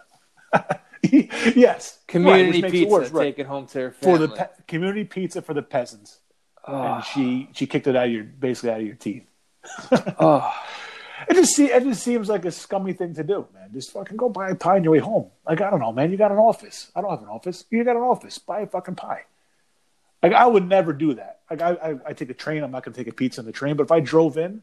yes, 1.56 1.98
Community 2.06 2.62
right, 2.62 2.64
it 2.64 2.72
pizza. 2.72 2.90
worse, 2.92 3.10
right. 3.10 3.24
Take 3.24 3.38
it 3.38 3.46
home 3.46 3.66
to 3.66 3.74
their 3.74 3.90
for 3.92 4.18
the 4.18 4.28
pe- 4.28 4.48
community 4.66 5.04
pizza 5.04 5.42
for 5.42 5.54
the 5.54 5.62
peasants. 5.62 6.18
oh, 6.66 6.74
and 6.94 7.04
she 7.04 7.48
she 7.52 7.66
kicked 7.66 7.86
it 7.86 7.94
out 7.96 8.06
of 8.06 8.12
your 8.12 8.24
basically 8.24 8.70
out 8.70 8.80
of 8.80 8.86
your 8.86 8.96
teeth. 8.96 9.26
oh. 10.18 10.52
It 11.28 11.34
just 11.34 11.54
see 11.56 11.66
it 11.66 11.82
just 11.82 12.02
seems 12.04 12.28
like 12.28 12.44
a 12.44 12.50
scummy 12.52 12.92
thing 12.92 13.12
to 13.14 13.24
do, 13.24 13.46
man. 13.52 13.70
Just 13.72 13.92
fucking 13.92 14.16
go 14.16 14.28
buy 14.28 14.50
a 14.50 14.54
pie 14.54 14.76
on 14.76 14.84
your 14.84 14.92
way 14.92 14.98
home. 15.00 15.30
Like 15.46 15.60
I 15.60 15.68
don't 15.70 15.80
know, 15.80 15.92
man. 15.92 16.10
You 16.12 16.16
got 16.16 16.30
an 16.30 16.38
office. 16.38 16.90
I 16.94 17.00
don't 17.00 17.10
have 17.10 17.22
an 17.22 17.28
office. 17.28 17.64
You 17.70 17.82
got 17.84 17.96
an 17.96 18.02
office. 18.02 18.38
Buy 18.38 18.60
a 18.60 18.66
fucking 18.66 18.94
pie. 18.94 19.22
Like 20.22 20.32
I 20.32 20.46
would 20.46 20.66
never 20.68 20.92
do 20.92 21.14
that. 21.14 21.40
Like 21.50 21.60
I 21.60 21.70
I, 21.72 21.94
I 22.06 22.12
take 22.12 22.30
a 22.30 22.34
train. 22.34 22.62
I'm 22.62 22.70
not 22.70 22.84
gonna 22.84 22.96
take 22.96 23.08
a 23.08 23.12
pizza 23.12 23.40
on 23.40 23.46
the 23.46 23.52
train. 23.52 23.76
But 23.76 23.82
if 23.84 23.92
I 23.92 23.98
drove 24.00 24.38
in, 24.38 24.62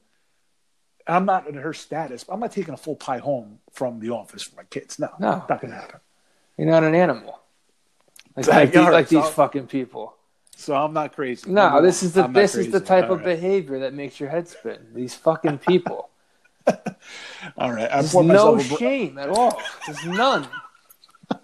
I'm 1.05 1.25
not 1.25 1.45
in 1.47 1.55
her 1.55 1.73
status. 1.73 2.23
I'm 2.29 2.39
not 2.39 2.51
taking 2.53 2.73
a 2.73 2.77
full 2.77 2.95
pie 2.95 3.19
home 3.19 3.59
from 3.73 3.99
the 3.99 4.11
office 4.11 4.43
for 4.43 4.55
my 4.55 4.63
kids. 4.63 4.97
No, 4.97 5.09
No. 5.19 5.43
not 5.49 5.61
gonna 5.61 5.75
happen. 5.75 5.99
You're 6.58 6.68
not 6.68 6.84
an 6.84 6.95
animal. 6.95 7.39
Like, 8.36 8.47
Like, 8.47 8.56
like, 8.56 8.72
these, 8.72 8.93
like 8.93 9.08
these 9.10 9.30
fucking 9.30 9.68
people. 9.68 10.16
So 10.58 10.76
I'm 10.76 10.93
not 10.93 11.14
crazy. 11.14 11.49
No, 11.51 11.82
this 11.82 12.01
is 12.01 12.14
the 12.14 12.24
I'm 12.24 12.34
this 12.34 12.56
is 12.56 12.72
the 12.72 12.80
type 12.80 13.06
All 13.06 13.14
of 13.14 13.20
right. 13.20 13.36
behavior 13.36 13.80
that 13.80 13.93
makes 13.93 14.20
your 14.20 14.30
head 14.30 14.47
spin. 14.47 14.80
These 14.93 15.14
fucking 15.16 15.60
people. 15.60 16.10
All 17.58 17.72
right, 17.72 17.91
I 17.91 18.01
There's 18.01 18.14
no 18.16 18.58
shame 18.60 19.18
at 19.18 19.30
all. 19.30 19.62
There's 19.86 20.06
none. 20.06 20.47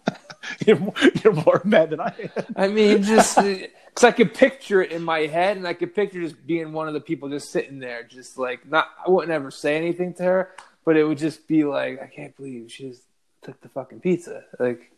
You're 0.66 0.80
more, 0.80 0.94
you're 1.24 1.34
more 1.34 1.62
mad 1.64 1.92
than 1.92 2.02
I 2.02 2.14
am. 2.36 2.46
I 2.56 2.68
mean, 2.68 3.04
just 3.04 3.38
uh, 3.38 3.44
because 3.44 4.04
I 4.04 4.12
could 4.12 4.34
picture 4.34 4.82
it 4.82 4.92
in 4.92 5.02
my 5.04 5.20
head, 5.20 5.56
and 5.56 5.68
I 5.68 5.74
could 5.74 5.94
picture 5.96 6.20
just 6.20 6.46
being 6.46 6.74
one 6.74 6.88
of 6.88 6.94
the 6.94 7.00
people 7.00 7.30
just 7.30 7.52
sitting 7.52 7.80
there, 7.80 8.04
just 8.04 8.38
like 8.38 8.68
not. 8.68 8.90
I 9.06 9.10
wouldn't 9.10 9.32
ever 9.32 9.52
say 9.52 9.78
anything 9.78 10.14
to 10.16 10.24
her, 10.24 10.50
but 10.84 10.98
it 10.98 11.04
would 11.04 11.20
just 11.20 11.48
be 11.48 11.64
like, 11.64 12.02
I 12.02 12.08
can't 12.08 12.36
believe 12.36 12.72
she 12.72 12.90
just 12.90 13.04
took 13.44 13.62
the 13.62 13.70
fucking 13.70 14.02
pizza, 14.02 14.44
like. 14.60 14.92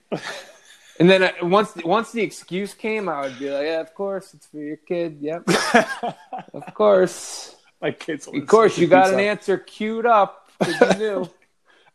And 0.99 1.09
then 1.09 1.23
I, 1.23 1.33
once 1.41 1.73
once 1.83 2.11
the 2.11 2.21
excuse 2.21 2.73
came, 2.75 3.09
I 3.09 3.21
would 3.21 3.39
be 3.39 3.49
like, 3.49 3.65
yeah, 3.65 3.81
of 3.81 3.93
course, 3.95 4.33
it's 4.35 4.45
for 4.45 4.57
your 4.57 4.77
kid. 4.77 5.17
Yep, 5.21 5.49
of 6.53 6.73
course, 6.75 7.55
My 7.81 7.91
kids. 7.91 8.27
of 8.27 8.45
course, 8.47 8.77
you 8.77 8.85
got 8.87 9.05
pizza. 9.05 9.13
an 9.15 9.19
answer 9.19 9.57
queued 9.57 10.05
up. 10.05 10.51
you 10.65 10.73
knew. 10.97 11.29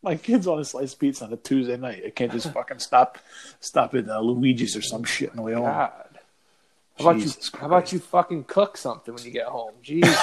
My 0.03 0.17
kids 0.17 0.47
want 0.47 0.61
a 0.61 0.65
slice 0.65 0.93
of 0.95 0.99
pizza 0.99 1.25
on 1.25 1.33
a 1.33 1.37
Tuesday 1.37 1.77
night. 1.77 2.03
I 2.07 2.11
can't 2.11 2.31
just 2.33 2.53
fucking 2.53 2.79
stop, 2.81 3.19
stop 3.61 3.95
at 3.95 4.09
uh, 4.09 4.21
Luigi's 4.21 4.77
or 4.77 4.83
some 4.83 5.05
shit 5.05 5.31
on 5.31 5.37
the 5.37 5.43
way 5.43 5.55
home. 5.55 5.65
God. 5.65 6.19
How 6.99 7.11
about 7.11 7.21
Jesus 7.21 7.51
you? 7.53 7.59
How 7.61 7.67
about 7.67 7.93
you 7.93 7.99
fucking 8.01 8.45
cook 8.45 8.77
something 8.77 9.15
when 9.15 9.25
you 9.25 9.31
get 9.31 9.47
home? 9.47 9.75
Jesus. 9.83 10.21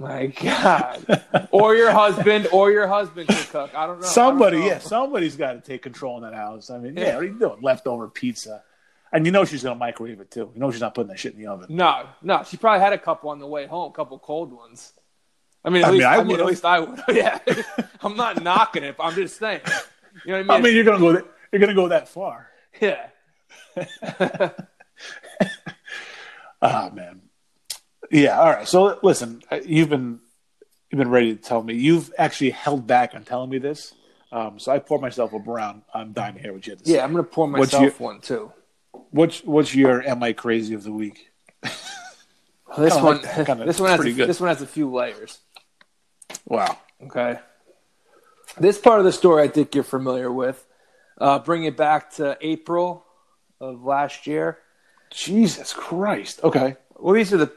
My 0.00 0.26
God. 0.26 1.22
Or 1.50 1.76
your 1.76 1.90
husband, 1.92 2.48
or 2.52 2.72
your 2.72 2.86
husband 2.88 3.28
can 3.28 3.44
cook. 3.44 3.74
I 3.74 3.86
don't 3.86 4.00
know. 4.00 4.06
Somebody, 4.06 4.56
don't 4.56 4.66
know. 4.66 4.72
yeah, 4.72 4.78
somebody's 4.78 5.36
got 5.36 5.52
to 5.52 5.60
take 5.60 5.82
control 5.82 6.16
in 6.16 6.22
that 6.22 6.34
house. 6.34 6.70
I 6.70 6.78
mean, 6.78 6.96
yeah, 6.96 7.02
Yeah. 7.04 7.14
what 7.16 7.22
are 7.24 7.26
you 7.26 7.38
doing? 7.38 7.58
Leftover 7.60 8.08
pizza, 8.08 8.62
and 9.12 9.26
you 9.26 9.32
know 9.32 9.44
she's 9.44 9.62
gonna 9.62 9.74
microwave 9.74 10.18
it 10.20 10.30
too. 10.30 10.50
You 10.54 10.60
know 10.60 10.70
she's 10.70 10.80
not 10.80 10.94
putting 10.94 11.08
that 11.10 11.18
shit 11.18 11.34
in 11.34 11.38
the 11.40 11.48
oven. 11.48 11.66
No, 11.68 12.06
no. 12.22 12.42
She 12.44 12.56
probably 12.56 12.80
had 12.80 12.92
a 12.94 12.98
couple 12.98 13.28
on 13.30 13.38
the 13.40 13.46
way 13.46 13.66
home, 13.66 13.90
a 13.90 13.94
couple 13.94 14.18
cold 14.18 14.52
ones. 14.52 14.92
I 15.64 15.68
mean, 15.68 15.82
at 15.82 15.88
I 15.88 15.90
mean, 15.90 15.98
least 15.98 16.08
I 16.08 16.14
I, 16.14 16.18
mean, 16.18 16.26
would. 16.28 16.40
at 16.40 16.46
least 16.46 16.64
I 16.64 16.80
would. 16.80 17.00
yeah. 17.08 17.38
I'm 18.00 18.16
not 18.16 18.42
knocking 18.42 18.82
it. 18.84 18.96
But 18.96 19.04
I'm 19.04 19.14
just 19.14 19.38
saying. 19.38 19.60
You 20.24 20.32
know 20.32 20.38
what 20.38 20.38
I 20.38 20.42
mean? 20.42 20.50
I 20.50 20.54
mean? 20.54 20.62
mean, 20.62 20.74
you're 20.76 20.84
gonna 20.84 20.98
go. 20.98 21.12
That, 21.12 21.26
you're 21.52 21.60
gonna 21.60 21.74
go 21.74 21.88
that 21.88 22.08
far. 22.08 22.48
yeah. 22.80 23.08
Ah, 26.62 26.90
man. 26.92 27.22
Yeah. 28.10 28.38
All 28.38 28.50
right. 28.50 28.66
So 28.68 28.98
listen, 29.02 29.42
uh, 29.50 29.60
you've 29.64 29.88
been 29.88 30.20
you've 30.90 30.98
been 30.98 31.10
ready 31.10 31.34
to 31.34 31.40
tell 31.40 31.62
me. 31.62 31.74
You've 31.74 32.12
actually 32.18 32.50
held 32.50 32.86
back 32.86 33.14
on 33.14 33.24
telling 33.24 33.50
me 33.50 33.58
this. 33.58 33.94
Um, 34.32 34.58
so 34.58 34.70
I 34.72 34.78
poured 34.78 35.00
myself 35.00 35.32
a 35.32 35.38
brown. 35.38 35.82
I'm 35.92 36.12
dying 36.12 36.34
to 36.34 36.40
hear 36.40 36.52
what 36.52 36.66
you 36.66 36.72
had 36.72 36.80
to 36.80 36.84
say. 36.86 36.94
Yeah, 36.94 37.04
I'm 37.04 37.10
gonna 37.12 37.22
pour 37.24 37.46
What's 37.50 37.72
myself 37.72 37.98
your- 38.00 38.08
one 38.08 38.20
too. 38.20 38.52
What's 39.10 39.42
what's 39.44 39.74
your 39.74 40.02
am 40.06 40.22
I 40.22 40.32
crazy 40.32 40.74
of 40.74 40.82
the 40.84 40.92
week? 40.92 41.30
This 42.78 42.92
Kinda 42.92 43.04
one, 43.04 43.22
like. 43.22 43.46
Kinda- 43.46 43.64
this 43.64 43.80
one 43.80 43.90
has 43.90 44.00
a, 44.00 44.12
good. 44.12 44.28
this 44.28 44.38
one 44.38 44.48
has 44.48 44.62
a 44.62 44.66
few 44.66 44.88
layers. 44.92 45.40
Wow. 46.46 46.78
Okay. 47.02 47.40
This 48.58 48.78
part 48.78 49.00
of 49.00 49.04
the 49.04 49.10
story 49.12 49.42
I 49.42 49.48
think 49.48 49.74
you're 49.74 49.82
familiar 49.82 50.30
with. 50.30 50.64
Uh, 51.18 51.40
bring 51.40 51.64
it 51.64 51.76
back 51.76 52.12
to 52.12 52.38
April 52.40 53.04
of 53.60 53.82
last 53.84 54.28
year. 54.28 54.58
Jesus 55.10 55.72
Christ. 55.72 56.44
Okay. 56.44 56.76
Well, 57.00 57.14
these 57.14 57.32
are 57.32 57.38
the. 57.38 57.52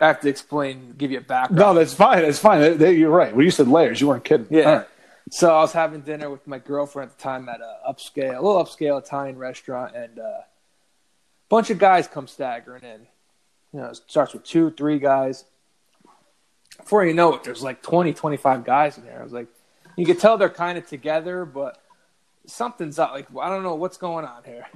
I 0.00 0.06
have 0.08 0.20
to 0.20 0.28
explain, 0.28 0.94
give 0.98 1.10
you 1.10 1.18
a 1.18 1.22
background. 1.22 1.58
No, 1.60 1.74
that's 1.74 1.94
fine. 1.94 2.22
That's 2.22 2.38
fine. 2.38 2.60
That- 2.60 2.78
that- 2.80 2.94
you're 2.94 3.10
right. 3.10 3.34
When 3.34 3.44
you 3.44 3.50
said 3.50 3.68
layers, 3.68 4.00
you 4.00 4.08
weren't 4.08 4.24
kidding. 4.24 4.46
Yeah. 4.50 4.70
Right. 4.70 4.86
So 5.30 5.54
I 5.54 5.60
was 5.60 5.72
having 5.72 6.00
dinner 6.00 6.30
with 6.30 6.46
my 6.46 6.58
girlfriend 6.58 7.10
at 7.10 7.18
the 7.18 7.22
time 7.22 7.48
at 7.48 7.60
a 7.60 7.92
upscale, 7.92 8.30
a 8.38 8.40
little 8.42 8.64
upscale 8.64 8.98
Italian 8.98 9.36
restaurant, 9.36 9.94
and 9.94 10.18
uh, 10.18 10.22
a 10.22 10.44
bunch 11.50 11.68
of 11.70 11.78
guys 11.78 12.08
come 12.08 12.26
staggering 12.26 12.82
in. 12.82 13.06
You 13.72 13.80
know, 13.80 13.86
it 13.86 13.96
starts 14.08 14.32
with 14.32 14.44
two, 14.44 14.70
three 14.70 14.98
guys. 14.98 15.44
Before 16.78 17.04
you 17.04 17.12
know 17.12 17.34
it, 17.34 17.44
there's 17.44 17.62
like 17.62 17.82
20, 17.82 18.14
25 18.14 18.64
guys 18.64 18.96
in 18.96 19.04
there. 19.04 19.20
I 19.20 19.22
was 19.22 19.32
like, 19.32 19.48
you 19.96 20.06
could 20.06 20.18
tell 20.18 20.38
they're 20.38 20.48
kind 20.48 20.78
of 20.78 20.86
together, 20.88 21.44
but 21.44 21.76
something's 22.46 22.98
up. 22.98 23.10
Like, 23.12 23.26
I 23.38 23.50
don't 23.50 23.62
know 23.62 23.74
what's 23.74 23.98
going 23.98 24.24
on 24.24 24.44
here. 24.44 24.66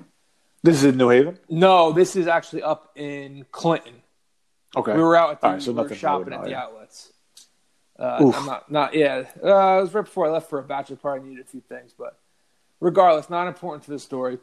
This 0.63 0.77
is 0.77 0.85
in 0.85 0.97
New 0.99 1.09
Haven. 1.09 1.39
No, 1.49 1.93
this 1.93 2.15
is 2.15 2.27
actually 2.27 2.63
up 2.63 2.91
in 2.95 3.47
Clinton. 3.53 4.02
Okay. 4.77 4.95
We 4.95 5.03
were 5.03 5.17
out 5.17 5.31
at 5.33 5.41
the 5.41 5.49
right, 5.49 5.63
so 5.63 5.73
we 5.73 5.83
were 5.83 5.95
shopping 5.95 6.33
at 6.33 6.45
the 6.45 6.55
outlets. 6.55 7.13
Uh, 7.99 8.33
I'm 8.35 8.47
not 8.47 8.71
not 8.71 8.95
yeah. 8.95 9.25
Uh, 9.43 9.79
it 9.79 9.83
was 9.83 9.95
right 9.95 10.05
before 10.05 10.27
I 10.27 10.31
left 10.31 10.49
for 10.49 10.59
a 10.59 10.63
bachelor 10.63 10.97
party. 10.97 11.25
I 11.25 11.29
needed 11.29 11.45
a 11.45 11.49
few 11.49 11.61
things, 11.61 11.95
but 11.97 12.19
regardless, 12.81 13.29
not 13.29 13.49
important 13.49 13.85
to 13.85 13.91
the 13.91 13.99
story. 13.99 14.39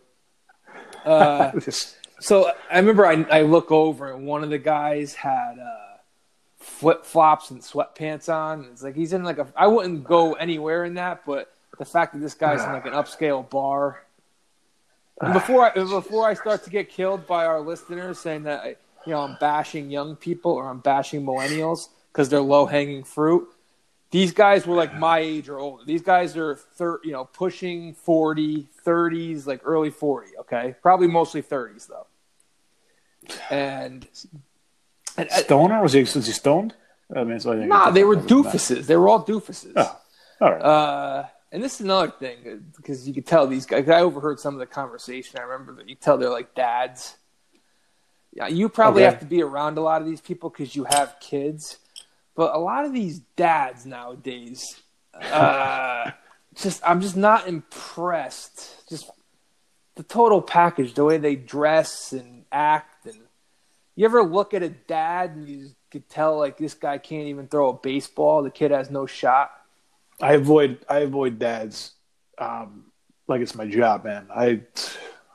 Uh, 1.03 1.51
so 2.19 2.51
I 2.71 2.77
remember 2.77 3.05
I, 3.05 3.25
I 3.31 3.41
look 3.41 3.71
over 3.71 4.13
and 4.13 4.25
one 4.25 4.43
of 4.43 4.49
the 4.49 4.59
guys 4.59 5.15
had 5.15 5.57
uh, 5.59 5.97
flip 6.57 7.05
flops 7.05 7.49
and 7.51 7.61
sweatpants 7.61 8.33
on. 8.33 8.65
It's 8.71 8.83
like 8.83 8.95
he's 8.95 9.13
in 9.13 9.23
like 9.23 9.39
a. 9.39 9.47
I 9.55 9.67
wouldn't 9.67 10.03
go 10.03 10.33
anywhere 10.33 10.85
in 10.85 10.93
that, 10.95 11.25
but 11.25 11.51
the 11.77 11.85
fact 11.85 12.13
that 12.13 12.19
this 12.19 12.35
guy's 12.35 12.63
in 12.63 12.71
like 12.71 12.85
an 12.85 12.93
upscale 12.93 13.49
bar. 13.49 14.03
And 15.21 15.33
before 15.39 15.65
I 15.65 15.73
before 15.73 16.27
I 16.27 16.33
start 16.33 16.63
to 16.65 16.69
get 16.69 16.89
killed 16.89 17.25
by 17.25 17.45
our 17.45 17.59
listeners 17.59 18.19
saying 18.19 18.43
that 18.43 18.59
I, 18.59 18.75
you 19.09 19.15
know 19.15 19.21
I'm 19.21 19.37
bashing 19.39 19.89
young 19.89 20.15
people 20.15 20.51
or 20.51 20.69
I'm 20.69 20.81
bashing 20.81 21.25
millennials 21.25 21.89
because 22.11 22.29
they're 22.29 22.41
low 22.41 22.67
hanging 22.67 23.03
fruit. 23.03 23.47
These 24.11 24.33
guys 24.33 24.67
were 24.67 24.75
like 24.75 24.95
my 24.95 25.17
age 25.17 25.49
or 25.49 25.57
older. 25.57 25.83
These 25.83 26.03
guys 26.03 26.37
are 26.37 26.53
thir- 26.53 26.99
you 27.03 27.11
know 27.11 27.25
pushing 27.25 27.95
40, 27.95 28.67
30s, 28.85 29.47
like 29.47 29.61
early 29.63 29.89
40, 29.89 30.37
okay? 30.41 30.75
Probably 30.83 31.07
mostly 31.07 31.41
30s 31.41 31.87
though. 31.87 32.05
And 33.49 34.07
And, 35.17 35.27
uh, 35.27 35.37
Stoner 35.37 35.81
was 35.81 35.93
he? 35.93 36.01
Was 36.01 36.13
he 36.13 36.31
stoned? 36.31 36.75
I 37.15 37.23
mean, 37.23 37.39
so 37.39 37.53
I 37.53 37.55
think 37.55 37.69
nah, 37.69 37.89
they 37.89 38.03
were 38.03 38.15
doofuses. 38.15 38.85
They 38.85 38.95
were 38.95 39.09
all 39.09 39.25
doofuses. 39.25 39.73
Oh, 39.75 39.99
all 40.41 40.51
right. 40.51 40.61
Uh, 40.61 41.25
and 41.51 41.63
this 41.63 41.75
is 41.75 41.81
another 41.81 42.11
thing 42.11 42.71
because 42.75 43.07
you 43.07 43.13
could 43.15 43.25
tell 43.25 43.47
these 43.47 43.65
guys. 43.65 43.89
I 43.89 44.01
overheard 44.01 44.39
some 44.39 44.53
of 44.53 44.59
the 44.59 44.67
conversation. 44.67 45.39
I 45.39 45.43
remember 45.43 45.73
that 45.73 45.89
you 45.89 45.95
could 45.95 46.03
tell 46.03 46.17
they're 46.19 46.29
like 46.29 46.53
dads. 46.53 47.15
Yeah, 48.33 48.47
you 48.47 48.69
probably 48.69 49.01
Okay. 49.01 49.11
have 49.11 49.19
to 49.19 49.25
be 49.25 49.41
around 49.41 49.77
a 49.77 49.81
lot 49.81 50.01
of 50.01 50.07
these 50.07 50.21
people 50.21 50.49
because 50.49 50.75
you 50.75 50.83
have 50.83 51.15
kids. 51.19 51.77
But 52.35 52.53
a 52.53 52.59
lot 52.59 52.85
of 52.85 52.93
these 52.93 53.19
dads 53.35 53.85
nowadays, 53.85 54.79
uh, 55.13 56.11
just 56.55 56.81
I'm 56.87 57.01
just 57.01 57.17
not 57.17 57.47
impressed. 57.47 58.87
Just 58.89 59.09
the 59.95 60.03
total 60.03 60.41
package, 60.41 60.93
the 60.93 61.03
way 61.03 61.17
they 61.17 61.35
dress 61.35 62.13
and 62.13 62.45
act, 62.51 63.05
and 63.05 63.19
you 63.95 64.05
ever 64.05 64.23
look 64.23 64.53
at 64.53 64.63
a 64.63 64.69
dad 64.69 65.31
and 65.31 65.49
you 65.49 65.69
could 65.91 66.07
tell 66.07 66.37
like 66.37 66.57
this 66.57 66.73
guy 66.73 66.97
can't 66.97 67.27
even 67.27 67.47
throw 67.47 67.69
a 67.69 67.73
baseball. 67.73 68.43
The 68.43 68.51
kid 68.51 68.71
has 68.71 68.89
no 68.89 69.05
shot. 69.05 69.51
I 70.21 70.33
avoid 70.33 70.85
I 70.87 70.99
avoid 70.99 71.39
dads 71.39 71.93
um, 72.37 72.85
like 73.27 73.41
it's 73.41 73.55
my 73.55 73.65
job, 73.65 74.05
man. 74.05 74.27
I 74.33 74.61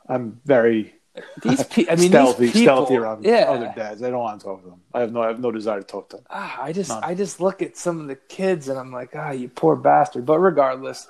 I'm 0.09 0.41
very 0.45 0.95
These 1.43 1.65
pe- 1.71 1.87
I 1.89 1.97
mean, 1.97 2.09
stealthy, 2.09 2.47
these 2.47 2.53
people, 2.53 2.63
stealthy 2.63 2.97
around 2.97 3.25
yeah. 3.25 3.45
other 3.49 3.73
dads. 3.77 4.03
I 4.03 4.11
don't 4.11 4.19
want 4.19 4.41
to 4.41 4.47
talk 4.47 4.63
to 4.63 4.71
them. 4.71 4.81
I 4.93 5.01
have 5.01 5.13
no 5.13 5.23
I 5.23 5.29
have 5.29 5.41
no 5.41 5.51
desire 5.51 5.81
to 5.81 5.87
talk 5.87 6.09
to 6.11 6.17
them. 6.17 6.27
Ah, 6.31 6.63
I 6.63 6.73
just 6.73 6.91
None. 6.91 7.05
I 7.05 7.15
just 7.15 7.41
look 7.41 7.63
at 7.63 7.77
some 7.77 8.01
of 8.01 8.09
the 8.09 8.17
kids 8.17 8.69
and 8.69 8.79
I'm 8.79 8.93
like, 8.93 9.11
ah, 9.15 9.31
you 9.31 9.49
poor 9.49 9.77
bastard. 9.77 10.27
But 10.27 10.39
regardless, 10.39 11.07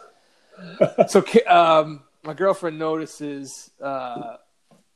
so 1.09 1.25
um, 1.47 2.03
my 2.23 2.35
girlfriend 2.35 2.79
notices 2.79 3.71
uh, 3.81 4.37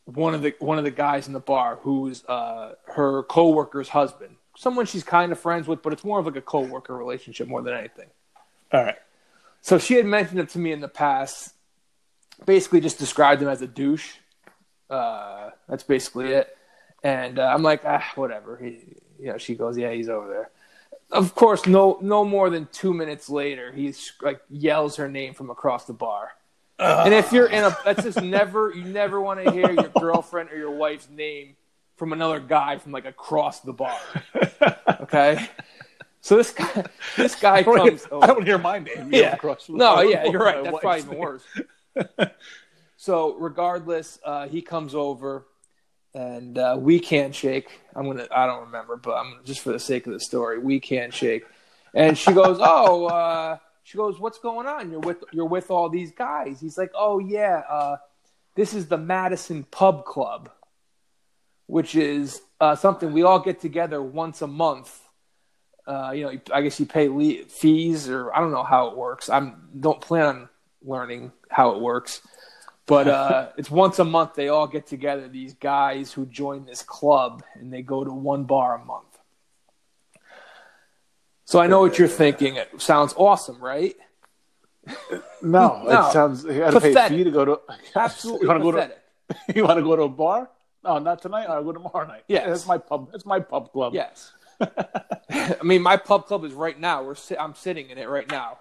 one 0.05 0.35
of 0.35 0.43
the 0.43 0.55
one 0.59 0.79
of 0.79 0.85
the 0.85 0.91
guys 0.91 1.27
in 1.27 1.33
the 1.33 1.41
bar 1.41 1.79
who's 1.83 2.25
uh, 2.27 2.73
her 2.95 3.23
coworker's 3.25 3.89
husband, 3.89 4.37
someone 4.57 4.87
she's 4.87 5.05
kind 5.05 5.33
of 5.33 5.39
friends 5.39 5.67
with, 5.67 5.83
but 5.83 5.93
it's 5.93 6.05
more 6.05 6.19
of 6.19 6.27
like 6.27 6.37
a 6.37 6.43
coworker 6.43 6.97
relationship 6.97 7.49
more 7.49 7.63
than 7.63 7.75
anything. 7.75 8.09
All 8.73 8.85
right. 8.85 8.97
So 9.61 9.79
she 9.79 9.95
had 9.95 10.07
mentioned 10.07 10.41
it 10.41 10.51
to 10.51 10.59
me 10.59 10.73
in 10.73 10.81
the 10.81 10.89
past. 10.89 11.55
Basically, 12.47 12.81
just 12.81 12.99
described 12.99 13.43
him 13.43 13.49
as 13.49 13.63
a 13.63 13.67
douche. 13.67 14.15
Uh, 14.91 15.51
that's 15.69 15.83
basically 15.83 16.33
it. 16.33 16.57
And 17.03 17.39
uh, 17.39 17.45
I'm 17.55 17.63
like, 17.63 17.83
ah, 17.85 18.05
whatever. 18.15 18.57
He, 18.57 18.79
you 19.19 19.27
know, 19.27 19.39
she 19.39 19.55
goes, 19.55 19.77
yeah, 19.77 19.93
he's 19.93 20.09
over 20.09 20.29
there. 20.29 20.51
Of 21.11 21.35
course, 21.35 21.67
no, 21.67 21.99
no 22.03 22.25
more 22.25 22.51
than 22.51 22.69
two 22.73 22.93
minutes 22.93 23.31
later, 23.31 23.73
he's 23.73 24.13
like 24.21 24.43
yells 24.51 24.97
her 24.97 25.09
name 25.09 25.33
from 25.33 25.49
across 25.49 25.87
the 25.87 25.95
bar. 25.95 26.33
and 26.79 27.15
if 27.15 27.33
you're 27.33 27.47
in 27.47 27.65
a, 27.65 27.77
that's 27.85 28.05
just 28.05 28.23
never, 28.23 28.73
you 28.75 28.85
never 28.85 29.21
want 29.21 29.43
to 29.43 29.51
hear 29.51 29.71
your 29.71 29.89
girlfriend 29.99 30.51
or 30.51 30.57
your 30.57 30.71
wife's 30.71 31.09
name 31.09 31.57
from 31.97 32.13
another 32.13 32.41
guy 32.41 32.79
from 32.79 32.93
like 32.93 33.07
across 33.07 33.61
the 33.61 33.73
bar. 33.73 33.99
Okay. 35.01 35.49
So 36.21 36.37
this 36.37 36.51
guy, 36.51 36.85
this 37.17 37.35
guy 37.37 37.57
I 37.57 37.63
comes. 37.63 38.05
hear, 38.05 38.13
over. 38.13 38.25
I 38.25 38.27
don't 38.27 38.45
hear 38.45 38.59
my 38.59 38.79
name. 38.79 39.11
Yeah. 39.13 39.37
No, 39.69 40.01
yeah, 40.03 40.25
you're 40.27 40.41
right. 40.41 40.63
That's 40.63 40.79
probably 40.79 41.01
even 41.01 41.17
worse. 41.19 41.45
so, 42.99 43.37
regardless, 43.37 44.19
uh, 44.25 44.49
he 44.49 44.61
comes 44.61 44.93
over 44.93 45.47
and 46.15 46.59
uh, 46.59 46.77
we 46.77 46.99
can't 46.99 47.33
shake. 47.33 47.81
I'm 47.95 48.07
gonna. 48.07 48.27
I 48.31 48.47
don't 48.47 48.65
remember, 48.67 48.97
but 48.97 49.13
I'm 49.13 49.39
just 49.45 49.61
for 49.61 49.71
the 49.71 49.79
sake 49.79 50.09
of 50.09 50.13
the 50.13 50.19
story. 50.21 50.59
We 50.59 50.81
can't 50.81 51.15
shake. 51.15 51.45
And 51.95 52.19
she 52.19 52.33
goes, 52.33 52.59
"Oh, 52.61 53.07
uh, 53.07 53.59
she 53.85 53.97
goes, 53.97 54.19
what's 54.19 54.41
going 54.41 54.67
on? 54.67 54.91
You're 54.91 54.99
with 54.99 55.23
you're 55.33 55.47
with 55.47 55.71
all 55.71 55.89
these 55.89 56.11
guys." 56.11 56.61
He's 56.61 56.77
like, 56.77 56.91
"Oh 56.93 57.21
yeah, 57.21 57.63
uh, 57.71 57.97
this 58.57 58.75
is 58.75 58.89
the 58.89 58.99
Madison 58.99 59.63
Pub 59.63 60.05
Club, 60.05 60.51
which 61.67 61.95
is 61.95 62.43
uh, 62.61 62.75
something 62.75 63.13
we 63.13 63.23
all 63.23 63.39
get 63.39 63.61
together 63.61 64.03
once 64.03 64.43
a 64.43 64.49
month." 64.49 65.09
uh, 65.89 66.13
you 66.15 66.25
know, 66.25 66.39
I 66.53 66.61
guess 66.61 66.79
you 66.79 66.85
pay 66.85 67.09
le- 67.09 67.45
fees 67.45 68.11
or 68.11 68.35
I 68.37 68.41
don't 68.41 68.51
know 68.51 68.63
how 68.63 68.89
it 68.89 68.97
works. 68.97 69.31
I 69.31 69.53
don't 69.81 70.01
plan 70.01 70.27
on 70.27 70.49
learning 70.83 71.33
how 71.49 71.71
it 71.71 71.81
works, 71.81 72.21
but 72.89 73.07
uh, 73.07 73.49
it's 73.57 73.71
once 73.71 74.01
a 74.01 74.05
month. 74.05 74.35
They 74.35 74.49
all 74.49 74.67
get 74.67 74.87
together. 74.89 75.29
These 75.29 75.55
guys 75.55 76.13
who 76.13 76.27
join 76.27 76.65
this 76.65 76.83
club 76.83 77.45
and 77.55 77.73
they 77.73 77.83
go 77.83 78.03
to 78.03 78.11
one 78.11 78.45
bar 78.45 78.75
a 78.81 78.85
month. 78.85 79.05
So 81.45 81.61
I 81.61 81.67
know 81.67 81.81
what 81.81 81.99
you're 81.99 82.09
thinking. 82.09 82.57
It 82.57 82.81
sounds 82.81 83.15
awesome, 83.17 83.63
right? 83.63 83.95
No, 85.43 85.83
No. 85.83 86.09
it 86.09 86.13
sounds. 86.13 86.45
You 86.45 86.59
got 86.59 86.71
to 86.73 86.81
pay 86.81 86.95
a 86.95 87.09
fee 87.09 87.25
to 87.25 87.31
go 87.31 87.45
to. 87.45 87.61
Absolutely 87.95 88.43
You 88.43 88.49
want 88.49 88.61
to 88.61 88.65
go 88.65 88.73
to? 88.73 88.93
You 89.55 89.65
want 89.65 89.77
to 89.79 89.83
go 89.83 89.95
to 89.97 90.03
a 90.05 90.09
bar? 90.09 90.51
No, 90.83 90.99
not 90.99 91.21
tonight. 91.21 91.47
I'll 91.49 91.63
go 91.63 91.73
tomorrow 91.73 92.07
night. 92.07 92.25
Yes. 92.29 92.47
that's 92.47 92.67
my 92.67 92.79
pub. 92.79 93.13
That's 93.13 93.27
my 93.27 93.41
pub 93.41 93.71
club. 93.73 93.93
Yes. 93.95 94.33
I 94.61 95.57
mean, 95.63 95.83
my 95.83 95.99
pub 95.99 96.27
club 96.27 96.45
is 96.45 96.55
right 96.55 96.79
now. 96.79 97.03
We're 97.05 97.15
si- 97.15 97.37
I'm 97.37 97.55
sitting 97.55 97.91
in 97.91 97.99
it 97.99 98.09
right 98.09 98.31
now. 98.31 98.59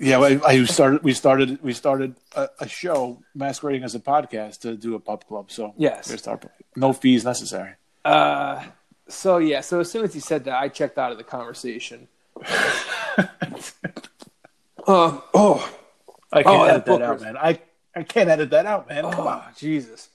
Yeah, 0.00 0.18
I, 0.18 0.40
I 0.44 0.64
started. 0.64 1.02
We 1.02 1.12
started. 1.12 1.62
We 1.62 1.72
started 1.72 2.16
a, 2.34 2.48
a 2.60 2.68
show 2.68 3.22
masquerading 3.34 3.84
as 3.84 3.94
a 3.94 4.00
podcast 4.00 4.60
to 4.62 4.76
do 4.76 4.94
a 4.94 5.00
pub 5.00 5.26
club. 5.26 5.50
So 5.52 5.74
Yes. 5.76 6.10
we're 6.26 6.38
no 6.76 6.92
fees 6.92 7.24
necessary. 7.24 7.74
Uh, 8.04 8.64
so 9.08 9.38
yeah. 9.38 9.60
So 9.60 9.80
as 9.80 9.90
soon 9.90 10.04
as 10.04 10.12
he 10.12 10.20
said 10.20 10.44
that, 10.44 10.58
I 10.60 10.68
checked 10.68 10.98
out 10.98 11.12
of 11.12 11.18
the 11.18 11.24
conversation. 11.24 12.08
Um, 14.86 15.22
oh, 15.34 15.72
I 16.32 16.42
can't 16.42 16.46
Oh, 16.60 16.64
edit 16.64 16.84
that 16.86 17.02
out, 17.02 17.20
man. 17.20 17.36
I 17.36 17.60
I 17.94 18.02
can't 18.02 18.28
edit 18.28 18.50
that 18.50 18.66
out, 18.66 18.88
man. 18.88 19.04
Come 19.12 19.26
on, 19.28 19.42
oh, 19.46 19.52
Jesus. 19.56 20.08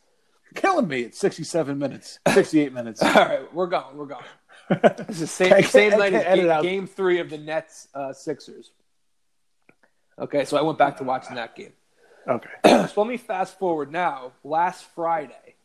You're 0.45 0.61
killing 0.61 0.87
me. 0.87 1.01
It's 1.01 1.19
sixty-seven 1.19 1.77
minutes, 1.79 2.19
sixty-eight 2.27 2.73
minutes. 2.73 3.01
All 3.03 3.13
right, 3.13 3.53
we're 3.53 3.67
going. 3.67 3.95
We're 3.95 4.05
going. 4.07 4.25
This 5.07 5.15
is 5.15 5.19
the 5.21 5.27
same, 5.27 5.63
same 5.63 5.97
night 5.97 6.13
as 6.13 6.23
edit 6.25 6.43
game, 6.43 6.51
out. 6.51 6.61
game 6.63 6.85
three 6.85 7.19
of 7.19 7.31
the 7.31 7.39
Nets 7.39 7.87
uh, 7.95 8.13
Sixers. 8.13 8.69
Okay, 10.19 10.45
so 10.45 10.57
I 10.57 10.61
went 10.61 10.77
back 10.77 10.97
to 10.97 11.03
watching 11.03 11.35
that 11.35 11.55
game. 11.55 11.73
Okay. 12.27 12.49
So 12.93 13.01
let 13.01 13.07
me 13.07 13.17
fast 13.17 13.57
forward 13.57 13.91
now. 13.91 14.33
Last 14.43 14.85
Friday, 14.93 15.55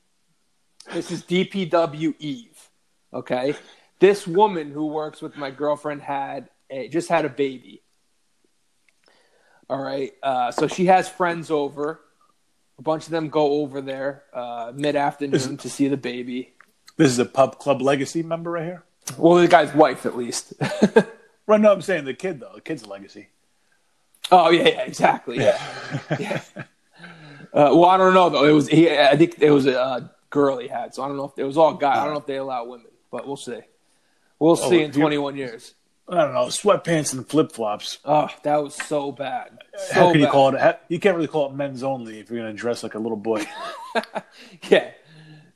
this 0.94 1.11
is 1.11 1.22
DPW 1.22 2.14
Eve. 2.18 2.70
Okay, 3.12 3.55
this 3.98 4.26
woman 4.26 4.70
who 4.70 4.86
works 4.86 5.20
with 5.20 5.36
my 5.36 5.50
girlfriend 5.50 6.00
had 6.00 6.48
a, 6.70 6.88
just 6.88 7.09
had 7.09 7.26
a 7.26 7.28
baby. 7.28 7.82
All 9.68 9.82
right, 9.82 10.12
uh, 10.22 10.52
so 10.52 10.66
she 10.68 10.86
has 10.86 11.07
friends 11.09 11.50
over. 11.50 12.00
A 12.78 12.82
bunch 12.82 13.05
of 13.05 13.11
them 13.11 13.28
go 13.28 13.61
over 13.61 13.82
there 13.82 14.22
uh, 14.32 14.72
mid 14.74 14.96
afternoon 14.96 15.59
to 15.59 15.68
see 15.68 15.88
the 15.88 15.98
baby. 15.98 16.55
This 16.96 17.11
is 17.11 17.18
a 17.18 17.26
pub 17.26 17.59
club 17.59 17.82
legacy 17.82 18.22
member 18.22 18.52
right 18.52 18.64
here. 18.64 18.84
Well, 19.18 19.34
the 19.34 19.48
guy's 19.48 19.74
wife, 19.74 20.07
at 20.07 20.16
least. 20.16 20.55
Right. 21.46 21.61
No, 21.61 21.72
I'm 21.72 21.82
saying 21.82 22.07
the 22.07 22.14
kid 22.14 22.40
though. 22.40 22.52
The 22.55 22.61
kid's 22.61 22.84
a 22.84 22.88
legacy. 22.88 23.28
Oh 24.31 24.51
yeah, 24.51 24.68
yeah, 24.68 24.81
exactly. 24.83 25.39
Yeah. 25.39 25.61
yeah. 26.18 26.41
Uh, 27.53 27.70
well, 27.72 27.85
I 27.87 27.97
don't 27.97 28.14
know 28.14 28.31
though. 28.31 28.45
It 28.45 28.53
was 28.53 28.68
he. 28.68 28.91
I 28.91 29.16
think 29.16 29.37
it 29.41 29.51
was 29.51 29.66
a 29.66 29.81
uh, 29.81 30.01
girl 30.31 30.59
he 30.59 30.66
had, 30.68 30.95
so 30.95 31.03
I 31.05 31.09
don't 31.09 31.16
know 31.16 31.27
if 31.27 31.39
it 31.39 31.45
was 31.45 31.57
all 31.57 31.75
guy. 31.75 31.93
I 32.01 32.05
don't 32.05 32.14
know 32.14 32.20
if 32.20 32.27
they 32.27 32.37
allow 32.37 32.64
women, 32.64 32.87
but 33.11 33.27
we'll 33.27 33.37
see. 33.37 33.61
We'll 34.41 34.57
see 34.57 34.83
in 34.83 34.91
21 34.91 35.37
years. 35.37 35.75
I 36.09 36.16
don't 36.16 36.35
know. 36.35 36.47
Sweatpants 36.47 37.14
and 37.14 37.27
flip 37.27 37.53
flops. 37.53 37.99
Oh, 38.05 38.29
that 38.43 38.62
was 38.62 38.75
so 38.75 39.11
bad. 39.12 39.59
So 39.79 39.95
How 39.95 40.11
can 40.12 40.20
you 40.20 40.27
bad. 40.27 40.33
call 40.33 40.55
it? 40.55 40.81
You 40.89 40.99
can't 40.99 41.16
really 41.16 41.29
call 41.29 41.51
it 41.51 41.55
men's 41.55 41.83
only 41.83 42.18
if 42.18 42.29
you're 42.30 42.41
going 42.41 42.53
to 42.55 42.61
dress 42.61 42.83
like 42.83 42.95
a 42.95 42.99
little 42.99 43.17
boy. 43.17 43.46
Yeah. 44.68 44.91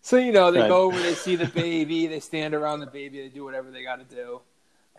So 0.00 0.16
you 0.16 0.30
know 0.32 0.50
they 0.52 0.60
Right. 0.60 0.68
go 0.68 0.82
over, 0.82 0.98
they 0.98 1.14
see 1.14 1.34
the 1.36 1.46
baby, 1.46 2.06
they 2.06 2.20
stand 2.20 2.54
around 2.54 2.80
the 2.80 2.86
baby, 2.86 3.20
they 3.20 3.28
do 3.28 3.44
whatever 3.44 3.70
they 3.70 3.82
got 3.82 3.96
to 3.96 4.14
do. 4.14 4.40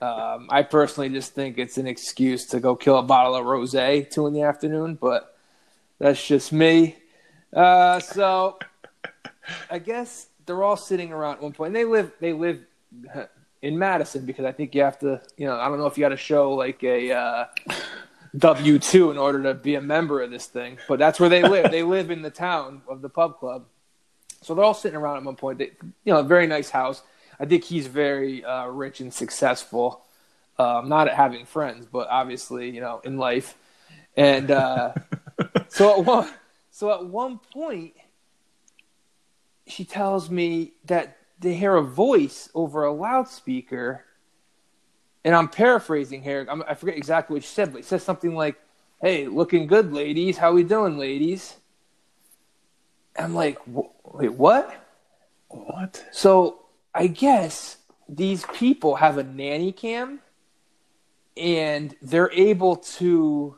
Um, 0.02 0.48
I 0.50 0.64
personally 0.64 1.10
just 1.10 1.34
think 1.34 1.58
it's 1.58 1.78
an 1.78 1.88
excuse 1.88 2.46
to 2.48 2.60
go 2.60 2.76
kill 2.76 2.98
a 2.98 3.04
bottle 3.04 3.36
of 3.36 3.46
rosé 3.46 4.10
two 4.10 4.28
in 4.28 4.34
the 4.34 4.44
afternoon, 4.44 4.96
but 4.96 5.36
that's 6.00 6.26
just 6.26 6.54
me. 6.54 6.96
Uh, 7.54 8.00
so 8.00 8.60
I 9.70 9.80
guess 9.80 10.28
they're 10.46 10.64
all 10.64 10.78
sitting 10.78 11.12
around 11.12 11.36
at 11.36 11.42
one 11.42 11.54
point. 11.54 11.68
And 11.70 11.76
they 11.76 11.86
live 11.86 12.12
they 12.20 12.34
live 12.34 12.62
in 13.62 13.78
Madison 13.78 14.26
because 14.26 14.46
I 14.46 14.52
think 14.52 14.74
you 14.74 14.82
have 14.84 15.00
to 15.00 15.22
you 15.38 15.46
know 15.46 15.58
I 15.60 15.68
don't 15.68 15.80
know 15.80 15.88
if 15.88 15.98
you 15.98 16.02
got 16.02 16.10
to 16.10 16.18
show 16.18 16.54
like 16.54 16.84
a 16.84 17.12
uh, 17.12 17.46
W 18.38 18.80
two 18.80 19.12
in 19.12 19.18
order 19.18 19.44
to 19.44 19.54
be 19.54 19.76
a 19.76 19.82
member 19.82 20.22
of 20.22 20.32
this 20.32 20.46
thing, 20.46 20.78
but 20.88 21.00
that's 21.00 21.20
where 21.20 21.30
they 21.30 21.44
live. 21.44 21.72
they 21.72 21.84
live 21.84 22.12
in 22.12 22.22
the 22.22 22.30
town 22.30 22.82
of 22.88 23.02
the 23.02 23.10
pub 23.10 23.40
club. 23.40 23.66
So 24.42 24.56
they're 24.56 24.64
all 24.64 24.74
sitting 24.74 24.98
around 24.98 25.18
at 25.18 25.24
one 25.24 25.36
point. 25.36 25.58
They, 25.58 25.72
you 26.06 26.14
know, 26.14 26.20
a 26.20 26.24
very 26.24 26.48
nice 26.48 26.70
house. 26.70 27.02
I 27.40 27.46
think 27.46 27.64
he's 27.64 27.88
very 27.88 28.44
uh, 28.44 28.68
rich 28.68 29.00
and 29.00 29.14
successful. 29.14 30.02
Um, 30.58 30.90
not 30.90 31.08
at 31.08 31.16
having 31.16 31.46
friends, 31.46 31.86
but 31.86 32.10
obviously, 32.10 32.70
you 32.70 32.82
know, 32.82 33.00
in 33.06 33.18
life. 33.18 33.56
And 34.18 34.52
uh, 34.52 34.94
so 35.70 36.00
at 36.00 36.06
one, 36.06 36.30
so 36.72 36.92
at 36.92 37.06
one 37.06 37.40
point, 37.54 37.94
she 39.68 39.86
tells 39.86 40.30
me 40.30 40.74
that 40.86 41.18
they 41.40 41.54
hear 41.54 41.76
a 41.78 41.84
voice 41.84 42.50
over 42.54 42.84
a 42.84 42.92
loudspeaker, 42.92 44.04
and 45.24 45.34
I'm 45.34 45.48
paraphrasing 45.48 46.22
here. 46.24 46.46
I'm, 46.50 46.64
I 46.68 46.74
forget 46.74 46.98
exactly 46.98 47.36
what 47.36 47.44
she 47.44 47.50
said, 47.50 47.72
but 47.72 47.80
it 47.80 47.86
says 47.86 48.04
something 48.04 48.36
like, 48.36 48.60
"Hey, 49.02 49.28
looking 49.28 49.68
good, 49.68 49.94
ladies. 49.94 50.38
How 50.38 50.52
we 50.52 50.64
doing, 50.64 50.98
ladies?" 50.98 51.56
I'm 53.20 53.36
like, 53.36 53.60
wait, 53.68 54.34
what? 54.34 54.74
What? 55.50 56.06
So 56.12 56.59
I 56.94 57.08
guess 57.08 57.78
these 58.08 58.46
people 58.54 58.96
have 58.96 59.18
a 59.18 59.24
nanny 59.24 59.72
cam 59.72 60.20
and 61.38 61.96
they're 62.02 62.32
able 62.32 62.78
to 62.78 63.56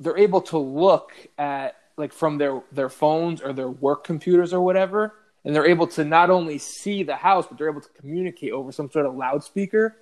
they're 0.00 0.18
able 0.18 0.40
to 0.40 0.58
look 0.58 1.12
at 1.38 1.76
like 1.96 2.12
from 2.12 2.38
their 2.38 2.62
their 2.72 2.88
phones 2.88 3.40
or 3.40 3.52
their 3.52 3.70
work 3.70 4.04
computers 4.04 4.52
or 4.52 4.60
whatever. 4.60 5.14
And 5.42 5.54
they're 5.54 5.66
able 5.66 5.86
to 5.88 6.04
not 6.04 6.28
only 6.28 6.58
see 6.58 7.02
the 7.02 7.16
house 7.16 7.46
but 7.46 7.56
they're 7.56 7.70
able 7.70 7.80
to 7.80 7.88
communicate 8.00 8.52
over 8.52 8.72
some 8.72 8.90
sort 8.90 9.06
of 9.06 9.14
loudspeaker. 9.14 9.96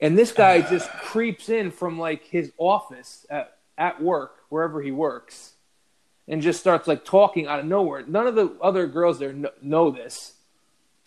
And 0.00 0.18
this 0.18 0.32
guy 0.32 0.60
just 0.60 0.90
creeps 0.90 1.48
in 1.48 1.70
from 1.70 1.98
like 1.98 2.24
his 2.24 2.52
office 2.58 3.26
at, 3.30 3.56
at 3.78 4.02
work 4.02 4.44
wherever 4.48 4.82
he 4.82 4.90
works 4.90 5.54
and 6.28 6.42
just 6.42 6.60
starts 6.60 6.88
like 6.88 7.04
talking 7.04 7.46
out 7.46 7.60
of 7.60 7.66
nowhere. 7.66 8.04
None 8.06 8.26
of 8.26 8.34
the 8.34 8.56
other 8.60 8.86
girls 8.86 9.18
there 9.18 9.32
know, 9.32 9.50
know 9.62 9.90
this 9.90 10.35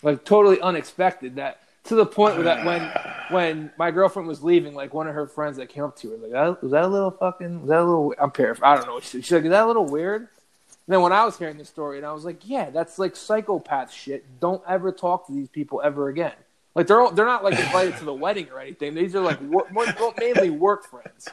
like 0.04 0.24
totally 0.26 0.62
unexpected 0.62 1.36
that 1.36 1.62
to 1.86 1.96
the 1.96 2.06
point 2.06 2.36
where 2.36 2.44
that 2.44 2.66
when 2.66 2.92
when 3.32 3.72
my 3.78 3.92
girlfriend 3.92 4.28
was 4.28 4.44
leaving, 4.44 4.74
like 4.74 4.94
one 4.94 5.08
of 5.08 5.16
her 5.16 5.28
friends 5.28 5.58
that 5.58 5.70
came 5.70 5.84
up 5.84 5.96
to 5.98 6.12
her, 6.12 6.18
like, 6.18 6.32
that, 6.32 6.62
was 6.62 6.72
that 6.72 6.84
a 6.84 6.88
little 6.88 7.12
fucking, 7.12 7.62
was 7.62 7.70
that 7.70 7.82
a 7.82 7.84
little, 7.84 8.14
I'm 8.20 8.32
paraphrasing, 8.32 8.64
I 8.64 8.76
don't 8.76 8.88
know 8.88 8.96
what 8.96 9.04
she 9.04 9.10
said. 9.10 9.26
She's 9.26 9.32
like, 9.32 9.44
is 9.44 9.50
that 9.52 9.64
a 9.64 9.68
little 9.68 9.86
weird? 9.86 10.22
And 10.22 10.96
then 10.96 11.02
when 11.02 11.14
I 11.14 11.24
was 11.26 11.38
hearing 11.38 11.58
the 11.58 11.66
story, 11.66 11.98
and 11.98 12.06
I 12.06 12.14
was 12.14 12.26
like, 12.26 12.48
yeah, 12.50 12.70
that's 12.70 12.98
like 12.98 13.16
psychopath 13.16 13.94
shit. 13.94 14.40
Don't 14.40 14.64
ever 14.68 14.92
talk 14.92 15.28
to 15.28 15.34
these 15.34 15.48
people 15.48 15.82
ever 15.84 16.10
again. 16.10 16.34
Like 16.76 16.88
they're 16.88 17.02
all, 17.02 17.12
they're 17.12 17.26
not 17.26 17.44
like 17.44 17.60
invited 17.60 17.98
to 17.98 18.06
the 18.06 18.14
wedding 18.14 18.48
or 18.52 18.60
anything. 18.60 18.94
These 18.94 19.16
are 19.16 19.22
like 19.22 19.42
work, 19.42 19.70
mainly 20.18 20.50
work 20.50 20.86
friends. 20.86 21.28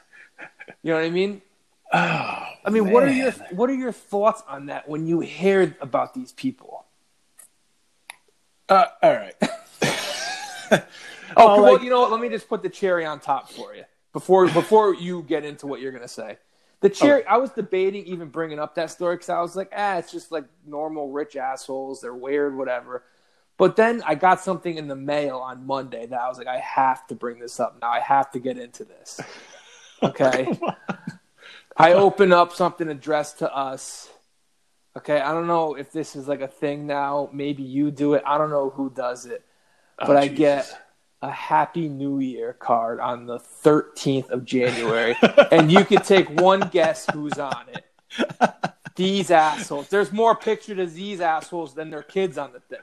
You 0.82 0.93
know 0.93 0.97
what 0.97 1.05
I 1.05 1.10
mean? 1.10 1.43
Oh, 1.93 1.98
I 2.64 2.70
mean, 2.70 2.84
man. 2.84 2.93
what 2.93 3.05
are 3.05 3.12
your 3.12 3.30
what 3.52 3.70
are 3.70 3.74
your 3.74 3.93
thoughts 3.93 4.43
on 4.48 4.66
that 4.66 4.88
when 4.88 5.06
you 5.06 5.20
hear 5.20 5.76
about 5.80 6.14
these 6.14 6.32
people? 6.32 6.85
Uh, 8.68 8.84
all 9.02 9.12
right. 9.14 9.34
Oh, 11.38 11.60
Well, 11.62 11.74
like- 11.74 11.82
you 11.82 11.90
know 11.90 12.01
what? 12.01 12.10
Let 12.12 12.20
me 12.20 12.28
just 12.28 12.48
put 12.48 12.62
the 12.62 12.68
cherry 12.70 13.05
on 13.05 13.20
top 13.20 13.51
for 13.51 13.74
you 13.74 13.84
before 14.12 14.48
before 14.48 14.94
you 14.94 15.22
get 15.22 15.44
into 15.44 15.66
what 15.66 15.80
you're 15.80 15.93
gonna 15.93 16.09
say. 16.09 16.38
The 16.80 16.88
cherry. 16.88 17.26
I 17.26 17.36
was 17.36 17.51
debating 17.51 18.06
even 18.06 18.28
bringing 18.28 18.59
up 18.59 18.74
that 18.76 18.90
story 18.90 19.16
because 19.16 19.28
I 19.28 19.40
was 19.40 19.55
like, 19.56 19.70
ah, 19.76 19.97
it's 19.98 20.10
just 20.12 20.32
like 20.32 20.44
normal 20.66 21.10
rich 21.10 21.36
assholes. 21.36 22.01
They're 22.01 22.14
weird, 22.14 22.56
whatever. 22.56 23.02
But 23.59 23.76
then 23.76 24.02
I 24.06 24.14
got 24.14 24.40
something 24.40 24.76
in 24.78 24.86
the 24.88 24.97
mail 24.97 25.38
on 25.38 25.66
Monday 25.66 26.06
that 26.06 26.18
I 26.18 26.28
was 26.28 26.38
like, 26.38 26.47
I 26.47 26.59
have 26.59 27.06
to 27.09 27.14
bring 27.14 27.38
this 27.38 27.59
up 27.60 27.78
now. 27.82 27.90
I 27.90 28.01
have 28.01 28.30
to 28.32 28.38
get 28.38 28.56
into 28.59 28.84
this. 28.84 29.20
Okay. 30.02 30.47
I 31.76 31.94
open 31.94 32.30
up 32.32 32.52
something 32.52 32.86
addressed 32.88 33.38
to 33.38 33.55
us. 33.55 34.10
Okay, 34.97 35.20
I 35.20 35.32
don't 35.32 35.47
know 35.47 35.74
if 35.74 35.93
this 35.93 36.16
is 36.16 36.27
like 36.27 36.40
a 36.40 36.48
thing 36.48 36.86
now. 36.86 37.28
Maybe 37.32 37.62
you 37.62 37.90
do 37.90 38.14
it. 38.14 38.23
I 38.27 38.39
don't 38.39 38.51
know 38.51 38.70
who 38.70 38.90
does 38.90 39.27
it 39.27 39.44
but 39.98 40.10
Oh, 40.10 40.18
I 40.18 40.28
get 40.28 40.70
a 41.23 41.31
Happy 41.31 41.89
New 41.89 42.18
Year 42.20 42.52
card 42.52 43.01
on 43.01 43.27
the 43.27 43.39
13th 43.39 44.31
of 44.31 44.44
January, 44.44 45.16
and 45.51 45.73
you 45.73 45.85
can 45.85 46.02
take 46.02 46.28
one 46.40 46.68
guess 46.73 47.06
who's 47.12 47.39
on 47.39 47.66
it. 47.73 47.85
These 48.94 49.31
assholes. 49.31 49.89
There's 49.89 50.12
more 50.12 50.35
pictures 50.35 50.78
of 50.78 50.94
these 50.94 51.20
assholes 51.20 51.74
than 51.74 51.90
their 51.90 52.02
kids 52.02 52.39
on 52.39 52.52
the 52.52 52.60
thing. 52.60 52.78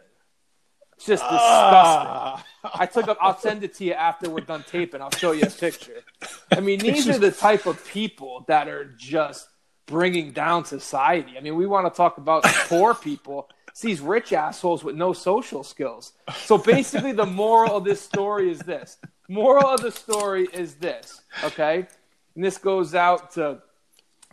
It's 0.96 1.06
just 1.06 1.24
disgusting. 1.24 1.40
Ah. 1.40 2.46
I 2.76 2.86
took 2.86 3.08
up. 3.08 3.18
I'll 3.20 3.38
send 3.38 3.64
it 3.64 3.74
to 3.76 3.84
you 3.84 3.94
after 3.94 4.30
we're 4.30 4.42
done 4.42 4.64
taping. 4.68 5.02
I'll 5.02 5.12
show 5.12 5.32
you 5.32 5.44
a 5.44 5.50
picture. 5.50 6.04
I 6.52 6.60
mean, 6.60 6.80
these 6.82 7.10
are 7.10 7.18
the 7.18 7.32
type 7.32 7.66
of 7.66 7.84
people 7.88 8.46
that 8.48 8.68
are 8.68 8.86
just 8.86 9.48
bringing 9.86 10.32
down 10.32 10.66
society. 10.66 11.38
I 11.38 11.42
mean, 11.42 11.56
we 11.56 11.66
want 11.66 11.92
to 11.92 11.96
talk 11.96 12.18
about 12.18 12.44
poor 12.68 12.94
people. 12.94 13.50
It's 13.70 13.82
these 13.82 14.02
rich 14.02 14.34
assholes 14.34 14.84
with 14.84 14.96
no 14.96 15.14
social 15.14 15.64
skills. 15.64 16.14
So 16.36 16.58
basically, 16.58 17.12
the 17.12 17.26
moral 17.26 17.78
of 17.78 17.84
this 17.84 18.02
story 18.02 18.52
is 18.52 18.60
this. 18.60 18.98
Moral 19.28 19.68
of 19.68 19.82
the 19.82 19.92
story 19.92 20.48
is 20.54 20.76
this. 20.76 21.22
Okay, 21.44 21.88
and 22.36 22.44
this 22.44 22.58
goes 22.58 22.94
out 22.94 23.32
to 23.32 23.62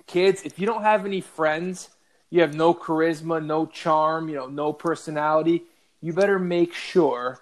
kids. 0.06 0.42
If 0.42 0.58
you 0.58 0.66
don't 0.66 0.82
have 0.82 1.06
any 1.06 1.20
friends, 1.20 1.88
you 2.28 2.42
have 2.42 2.54
no 2.54 2.74
charisma, 2.74 3.44
no 3.44 3.66
charm, 3.66 4.28
you 4.28 4.36
know, 4.36 4.46
no 4.46 4.72
personality. 4.72 5.64
You 6.02 6.12
better 6.12 6.38
make 6.38 6.74
sure 6.74 7.40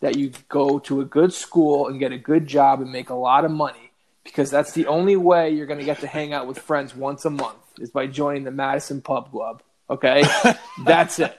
that 0.00 0.16
you 0.16 0.32
go 0.48 0.78
to 0.80 1.00
a 1.00 1.04
good 1.04 1.32
school 1.32 1.88
and 1.88 1.98
get 1.98 2.12
a 2.12 2.18
good 2.18 2.46
job 2.46 2.80
and 2.80 2.90
make 2.90 3.10
a 3.10 3.14
lot 3.14 3.44
of 3.44 3.50
money 3.50 3.89
because 4.30 4.50
that's 4.50 4.72
the 4.72 4.86
only 4.86 5.16
way 5.16 5.50
you're 5.50 5.66
going 5.66 5.80
to 5.80 5.84
get 5.84 6.00
to 6.00 6.06
hang 6.06 6.32
out 6.32 6.46
with 6.46 6.58
friends 6.58 6.94
once 6.94 7.24
a 7.24 7.30
month 7.30 7.58
is 7.78 7.90
by 7.90 8.06
joining 8.06 8.44
the 8.44 8.50
Madison 8.50 9.00
Pub 9.00 9.30
Club. 9.30 9.62
Okay, 9.88 10.22
that's 10.84 11.18
it. 11.18 11.36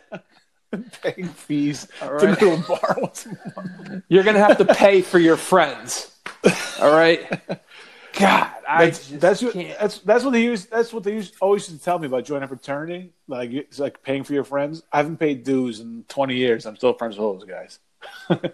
paying 1.01 1.27
fees 1.27 1.87
All 2.01 2.19
to 2.19 2.27
go 2.27 2.35
to 2.35 2.53
a 2.53 2.57
bar 2.57 2.97
once 2.97 3.25
a 3.25 3.29
month. 3.29 4.03
You're 4.09 4.23
going 4.23 4.35
to 4.35 4.43
have 4.43 4.57
to 4.57 4.65
pay 4.65 5.01
for 5.01 5.19
your 5.19 5.37
friends. 5.37 6.15
All 6.79 6.91
right. 6.91 7.41
God, 8.13 8.51
I 8.67 8.85
That's 8.85 9.07
that's 9.07 9.41
what 9.41 9.53
that's 9.53 9.99
that's 9.99 10.23
what 10.23 10.31
they 10.31 10.43
use. 10.43 10.65
That's 10.65 10.91
what 10.91 11.03
they 11.03 11.13
used, 11.13 11.35
always 11.39 11.67
used 11.69 11.79
to 11.79 11.85
tell 11.85 11.97
me 11.97 12.07
about 12.07 12.25
joining 12.25 12.43
a 12.43 12.47
fraternity. 12.47 13.13
Like 13.27 13.51
it's 13.51 13.79
like 13.79 14.03
paying 14.03 14.23
for 14.23 14.33
your 14.33 14.43
friends. 14.43 14.83
I 14.91 14.97
haven't 14.97 15.17
paid 15.17 15.43
dues 15.43 15.79
in 15.79 16.03
twenty 16.09 16.35
years. 16.35 16.65
I'm 16.65 16.75
still 16.75 16.93
friends 16.93 17.15
with 17.15 17.23
all 17.23 17.39
those 17.39 17.45
guys. 17.45 17.79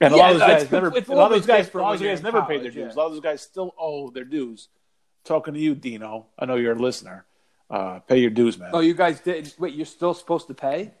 and 0.00 0.14
a 0.14 0.16
Yeah, 0.16 0.22
lot 0.22 0.32
of 0.32 0.38
those 0.40 0.48
guys 0.48 0.72
never. 0.72 0.88
a 0.88 0.90
a 0.90 1.14
lot 1.14 1.32
of 1.32 1.38
those 1.38 1.46
guys. 1.46 1.60
A 1.60 1.64
different 1.64 1.84
lot 1.86 1.94
of 1.94 2.00
those 2.00 2.08
guys 2.08 2.18
in 2.18 2.24
never 2.24 2.42
paid 2.42 2.62
their 2.62 2.70
dues. 2.70 2.76
yeah. 2.88 2.94
A 2.94 2.98
lot 2.98 3.06
of 3.06 3.12
those 3.12 3.20
guys 3.20 3.40
still 3.42 3.74
owe 3.78 4.10
their 4.10 4.24
dues. 4.24 4.68
Talking 5.24 5.54
to 5.54 5.60
you, 5.60 5.74
Dino. 5.74 6.26
I 6.38 6.44
know 6.46 6.54
you're 6.56 6.72
a 6.74 6.78
listener. 6.78 7.24
Uh, 7.68 7.98
pay 8.00 8.18
your 8.18 8.30
dues, 8.30 8.58
man. 8.58 8.70
Oh, 8.72 8.80
you 8.80 8.94
guys 8.94 9.20
did. 9.20 9.52
Wait, 9.58 9.74
you're 9.74 9.86
still 9.86 10.14
supposed 10.14 10.46
to 10.48 10.54
pay? 10.54 10.92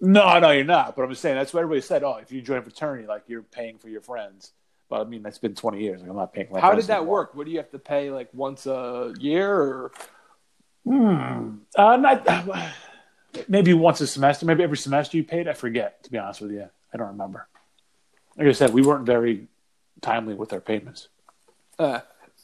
No, 0.00 0.38
no, 0.40 0.50
you're 0.50 0.64
not. 0.64 0.96
But 0.96 1.02
I'm 1.04 1.10
just 1.10 1.22
saying 1.22 1.36
that's 1.36 1.54
what 1.54 1.60
everybody 1.62 1.80
said. 1.80 2.02
Oh, 2.02 2.16
if 2.16 2.32
you 2.32 2.42
join 2.42 2.58
a 2.58 2.62
fraternity, 2.62 3.06
like 3.06 3.22
you're 3.28 3.42
paying 3.42 3.78
for 3.78 3.88
your 3.88 4.00
friends. 4.00 4.52
But 4.88 5.00
I 5.00 5.04
mean, 5.04 5.22
that's 5.22 5.38
been 5.38 5.54
20 5.54 5.80
years. 5.80 6.00
Like 6.00 6.10
I'm 6.10 6.16
not 6.16 6.32
paying. 6.32 6.48
For 6.48 6.54
my 6.54 6.60
How 6.60 6.74
did 6.74 6.84
that 6.86 6.96
anymore. 6.98 7.14
work? 7.20 7.34
What 7.36 7.46
do 7.46 7.52
you 7.52 7.58
have 7.58 7.70
to 7.70 7.78
pay 7.78 8.10
like 8.10 8.28
once 8.34 8.66
a 8.66 9.14
year 9.20 9.54
or 9.54 9.92
Hmm. 10.84 11.58
Uh, 11.76 11.96
not 11.96 12.26
maybe 13.48 13.72
once 13.74 14.00
a 14.00 14.06
semester. 14.08 14.44
Maybe 14.44 14.64
every 14.64 14.76
semester 14.76 15.16
you 15.16 15.22
paid. 15.24 15.46
I 15.46 15.52
forget. 15.52 16.02
To 16.02 16.10
be 16.10 16.18
honest 16.18 16.40
with 16.40 16.50
you, 16.50 16.68
I 16.92 16.96
don't 16.96 17.08
remember. 17.08 17.46
Like 18.36 18.48
I 18.48 18.52
said, 18.52 18.72
we 18.72 18.82
weren't 18.82 19.06
very 19.06 19.46
timely 20.00 20.34
with 20.34 20.52
our 20.52 20.60
payments. 20.60 21.08
uh, 21.78 22.00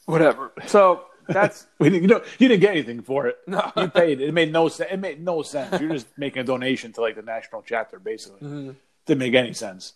whatever? 0.07 0.53
So 0.67 1.05
that's 1.27 1.67
We 1.79 1.91
didn't, 1.91 2.03
you 2.03 2.09
know, 2.09 2.23
you 2.39 2.49
didn't 2.49 2.61
get 2.61 2.71
anything 2.73 3.03
for 3.03 3.27
it. 3.27 3.39
No. 3.47 3.73
you 3.77 3.89
paid. 3.89 4.21
It 4.21 4.33
made 4.33 4.53
no 4.53 4.69
sense. 4.69 4.91
It 4.93 4.99
made 4.99 5.23
no 5.23 5.43
sense. 5.43 5.81
You're 5.81 5.91
just 5.93 6.07
making 6.17 6.41
a 6.43 6.45
donation 6.45 6.93
to 6.95 7.01
like 7.01 7.17
the 7.17 7.23
national 7.23 7.63
chapter, 7.63 7.99
basically. 7.99 8.41
Mm-hmm. 8.41 8.71
Didn't 9.07 9.19
make 9.19 9.35
any 9.35 9.53
sense. 9.55 9.95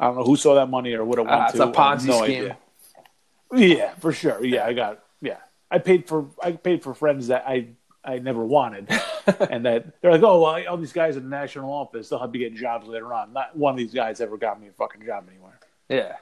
I 0.00 0.06
don't 0.06 0.16
know 0.16 0.24
who 0.24 0.36
saw 0.36 0.54
that 0.56 0.68
money 0.70 0.92
or 0.94 1.04
would 1.04 1.18
have 1.18 1.26
went 1.26 1.40
uh, 1.40 1.44
it's 1.48 1.56
to. 1.58 1.62
a 1.62 1.64
I 1.64 1.66
have 1.66 2.00
Ponzi 2.00 2.06
no 2.06 2.22
scheme. 2.24 2.42
idea. 3.52 3.76
Yeah, 3.76 3.94
for 4.00 4.12
sure. 4.12 4.44
Yeah, 4.44 4.66
I 4.66 4.72
got. 4.72 5.04
Yeah, 5.20 5.36
I 5.70 5.78
paid 5.78 6.08
for. 6.08 6.26
I 6.42 6.52
paid 6.52 6.82
for 6.82 6.92
friends 6.94 7.28
that 7.28 7.44
I 7.46 7.68
I 8.04 8.18
never 8.18 8.44
wanted, 8.44 8.88
and 9.50 9.64
that 9.66 10.00
they're 10.00 10.12
like, 10.12 10.22
oh, 10.22 10.40
well, 10.42 10.62
all 10.68 10.76
these 10.76 10.92
guys 10.92 11.16
in 11.16 11.22
the 11.24 11.28
national 11.28 11.72
office, 11.72 12.08
they'll 12.08 12.18
have 12.18 12.32
to 12.32 12.38
get 12.38 12.54
jobs 12.54 12.86
later 12.86 13.12
on. 13.14 13.32
Not 13.32 13.56
one 13.56 13.72
of 13.72 13.78
these 13.78 13.94
guys 13.94 14.20
ever 14.20 14.36
got 14.36 14.60
me 14.60 14.68
a 14.68 14.72
fucking 14.72 15.04
job 15.06 15.24
anywhere. 15.30 15.58
Yeah. 15.88 16.16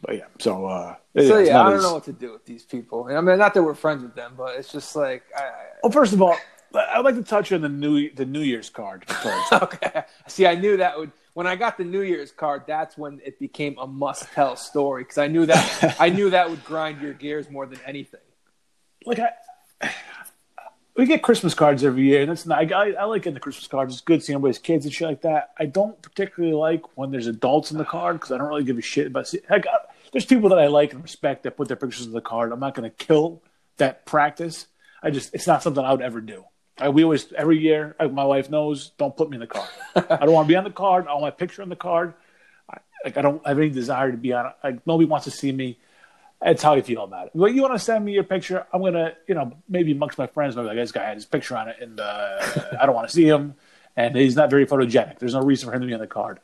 But 0.00 0.16
yeah, 0.16 0.24
so 0.38 0.66
uh, 0.66 0.94
So 1.16 1.38
it's 1.38 1.48
yeah, 1.48 1.62
I 1.62 1.70
don't 1.70 1.78
as- 1.78 1.82
know 1.82 1.94
what 1.94 2.04
to 2.04 2.12
do 2.12 2.32
with 2.32 2.44
these 2.44 2.64
people. 2.64 3.08
I 3.10 3.20
mean, 3.20 3.38
not 3.38 3.54
that 3.54 3.62
we're 3.62 3.74
friends 3.74 4.02
with 4.02 4.14
them, 4.14 4.34
but 4.36 4.56
it's 4.56 4.70
just 4.70 4.94
like, 4.94 5.24
I, 5.36 5.42
I- 5.42 5.52
Well, 5.82 5.90
first 5.92 6.12
of 6.12 6.22
all, 6.22 6.36
I'd 6.74 7.00
like 7.04 7.16
to 7.16 7.24
touch 7.24 7.50
on 7.52 7.62
the 7.62 7.68
new 7.68 8.10
the 8.14 8.24
New 8.24 8.40
Year's 8.42 8.70
card 8.70 9.04
first. 9.08 9.52
okay. 9.52 10.04
See, 10.28 10.46
I 10.46 10.54
knew 10.54 10.76
that 10.76 10.96
would. 10.98 11.10
When 11.34 11.46
I 11.46 11.56
got 11.56 11.76
the 11.78 11.84
New 11.84 12.02
Year's 12.02 12.30
card, 12.32 12.62
that's 12.66 12.96
when 12.98 13.20
it 13.24 13.38
became 13.40 13.76
a 13.78 13.86
must-tell 13.86 14.56
story 14.56 15.02
because 15.02 15.18
I 15.18 15.26
knew 15.26 15.46
that 15.46 15.96
I 15.98 16.08
knew 16.10 16.30
that 16.30 16.48
would 16.48 16.64
grind 16.64 17.00
your 17.00 17.12
gears 17.12 17.50
more 17.50 17.66
than 17.66 17.80
anything. 17.86 18.20
like 19.06 19.18
I, 19.18 19.90
we 20.96 21.06
get 21.06 21.22
Christmas 21.22 21.54
cards 21.54 21.84
every 21.84 22.02
year, 22.04 22.22
and 22.22 22.30
it's 22.30 22.46
not. 22.46 22.72
I, 22.72 22.92
I 22.92 23.04
like 23.04 23.22
getting 23.22 23.34
the 23.34 23.40
Christmas 23.40 23.66
cards. 23.66 23.94
It's 23.94 24.02
good 24.02 24.22
seeing 24.22 24.34
everybody's 24.34 24.58
kids 24.58 24.84
and 24.84 24.92
shit 24.92 25.08
like 25.08 25.22
that. 25.22 25.52
I 25.58 25.66
don't 25.66 26.00
particularly 26.02 26.54
like 26.54 26.96
when 26.96 27.10
there's 27.10 27.26
adults 27.26 27.70
in 27.70 27.78
the 27.78 27.84
card 27.84 28.16
because 28.16 28.32
I 28.32 28.38
don't 28.38 28.48
really 28.48 28.64
give 28.64 28.78
a 28.78 28.82
shit 28.82 29.06
about. 29.06 29.28
See, 29.28 29.40
I, 29.48 29.56
uh, 29.56 29.60
there's 30.12 30.26
people 30.26 30.48
that 30.50 30.58
I 30.58 30.66
like 30.66 30.92
and 30.92 31.02
respect 31.02 31.44
that 31.44 31.56
put 31.56 31.68
their 31.68 31.76
pictures 31.76 32.06
in 32.06 32.12
the 32.12 32.20
card. 32.20 32.52
I'm 32.52 32.60
not 32.60 32.74
going 32.74 32.90
to 32.90 32.96
kill 32.96 33.42
that 33.76 34.04
practice. 34.04 34.66
I 35.02 35.10
just 35.10 35.34
it's 35.34 35.46
not 35.46 35.62
something 35.62 35.84
I 35.84 35.92
would 35.92 36.02
ever 36.02 36.20
do. 36.20 36.44
I, 36.78 36.88
we 36.88 37.04
always 37.04 37.32
every 37.32 37.58
year. 37.58 37.94
Like 37.98 38.12
my 38.12 38.24
wife 38.24 38.50
knows, 38.50 38.90
don't 38.98 39.16
put 39.16 39.30
me 39.30 39.36
in 39.36 39.40
the 39.40 39.46
card. 39.46 39.68
I 39.96 40.24
don't 40.24 40.32
want 40.32 40.46
to 40.46 40.52
be 40.52 40.56
on 40.56 40.64
the 40.64 40.70
card. 40.70 41.06
I 41.06 41.12
want 41.12 41.22
my 41.22 41.30
picture 41.30 41.62
on 41.62 41.68
the 41.68 41.76
card. 41.76 42.14
I, 42.68 42.78
like 43.04 43.16
I 43.16 43.22
don't 43.22 43.46
have 43.46 43.58
any 43.58 43.70
desire 43.70 44.10
to 44.10 44.18
be 44.18 44.32
on. 44.32 44.52
Like 44.62 44.86
nobody 44.86 45.08
wants 45.08 45.24
to 45.24 45.30
see 45.30 45.52
me. 45.52 45.78
That's 46.42 46.62
how 46.62 46.74
you 46.74 46.82
feel 46.82 47.04
about 47.04 47.26
it. 47.26 47.32
Well, 47.34 47.50
you 47.52 47.60
want 47.60 47.74
to 47.74 47.78
send 47.78 48.04
me 48.04 48.12
your 48.12 48.24
picture? 48.24 48.66
I'm 48.72 48.80
gonna, 48.82 49.12
you 49.26 49.34
know, 49.34 49.52
maybe 49.68 49.92
amongst 49.92 50.16
my 50.16 50.26
friends, 50.26 50.56
maybe 50.56 50.68
like 50.68 50.76
this 50.76 50.90
guy 50.92 51.04
had 51.04 51.16
his 51.16 51.26
picture 51.26 51.56
on 51.56 51.68
it, 51.68 51.76
and 51.80 52.00
uh, 52.00 52.38
I 52.80 52.86
don't 52.86 52.94
want 52.94 53.08
to 53.08 53.14
see 53.14 53.24
him, 53.28 53.54
and 53.96 54.16
he's 54.16 54.36
not 54.36 54.48
very 54.48 54.64
photogenic. 54.66 55.18
There's 55.18 55.34
no 55.34 55.42
reason 55.42 55.68
for 55.68 55.74
him 55.74 55.82
to 55.82 55.86
be 55.86 55.92
on 55.94 56.00
the 56.00 56.06
card. 56.06 56.40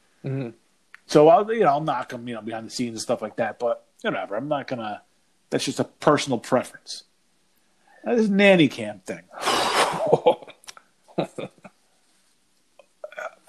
So 1.06 1.28
I'll, 1.28 1.50
you 1.52 1.60
know, 1.60 1.68
I'll 1.68 1.80
knock 1.80 2.12
him, 2.12 2.26
you 2.28 2.34
know, 2.34 2.42
behind 2.42 2.66
the 2.66 2.70
scenes 2.70 2.90
and 2.94 3.00
stuff 3.00 3.22
like 3.22 3.36
that. 3.36 3.58
But 3.58 3.84
whatever, 4.02 4.36
I'm 4.36 4.48
not 4.48 4.66
gonna. 4.66 5.02
That's 5.50 5.64
just 5.64 5.80
a 5.80 5.84
personal 5.84 6.38
preference. 6.38 7.04
Now, 8.04 8.16
This 8.16 8.28
nanny 8.28 8.68
cam 8.68 8.98
thing, 9.00 9.22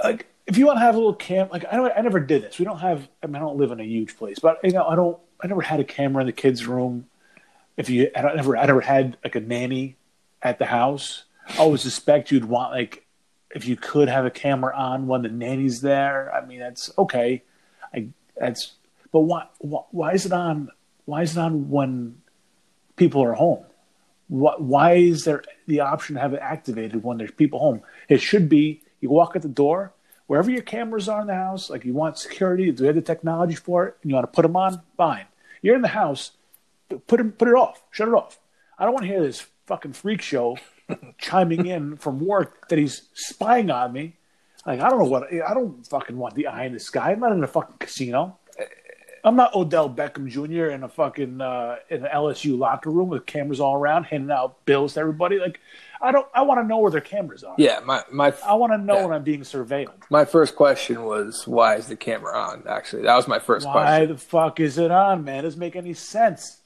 like 0.03 0.27
if 0.45 0.57
you 0.57 0.65
want 0.65 0.77
to 0.77 0.81
have 0.81 0.95
a 0.95 0.97
little 0.97 1.13
camp, 1.15 1.51
like 1.51 1.65
I 1.71 1.75
don't, 1.75 1.91
I 1.95 2.01
never 2.01 2.19
did 2.19 2.43
this. 2.43 2.57
We 2.59 2.65
don't 2.65 2.79
have. 2.79 3.07
I 3.21 3.27
mean, 3.27 3.35
I 3.35 3.39
don't 3.39 3.57
live 3.57 3.71
in 3.71 3.79
a 3.79 3.83
huge 3.83 4.15
place, 4.17 4.39
but 4.39 4.59
you 4.63 4.71
know, 4.71 4.85
I 4.87 4.95
don't. 4.95 5.17
I 5.39 5.47
never 5.47 5.61
had 5.61 5.79
a 5.79 5.83
camera 5.83 6.21
in 6.21 6.27
the 6.27 6.33
kids' 6.33 6.65
room. 6.65 7.07
If 7.75 7.89
you, 7.89 8.09
I 8.15 8.21
never, 8.21 8.57
I 8.57 8.65
never 8.65 8.81
had 8.81 9.17
like 9.23 9.35
a 9.35 9.39
nanny 9.39 9.97
at 10.41 10.59
the 10.59 10.65
house. 10.65 11.23
I 11.47 11.57
always 11.57 11.81
suspect 11.81 12.31
you'd 12.31 12.45
want 12.45 12.71
like 12.71 13.05
if 13.55 13.67
you 13.67 13.75
could 13.75 14.09
have 14.09 14.25
a 14.25 14.31
camera 14.31 14.75
on 14.75 15.07
when 15.07 15.21
the 15.21 15.29
nanny's 15.29 15.81
there. 15.81 16.33
I 16.33 16.45
mean, 16.45 16.59
that's 16.59 16.91
okay. 16.97 17.43
I 17.93 18.07
that's, 18.35 18.73
but 19.11 19.21
why, 19.21 19.47
why, 19.59 19.81
why 19.91 20.11
is 20.13 20.25
it 20.25 20.31
on? 20.31 20.69
Why 21.05 21.21
is 21.21 21.37
it 21.37 21.39
on 21.39 21.69
when 21.69 22.21
people 22.95 23.23
are 23.23 23.33
home? 23.33 23.63
What, 24.27 24.61
why 24.61 24.93
is 24.93 25.23
there 25.23 25.43
the 25.67 25.79
option 25.79 26.15
to 26.15 26.21
have 26.21 26.33
it 26.33 26.41
activated 26.41 27.03
when 27.03 27.17
there's 27.17 27.31
people 27.31 27.59
home? 27.59 27.81
It 28.09 28.21
should 28.21 28.49
be 28.49 28.81
you 28.99 29.09
walk 29.09 29.35
at 29.35 29.41
the 29.41 29.47
door, 29.47 29.93
wherever 30.27 30.51
your 30.51 30.61
cameras 30.61 31.09
are 31.09 31.21
in 31.21 31.27
the 31.27 31.33
house, 31.33 31.69
like 31.69 31.83
you 31.83 31.93
want 31.93 32.17
security, 32.17 32.71
do 32.71 32.83
you 32.83 32.87
have 32.87 32.95
the 32.95 33.01
technology 33.01 33.55
for 33.55 33.87
it, 33.87 33.97
and 34.01 34.11
you 34.11 34.15
want 34.15 34.25
to 34.25 34.35
put 34.35 34.43
them 34.43 34.55
on, 34.55 34.81
fine. 34.95 35.25
You're 35.61 35.75
in 35.75 35.81
the 35.81 35.87
house, 35.89 36.31
put 37.07 37.19
it, 37.19 37.37
put 37.37 37.47
it 37.47 37.55
off, 37.55 37.81
shut 37.91 38.07
it 38.07 38.13
off. 38.13 38.39
I 38.77 38.83
don't 38.83 38.93
want 38.93 39.05
to 39.05 39.11
hear 39.11 39.21
this 39.21 39.45
fucking 39.65 39.93
freak 39.93 40.21
show 40.21 40.57
chiming 41.17 41.65
in 41.65 41.97
from 41.97 42.19
work 42.19 42.69
that 42.69 42.77
he's 42.77 43.09
spying 43.13 43.71
on 43.71 43.91
me. 43.91 44.15
Like 44.65 44.81
I 44.81 44.89
don't 44.89 44.99
know 44.99 45.05
what 45.05 45.31
I 45.31 45.53
don't 45.53 45.85
fucking 45.87 46.17
want 46.17 46.35
the 46.35 46.47
eye 46.47 46.65
in 46.65 46.73
the 46.73 46.79
sky. 46.79 47.11
I'm 47.11 47.19
not 47.19 47.31
in 47.31 47.43
a 47.43 47.47
fucking 47.47 47.77
casino. 47.79 48.37
I'm 49.27 49.35
not 49.35 49.53
Odell 49.55 49.89
Beckham 49.89 50.29
Jr. 50.29 50.67
in 50.67 50.83
a 50.83 50.87
fucking 50.87 51.41
uh, 51.41 51.75
in 51.89 52.05
an 52.05 52.11
LSU 52.13 52.57
locker 52.57 52.89
room 52.89 53.09
with 53.09 53.25
cameras 53.25 53.59
all 53.59 53.75
around, 53.75 54.05
handing 54.05 54.31
out 54.31 54.63
bills 54.65 54.93
to 54.93 55.01
everybody. 55.01 55.37
Like 55.37 55.59
I 56.01 56.13
don't. 56.13 56.25
I 56.33 56.43
want 56.43 56.61
to 56.61 56.63
know 56.65 56.77
where 56.77 56.91
their 56.91 57.01
cameras 57.01 57.43
are. 57.43 57.55
Yeah, 57.57 57.81
my 57.83 58.03
my. 58.09 58.33
I 58.45 58.53
want 58.53 58.71
to 58.71 58.77
know 58.77 58.95
yeah. 58.95 59.05
when 59.05 59.13
I'm 59.13 59.23
being 59.23 59.41
surveilled. 59.41 59.91
My 60.09 60.23
first 60.23 60.55
question 60.55 61.03
was, 61.03 61.45
why 61.45 61.75
is 61.75 61.87
the 61.87 61.97
camera 61.97 62.37
on? 62.37 62.63
Actually, 62.69 63.03
that 63.03 63.15
was 63.15 63.27
my 63.27 63.39
first 63.39 63.65
Why 63.65 63.73
question. 63.73 63.99
Why 63.99 64.05
the 64.05 64.17
fuck 64.17 64.59
is 64.61 64.77
it 64.77 64.91
on, 64.91 65.25
man? 65.25 65.39
It 65.39 65.41
doesn't 65.41 65.59
make 65.59 65.75
any 65.75 65.93
sense. 65.93 66.61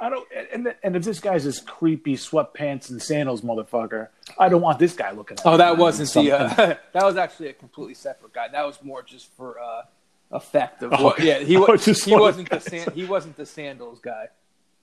I 0.00 0.10
don't. 0.10 0.26
And 0.52 0.74
and 0.82 0.96
if 0.96 1.04
this 1.04 1.20
guy's 1.20 1.44
this 1.44 1.60
creepy 1.60 2.16
sweatpants 2.16 2.90
and 2.90 3.00
sandals 3.00 3.42
motherfucker, 3.42 4.08
I 4.36 4.48
don't 4.48 4.62
want 4.62 4.80
this 4.80 4.94
guy 4.94 5.12
looking 5.12 5.38
at. 5.38 5.46
Oh, 5.46 5.52
me. 5.52 5.58
that 5.58 5.78
wasn't 5.78 6.12
the. 6.12 6.32
Uh, 6.32 6.54
that 6.92 7.04
was 7.04 7.16
actually 7.16 7.50
a 7.50 7.52
completely 7.52 7.94
separate 7.94 8.32
guy. 8.32 8.48
That 8.48 8.66
was 8.66 8.82
more 8.82 9.02
just 9.04 9.32
for 9.36 9.60
uh, 9.60 9.82
effect 10.30 10.82
of 10.82 10.92
Oh, 10.92 11.04
what. 11.04 11.20
Yeah, 11.20 11.38
he, 11.38 11.56
was 11.58 11.84
just 11.84 12.04
he 12.04 12.14
wasn't 12.16 12.48
the 12.50 12.56
wondering. 12.56 12.82
san- 12.84 12.94
he 12.94 13.04
wasn't 13.04 13.36
the 13.36 13.46
sandals 13.46 14.00
guy. 14.00 14.28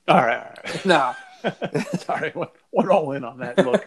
All 0.08 0.18
right, 0.18 0.38
all 0.38 0.54
right. 0.66 0.86
Nah. 0.86 1.14
Sorry, 1.98 2.34
we're 2.72 2.92
all 2.92 3.12
in 3.14 3.24
on 3.24 3.40
that 3.40 3.58
look. 3.58 3.86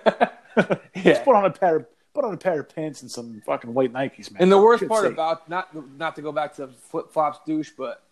Yeah. 0.95 1.03
Just 1.03 1.25
put 1.25 1.35
on 1.37 1.45
a 1.45 1.51
pair 1.51 1.77
of 1.77 1.87
put 2.15 2.25
on 2.25 2.33
a 2.35 2.37
pair 2.37 2.61
of 2.61 2.69
pants 2.75 3.03
and 3.03 3.11
some 3.11 3.43
fucking 3.45 3.75
white 3.75 3.93
Nikes, 3.93 4.31
man. 4.33 4.43
And 4.43 4.53
the 4.53 4.59
worst 4.59 4.87
part 4.89 5.07
about 5.07 5.49
not 5.49 5.75
not 5.99 6.17
to 6.17 6.23
go 6.23 6.33
back 6.33 6.55
to 6.57 6.69
flip 6.69 7.13
flops 7.13 7.39
douche, 7.47 7.71
but 7.77 8.03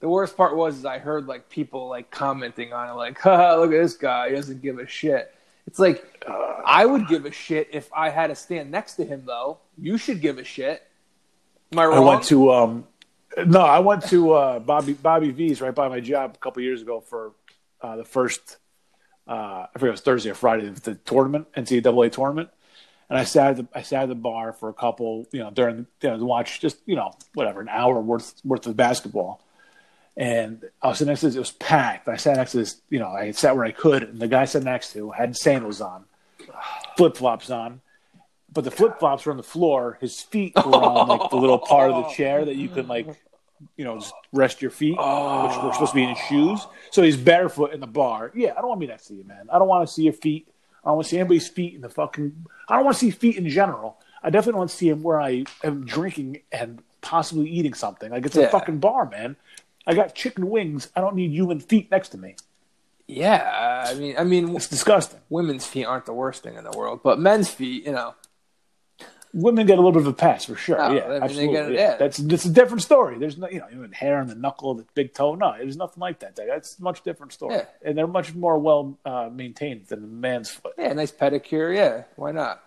the 0.00 0.08
worst 0.08 0.36
part 0.36 0.56
was 0.56 0.78
is 0.78 0.84
I 0.86 0.98
heard 0.98 1.26
like 1.26 1.48
people 1.50 1.88
like 1.88 2.10
commenting 2.10 2.72
on 2.72 2.88
it, 2.88 2.92
like, 2.94 3.18
Haha, 3.18 3.56
"Look 3.56 3.72
at 3.72 3.82
this 3.82 3.94
guy, 3.96 4.30
he 4.30 4.34
doesn't 4.34 4.62
give 4.62 4.78
a 4.78 4.86
shit." 4.86 5.34
It's 5.66 5.78
like 5.78 6.24
uh. 6.26 6.46
I 6.64 6.84
would 6.86 7.06
give 7.08 7.24
a 7.26 7.30
shit 7.30 7.68
if 7.72 7.90
I 7.92 8.10
had 8.10 8.28
to 8.28 8.34
stand 8.34 8.70
next 8.70 8.94
to 8.94 9.04
him, 9.04 9.22
though. 9.26 9.58
You 9.78 9.96
should 9.98 10.20
give 10.20 10.38
a 10.38 10.44
shit. 10.44 10.82
Am 11.72 11.78
I 11.78 11.84
I 11.84 12.00
went 12.00 12.24
to 12.24 12.52
um 12.52 12.86
no, 13.46 13.60
I 13.60 13.78
went 13.78 14.04
to 14.08 14.32
uh 14.32 14.58
Bobby 14.58 14.92
Bobby 14.92 15.30
V's 15.30 15.60
right 15.60 15.74
by 15.74 15.88
my 15.88 16.00
job 16.00 16.34
a 16.34 16.38
couple 16.38 16.62
years 16.62 16.82
ago 16.82 17.00
for 17.00 17.32
uh 17.80 17.96
the 17.96 18.04
first 18.04 18.56
uh 19.28 19.66
I 19.66 19.68
forget 19.74 19.88
it 19.88 19.92
was 19.92 20.00
Thursday 20.00 20.30
or 20.30 20.34
Friday 20.34 20.68
the 20.68 20.96
tournament, 20.96 21.46
NCAA 21.52 22.10
tournament. 22.10 22.50
And 23.08 23.18
I 23.18 23.24
sat 23.24 23.50
at 23.50 23.56
the 23.56 23.68
I 23.72 23.82
sat 23.82 24.04
at 24.04 24.08
the 24.08 24.14
bar 24.16 24.52
for 24.52 24.68
a 24.68 24.72
couple, 24.72 25.26
you 25.32 25.40
know, 25.40 25.50
during 25.50 25.86
you 26.02 26.08
know, 26.08 26.18
to 26.18 26.24
watch 26.24 26.60
just, 26.60 26.78
you 26.86 26.96
know, 26.96 27.12
whatever, 27.34 27.60
an 27.60 27.68
hour 27.68 28.00
worth 28.00 28.40
worth 28.44 28.66
of 28.66 28.76
basketball. 28.76 29.40
And 30.16 30.64
I 30.82 30.88
was 30.88 30.98
sitting 30.98 31.10
next 31.10 31.20
to 31.20 31.26
this, 31.26 31.36
it 31.36 31.38
was 31.38 31.52
packed. 31.52 32.08
I 32.08 32.16
sat 32.16 32.36
next 32.36 32.50
to 32.52 32.58
this, 32.58 32.80
you 32.90 32.98
know, 32.98 33.08
I 33.08 33.30
sat 33.30 33.54
where 33.54 33.64
I 33.64 33.70
could, 33.70 34.02
and 34.02 34.18
the 34.18 34.26
guy 34.26 34.44
sat 34.44 34.64
next 34.64 34.92
to 34.94 35.10
had 35.12 35.36
sandals 35.36 35.80
on, 35.80 36.04
flip 36.96 37.16
flops 37.16 37.48
on. 37.48 37.80
But 38.52 38.64
the 38.64 38.70
flip 38.70 38.98
flops 38.98 39.24
were 39.26 39.30
on 39.32 39.36
the 39.36 39.42
floor. 39.44 39.96
His 40.00 40.20
feet 40.20 40.54
were 40.56 40.62
on 40.74 41.08
like 41.08 41.30
the 41.30 41.36
little 41.36 41.58
part 41.58 41.90
of 41.92 42.04
the 42.04 42.10
chair 42.14 42.44
that 42.44 42.56
you 42.56 42.68
can 42.68 42.88
like, 42.88 43.06
you 43.76 43.84
know, 43.84 43.98
just 43.98 44.12
rest 44.32 44.60
your 44.60 44.70
feet, 44.72 44.92
which 44.98 44.98
were 44.98 45.70
supposed 45.72 45.92
to 45.92 45.94
be 45.94 46.02
in 46.04 46.16
shoes. 46.28 46.66
So 46.90 47.02
he's 47.02 47.16
barefoot 47.16 47.72
in 47.72 47.80
the 47.80 47.86
bar. 47.86 48.32
Yeah, 48.34 48.52
I 48.56 48.60
don't 48.60 48.68
want 48.68 48.80
me 48.80 48.86
to 48.86 48.90
be 48.90 48.92
next 48.94 49.06
to 49.08 49.14
you, 49.14 49.24
man. 49.24 49.48
I 49.52 49.58
don't 49.58 49.68
want 49.68 49.86
to 49.86 49.92
see 49.92 50.02
your 50.02 50.12
feet. 50.14 50.48
I 50.84 50.88
don't 50.88 50.96
want 50.96 51.06
to 51.06 51.10
see 51.10 51.18
anybody's 51.18 51.46
feet 51.48 51.74
in 51.74 51.80
the 51.82 51.88
fucking. 51.90 52.46
I 52.68 52.76
don't 52.76 52.84
want 52.86 52.96
to 52.96 53.00
see 53.00 53.10
feet 53.10 53.36
in 53.36 53.48
general. 53.48 53.98
I 54.22 54.30
definitely 54.30 54.52
don't 54.52 54.58
want 54.60 54.70
to 54.70 54.76
see 54.76 54.88
him 54.88 55.02
where 55.02 55.20
I 55.20 55.44
am 55.62 55.84
drinking 55.86 56.40
and 56.50 56.82
possibly 57.02 57.48
eating 57.48 57.74
something. 57.74 58.10
Like 58.10 58.26
it's 58.26 58.36
a 58.36 58.42
Yeah. 58.42 58.48
fucking 58.50 58.78
bar, 58.78 59.08
man. 59.08 59.36
I 59.86 59.94
got 59.94 60.14
chicken 60.14 60.50
wings. 60.50 60.88
I 60.96 61.00
don't 61.00 61.14
need 61.14 61.30
human 61.30 61.60
feet 61.60 61.90
next 61.90 62.08
to 62.10 62.18
me. 62.18 62.34
Yeah, 63.06 63.84
I 63.88 63.94
mean, 63.94 64.14
I 64.18 64.24
mean, 64.24 64.54
It's 64.56 64.68
disgusting. 64.68 65.20
women's 65.30 65.66
feet 65.66 65.84
aren't 65.84 66.06
the 66.06 66.12
worst 66.12 66.42
thing 66.42 66.54
in 66.56 66.64
the 66.64 66.70
world, 66.76 67.00
but 67.02 67.18
men's 67.18 67.50
feet, 67.50 67.84
you 67.84 67.92
know, 67.92 68.14
Women 69.32 69.64
get 69.66 69.74
a 69.78 69.80
little 69.80 69.92
bit 69.92 70.02
of 70.02 70.08
a 70.08 70.12
pass 70.12 70.44
for 70.46 70.56
sure. 70.56 70.80
Oh, 70.80 70.86
I 70.86 70.94
yeah, 70.96 71.08
mean, 71.08 71.22
absolutely. 71.22 71.52
get 71.54 71.72
yeah. 71.72 71.78
yeah. 71.92 71.96
That's 71.96 72.16
that's 72.16 72.44
a 72.46 72.50
different 72.50 72.82
story. 72.82 73.16
There's 73.18 73.38
no, 73.38 73.48
you 73.48 73.60
know, 73.60 73.66
even 73.72 73.92
hair 73.92 74.18
on 74.18 74.26
the 74.26 74.34
knuckle, 74.34 74.74
the 74.74 74.84
big 74.94 75.14
toe. 75.14 75.36
No, 75.36 75.54
there's 75.56 75.76
nothing 75.76 76.00
like 76.00 76.18
that. 76.20 76.34
That's 76.34 76.78
a 76.78 76.82
much 76.82 77.02
different 77.04 77.32
story, 77.32 77.54
Yeah. 77.54 77.64
and 77.84 77.96
they're 77.96 78.08
much 78.08 78.34
more 78.34 78.58
well 78.58 78.98
uh, 79.04 79.28
maintained 79.32 79.86
than 79.86 80.02
a 80.02 80.06
man's 80.06 80.50
foot. 80.50 80.72
yeah, 80.76 80.92
nice 80.94 81.12
pedicure, 81.12 81.72
yeah, 81.74 82.04
why 82.16 82.32
not? 82.32 82.60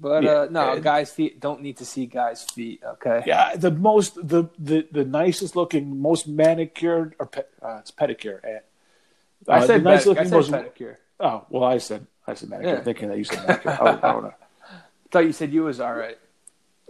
But 0.00 0.22
Yeah, 0.24 0.30
uh, 0.42 0.48
no, 0.50 0.72
and- 0.74 0.82
guys' 0.82 1.10
feet 1.10 1.40
don't 1.40 1.62
need 1.62 1.78
to 1.78 1.84
see 1.86 2.04
guys' 2.06 2.44
feet. 2.44 2.82
Okay. 2.84 3.22
Yeah, 3.26 3.56
the 3.56 3.70
most 3.70 4.14
the 4.16 4.44
the, 4.58 4.86
the 4.92 5.04
nicest 5.06 5.56
looking, 5.56 6.00
most 6.02 6.28
manicured 6.28 7.14
or 7.18 7.26
pe- 7.26 7.42
uh, 7.62 7.78
it's 7.80 7.90
pedicure. 7.90 8.44
eh. 8.44 8.58
I 9.48 9.58
Uh, 9.60 9.66
said, 9.66 9.82
nice 9.84 10.02
pedic- 10.02 10.06
I 10.06 10.08
looking, 10.10 10.24
said 10.24 10.32
most, 10.34 10.50
pedicure. 10.52 10.96
Oh 11.18 11.46
well, 11.48 11.64
I 11.64 11.78
said 11.78 12.06
I 12.26 12.34
said 12.34 12.50
manicure. 12.50 12.82
Thinking 12.84 13.08
that 13.08 13.16
you 13.18 13.24
said 13.24 13.40
manicure. 13.48 13.70
I, 13.70 13.88
I 13.92 14.12
don't 14.12 14.22
know. 14.28 14.34
Thought 15.10 15.24
you 15.24 15.32
said 15.32 15.52
you 15.52 15.62
was 15.64 15.80
all 15.80 15.94
right. 15.94 16.18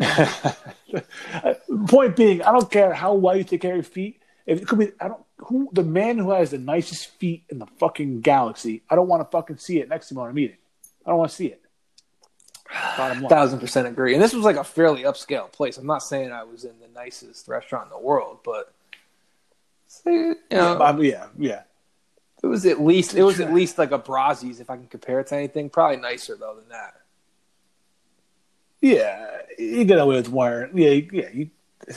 Point 1.88 2.16
being, 2.16 2.42
I 2.42 2.52
don't 2.52 2.70
care 2.70 2.92
how 2.92 3.14
well 3.14 3.36
you 3.36 3.44
take 3.44 3.60
care 3.60 3.72
of 3.72 3.76
your 3.76 3.82
feet. 3.84 4.20
If 4.46 4.62
it 4.62 4.68
could 4.68 4.78
be, 4.78 4.88
I 5.00 5.08
don't. 5.08 5.22
Who 5.38 5.68
the 5.72 5.84
man 5.84 6.18
who 6.18 6.30
has 6.32 6.50
the 6.50 6.58
nicest 6.58 7.08
feet 7.18 7.44
in 7.48 7.58
the 7.58 7.66
fucking 7.78 8.22
galaxy? 8.22 8.82
I 8.90 8.96
don't 8.96 9.06
want 9.08 9.20
to 9.22 9.30
fucking 9.30 9.58
see 9.58 9.78
it 9.78 9.88
next 9.88 10.08
to 10.08 10.14
me 10.14 10.20
when 10.22 10.30
I'm 10.30 10.38
eating. 10.38 10.56
I 11.06 11.10
don't 11.10 11.18
want 11.18 11.30
to 11.30 11.36
see 11.36 11.46
it. 11.46 11.62
Bottom 12.96 13.20
line. 13.22 13.28
Thousand 13.28 13.60
percent 13.60 13.86
agree. 13.86 14.14
And 14.14 14.22
this 14.22 14.34
was 14.34 14.44
like 14.44 14.56
a 14.56 14.64
fairly 14.64 15.02
upscale 15.02 15.50
place. 15.52 15.78
I'm 15.78 15.86
not 15.86 16.02
saying 16.02 16.32
I 16.32 16.42
was 16.44 16.64
in 16.64 16.72
the 16.80 16.88
nicest 16.94 17.46
restaurant 17.46 17.84
in 17.86 17.90
the 17.90 18.04
world, 18.04 18.38
but 18.44 18.72
you 20.04 20.34
know, 20.50 20.80
Um, 20.82 21.02
yeah, 21.02 21.26
yeah. 21.38 21.62
it 22.42 22.46
was 22.46 22.66
at 22.66 22.80
least 22.80 23.14
it 23.14 23.22
was 23.22 23.40
at 23.40 23.52
least 23.54 23.78
like 23.78 23.92
a 23.92 23.98
Brazi's 23.98 24.60
if 24.60 24.68
I 24.70 24.76
can 24.76 24.86
compare 24.86 25.20
it 25.20 25.28
to 25.28 25.36
anything. 25.36 25.70
Probably 25.70 25.98
nicer 25.98 26.36
though 26.36 26.54
than 26.56 26.68
that. 26.70 26.94
Yeah, 28.80 29.38
you 29.58 29.84
get 29.84 29.98
away 29.98 30.16
with 30.16 30.28
wearing. 30.28 30.76
Yeah, 30.76 31.00
yeah. 31.12 31.28
You, 31.32 31.50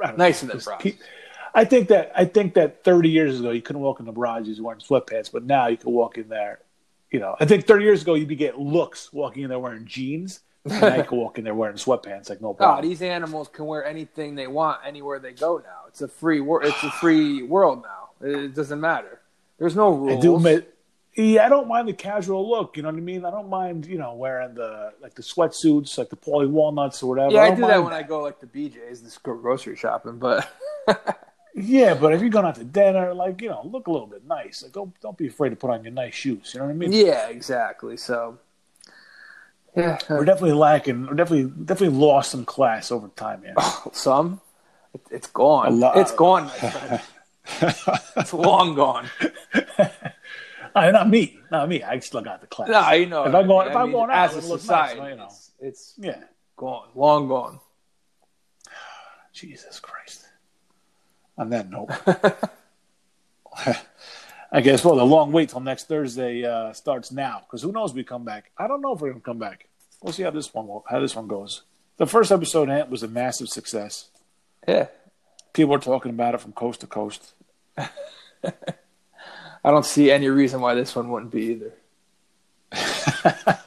I 0.00 0.06
don't 0.08 0.18
know. 0.18 0.28
Just 0.30 0.46
Brazi's. 0.46 0.68
keep- 0.80 0.98
I 1.56 1.64
think 1.64 1.88
that 1.88 2.10
I 2.16 2.24
think 2.24 2.54
that 2.54 2.82
30 2.82 3.08
years 3.10 3.38
ago 3.38 3.50
you 3.50 3.62
couldn't 3.62 3.82
walk 3.82 4.00
in 4.00 4.06
the 4.06 4.12
Brazi's 4.12 4.60
wearing 4.60 4.80
sweatpants, 4.80 5.30
but 5.30 5.44
now 5.44 5.68
you 5.68 5.76
can 5.76 5.92
walk 5.92 6.18
in 6.18 6.28
there. 6.28 6.60
You 7.12 7.20
know, 7.20 7.36
I 7.38 7.44
think 7.44 7.66
30 7.66 7.84
years 7.84 8.02
ago 8.02 8.14
you'd 8.14 8.26
be 8.26 8.34
getting 8.34 8.60
looks 8.60 9.12
walking 9.12 9.44
in 9.44 9.50
there 9.50 9.58
wearing 9.60 9.84
jeans. 9.86 10.40
And 10.64 10.80
now 10.80 10.96
you 10.96 11.04
can 11.04 11.18
walk 11.24 11.38
in 11.38 11.44
there 11.44 11.54
wearing 11.54 11.76
sweatpants 11.76 12.28
like 12.28 12.40
no 12.40 12.48
Oh, 12.48 12.54
problem. 12.54 12.88
these 12.88 13.02
animals 13.02 13.46
can 13.48 13.66
wear 13.66 13.84
anything 13.84 14.34
they 14.34 14.48
want 14.48 14.80
anywhere 14.84 15.20
they 15.20 15.32
go 15.32 15.58
now. 15.58 15.82
It's 15.86 16.00
a 16.02 16.08
free 16.08 16.40
world. 16.40 16.66
It's 16.66 16.82
a 16.82 16.90
free 16.90 17.42
world 17.44 17.84
now. 17.84 18.26
It 18.26 18.54
doesn't 18.54 18.80
matter. 18.80 19.20
There's 19.58 19.76
no 19.76 19.90
rules. 19.92 20.18
I 20.18 20.20
do 20.20 20.34
admit, 20.34 20.73
yeah, 21.16 21.46
I 21.46 21.48
don't 21.48 21.68
mind 21.68 21.88
the 21.88 21.92
casual 21.92 22.48
look. 22.48 22.76
You 22.76 22.82
know 22.82 22.88
what 22.90 22.96
I 22.96 23.00
mean? 23.00 23.24
I 23.24 23.30
don't 23.30 23.48
mind, 23.48 23.86
you 23.86 23.98
know, 23.98 24.14
wearing 24.14 24.54
the 24.54 24.92
like 25.00 25.14
the 25.14 25.22
sweatsuits, 25.22 25.96
like 25.98 26.10
the 26.10 26.16
Paulie 26.16 26.48
Walnuts 26.48 27.02
or 27.02 27.10
whatever. 27.10 27.32
yeah, 27.32 27.42
I 27.42 27.48
don't 27.48 27.56
do 27.56 27.66
that 27.66 27.82
when 27.84 27.92
I 27.92 28.02
go 28.02 28.20
like 28.22 28.40
the 28.40 28.46
BJ's, 28.46 29.02
this 29.02 29.18
grocery 29.18 29.76
shopping. 29.76 30.18
But 30.18 30.52
Yeah, 31.56 31.94
but 31.94 32.12
if 32.12 32.20
you're 32.20 32.30
going 32.30 32.46
out 32.46 32.56
to 32.56 32.64
dinner, 32.64 33.14
like 33.14 33.40
you 33.40 33.48
know, 33.48 33.62
look 33.64 33.86
a 33.86 33.90
little 33.90 34.08
bit 34.08 34.26
nice. 34.26 34.62
Like 34.62 34.72
don't 34.72 35.00
don't 35.00 35.16
be 35.16 35.28
afraid 35.28 35.50
to 35.50 35.56
put 35.56 35.70
on 35.70 35.84
your 35.84 35.92
nice 35.92 36.14
shoes. 36.14 36.52
You 36.52 36.60
know 36.60 36.66
what 36.66 36.72
I 36.72 36.74
mean? 36.74 36.92
yeah, 36.92 37.28
exactly. 37.28 37.96
So 37.96 38.38
yeah, 39.76 39.98
uh, 40.10 40.16
We're 40.16 40.24
definitely 40.24 40.54
lacking. 40.54 41.06
We're 41.06 41.14
definitely 41.14 41.52
definitely 41.64 41.96
lost 41.96 42.32
some 42.32 42.44
class 42.44 42.90
over 42.90 43.06
time, 43.14 43.42
man. 43.42 43.54
some 43.92 44.40
it, 44.92 45.02
it's 45.12 45.28
gone. 45.28 45.80
It's 45.96 46.12
gone. 46.12 46.44
My 46.44 46.50
friend. 46.70 48.02
it's 48.16 48.32
long 48.32 48.74
gone. 48.74 49.08
Uh, 50.76 50.90
not 50.90 51.08
me, 51.08 51.38
not 51.52 51.68
me. 51.68 51.84
I 51.84 52.00
still 52.00 52.20
got 52.20 52.40
the 52.40 52.48
class. 52.48 52.68
No, 52.68 52.90
you 52.92 53.06
know. 53.06 53.24
If 53.26 53.34
I'm 53.34 53.46
going- 53.46 53.68
I 53.68 53.70
if 53.70 53.76
I'm 53.76 53.84
mean, 53.84 53.92
going 53.92 54.10
out, 54.10 54.30
as 54.30 54.36
a 54.36 54.42
society, 54.42 54.98
nice, 55.00 55.10
you 55.10 55.16
know. 55.16 55.24
it's, 55.26 55.50
it's 55.60 55.94
Yeah, 55.98 56.24
gone, 56.56 56.88
long 56.96 57.28
gone. 57.28 57.60
Jesus 59.32 59.78
Christ. 59.78 60.24
On 61.38 61.48
that 61.50 61.70
note, 61.70 61.90
I 64.52 64.60
guess 64.60 64.84
well, 64.84 64.96
the 64.96 65.04
long 65.04 65.32
wait 65.32 65.48
till 65.50 65.60
next 65.60 65.88
Thursday 65.88 66.44
uh, 66.44 66.72
starts 66.72 67.10
now 67.12 67.40
because 67.40 67.62
who 67.62 67.72
knows? 67.72 67.90
if 67.90 67.96
We 67.96 68.04
come 68.04 68.24
back. 68.24 68.50
I 68.58 68.66
don't 68.68 68.80
know 68.80 68.94
if 68.94 69.00
we're 69.00 69.10
gonna 69.10 69.20
come 69.20 69.38
back. 69.38 69.68
We'll 70.02 70.12
see 70.12 70.22
how 70.24 70.30
this 70.30 70.52
one 70.52 70.66
will, 70.68 70.84
how 70.88 71.00
this 71.00 71.14
one 71.16 71.26
goes. 71.28 71.62
The 71.96 72.06
first 72.06 72.30
episode, 72.32 72.68
Ant, 72.68 72.90
was 72.90 73.02
a 73.02 73.08
massive 73.08 73.48
success. 73.48 74.08
Yeah. 74.66 74.88
People 75.52 75.70
were 75.72 75.78
talking 75.78 76.10
about 76.10 76.34
it 76.34 76.40
from 76.40 76.52
coast 76.52 76.80
to 76.82 76.86
coast. 76.86 77.32
I 79.64 79.70
don't 79.70 79.86
see 79.86 80.10
any 80.10 80.28
reason 80.28 80.60
why 80.60 80.74
this 80.74 80.94
one 80.94 81.08
wouldn't 81.08 81.32
be 81.32 81.42
either. 81.42 81.72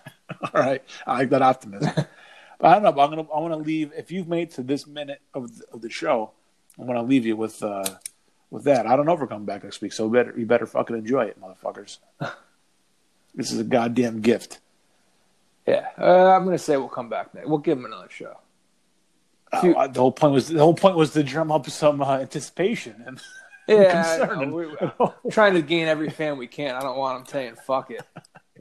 All 0.53 0.61
right, 0.61 0.83
I 1.05 1.19
like 1.19 1.29
that 1.31 1.41
optimism. 1.41 1.91
but 2.59 2.67
I 2.67 2.73
don't 2.73 2.83
know. 2.83 2.91
But 2.91 3.03
I'm 3.03 3.09
gonna. 3.09 3.27
I 3.33 3.39
want 3.39 3.53
to 3.53 3.57
leave. 3.57 3.91
If 3.97 4.11
you've 4.11 4.27
made 4.27 4.51
to 4.51 4.63
this 4.63 4.85
minute 4.85 5.21
of 5.33 5.57
the, 5.57 5.65
of 5.73 5.81
the 5.81 5.89
show, 5.89 6.31
I'm 6.77 6.85
gonna 6.85 7.03
leave 7.03 7.25
you 7.25 7.35
with 7.35 7.63
uh, 7.63 7.85
with 8.51 8.65
that. 8.65 8.85
I 8.85 8.95
don't 8.95 9.05
know 9.05 9.13
if 9.13 9.19
we're 9.19 9.27
coming 9.27 9.45
back 9.45 9.63
next 9.63 9.81
week, 9.81 9.93
so 9.93 10.07
better 10.09 10.33
you 10.37 10.45
better 10.45 10.67
fucking 10.67 10.95
enjoy 10.95 11.25
it, 11.25 11.41
motherfuckers. 11.41 11.97
this 13.35 13.51
is 13.51 13.59
a 13.59 13.63
goddamn 13.63 14.21
gift. 14.21 14.59
Yeah, 15.65 15.87
uh, 15.97 16.31
I'm 16.31 16.45
gonna 16.45 16.59
say 16.59 16.77
we'll 16.77 16.89
come 16.89 17.09
back 17.09 17.33
next. 17.33 17.47
We'll 17.47 17.57
give 17.57 17.77
him 17.77 17.85
another 17.85 18.09
show. 18.09 18.37
Oh, 19.51 19.73
uh, 19.73 19.87
the 19.87 19.99
whole 19.99 20.11
point 20.11 20.33
was 20.33 20.47
the 20.47 20.59
whole 20.59 20.73
point 20.73 20.95
was 20.95 21.11
to 21.11 21.23
drum 21.23 21.51
up 21.51 21.69
some 21.69 22.01
uh, 22.01 22.19
anticipation 22.19 23.03
and 23.05 23.19
Yeah, 23.67 24.03
concern 24.03 24.39
I 24.39 24.43
and- 24.43 24.53
we're 24.53 24.91
trying 25.31 25.53
to 25.55 25.61
gain 25.61 25.87
every 25.87 26.09
fan 26.09 26.37
we 26.37 26.47
can. 26.47 26.75
I 26.75 26.79
don't 26.81 26.97
want 26.97 27.19
them 27.25 27.31
saying 27.31 27.55
"fuck 27.65 27.91
it." 27.91 28.01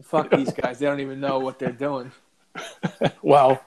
Fuck 0.02 0.30
these 0.30 0.52
guys. 0.52 0.78
They 0.78 0.86
don't 0.86 1.00
even 1.00 1.20
know 1.20 1.38
what 1.38 1.58
they're 1.58 1.72
doing. 1.72 2.12
well, 3.22 3.62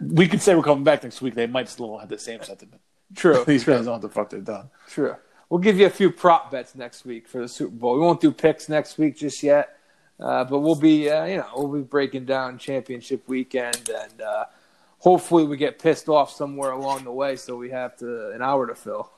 we 0.00 0.26
could 0.26 0.42
say 0.42 0.54
we're 0.54 0.62
coming 0.62 0.84
back 0.84 1.02
next 1.04 1.22
week. 1.22 1.34
They 1.34 1.46
might 1.46 1.68
still 1.68 1.98
have 1.98 2.08
the 2.08 2.18
same 2.18 2.42
sentiment. 2.42 2.80
True. 3.14 3.44
These 3.46 3.64
guys 3.64 3.76
don't 3.76 3.84
know 3.86 3.92
what 3.92 4.02
the 4.02 4.08
fuck 4.08 4.30
they've 4.30 4.44
done. 4.44 4.70
True. 4.88 5.14
We'll 5.48 5.60
give 5.60 5.78
you 5.78 5.86
a 5.86 5.90
few 5.90 6.10
prop 6.10 6.50
bets 6.50 6.74
next 6.74 7.04
week 7.04 7.28
for 7.28 7.40
the 7.42 7.48
Super 7.48 7.74
Bowl. 7.74 7.94
We 7.94 8.00
won't 8.00 8.20
do 8.20 8.32
picks 8.32 8.68
next 8.68 8.96
week 8.98 9.16
just 9.16 9.42
yet, 9.42 9.76
uh, 10.18 10.44
but 10.44 10.60
we'll 10.60 10.74
be, 10.74 11.10
uh, 11.10 11.26
you 11.26 11.36
know, 11.36 11.46
we'll 11.54 11.68
be 11.68 11.82
breaking 11.82 12.24
down 12.24 12.56
championship 12.58 13.28
weekend, 13.28 13.88
and 13.88 14.22
uh, 14.22 14.46
hopefully 14.98 15.44
we 15.44 15.56
get 15.58 15.78
pissed 15.78 16.08
off 16.08 16.32
somewhere 16.32 16.70
along 16.72 17.04
the 17.04 17.12
way, 17.12 17.36
so 17.36 17.54
we 17.54 17.68
have 17.70 17.96
to 17.98 18.30
an 18.30 18.40
hour 18.40 18.66
to 18.66 18.74
fill. 18.74 19.12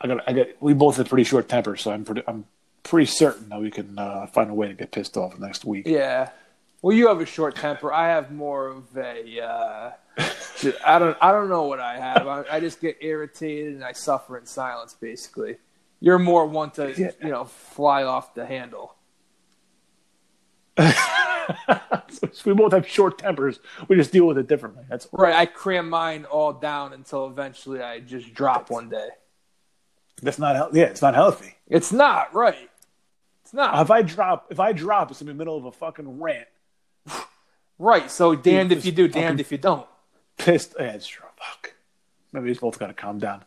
I 0.00 0.08
got. 0.08 0.28
I 0.28 0.32
got. 0.32 0.46
We 0.60 0.74
both 0.74 0.96
have 0.96 1.08
pretty 1.08 1.24
short 1.24 1.48
tempers, 1.48 1.80
so 1.82 1.90
I'm 1.92 2.04
pretty. 2.04 2.22
I'm 2.26 2.44
pretty 2.82 3.06
certain 3.06 3.48
that 3.48 3.60
we 3.60 3.70
can 3.70 3.98
uh, 3.98 4.26
find 4.26 4.50
a 4.50 4.54
way 4.54 4.68
to 4.68 4.74
get 4.74 4.90
pissed 4.92 5.16
off 5.16 5.38
next 5.38 5.64
week. 5.64 5.86
Yeah. 5.86 6.30
Well, 6.82 6.94
you 6.94 7.08
have 7.08 7.20
a 7.20 7.26
short 7.26 7.56
temper. 7.56 7.92
I 7.92 8.08
have 8.08 8.30
more 8.30 8.68
of 8.68 8.84
a. 8.96 9.40
Uh, 9.40 9.92
I 10.84 10.98
don't. 10.98 11.16
I 11.20 11.32
don't 11.32 11.48
know 11.48 11.62
what 11.64 11.80
I 11.80 11.98
have. 11.98 12.26
I, 12.26 12.44
I 12.50 12.60
just 12.60 12.80
get 12.80 12.98
irritated 13.00 13.74
and 13.74 13.84
I 13.84 13.92
suffer 13.92 14.36
in 14.36 14.44
silence. 14.46 14.94
Basically, 14.94 15.56
you're 16.00 16.18
more 16.18 16.44
one 16.46 16.70
to 16.72 16.92
Yeah. 16.96 17.12
you 17.22 17.30
know 17.30 17.44
fly 17.44 18.02
off 18.02 18.34
the 18.34 18.44
handle. 18.44 18.96
we 22.44 22.52
both 22.52 22.72
have 22.72 22.86
short 22.88 23.18
tempers. 23.18 23.60
We 23.88 23.96
just 23.96 24.12
deal 24.12 24.26
with 24.26 24.38
it 24.38 24.48
differently. 24.48 24.84
That's 24.88 25.06
Right. 25.12 25.34
I 25.34 25.46
cram 25.46 25.88
mine 25.88 26.24
all 26.24 26.52
down 26.52 26.92
until 26.92 27.26
eventually 27.26 27.80
I 27.80 28.00
just 28.00 28.34
drop 28.34 28.70
one 28.70 28.88
day. 28.88 29.08
That's 30.22 30.38
not. 30.38 30.56
healthy. 30.56 30.78
Yeah, 30.80 30.86
it's 30.86 31.02
not 31.02 31.14
healthy. 31.14 31.56
It's 31.68 31.92
not 31.92 32.34
right. 32.34 32.70
It's 33.42 33.52
not 33.54 33.80
If 33.82 33.90
I 33.90 34.02
drop, 34.02 34.46
if 34.50 34.60
I 34.60 34.72
drop, 34.72 35.10
it's 35.10 35.20
in 35.20 35.26
the 35.26 35.34
middle 35.34 35.56
of 35.56 35.64
a 35.64 35.72
fucking 35.72 36.20
rant. 36.20 36.46
right. 37.78 38.10
So 38.10 38.34
damned 38.34 38.70
Dude, 38.70 38.78
if 38.78 38.86
you 38.86 38.92
do, 38.92 39.08
damned 39.08 39.40
if 39.40 39.52
you 39.52 39.58
don't. 39.58 39.86
Pissed. 40.36 40.74
Yeah, 40.78 40.86
it's 40.92 41.06
true. 41.06 41.26
Fuck. 41.36 41.74
Maybe 42.32 42.46
we 42.46 42.54
both 42.54 42.78
got 42.78 42.88
to 42.88 42.94
calm 42.94 43.18
down. 43.18 43.44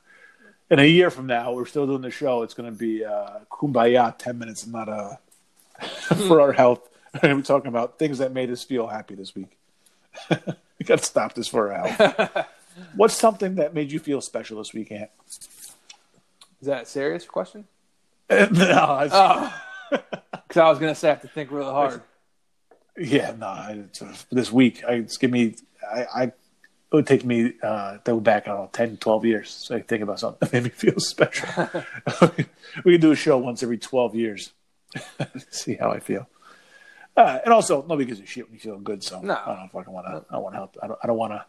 In 0.69 0.79
a 0.79 0.83
year 0.83 1.09
from 1.09 1.27
now, 1.27 1.53
we're 1.53 1.65
still 1.65 1.87
doing 1.87 2.01
the 2.01 2.11
show. 2.11 2.43
It's 2.43 2.53
going 2.53 2.71
to 2.71 2.77
be 2.77 3.03
uh, 3.03 3.39
kumbaya, 3.49 4.17
ten 4.17 4.37
minutes, 4.37 4.63
and 4.63 4.73
not 4.73 4.89
uh, 4.89 5.15
for 6.27 6.41
our 6.41 6.51
health. 6.51 6.89
We're 7.13 7.21
going 7.21 7.35
to 7.37 7.41
be 7.41 7.47
talking 7.47 7.69
about 7.69 7.97
things 7.97 8.17
that 8.19 8.33
made 8.33 8.51
us 8.51 8.63
feel 8.63 8.85
happy 8.85 9.15
this 9.15 9.33
week. 9.33 9.57
we 10.29 10.85
got 10.85 10.99
to 10.99 11.05
stop 11.05 11.33
this 11.33 11.47
for 11.47 11.73
our 11.73 11.87
health. 11.87 12.47
What's 12.95 13.15
something 13.15 13.55
that 13.55 13.73
made 13.73 13.91
you 13.91 13.99
feel 13.99 14.21
special 14.21 14.57
this 14.59 14.73
week, 14.73 14.91
Ant? 14.91 15.09
Is 16.61 16.67
that 16.67 16.83
a 16.83 16.85
serious 16.85 17.25
question? 17.25 17.65
no, 18.29 18.47
Oh, 19.11 19.53
because 19.91 20.57
I 20.57 20.69
was 20.69 20.79
gonna 20.79 20.95
say 20.95 21.09
I 21.09 21.11
have 21.11 21.21
to 21.21 21.27
think 21.27 21.51
really 21.51 21.71
hard. 21.71 22.01
yeah, 22.97 23.33
no. 23.37 23.65
It's, 23.87 24.01
uh, 24.01 24.13
this 24.31 24.51
week, 24.51 24.83
I, 24.87 24.93
it's 24.93 25.17
give 25.17 25.31
me. 25.31 25.55
I, 25.89 26.05
I 26.15 26.23
it 26.23 26.95
would 26.95 27.07
take 27.07 27.25
me 27.25 27.53
uh, 27.61 27.93
to 27.97 28.01
go 28.05 28.19
back, 28.21 28.47
I 28.47 28.51
don't 28.51 28.61
know, 28.61 28.69
10, 28.71 28.95
12 28.97 29.25
years. 29.25 29.49
So 29.49 29.75
I 29.75 29.81
think 29.81 30.03
about 30.03 30.19
something 30.21 30.37
that 30.49 30.53
made 30.53 30.63
me 30.63 30.69
feel 30.69 30.97
special. 30.99 31.47
we 32.85 32.93
can 32.93 33.01
do 33.01 33.11
a 33.11 33.15
show 33.15 33.37
once 33.37 33.61
every 33.61 33.77
12 33.77 34.15
years. 34.15 34.53
See 35.49 35.75
how 35.75 35.91
I 35.91 35.99
feel. 35.99 36.29
Uh, 37.15 37.39
and 37.43 37.53
also, 37.53 37.81
nobody 37.81 38.05
gives 38.05 38.21
a 38.21 38.25
shit 38.25 38.45
when 38.45 38.53
you 38.53 38.59
feel 38.59 38.77
good. 38.79 39.03
So 39.03 39.19
No. 39.21 39.33
I 39.33 39.55
don't 39.55 39.69
fucking 39.71 39.91
want 39.93 40.07
to. 40.07 40.25
I 40.29 40.33
don't 40.35 40.43
want 40.43 40.53
to 40.53 40.57
help. 40.59 40.77
I 40.81 40.87
don't. 40.87 40.99
I 41.03 41.07
don't 41.07 41.17
want 41.17 41.33
to. 41.33 41.45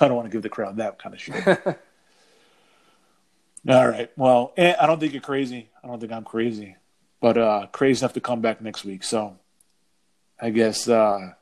I 0.00 0.08
don't 0.08 0.16
want 0.16 0.26
to 0.28 0.32
give 0.32 0.42
the 0.42 0.48
crowd 0.50 0.76
that 0.76 0.98
kind 1.02 1.14
of 1.14 1.20
shit. 1.20 1.78
All 3.68 3.88
right. 3.88 4.10
Well, 4.16 4.52
eh, 4.56 4.74
I 4.80 4.86
don't 4.86 4.98
think 4.98 5.12
you're 5.12 5.22
crazy. 5.22 5.70
I 5.82 5.86
don't 5.86 6.00
think 6.00 6.12
I'm 6.12 6.24
crazy, 6.24 6.76
but 7.20 7.38
uh, 7.38 7.66
crazy 7.70 8.02
enough 8.02 8.14
to 8.14 8.20
come 8.20 8.40
back 8.40 8.60
next 8.60 8.84
week. 8.84 9.04
So 9.04 9.36
I 10.40 10.50
guess 10.50 10.88
uh, 10.88 11.32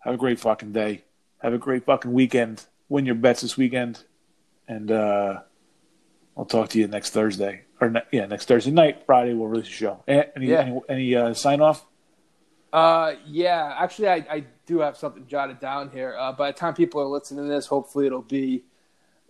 have 0.00 0.14
a 0.14 0.18
great 0.18 0.38
fucking 0.40 0.72
day. 0.72 1.04
Have 1.38 1.54
a 1.54 1.58
great 1.58 1.84
fucking 1.86 2.12
weekend. 2.12 2.64
Win 2.90 3.06
your 3.06 3.14
bets 3.14 3.40
this 3.40 3.56
weekend, 3.56 4.04
and 4.68 4.90
uh, 4.90 5.40
I'll 6.36 6.44
talk 6.44 6.68
to 6.70 6.78
you 6.78 6.86
next 6.86 7.10
Thursday 7.10 7.62
or 7.80 7.88
ne- 7.88 8.02
yeah, 8.12 8.26
next 8.26 8.46
Thursday 8.46 8.72
night. 8.72 9.04
Friday 9.06 9.32
we'll 9.32 9.48
release 9.48 9.66
the 9.68 9.72
show. 9.72 10.02
Eh, 10.06 10.24
Any 10.36 10.48
Yeah. 10.48 10.60
any, 10.60 10.80
any 10.88 11.14
uh, 11.16 11.32
sign 11.34 11.60
off? 11.62 11.86
Uh, 12.72 13.14
yeah, 13.26 13.74
actually, 13.78 14.08
I, 14.08 14.16
I 14.30 14.44
do 14.66 14.80
have 14.80 14.96
something 14.96 15.26
jotted 15.26 15.60
down 15.60 15.90
here. 15.90 16.14
Uh, 16.18 16.32
by 16.32 16.52
the 16.52 16.58
time 16.58 16.74
people 16.74 17.00
are 17.00 17.06
listening 17.06 17.44
to 17.46 17.50
this, 17.50 17.66
hopefully 17.66 18.06
it'll 18.06 18.22
be 18.22 18.64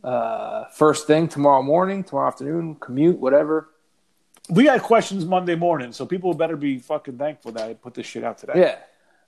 uh, 0.03 0.65
first 0.75 1.07
thing 1.07 1.29
tomorrow 1.29 1.63
morning, 1.63 2.05
tomorrow 2.05 2.29
afternoon, 2.29 2.77
commute, 2.77 3.19
whatever. 3.19 3.69
We 4.49 4.65
got 4.65 4.83
questions 4.83 5.25
Monday 5.25 5.55
morning, 5.55 5.93
so 5.93 6.07
people 6.07 6.35
better 6.35 6.57
be 6.57 6.79
fucking 6.79 7.19
thankful 7.19 7.53
that 7.53 7.69
I 7.71 7.75
put 7.75 7.95
this 7.95 8.07
shit 8.07 8.25
out 8.25 8.39
today. 8.39 8.55
Yeah. 8.57 8.77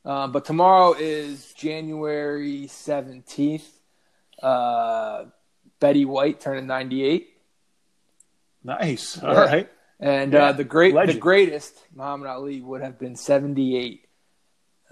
Um, 0.04 0.32
but 0.32 0.44
tomorrow 0.44 0.94
is 0.98 1.52
January 1.52 2.66
17th. 2.66 3.64
Uh, 4.42 5.26
Betty 5.78 6.04
White 6.04 6.40
turning 6.40 6.66
98. 6.66 7.28
Nice. 8.64 9.22
All 9.22 9.32
Yeah. 9.32 9.44
right. 9.44 9.70
And 10.00 10.32
Yeah, 10.32 10.46
uh, 10.46 10.52
the 10.52 10.64
great, 10.64 10.94
the 11.06 11.14
greatest 11.14 11.74
Muhammad 11.94 12.28
Ali 12.28 12.60
would 12.60 12.80
have 12.80 12.98
been 12.98 13.14
78. 13.14 14.01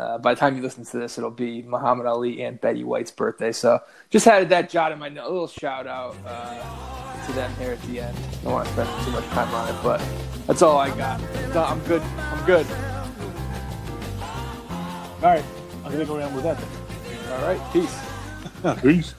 Uh, 0.00 0.16
by 0.16 0.32
the 0.32 0.40
time 0.40 0.56
you 0.56 0.62
listen 0.62 0.82
to 0.82 0.98
this, 0.98 1.18
it'll 1.18 1.30
be 1.30 1.60
Muhammad 1.60 2.06
Ali 2.06 2.42
and 2.42 2.58
Betty 2.58 2.84
White's 2.84 3.10
birthday. 3.10 3.52
So 3.52 3.80
just 4.08 4.24
had 4.24 4.48
that 4.48 4.70
jot 4.70 4.92
in 4.92 4.98
my 4.98 5.10
note. 5.10 5.26
A 5.26 5.28
little 5.28 5.46
shout 5.46 5.86
out 5.86 6.16
uh, 6.26 7.26
to 7.26 7.32
them 7.32 7.52
here 7.56 7.72
at 7.72 7.82
the 7.82 8.00
end. 8.00 8.16
I 8.16 8.44
don't 8.44 8.52
want 8.54 8.66
to 8.66 8.72
spend 8.72 9.04
too 9.04 9.10
much 9.10 9.26
time 9.26 9.52
on 9.54 9.68
it, 9.68 9.76
but 9.82 10.02
that's 10.46 10.62
all 10.62 10.78
I 10.78 10.88
got. 10.96 11.20
No, 11.52 11.64
I'm 11.64 11.80
good. 11.80 12.00
I'm 12.00 12.46
good. 12.46 12.66
All 15.22 15.28
right. 15.28 15.44
I'm 15.84 15.92
gonna 15.92 16.06
go 16.06 16.16
around 16.16 16.34
with 16.34 16.44
that. 16.44 16.56
Then. 16.58 17.32
All 17.32 17.46
right. 17.46 17.72
Peace. 17.72 17.98
Peace. 18.82 19.14